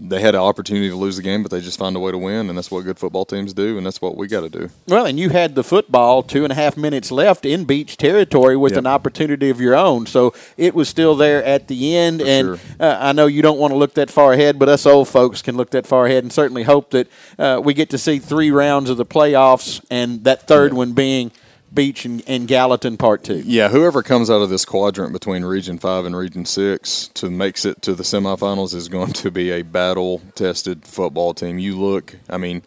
they 0.00 0.20
had 0.20 0.34
an 0.34 0.40
opportunity 0.40 0.88
to 0.88 0.94
lose 0.96 1.16
the 1.16 1.22
game, 1.22 1.42
but 1.42 1.50
they 1.50 1.60
just 1.60 1.78
found 1.78 1.96
a 1.96 1.98
way 1.98 2.12
to 2.12 2.18
win, 2.18 2.48
and 2.48 2.56
that's 2.56 2.70
what 2.70 2.84
good 2.84 2.98
football 2.98 3.24
teams 3.24 3.52
do, 3.52 3.76
and 3.76 3.84
that's 3.84 4.00
what 4.00 4.16
we 4.16 4.28
got 4.28 4.42
to 4.42 4.48
do. 4.48 4.70
Well, 4.86 5.06
and 5.06 5.18
you 5.18 5.30
had 5.30 5.54
the 5.54 5.64
football 5.64 6.22
two 6.22 6.44
and 6.44 6.52
a 6.52 6.54
half 6.54 6.76
minutes 6.76 7.10
left 7.10 7.44
in 7.44 7.64
Beech 7.64 7.96
territory 7.96 8.56
with 8.56 8.72
Yep. 8.72 8.78
an 8.78 8.86
opportunity 8.86 9.50
of 9.50 9.60
your 9.60 9.74
own. 9.74 10.06
So 10.06 10.32
it 10.56 10.74
was 10.74 10.88
still 10.88 11.16
there 11.16 11.42
at 11.44 11.68
the 11.68 11.96
end. 11.96 12.20
For 12.20 12.26
and 12.28 12.46
sure. 12.46 12.58
uh, 12.78 12.98
I 13.00 13.12
know 13.12 13.26
you 13.26 13.42
don't 13.42 13.58
want 13.58 13.72
to 13.72 13.76
look 13.76 13.94
that 13.94 14.10
far 14.10 14.32
ahead, 14.34 14.58
but 14.58 14.68
us 14.68 14.86
old 14.86 15.08
folks 15.08 15.42
can 15.42 15.56
look 15.56 15.70
that 15.70 15.86
far 15.86 16.06
ahead 16.06 16.22
and 16.22 16.32
certainly 16.32 16.62
hope 16.62 16.90
that 16.90 17.08
uh, 17.38 17.60
we 17.64 17.74
get 17.74 17.90
to 17.90 17.98
see 17.98 18.18
three 18.18 18.50
rounds 18.50 18.90
of 18.90 18.96
the 18.98 19.06
playoffs 19.06 19.84
and 19.90 20.24
that 20.24 20.46
third 20.46 20.74
one 20.74 20.92
being 20.92 21.32
Beech 21.72 22.04
and, 22.04 22.22
and 22.26 22.48
Gallatin 22.48 22.96
Part 22.96 23.22
Two. 23.24 23.42
Yeah, 23.44 23.68
whoever 23.68 24.02
comes 24.02 24.30
out 24.30 24.40
of 24.40 24.50
this 24.50 24.64
quadrant 24.64 25.12
between 25.12 25.44
Region 25.44 25.78
Five 25.78 26.04
and 26.04 26.16
Region 26.16 26.44
Six 26.44 27.08
to 27.14 27.30
makes 27.30 27.64
it 27.64 27.82
to 27.82 27.94
the 27.94 28.02
semifinals 28.02 28.74
is 28.74 28.88
going 28.88 29.12
to 29.12 29.30
be 29.30 29.50
a 29.50 29.62
battle-tested 29.62 30.84
football 30.84 31.34
team. 31.34 31.58
You 31.58 31.78
look, 31.78 32.16
I 32.28 32.38
mean, 32.38 32.62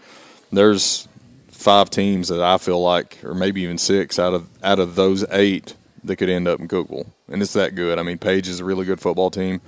there's 0.52 1.08
five 1.50 1.90
teams 1.90 2.28
that 2.28 2.42
I 2.42 2.58
feel 2.58 2.82
like, 2.82 3.24
or 3.24 3.34
maybe 3.34 3.62
even 3.62 3.78
six 3.78 4.20
out 4.20 4.34
of 4.34 4.48
out 4.64 4.80
of 4.80 4.96
those 4.96 5.26
eight 5.32 5.76
that 6.04 6.16
could 6.16 6.30
end 6.30 6.48
up 6.48 6.60
in 6.60 6.68
Cookeville, 6.68 7.08
and 7.28 7.42
it's 7.42 7.54
that 7.54 7.76
good. 7.76 8.00
I 8.00 8.04
mean, 8.04 8.18
Page 8.18 8.48
is 8.48 8.60
a 8.60 8.66
really 8.66 8.86
good 8.86 9.02
football 9.02 9.32
team. 9.32 9.62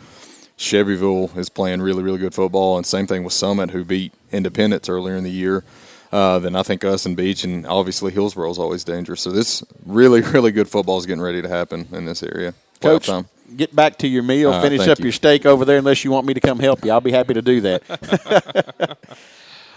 Shelbyville 0.55 1.31
is 1.35 1.49
playing 1.49 1.81
really, 1.81 2.03
really 2.03 2.19
good 2.19 2.35
football, 2.35 2.77
and 2.77 2.85
same 2.85 3.07
thing 3.07 3.23
with 3.23 3.33
Summit, 3.33 3.71
who 3.71 3.83
beat 3.83 4.13
Independence 4.31 4.87
earlier 4.87 5.15
in 5.15 5.23
the 5.23 5.31
year. 5.31 5.63
Uh, 6.13 6.37
then 6.37 6.55
I 6.55 6.61
think 6.61 6.83
us 6.83 7.07
and 7.07 7.17
Beech, 7.17 7.43
and 7.43 7.65
obviously 7.65 8.11
Hillsboro 8.11 8.47
is 8.51 8.59
always 8.59 8.83
dangerous. 8.83 9.21
So 9.21 9.31
this 9.31 9.63
really, 9.83 10.21
really 10.31 10.51
good 10.51 10.69
football 10.69 10.99
is 10.99 11.07
getting 11.07 11.23
ready 11.23 11.41
to 11.41 11.49
happen 11.49 11.87
in 11.91 12.05
this 12.05 12.21
area. 12.21 12.53
Coach, 12.81 13.09
get 13.57 13.75
back 13.75 13.97
to 13.97 14.07
your 14.07 14.21
meal. 14.21 14.51
Right, 14.51 14.61
finish 14.61 14.87
up 14.87 14.99
you. 14.99 15.05
your 15.05 15.11
steak 15.11 15.47
over 15.47 15.65
there, 15.65 15.79
unless 15.79 16.03
you 16.03 16.11
want 16.11 16.27
me 16.27 16.35
to 16.35 16.39
come 16.39 16.59
help 16.59 16.85
you. 16.85 16.91
I'll 16.91 17.01
be 17.01 17.11
happy 17.11 17.33
to 17.33 17.41
do 17.41 17.61
that. 17.61 18.97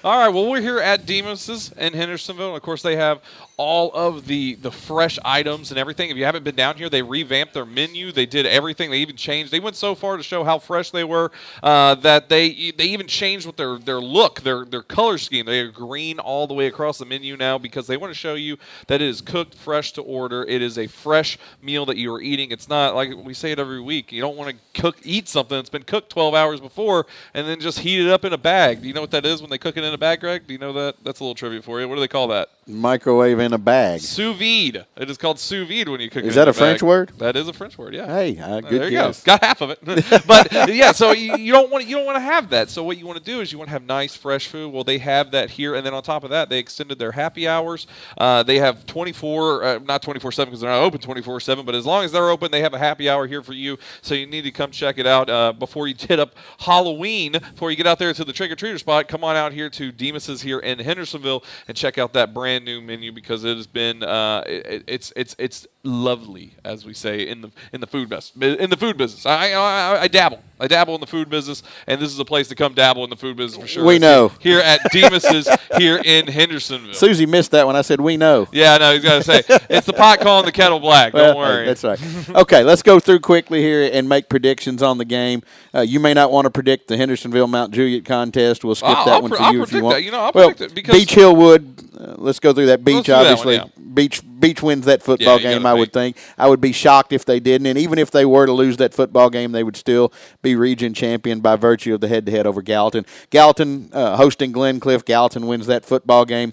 All 0.07 0.17
right. 0.17 0.29
Well, 0.29 0.49
we're 0.49 0.61
here 0.61 0.79
at 0.79 1.05
Demos's 1.05 1.73
in 1.73 1.93
Hendersonville. 1.93 2.51
And 2.51 2.57
of 2.57 2.63
course, 2.63 2.81
they 2.81 2.95
have 2.95 3.21
all 3.57 3.91
of 3.93 4.29
the 4.29 4.55
the 4.55 4.71
fresh 4.71 5.19
items 5.25 5.73
and 5.73 5.81
everything. 5.81 6.11
If 6.11 6.17
you 6.17 6.25
haven't 6.25 6.45
been 6.45 6.55
down 6.55 6.77
here, 6.77 6.89
they 6.89 7.03
revamped 7.03 7.55
their 7.55 7.65
menu. 7.65 8.13
They 8.13 8.25
did 8.25 8.47
everything. 8.47 8.93
They 8.93 8.99
even 8.99 9.17
changed. 9.17 9.51
They 9.51 9.59
went 9.59 9.75
so 9.75 9.97
far 9.97 10.17
to 10.17 10.23
show 10.23 10.45
how 10.45 10.61
fresh 10.61 10.93
they 10.93 11.03
were 11.03 11.33
uh, 11.61 11.97
that 11.97 12.29
they 12.29 12.71
they 12.71 12.85
even 12.85 13.09
changed 13.09 13.47
with 13.47 13.57
their 13.57 13.79
their 13.79 14.01
look, 14.01 14.43
their 14.43 14.65
their 14.65 14.83
color 14.83 15.19
scheme. 15.19 15.45
They 15.45 15.59
are 15.59 15.73
green 15.73 16.21
all 16.21 16.47
the 16.47 16.55
way 16.55 16.69
across 16.69 16.99
the 16.99 17.05
menu 17.05 17.37
now 17.37 17.59
because 17.59 17.89
they 17.89 17.97
want 17.97 18.13
to 18.13 18.19
show 18.19 18.35
you 18.35 18.59
that 18.87 19.03
it 19.03 19.09
is 19.09 19.21
cooked 19.21 19.57
fresh 19.57 19.93
to 19.95 20.03
order. 20.03 20.45
It 20.45 20.63
is 20.63 20.79
a 20.79 20.87
fresh 20.87 21.37
meal 21.61 21.85
that 21.87 21.97
you 21.97 22.15
are 22.15 22.21
eating. 22.21 22.53
It's 22.53 22.69
not 22.69 22.95
like 22.95 23.11
we 23.25 23.35
say 23.35 23.51
it 23.51 23.59
every 23.59 23.81
week. 23.81 24.13
You 24.13 24.21
don't 24.21 24.37
want 24.37 24.51
to 24.51 24.81
cook 24.81 24.99
eat 25.03 25.29
something 25.29 25.57
that's 25.57 25.71
been 25.71 25.83
cooked 25.83 26.11
12 26.11 26.33
hours 26.33 26.61
before 26.61 27.07
and 27.35 27.49
then 27.49 27.59
just 27.59 27.81
heat 27.81 28.07
it 28.07 28.09
up 28.09 28.25
in 28.25 28.33
a 28.33 28.39
bag. 28.39 28.83
Do 28.83 28.87
you 28.89 28.95
know 28.95 29.01
what 29.01 29.11
that 29.11 29.27
is 29.27 29.41
when 29.41 29.51
they 29.51 29.59
cook 29.59 29.77
it 29.77 29.83
in 29.83 29.95
a 29.95 29.95
bag, 29.99 30.20
Greg? 30.20 30.47
Do 30.47 30.53
you 30.53 30.59
know 30.59 30.72
that? 30.74 30.97
That's 31.03 31.20
a 31.20 31.24
little 31.24 31.34
trivia 31.34 31.62
for 31.62 31.80
you. 31.80 31.88
What 31.88 31.94
do 31.97 32.01
they 32.01 32.09
call 32.09 32.28
that? 32.28 32.49
Microwave 32.68 33.38
in 33.38 33.53
a 33.53 33.59
bag. 33.59 34.01
Sous 34.01 34.36
vide. 34.36 34.86
It 34.97 35.09
is 35.09 35.16
called 35.16 35.38
sous 35.38 35.68
vide 35.68 35.88
when 35.88 36.01
you 36.01 36.11
cook 36.11 36.24
it. 36.24 36.28
Is 36.28 36.34
that 36.34 36.49
a 36.49 36.51
a 36.51 36.55
French 36.55 36.82
word? 36.82 37.12
That 37.18 37.36
is 37.36 37.47
a 37.47 37.53
French 37.53 37.78
word. 37.78 37.94
Yeah. 37.94 38.07
Hey, 38.07 38.38
uh, 38.38 38.57
Uh, 38.57 38.61
good 38.61 38.80
there 38.80 38.84
you 38.90 38.90
guess. 38.99 39.22
go. 39.22 39.32
Got 39.36 39.44
half 39.44 39.61
of 39.61 39.70
it, 39.70 39.78
but 40.26 40.74
yeah. 40.74 40.90
So 40.92 41.12
you, 41.12 41.36
you 41.36 41.53
don't 41.53 41.70
want 41.70 41.86
you 41.86 41.94
don't 41.97 42.07
want 42.07 42.16
to 42.16 42.20
have 42.22 42.51
that. 42.51 42.68
So 42.70 42.82
what 42.82 42.99
you 42.99 43.07
want 43.07 43.18
to 43.18 43.24
do 43.24 43.40
is 43.40 43.53
you 43.53 43.59
want 43.59 43.68
to 43.68 43.72
have 43.72 43.84
nice 43.84 44.16
fresh 44.16 44.49
food. 44.49 44.72
Well, 44.72 44.82
they 44.84 44.99
have 44.99 45.30
that 45.30 45.51
here, 45.51 45.76
and 45.76 45.86
then 45.86 45.94
on 45.94 46.03
top 46.03 46.24
of 46.24 46.30
that, 46.30 46.49
they 46.49 46.59
extended 46.59 46.99
their 46.99 47.12
happy 47.12 47.47
hours. 47.47 47.86
Uh, 48.18 48.42
they 48.42 48.59
have 48.59 48.84
24, 48.86 49.62
uh, 49.64 49.78
not 49.80 50.03
24 50.03 50.32
seven 50.32 50.51
because 50.51 50.61
they're 50.61 50.70
not 50.70 50.82
open 50.82 51.01
24 51.01 51.38
seven, 51.40 51.64
but 51.64 51.74
as 51.76 51.86
long 51.86 52.05
as 52.05 52.11
they're 52.11 52.30
open, 52.30 52.51
they 52.51 52.62
have 52.62 52.74
a 52.74 52.78
happy 52.78 53.09
hour 53.09 53.26
here 53.28 53.42
for 53.42 53.53
you. 53.53 53.78
So 54.03 54.14
you 54.14 54.26
need 54.26 54.42
to 54.42 54.51
come 54.51 54.72
check 54.72 54.99
it 54.99 55.07
out 55.07 55.30
uh, 55.30 55.53
before 55.53 55.86
you 55.86 55.94
hit 55.99 56.18
up 56.18 56.34
Halloween. 56.59 57.32
Before 57.32 57.70
you 57.70 57.76
get 57.76 57.86
out 57.86 57.99
there 58.01 58.12
to 58.12 58.24
the 58.24 58.32
trick 58.32 58.51
or 58.51 58.57
treater 58.57 58.78
spot, 58.78 59.07
come 59.09 59.22
on 59.22 59.36
out 59.36 59.53
here 59.53 59.70
to 59.70 59.86
Demos's 59.93 60.43
here 60.43 60.59
in 60.59 60.78
Hendersonville 60.78 61.45
and 61.68 61.76
check 61.76 61.99
out 61.99 62.12
that 62.14 62.34
brand 62.34 62.64
new 62.64 62.80
menu 62.80 63.12
because 63.12 63.45
it 63.45 63.57
has 63.57 63.66
been 63.66 64.03
uh, 64.03 64.43
it, 64.47 64.84
it's 64.87 65.12
it's 65.16 65.34
it's 65.39 65.66
lovely 65.82 66.55
as 66.64 66.84
we 66.84 66.93
say 66.95 67.26
in 67.26 67.41
the 67.41 67.51
in 67.72 67.80
the 67.80 67.87
food 67.87 68.09
business 68.09 68.32
in 68.59 68.70
the 68.70 68.76
food 68.76 68.97
business. 68.97 69.26
I, 69.26 69.53
I 69.53 70.03
I 70.03 70.09
dabble. 70.09 70.43
I 70.59 70.67
dabble 70.69 70.95
in 70.95 71.01
the 71.01 71.07
food 71.07 71.29
business, 71.29 71.63
and 71.87 72.01
this 72.01 72.11
is 72.11 72.19
a 72.19 72.25
place 72.25 72.49
to 72.49 72.55
come 72.55 72.73
dabble 72.75 73.05
in 73.05 73.11
the 73.11 73.17
food 73.17 73.37
business 73.37 73.61
for 73.63 73.69
sure. 73.69 73.85
We 73.85 73.99
know. 73.99 74.33
here 74.41 74.59
at 74.61 74.81
Demos's 74.93 75.49
here 75.77 76.01
in 76.05 76.27
Hendersonville. 76.27 76.95
Susie 76.95 77.27
missed 77.27 77.51
that 77.51 77.67
one. 77.67 77.77
I 77.77 77.83
said 77.83 78.01
we 78.01 78.17
know. 78.17 78.49
yeah, 78.53 78.79
no, 78.79 78.93
he's 78.95 79.03
got 79.03 79.23
to 79.23 79.25
say 79.25 79.43
it's 79.69 79.87
the 79.87 79.93
pot 79.93 80.21
calling 80.21 80.47
the 80.47 80.53
kettle 80.53 80.81
black. 80.81 81.13
Don't 81.13 81.37
worry. 81.37 81.67
That's 81.67 81.85
right. 81.85 82.01
Okay, 82.37 82.63
let's 82.65 82.83
go 82.83 82.99
through 83.01 83.21
quickly 83.21 83.61
here 83.61 83.89
and 83.93 84.09
make 84.09 84.29
predictions 84.29 84.83
on 84.83 84.99
the 84.99 85.05
game. 85.05 85.43
Uh, 85.75 85.81
you 85.81 86.01
may 86.01 86.13
not 86.15 86.31
want 86.33 86.45
to 86.47 86.51
predict 86.51 86.89
the 86.89 86.97
Hendersonville 86.97 87.47
Mount 87.47 87.73
Juliet 87.73 88.05
contest. 88.05 88.65
We'll 88.65 88.75
skip 88.75 88.89
I'll- 88.91 89.05
that 89.05 89.15
I'll 89.15 89.23
one 89.23 89.31
for 89.31 89.41
I'll 89.41 89.53
you 89.55 89.63
if 89.63 89.73
you 89.73 89.83
want. 89.83 89.97
that. 89.97 90.03
You 90.03 90.11
know, 90.11 90.21
I'll 90.21 90.33
well, 90.35 90.51
predict 90.51 90.73
it 90.73 90.75
because- 90.75 90.95
Beech 90.95 91.11
Hillwood. 91.11 91.83
Uh, 91.99 92.15
let's 92.19 92.41
go 92.41 92.53
through 92.53 92.67
that. 92.67 92.85
Beech, 92.85 93.07
do 93.07 93.13
that 93.13 93.19
one, 93.19 93.27
obviously. 93.27 93.55
yeah. 93.57 93.65
Beech 93.95 94.21
Beech 94.39 94.62
wins 94.62 94.84
that 94.87 95.03
football 95.03 95.41
Yeah, 95.41 95.55
game. 95.55 95.66
I 95.66 95.74
would 95.74 95.93
think. 95.93 96.16
I 96.37 96.49
would 96.49 96.61
be 96.61 96.72
shocked 96.72 97.12
if 97.12 97.24
they 97.24 97.41
didn't. 97.41 97.66
And 97.66 97.78
even 97.78 97.99
if 97.99 98.11
they 98.11 98.24
were 98.24 98.47
to 98.47 98.53
lose 98.53 98.76
that 98.78 98.95
football 98.95 99.30
game, 99.30 99.53
they 99.53 99.62
would 99.62 99.76
still 99.76 100.12
be 100.43 100.57
region 100.57 100.95
champion 100.95 101.41
by 101.41 101.57
virtue 101.57 101.95
of 101.95 102.01
the 102.01 102.09
head-to-head 102.09 102.47
over 102.47 102.62
Gallatin. 102.62 103.07
Gallatin 103.30 103.91
uh, 103.93 104.16
hosting 104.16 104.53
Glencliff. 104.53 105.05
Gallatin 105.05 105.47
wins 105.47 105.66
that 105.66 105.84
football 105.84 106.24
game. 106.24 106.53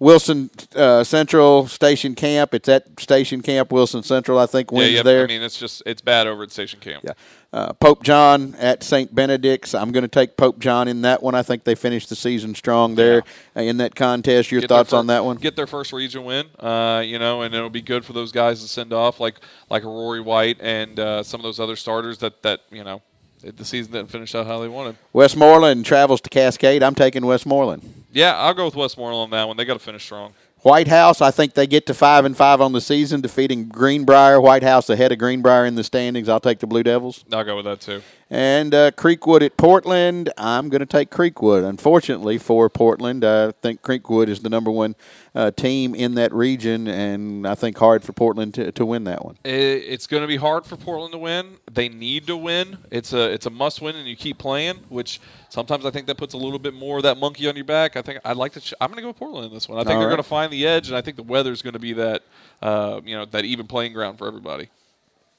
Wilson 0.00 0.48
uh, 0.74 1.04
Central 1.04 1.68
Station 1.68 2.14
Camp. 2.14 2.54
It's 2.54 2.68
at 2.70 2.98
Station 2.98 3.42
Camp. 3.42 3.70
Wilson 3.70 4.02
Central, 4.02 4.38
I 4.38 4.46
think, 4.46 4.72
yeah, 4.72 4.78
wins 4.78 4.92
yeah. 4.92 5.02
there. 5.02 5.24
I 5.24 5.26
mean, 5.26 5.42
it's 5.42 5.58
just 5.58 5.82
it's 5.84 6.00
bad 6.00 6.26
over 6.26 6.42
at 6.42 6.50
Station 6.50 6.80
Camp. 6.80 7.04
Yeah. 7.04 7.12
Uh, 7.52 7.72
Pope 7.74 8.02
John 8.02 8.54
at 8.58 8.82
St. 8.82 9.14
Benedict's. 9.14 9.74
I'm 9.74 9.92
going 9.92 10.02
to 10.02 10.08
take 10.08 10.38
Pope 10.38 10.58
John 10.58 10.88
in 10.88 11.02
that 11.02 11.22
one. 11.22 11.34
I 11.34 11.42
think 11.42 11.64
they 11.64 11.74
finished 11.74 12.08
the 12.08 12.16
season 12.16 12.54
strong 12.54 12.94
there 12.94 13.22
uh, 13.54 13.60
in 13.60 13.76
that 13.76 13.94
contest. 13.94 14.50
Your 14.50 14.62
Get 14.62 14.68
thoughts 14.68 14.90
fir- 14.90 14.96
on 14.96 15.08
that 15.08 15.24
one? 15.24 15.36
Get 15.36 15.54
their 15.54 15.66
first 15.66 15.92
region 15.92 16.24
win, 16.24 16.46
uh, 16.58 17.02
you 17.04 17.18
know, 17.18 17.42
and 17.42 17.54
it'll 17.54 17.68
be 17.68 17.82
good 17.82 18.04
for 18.04 18.14
those 18.14 18.32
guys 18.32 18.62
to 18.62 18.68
send 18.68 18.94
off, 18.94 19.20
like 19.20 19.36
like 19.68 19.84
Rory 19.84 20.22
White 20.22 20.58
and 20.60 20.98
uh, 20.98 21.22
some 21.22 21.40
of 21.40 21.42
those 21.42 21.60
other 21.60 21.76
starters 21.76 22.18
that 22.18 22.42
that 22.42 22.60
you 22.70 22.84
know 22.84 23.02
the 23.42 23.64
season 23.64 23.92
didn't 23.92 24.10
finish 24.10 24.34
out 24.34 24.46
how 24.46 24.60
they 24.60 24.68
wanted. 24.68 24.96
Westmoreland 25.12 25.84
travels 25.84 26.20
to 26.22 26.30
Cascade. 26.30 26.82
I'm 26.82 26.94
taking 26.94 27.24
Westmoreland. 27.24 28.04
Yeah, 28.12 28.36
I'll 28.36 28.54
go 28.54 28.64
with 28.64 28.76
Westmoreland 28.76 29.22
on 29.24 29.30
that 29.30 29.48
one. 29.48 29.56
They 29.56 29.64
got 29.64 29.74
to 29.74 29.78
finish 29.80 30.04
strong. 30.04 30.32
White 30.62 30.88
House, 30.88 31.22
I 31.22 31.30
think 31.30 31.54
they 31.54 31.66
get 31.66 31.86
to 31.86 31.94
five 31.94 32.26
and 32.26 32.36
five 32.36 32.60
on 32.60 32.72
the 32.72 32.82
season, 32.82 33.22
defeating 33.22 33.68
Greenbrier. 33.68 34.40
White 34.40 34.62
House 34.62 34.90
ahead 34.90 35.10
of 35.10 35.18
Greenbrier 35.18 35.64
in 35.64 35.74
the 35.74 35.84
standings. 35.84 36.28
I'll 36.28 36.40
take 36.40 36.58
the 36.58 36.66
Blue 36.66 36.82
Devils. 36.82 37.24
I'll 37.32 37.44
go 37.44 37.56
with 37.56 37.64
that 37.64 37.80
too. 37.80 38.02
And 38.32 38.72
uh, 38.72 38.92
Creekwood 38.92 39.42
at 39.42 39.56
Portland. 39.56 40.32
I'm 40.38 40.68
going 40.68 40.78
to 40.80 40.86
take 40.86 41.10
Creekwood. 41.10 41.68
Unfortunately 41.68 42.38
for 42.38 42.68
Portland, 42.68 43.24
I 43.24 43.50
think 43.50 43.82
Creekwood 43.82 44.28
is 44.28 44.40
the 44.40 44.48
number 44.48 44.70
one 44.70 44.94
uh, 45.34 45.50
team 45.50 45.96
in 45.96 46.14
that 46.14 46.32
region, 46.32 46.86
and 46.86 47.44
I 47.44 47.56
think 47.56 47.76
hard 47.78 48.04
for 48.04 48.12
Portland 48.12 48.54
to, 48.54 48.70
to 48.70 48.86
win 48.86 49.02
that 49.04 49.24
one. 49.24 49.36
It's 49.42 50.06
going 50.06 50.20
to 50.20 50.28
be 50.28 50.36
hard 50.36 50.64
for 50.64 50.76
Portland 50.76 51.10
to 51.12 51.18
win. 51.18 51.56
They 51.72 51.88
need 51.88 52.28
to 52.28 52.36
win. 52.36 52.78
It's 52.92 53.12
a 53.12 53.32
it's 53.32 53.46
a 53.46 53.50
must 53.50 53.82
win, 53.82 53.96
and 53.96 54.06
you 54.06 54.14
keep 54.14 54.38
playing. 54.38 54.76
Which 54.88 55.20
sometimes 55.48 55.84
I 55.84 55.90
think 55.90 56.06
that 56.06 56.16
puts 56.16 56.34
a 56.34 56.38
little 56.38 56.60
bit 56.60 56.74
more 56.74 56.98
of 56.98 57.02
that 57.02 57.18
monkey 57.18 57.48
on 57.48 57.56
your 57.56 57.64
back. 57.64 57.96
I 57.96 58.02
think 58.02 58.20
I'd 58.24 58.36
like 58.36 58.52
to. 58.52 58.60
Ch- 58.60 58.74
I'm 58.80 58.90
going 58.90 58.96
to 58.96 59.02
go 59.02 59.08
with 59.08 59.16
Portland 59.16 59.46
in 59.46 59.52
this 59.52 59.68
one. 59.68 59.78
I 59.78 59.82
think 59.82 59.94
All 59.94 60.00
they're 60.00 60.08
right. 60.08 60.12
going 60.14 60.22
to 60.22 60.28
find 60.28 60.52
the 60.52 60.66
edge, 60.68 60.86
and 60.86 60.96
I 60.96 61.00
think 61.00 61.16
the 61.16 61.24
weather's 61.24 61.62
going 61.62 61.72
to 61.74 61.80
be 61.80 61.94
that 61.94 62.22
uh, 62.62 63.00
you 63.04 63.16
know 63.16 63.24
that 63.24 63.44
even 63.44 63.66
playing 63.66 63.92
ground 63.92 64.18
for 64.18 64.28
everybody. 64.28 64.68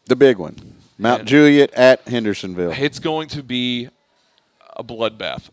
The 0.05 0.15
big 0.15 0.37
one. 0.37 0.55
Mount 0.97 1.21
And- 1.21 1.27
Juliet 1.27 1.73
at 1.73 2.07
Hendersonville. 2.07 2.71
It's 2.71 2.99
going 2.99 3.27
to 3.29 3.43
be 3.43 3.89
a 4.75 4.83
bloodbath. 4.83 5.49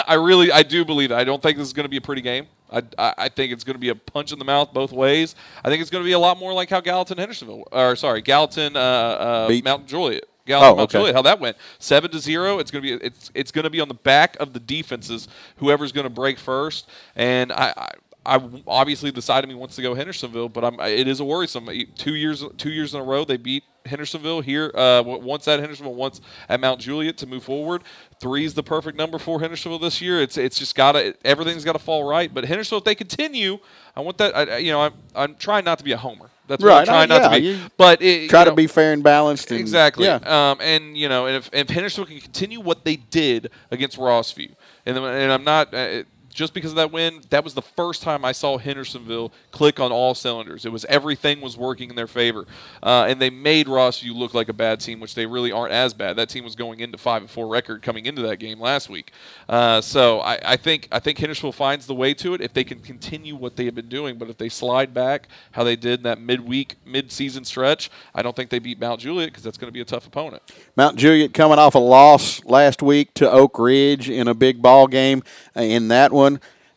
I 0.08 0.14
really, 0.14 0.52
I 0.52 0.62
do 0.62 0.84
believe 0.84 1.10
it. 1.10 1.14
I 1.14 1.24
don't 1.24 1.42
think 1.42 1.58
this 1.58 1.66
is 1.66 1.72
going 1.72 1.84
to 1.84 1.90
be 1.90 1.96
a 1.96 2.00
pretty 2.00 2.22
game. 2.22 2.46
I, 2.70 2.82
I, 2.98 3.14
I 3.18 3.28
think 3.28 3.52
it's 3.52 3.62
going 3.64 3.74
to 3.74 3.80
be 3.80 3.90
a 3.90 3.94
punch 3.94 4.32
in 4.32 4.38
the 4.38 4.44
mouth 4.44 4.72
both 4.72 4.92
ways. 4.92 5.34
I 5.64 5.68
think 5.68 5.80
it's 5.80 5.90
going 5.90 6.02
to 6.02 6.06
be 6.06 6.12
a 6.12 6.18
lot 6.18 6.38
more 6.38 6.52
like 6.52 6.68
how 6.68 6.80
Gallatin 6.80 7.16
Hendersonville, 7.18 7.64
or 7.72 7.94
sorry, 7.96 8.22
Gallatin 8.22 8.76
uh, 8.76 8.80
uh, 8.80 9.60
Mount 9.64 9.86
Juliet 9.86 10.24
Gallatin 10.46 10.72
Oh, 10.72 10.76
Mount 10.76 10.90
okay. 10.90 10.98
Juliet. 10.98 11.14
How 11.14 11.22
that 11.22 11.40
went? 11.40 11.56
Seven 11.78 12.10
to 12.10 12.18
zero. 12.18 12.58
It's 12.58 12.70
gonna 12.70 12.82
be 12.82 12.92
it's 12.92 13.30
it's 13.34 13.52
gonna 13.52 13.70
be 13.70 13.80
on 13.80 13.88
the 13.88 13.94
back 13.94 14.36
of 14.40 14.52
the 14.52 14.60
defenses. 14.60 15.28
Whoever's 15.58 15.92
gonna 15.92 16.10
break 16.10 16.38
first, 16.38 16.88
and 17.14 17.52
I. 17.52 17.72
I 17.76 17.88
I 18.28 18.40
obviously 18.66 19.12
the 19.12 19.22
side 19.22 19.44
of 19.44 19.48
me 19.48 19.54
wants 19.54 19.76
to 19.76 19.82
go 19.82 19.94
Hendersonville, 19.94 20.48
but 20.48 20.64
I'm, 20.64 20.80
it 20.80 21.06
is 21.06 21.20
a 21.20 21.24
worrisome. 21.24 21.68
Two 21.94 22.16
years, 22.16 22.44
two 22.58 22.70
years 22.70 22.92
in 22.92 23.00
a 23.00 23.04
row, 23.04 23.24
they 23.24 23.36
beat 23.36 23.62
Hendersonville 23.88 24.40
here. 24.40 24.70
Uh, 24.74 25.02
once 25.04 25.46
at 25.48 25.60
Hendersonville, 25.60 25.94
once 25.94 26.20
at 26.48 26.60
Mount 26.60 26.80
Juliet 26.80 27.16
to 27.18 27.26
move 27.26 27.44
forward. 27.44 27.82
Three 28.20 28.44
is 28.44 28.54
the 28.54 28.62
perfect 28.62 28.96
number 28.96 29.18
for 29.18 29.40
Hendersonville 29.40 29.78
this 29.78 30.00
year. 30.00 30.20
It's 30.22 30.36
it's 30.38 30.58
just 30.58 30.74
gotta 30.74 31.14
everything's 31.24 31.64
got 31.64 31.72
to 31.74 31.78
fall 31.78 32.04
right. 32.04 32.32
But 32.32 32.44
Hendersonville, 32.44 32.78
if 32.78 32.84
they 32.84 32.94
continue, 32.94 33.58
I 33.94 34.00
want 34.00 34.18
that. 34.18 34.36
I, 34.36 34.56
you 34.58 34.72
know, 34.72 34.80
I'm 34.80 34.94
I'm 35.14 35.34
trying 35.34 35.64
not 35.64 35.78
to 35.78 35.84
be 35.84 35.92
a 35.92 35.96
homer. 35.98 36.30
That's 36.48 36.62
what 36.62 36.70
I'm 36.72 36.78
Right. 36.78 36.86
trying 36.86 37.08
not 37.08 37.32
to 37.34 37.40
be. 37.40 37.60
but 37.76 38.00
it, 38.02 38.30
Try 38.30 38.44
you 38.44 38.50
to 38.50 38.54
be 38.54 38.66
fair 38.68 38.92
and 38.92 39.02
balanced. 39.02 39.50
And, 39.50 39.58
Exactly. 39.58 40.04
Yeah. 40.06 40.16
Um, 40.50 40.58
and 40.60 40.96
you 40.96 41.08
know, 41.08 41.26
and 41.26 41.36
if, 41.36 41.50
if 41.52 41.68
Hendersonville 41.68 42.06
can 42.12 42.20
continue 42.20 42.60
what 42.60 42.84
they 42.84 42.96
did 42.96 43.50
against 43.72 43.98
Rossview, 43.98 44.52
and, 44.86 44.96
and 44.96 45.32
I'm 45.32 45.42
not 45.44 45.74
uh, 45.74 46.04
just 46.36 46.52
because 46.52 46.70
of 46.70 46.76
that 46.76 46.92
win, 46.92 47.22
that 47.30 47.42
was 47.42 47.54
the 47.54 47.62
first 47.62 48.02
time 48.02 48.22
I 48.22 48.32
saw 48.32 48.58
Hendersonville 48.58 49.32
click 49.52 49.80
on 49.80 49.90
all 49.90 50.14
cylinders. 50.14 50.66
It 50.66 50.70
was 50.70 50.84
everything 50.84 51.40
was 51.40 51.56
working 51.56 51.88
in 51.88 51.96
their 51.96 52.06
favor, 52.06 52.46
uh, 52.82 53.06
and 53.08 53.20
they 53.20 53.30
made 53.30 53.66
Rossview 53.66 54.14
look 54.14 54.34
like 54.34 54.50
a 54.50 54.52
bad 54.52 54.80
team, 54.80 55.00
which 55.00 55.14
they 55.14 55.24
really 55.24 55.50
aren't 55.50 55.72
as 55.72 55.94
bad. 55.94 56.16
That 56.16 56.28
team 56.28 56.44
was 56.44 56.54
going 56.54 56.80
into 56.80 56.98
five 56.98 57.22
and 57.22 57.30
four 57.30 57.46
record 57.48 57.80
coming 57.80 58.04
into 58.04 58.20
that 58.22 58.36
game 58.36 58.60
last 58.60 58.90
week. 58.90 59.12
Uh, 59.48 59.80
so 59.80 60.20
I, 60.20 60.38
I 60.44 60.56
think 60.56 60.88
I 60.92 60.98
think 60.98 61.18
Hendersonville 61.18 61.52
finds 61.52 61.86
the 61.86 61.94
way 61.94 62.12
to 62.14 62.34
it 62.34 62.42
if 62.42 62.52
they 62.52 62.64
can 62.64 62.80
continue 62.80 63.34
what 63.34 63.56
they 63.56 63.64
have 63.64 63.74
been 63.74 63.88
doing. 63.88 64.18
But 64.18 64.28
if 64.28 64.36
they 64.36 64.50
slide 64.50 64.92
back 64.92 65.28
how 65.52 65.64
they 65.64 65.74
did 65.74 66.00
in 66.00 66.02
that 66.02 66.20
midweek, 66.20 66.76
mid-season 66.84 67.46
stretch, 67.46 67.90
I 68.14 68.20
don't 68.20 68.36
think 68.36 68.50
they 68.50 68.58
beat 68.58 68.78
Mount 68.78 69.00
Juliet 69.00 69.30
because 69.30 69.42
that's 69.42 69.56
going 69.56 69.68
to 69.68 69.72
be 69.72 69.80
a 69.80 69.86
tough 69.86 70.06
opponent. 70.06 70.42
Mount 70.76 70.96
Juliet 70.96 71.32
coming 71.32 71.58
off 71.58 71.74
a 71.74 71.78
loss 71.78 72.44
last 72.44 72.82
week 72.82 73.14
to 73.14 73.30
Oak 73.30 73.58
Ridge 73.58 74.10
in 74.10 74.28
a 74.28 74.34
big 74.34 74.60
ball 74.60 74.86
game. 74.86 75.22
Uh, 75.56 75.62
In 75.62 75.88
that 75.88 76.12
one, 76.12 76.25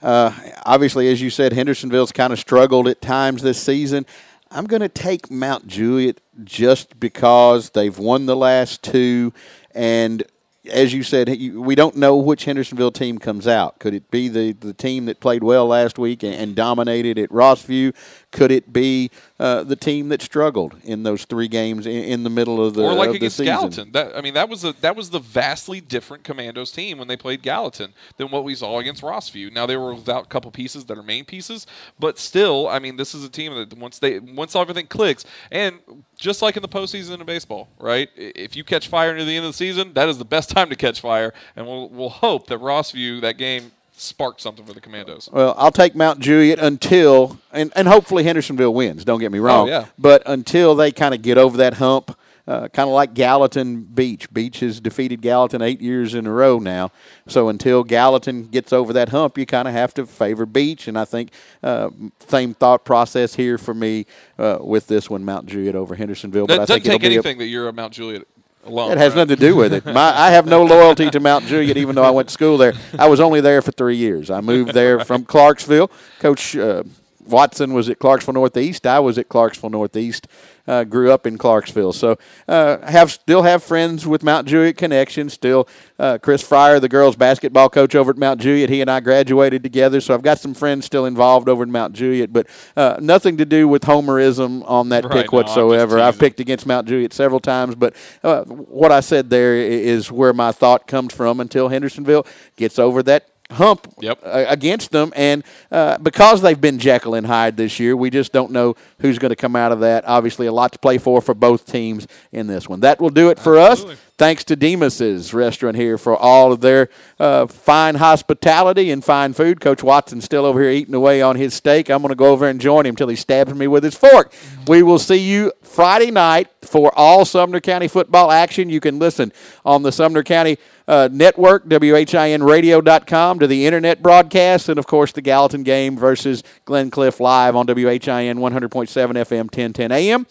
uh, 0.01 0.31
obviously, 0.65 1.09
as 1.11 1.21
you 1.21 1.29
said, 1.29 1.53
Hendersonville's 1.53 2.11
kind 2.11 2.31
of 2.31 2.39
struggled 2.39 2.87
at 2.87 3.01
times 3.01 3.41
this 3.41 3.61
season. 3.61 4.05
I'm 4.51 4.65
going 4.65 4.81
to 4.81 4.89
take 4.89 5.29
Mount 5.29 5.67
Juliet 5.67 6.19
just 6.43 6.99
because 6.99 7.71
they've 7.71 7.97
won 7.97 8.25
the 8.25 8.35
last 8.35 8.81
two, 8.81 9.33
and 9.75 10.23
as 10.71 10.93
you 10.93 11.03
said, 11.03 11.29
we 11.53 11.75
don't 11.75 11.95
know 11.95 12.17
which 12.17 12.45
Hendersonville 12.45 12.91
team 12.91 13.17
comes 13.17 13.47
out. 13.47 13.79
Could 13.79 13.93
it 13.93 14.09
be 14.11 14.27
the, 14.27 14.53
the 14.53 14.73
team 14.73 15.05
that 15.05 15.19
played 15.19 15.43
well 15.43 15.67
last 15.67 15.97
week 15.97 16.23
and, 16.23 16.33
and 16.33 16.55
dominated 16.55 17.17
at 17.17 17.29
Rossview? 17.29 17.95
Could 18.31 18.51
it 18.51 18.71
be 18.71 19.11
uh, 19.39 19.63
the 19.63 19.75
team 19.75 20.09
that 20.09 20.21
struggled 20.21 20.75
in 20.83 21.03
those 21.03 21.23
three 21.25 21.47
games 21.47 21.85
in, 21.85 22.03
in 22.03 22.23
the 22.23 22.29
middle 22.29 22.65
of 22.65 22.73
the 22.73 22.83
or 22.83 22.93
like 22.93 23.09
of 23.09 23.15
against 23.15 23.37
season? 23.37 23.53
Gallatin. 23.53 23.91
That 23.93 24.17
I 24.17 24.21
mean, 24.21 24.33
that 24.33 24.49
was 24.49 24.65
a 24.65 24.73
that 24.81 24.95
was 24.95 25.09
the 25.09 25.19
vastly 25.19 25.79
different 25.79 26.23
Commandos 26.23 26.71
team 26.71 26.97
when 26.97 27.07
they 27.07 27.15
played 27.15 27.41
Gallatin 27.41 27.93
than 28.17 28.29
what 28.31 28.43
we 28.43 28.53
saw 28.55 28.79
against 28.79 29.01
Rossview. 29.01 29.51
Now 29.51 29.65
they 29.65 29.77
were 29.77 29.93
without 29.93 30.25
a 30.25 30.27
couple 30.27 30.51
pieces 30.51 30.85
that 30.85 30.97
are 30.97 31.03
main 31.03 31.23
pieces, 31.23 31.65
but 31.97 32.19
still, 32.19 32.67
I 32.67 32.79
mean, 32.79 32.97
this 32.97 33.15
is 33.15 33.23
a 33.23 33.29
team 33.29 33.53
that 33.55 33.77
once 33.77 33.99
they 33.99 34.19
once 34.19 34.55
everything 34.55 34.87
clicks, 34.87 35.25
and 35.51 35.79
just 36.17 36.41
like 36.41 36.57
in 36.57 36.61
the 36.61 36.67
postseason 36.67 37.19
in 37.19 37.25
baseball, 37.25 37.69
right? 37.79 38.09
If 38.15 38.55
you 38.55 38.63
catch 38.63 38.89
fire 38.89 39.15
near 39.15 39.23
the 39.23 39.35
end 39.35 39.45
of 39.45 39.53
the 39.53 39.57
season, 39.57 39.93
that 39.93 40.09
is 40.09 40.17
the 40.17 40.25
best 40.25 40.49
time 40.55 40.69
to 40.69 40.75
catch 40.75 40.99
fire, 40.99 41.33
and 41.55 41.65
we'll 41.65 41.89
we'll 41.89 42.09
hope 42.09 42.47
that 42.47 42.59
Rossview 42.59 43.21
that 43.21 43.37
game 43.37 43.71
sparked 43.99 44.41
something 44.41 44.65
for 44.65 44.73
the 44.73 44.81
Commandos. 44.81 45.29
Well, 45.31 45.53
I'll 45.57 45.71
take 45.71 45.95
Mount 45.95 46.19
Juliet 46.19 46.59
until, 46.59 47.39
and, 47.51 47.71
and 47.75 47.87
hopefully 47.87 48.23
Hendersonville 48.23 48.73
wins. 48.73 49.03
Don't 49.05 49.19
get 49.19 49.31
me 49.31 49.39
wrong. 49.39 49.67
Oh, 49.67 49.71
yeah. 49.71 49.85
But 49.97 50.23
until 50.25 50.75
they 50.75 50.91
kind 50.91 51.13
of 51.13 51.21
get 51.21 51.37
over 51.37 51.57
that 51.57 51.75
hump, 51.75 52.17
uh, 52.47 52.67
kind 52.69 52.89
of 52.89 52.95
like 52.95 53.13
Gallatin 53.13 53.83
Beech. 53.83 54.33
Beech 54.33 54.61
has 54.61 54.79
defeated 54.79 55.21
Gallatin 55.21 55.61
eight 55.61 55.81
years 55.81 56.15
in 56.15 56.25
a 56.25 56.31
row 56.31 56.57
now. 56.57 56.89
So 57.27 57.47
until 57.47 57.83
Gallatin 57.83 58.47
gets 58.47 58.73
over 58.73 58.91
that 58.93 59.09
hump, 59.09 59.37
you 59.37 59.45
kind 59.45 59.67
of 59.67 59.75
have 59.75 59.93
to 59.95 60.07
favor 60.07 60.47
Beech. 60.47 60.87
And 60.87 60.97
I 60.97 61.05
think 61.05 61.31
uh, 61.61 61.91
same 62.27 62.55
thought 62.55 62.85
process 62.85 63.35
here 63.35 63.59
for 63.59 63.75
me 63.75 64.07
uh, 64.39 64.57
with 64.61 64.87
this 64.87 65.11
one, 65.11 65.23
Mount 65.23 65.45
Juliet 65.45 65.75
over 65.75 65.93
Hendersonville. 65.93 66.47
That 66.47 66.57
But 66.57 66.61
I 66.63 66.65
doesn't 66.65 66.81
think 66.89 66.93
take 66.93 67.01
be 67.01 67.07
a- 67.15 67.19
anything 67.19 67.37
that 67.37 67.45
you're 67.45 67.67
a 67.67 67.73
Mount 67.73 67.93
Juliet 67.93 68.23
alone. 68.65 68.91
it 68.91 68.97
has 68.97 69.15
nothing 69.15 69.35
to 69.35 69.41
do 69.41 69.55
with 69.55 69.73
it. 69.73 69.85
My, 69.85 70.13
I 70.17 70.31
have 70.31 70.45
no 70.45 70.63
loyalty 70.63 71.09
to 71.09 71.19
Mount 71.19 71.45
Juliet, 71.45 71.77
even 71.77 71.95
though 71.95 72.03
I 72.03 72.09
went 72.09 72.29
to 72.29 72.33
school 72.33 72.57
there. 72.57 72.73
I 72.97 73.07
was 73.07 73.19
only 73.19 73.41
there 73.41 73.61
for 73.61 73.71
three 73.71 73.95
years. 73.97 74.29
I 74.29 74.41
moved 74.41 74.73
there 74.73 74.99
from 75.05 75.25
Clarksville. 75.25 75.91
Coach 76.19 76.55
uh, 76.55 76.83
Watson 77.29 77.73
was 77.73 77.89
at 77.89 77.99
Clarksville 77.99 78.33
Northeast. 78.33 78.85
I 78.85 78.99
was 78.99 79.17
at 79.17 79.29
Clarksville 79.29 79.69
Northeast. 79.69 80.27
Uh, 80.67 80.83
grew 80.83 81.11
up 81.11 81.25
in 81.25 81.35
Clarksville, 81.35 81.93
so 81.93 82.15
uh, 82.47 82.77
have 82.85 83.11
still 83.11 83.41
have 83.41 83.63
friends 83.63 84.05
with 84.05 84.21
Mount 84.21 84.47
Juliet 84.47 84.77
connections. 84.77 85.33
Still, 85.33 85.67
uh, 85.97 86.19
Chris 86.19 86.43
Fryer, 86.43 86.79
the 86.79 86.87
girls' 86.87 87.15
basketball 87.15 87.69
coach 87.69 87.95
over 87.95 88.11
at 88.11 88.17
Mount 88.17 88.39
Juliet, 88.39 88.69
he 88.69 88.79
and 88.79 88.91
I 88.91 88.99
graduated 88.99 89.63
together. 89.63 89.99
So 89.99 90.13
I've 90.13 90.21
got 90.21 90.37
some 90.37 90.53
friends 90.53 90.85
still 90.85 91.07
involved 91.07 91.49
over 91.49 91.63
in 91.63 91.71
Mount 91.71 91.93
Juliet, 91.93 92.31
but 92.31 92.45
uh, 92.77 92.97
nothing 93.01 93.37
to 93.37 93.45
do 93.45 93.67
with 93.67 93.81
homerism 93.81 94.63
on 94.69 94.89
that 94.89 95.05
Right, 95.05 95.23
pick 95.23 95.31
no, 95.31 95.37
whatsoever. 95.37 95.97
I've 95.97 96.19
picked 96.19 96.39
against 96.39 96.67
Mount 96.67 96.87
Juliet 96.87 97.13
several 97.13 97.39
times, 97.39 97.73
but 97.73 97.95
uh, 98.21 98.43
what 98.43 98.91
I 98.91 98.99
said 98.99 99.31
there 99.31 99.55
is 99.55 100.11
where 100.11 100.33
my 100.33 100.51
thought 100.51 100.85
comes 100.85 101.15
from 101.15 101.39
until 101.39 101.69
Hendersonville 101.69 102.27
gets 102.57 102.77
over 102.77 103.01
that 103.03 103.38
hump 103.51 103.87
Yep. 103.99 104.19
against 104.23 104.91
them. 104.91 105.11
And 105.15 105.43
uh, 105.71 105.97
because 105.97 106.41
they've 106.41 106.59
been 106.59 106.79
Jekyll 106.79 107.15
and 107.15 107.25
Hyde 107.25 107.57
this 107.57 107.79
year, 107.79 107.95
we 107.95 108.09
just 108.09 108.31
don't 108.31 108.51
know 108.51 108.75
who's 108.99 109.17
going 109.19 109.29
to 109.29 109.35
come 109.35 109.55
out 109.55 109.71
of 109.71 109.79
that. 109.81 110.05
Obviously, 110.07 110.47
a 110.47 110.51
lot 110.51 110.71
to 110.73 110.79
play 110.79 110.97
for 110.97 111.21
for 111.21 111.33
both 111.33 111.65
teams 111.65 112.07
in 112.31 112.47
this 112.47 112.69
one. 112.69 112.81
That 112.81 112.99
will 113.01 113.09
do 113.09 113.29
it 113.29 113.39
for 113.39 113.57
Absolutely. 113.57 113.95
us. 113.95 113.99
Thanks 114.17 114.43
to 114.45 114.57
Demas's 114.57 115.33
restaurant 115.33 115.77
here 115.77 115.97
for 115.97 116.13
all 116.15 116.51
of 116.51 116.59
their 116.59 116.89
uh, 117.21 117.47
fine 117.47 117.95
hospitality 117.95 118.91
and 118.91 119.01
fine 119.03 119.31
food. 119.31 119.61
Coach 119.61 119.81
Watson's 119.81 120.25
still 120.25 120.43
over 120.45 120.61
here 120.61 120.71
eating 120.71 120.93
away 120.93 121.21
on 121.21 121.37
his 121.37 121.53
steak. 121.53 121.89
I'm 121.89 122.01
going 122.01 122.09
to 122.09 122.15
go 122.15 122.25
over 122.25 122.45
and 122.47 122.59
join 122.59 122.85
him 122.85 122.91
until 122.91 123.07
he 123.07 123.15
stabs 123.15 123.53
me 123.53 123.67
with 123.67 123.81
his 123.81 123.95
fork. 123.95 124.33
We 124.67 124.83
will 124.83 124.99
see 124.99 125.15
you 125.15 125.53
Friday 125.63 126.11
night 126.11 126.49
for 126.63 126.91
all 126.97 127.23
Sumner 127.23 127.61
County 127.61 127.87
football 127.87 128.29
action. 128.29 128.69
You 128.69 128.81
can 128.81 128.99
listen 128.99 129.31
on 129.63 129.83
the 129.83 129.91
Sumner 129.93 130.21
County 130.23 130.57
uh, 130.89 131.07
network, 131.11 131.69
WHINradio.com, 131.69 133.39
to 133.39 133.47
the 133.47 133.65
internet 133.67 134.01
broadcast, 134.01 134.69
and 134.69 134.79
of 134.79 134.87
course 134.87 135.11
the 135.11 135.21
Gallatin 135.21 135.61
game 135.61 135.95
versus 135.95 136.43
Glencliff 136.65 137.19
live 137.19 137.55
on 137.55 137.67
WHIN 137.67 137.75
100.7 137.75 138.39
FM, 138.39 139.37
1010 139.37 139.91
AM. 139.91 140.25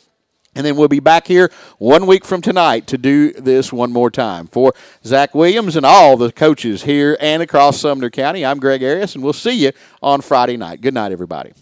And 0.57 0.67
then 0.67 0.75
we'll 0.75 0.89
be 0.89 0.99
back 0.99 1.29
here 1.29 1.53
one 1.79 2.07
week 2.07 2.25
from 2.25 2.41
tonight 2.41 2.89
to 2.89 2.99
do 2.99 3.33
this 3.35 3.73
one 3.73 3.93
more 3.93 4.11
time. 4.11 4.49
For 4.49 4.75
Zach 5.05 5.33
Williams 5.33 5.77
and 5.77 5.87
all 5.87 6.17
the 6.17 6.33
coaches 6.33 6.83
here 6.83 7.17
and 7.21 7.41
across 7.41 7.79
Sumner 7.79 8.11
County, 8.11 8.45
I'm 8.45 8.59
Greg 8.59 8.83
Arias, 8.83 9.15
and 9.15 9.23
we'll 9.23 9.33
see 9.33 9.53
you 9.53 9.71
on 10.03 10.21
Friday 10.23 10.57
night. 10.57 10.81
Good 10.81 10.95
night, 10.95 11.13
everybody. 11.13 11.53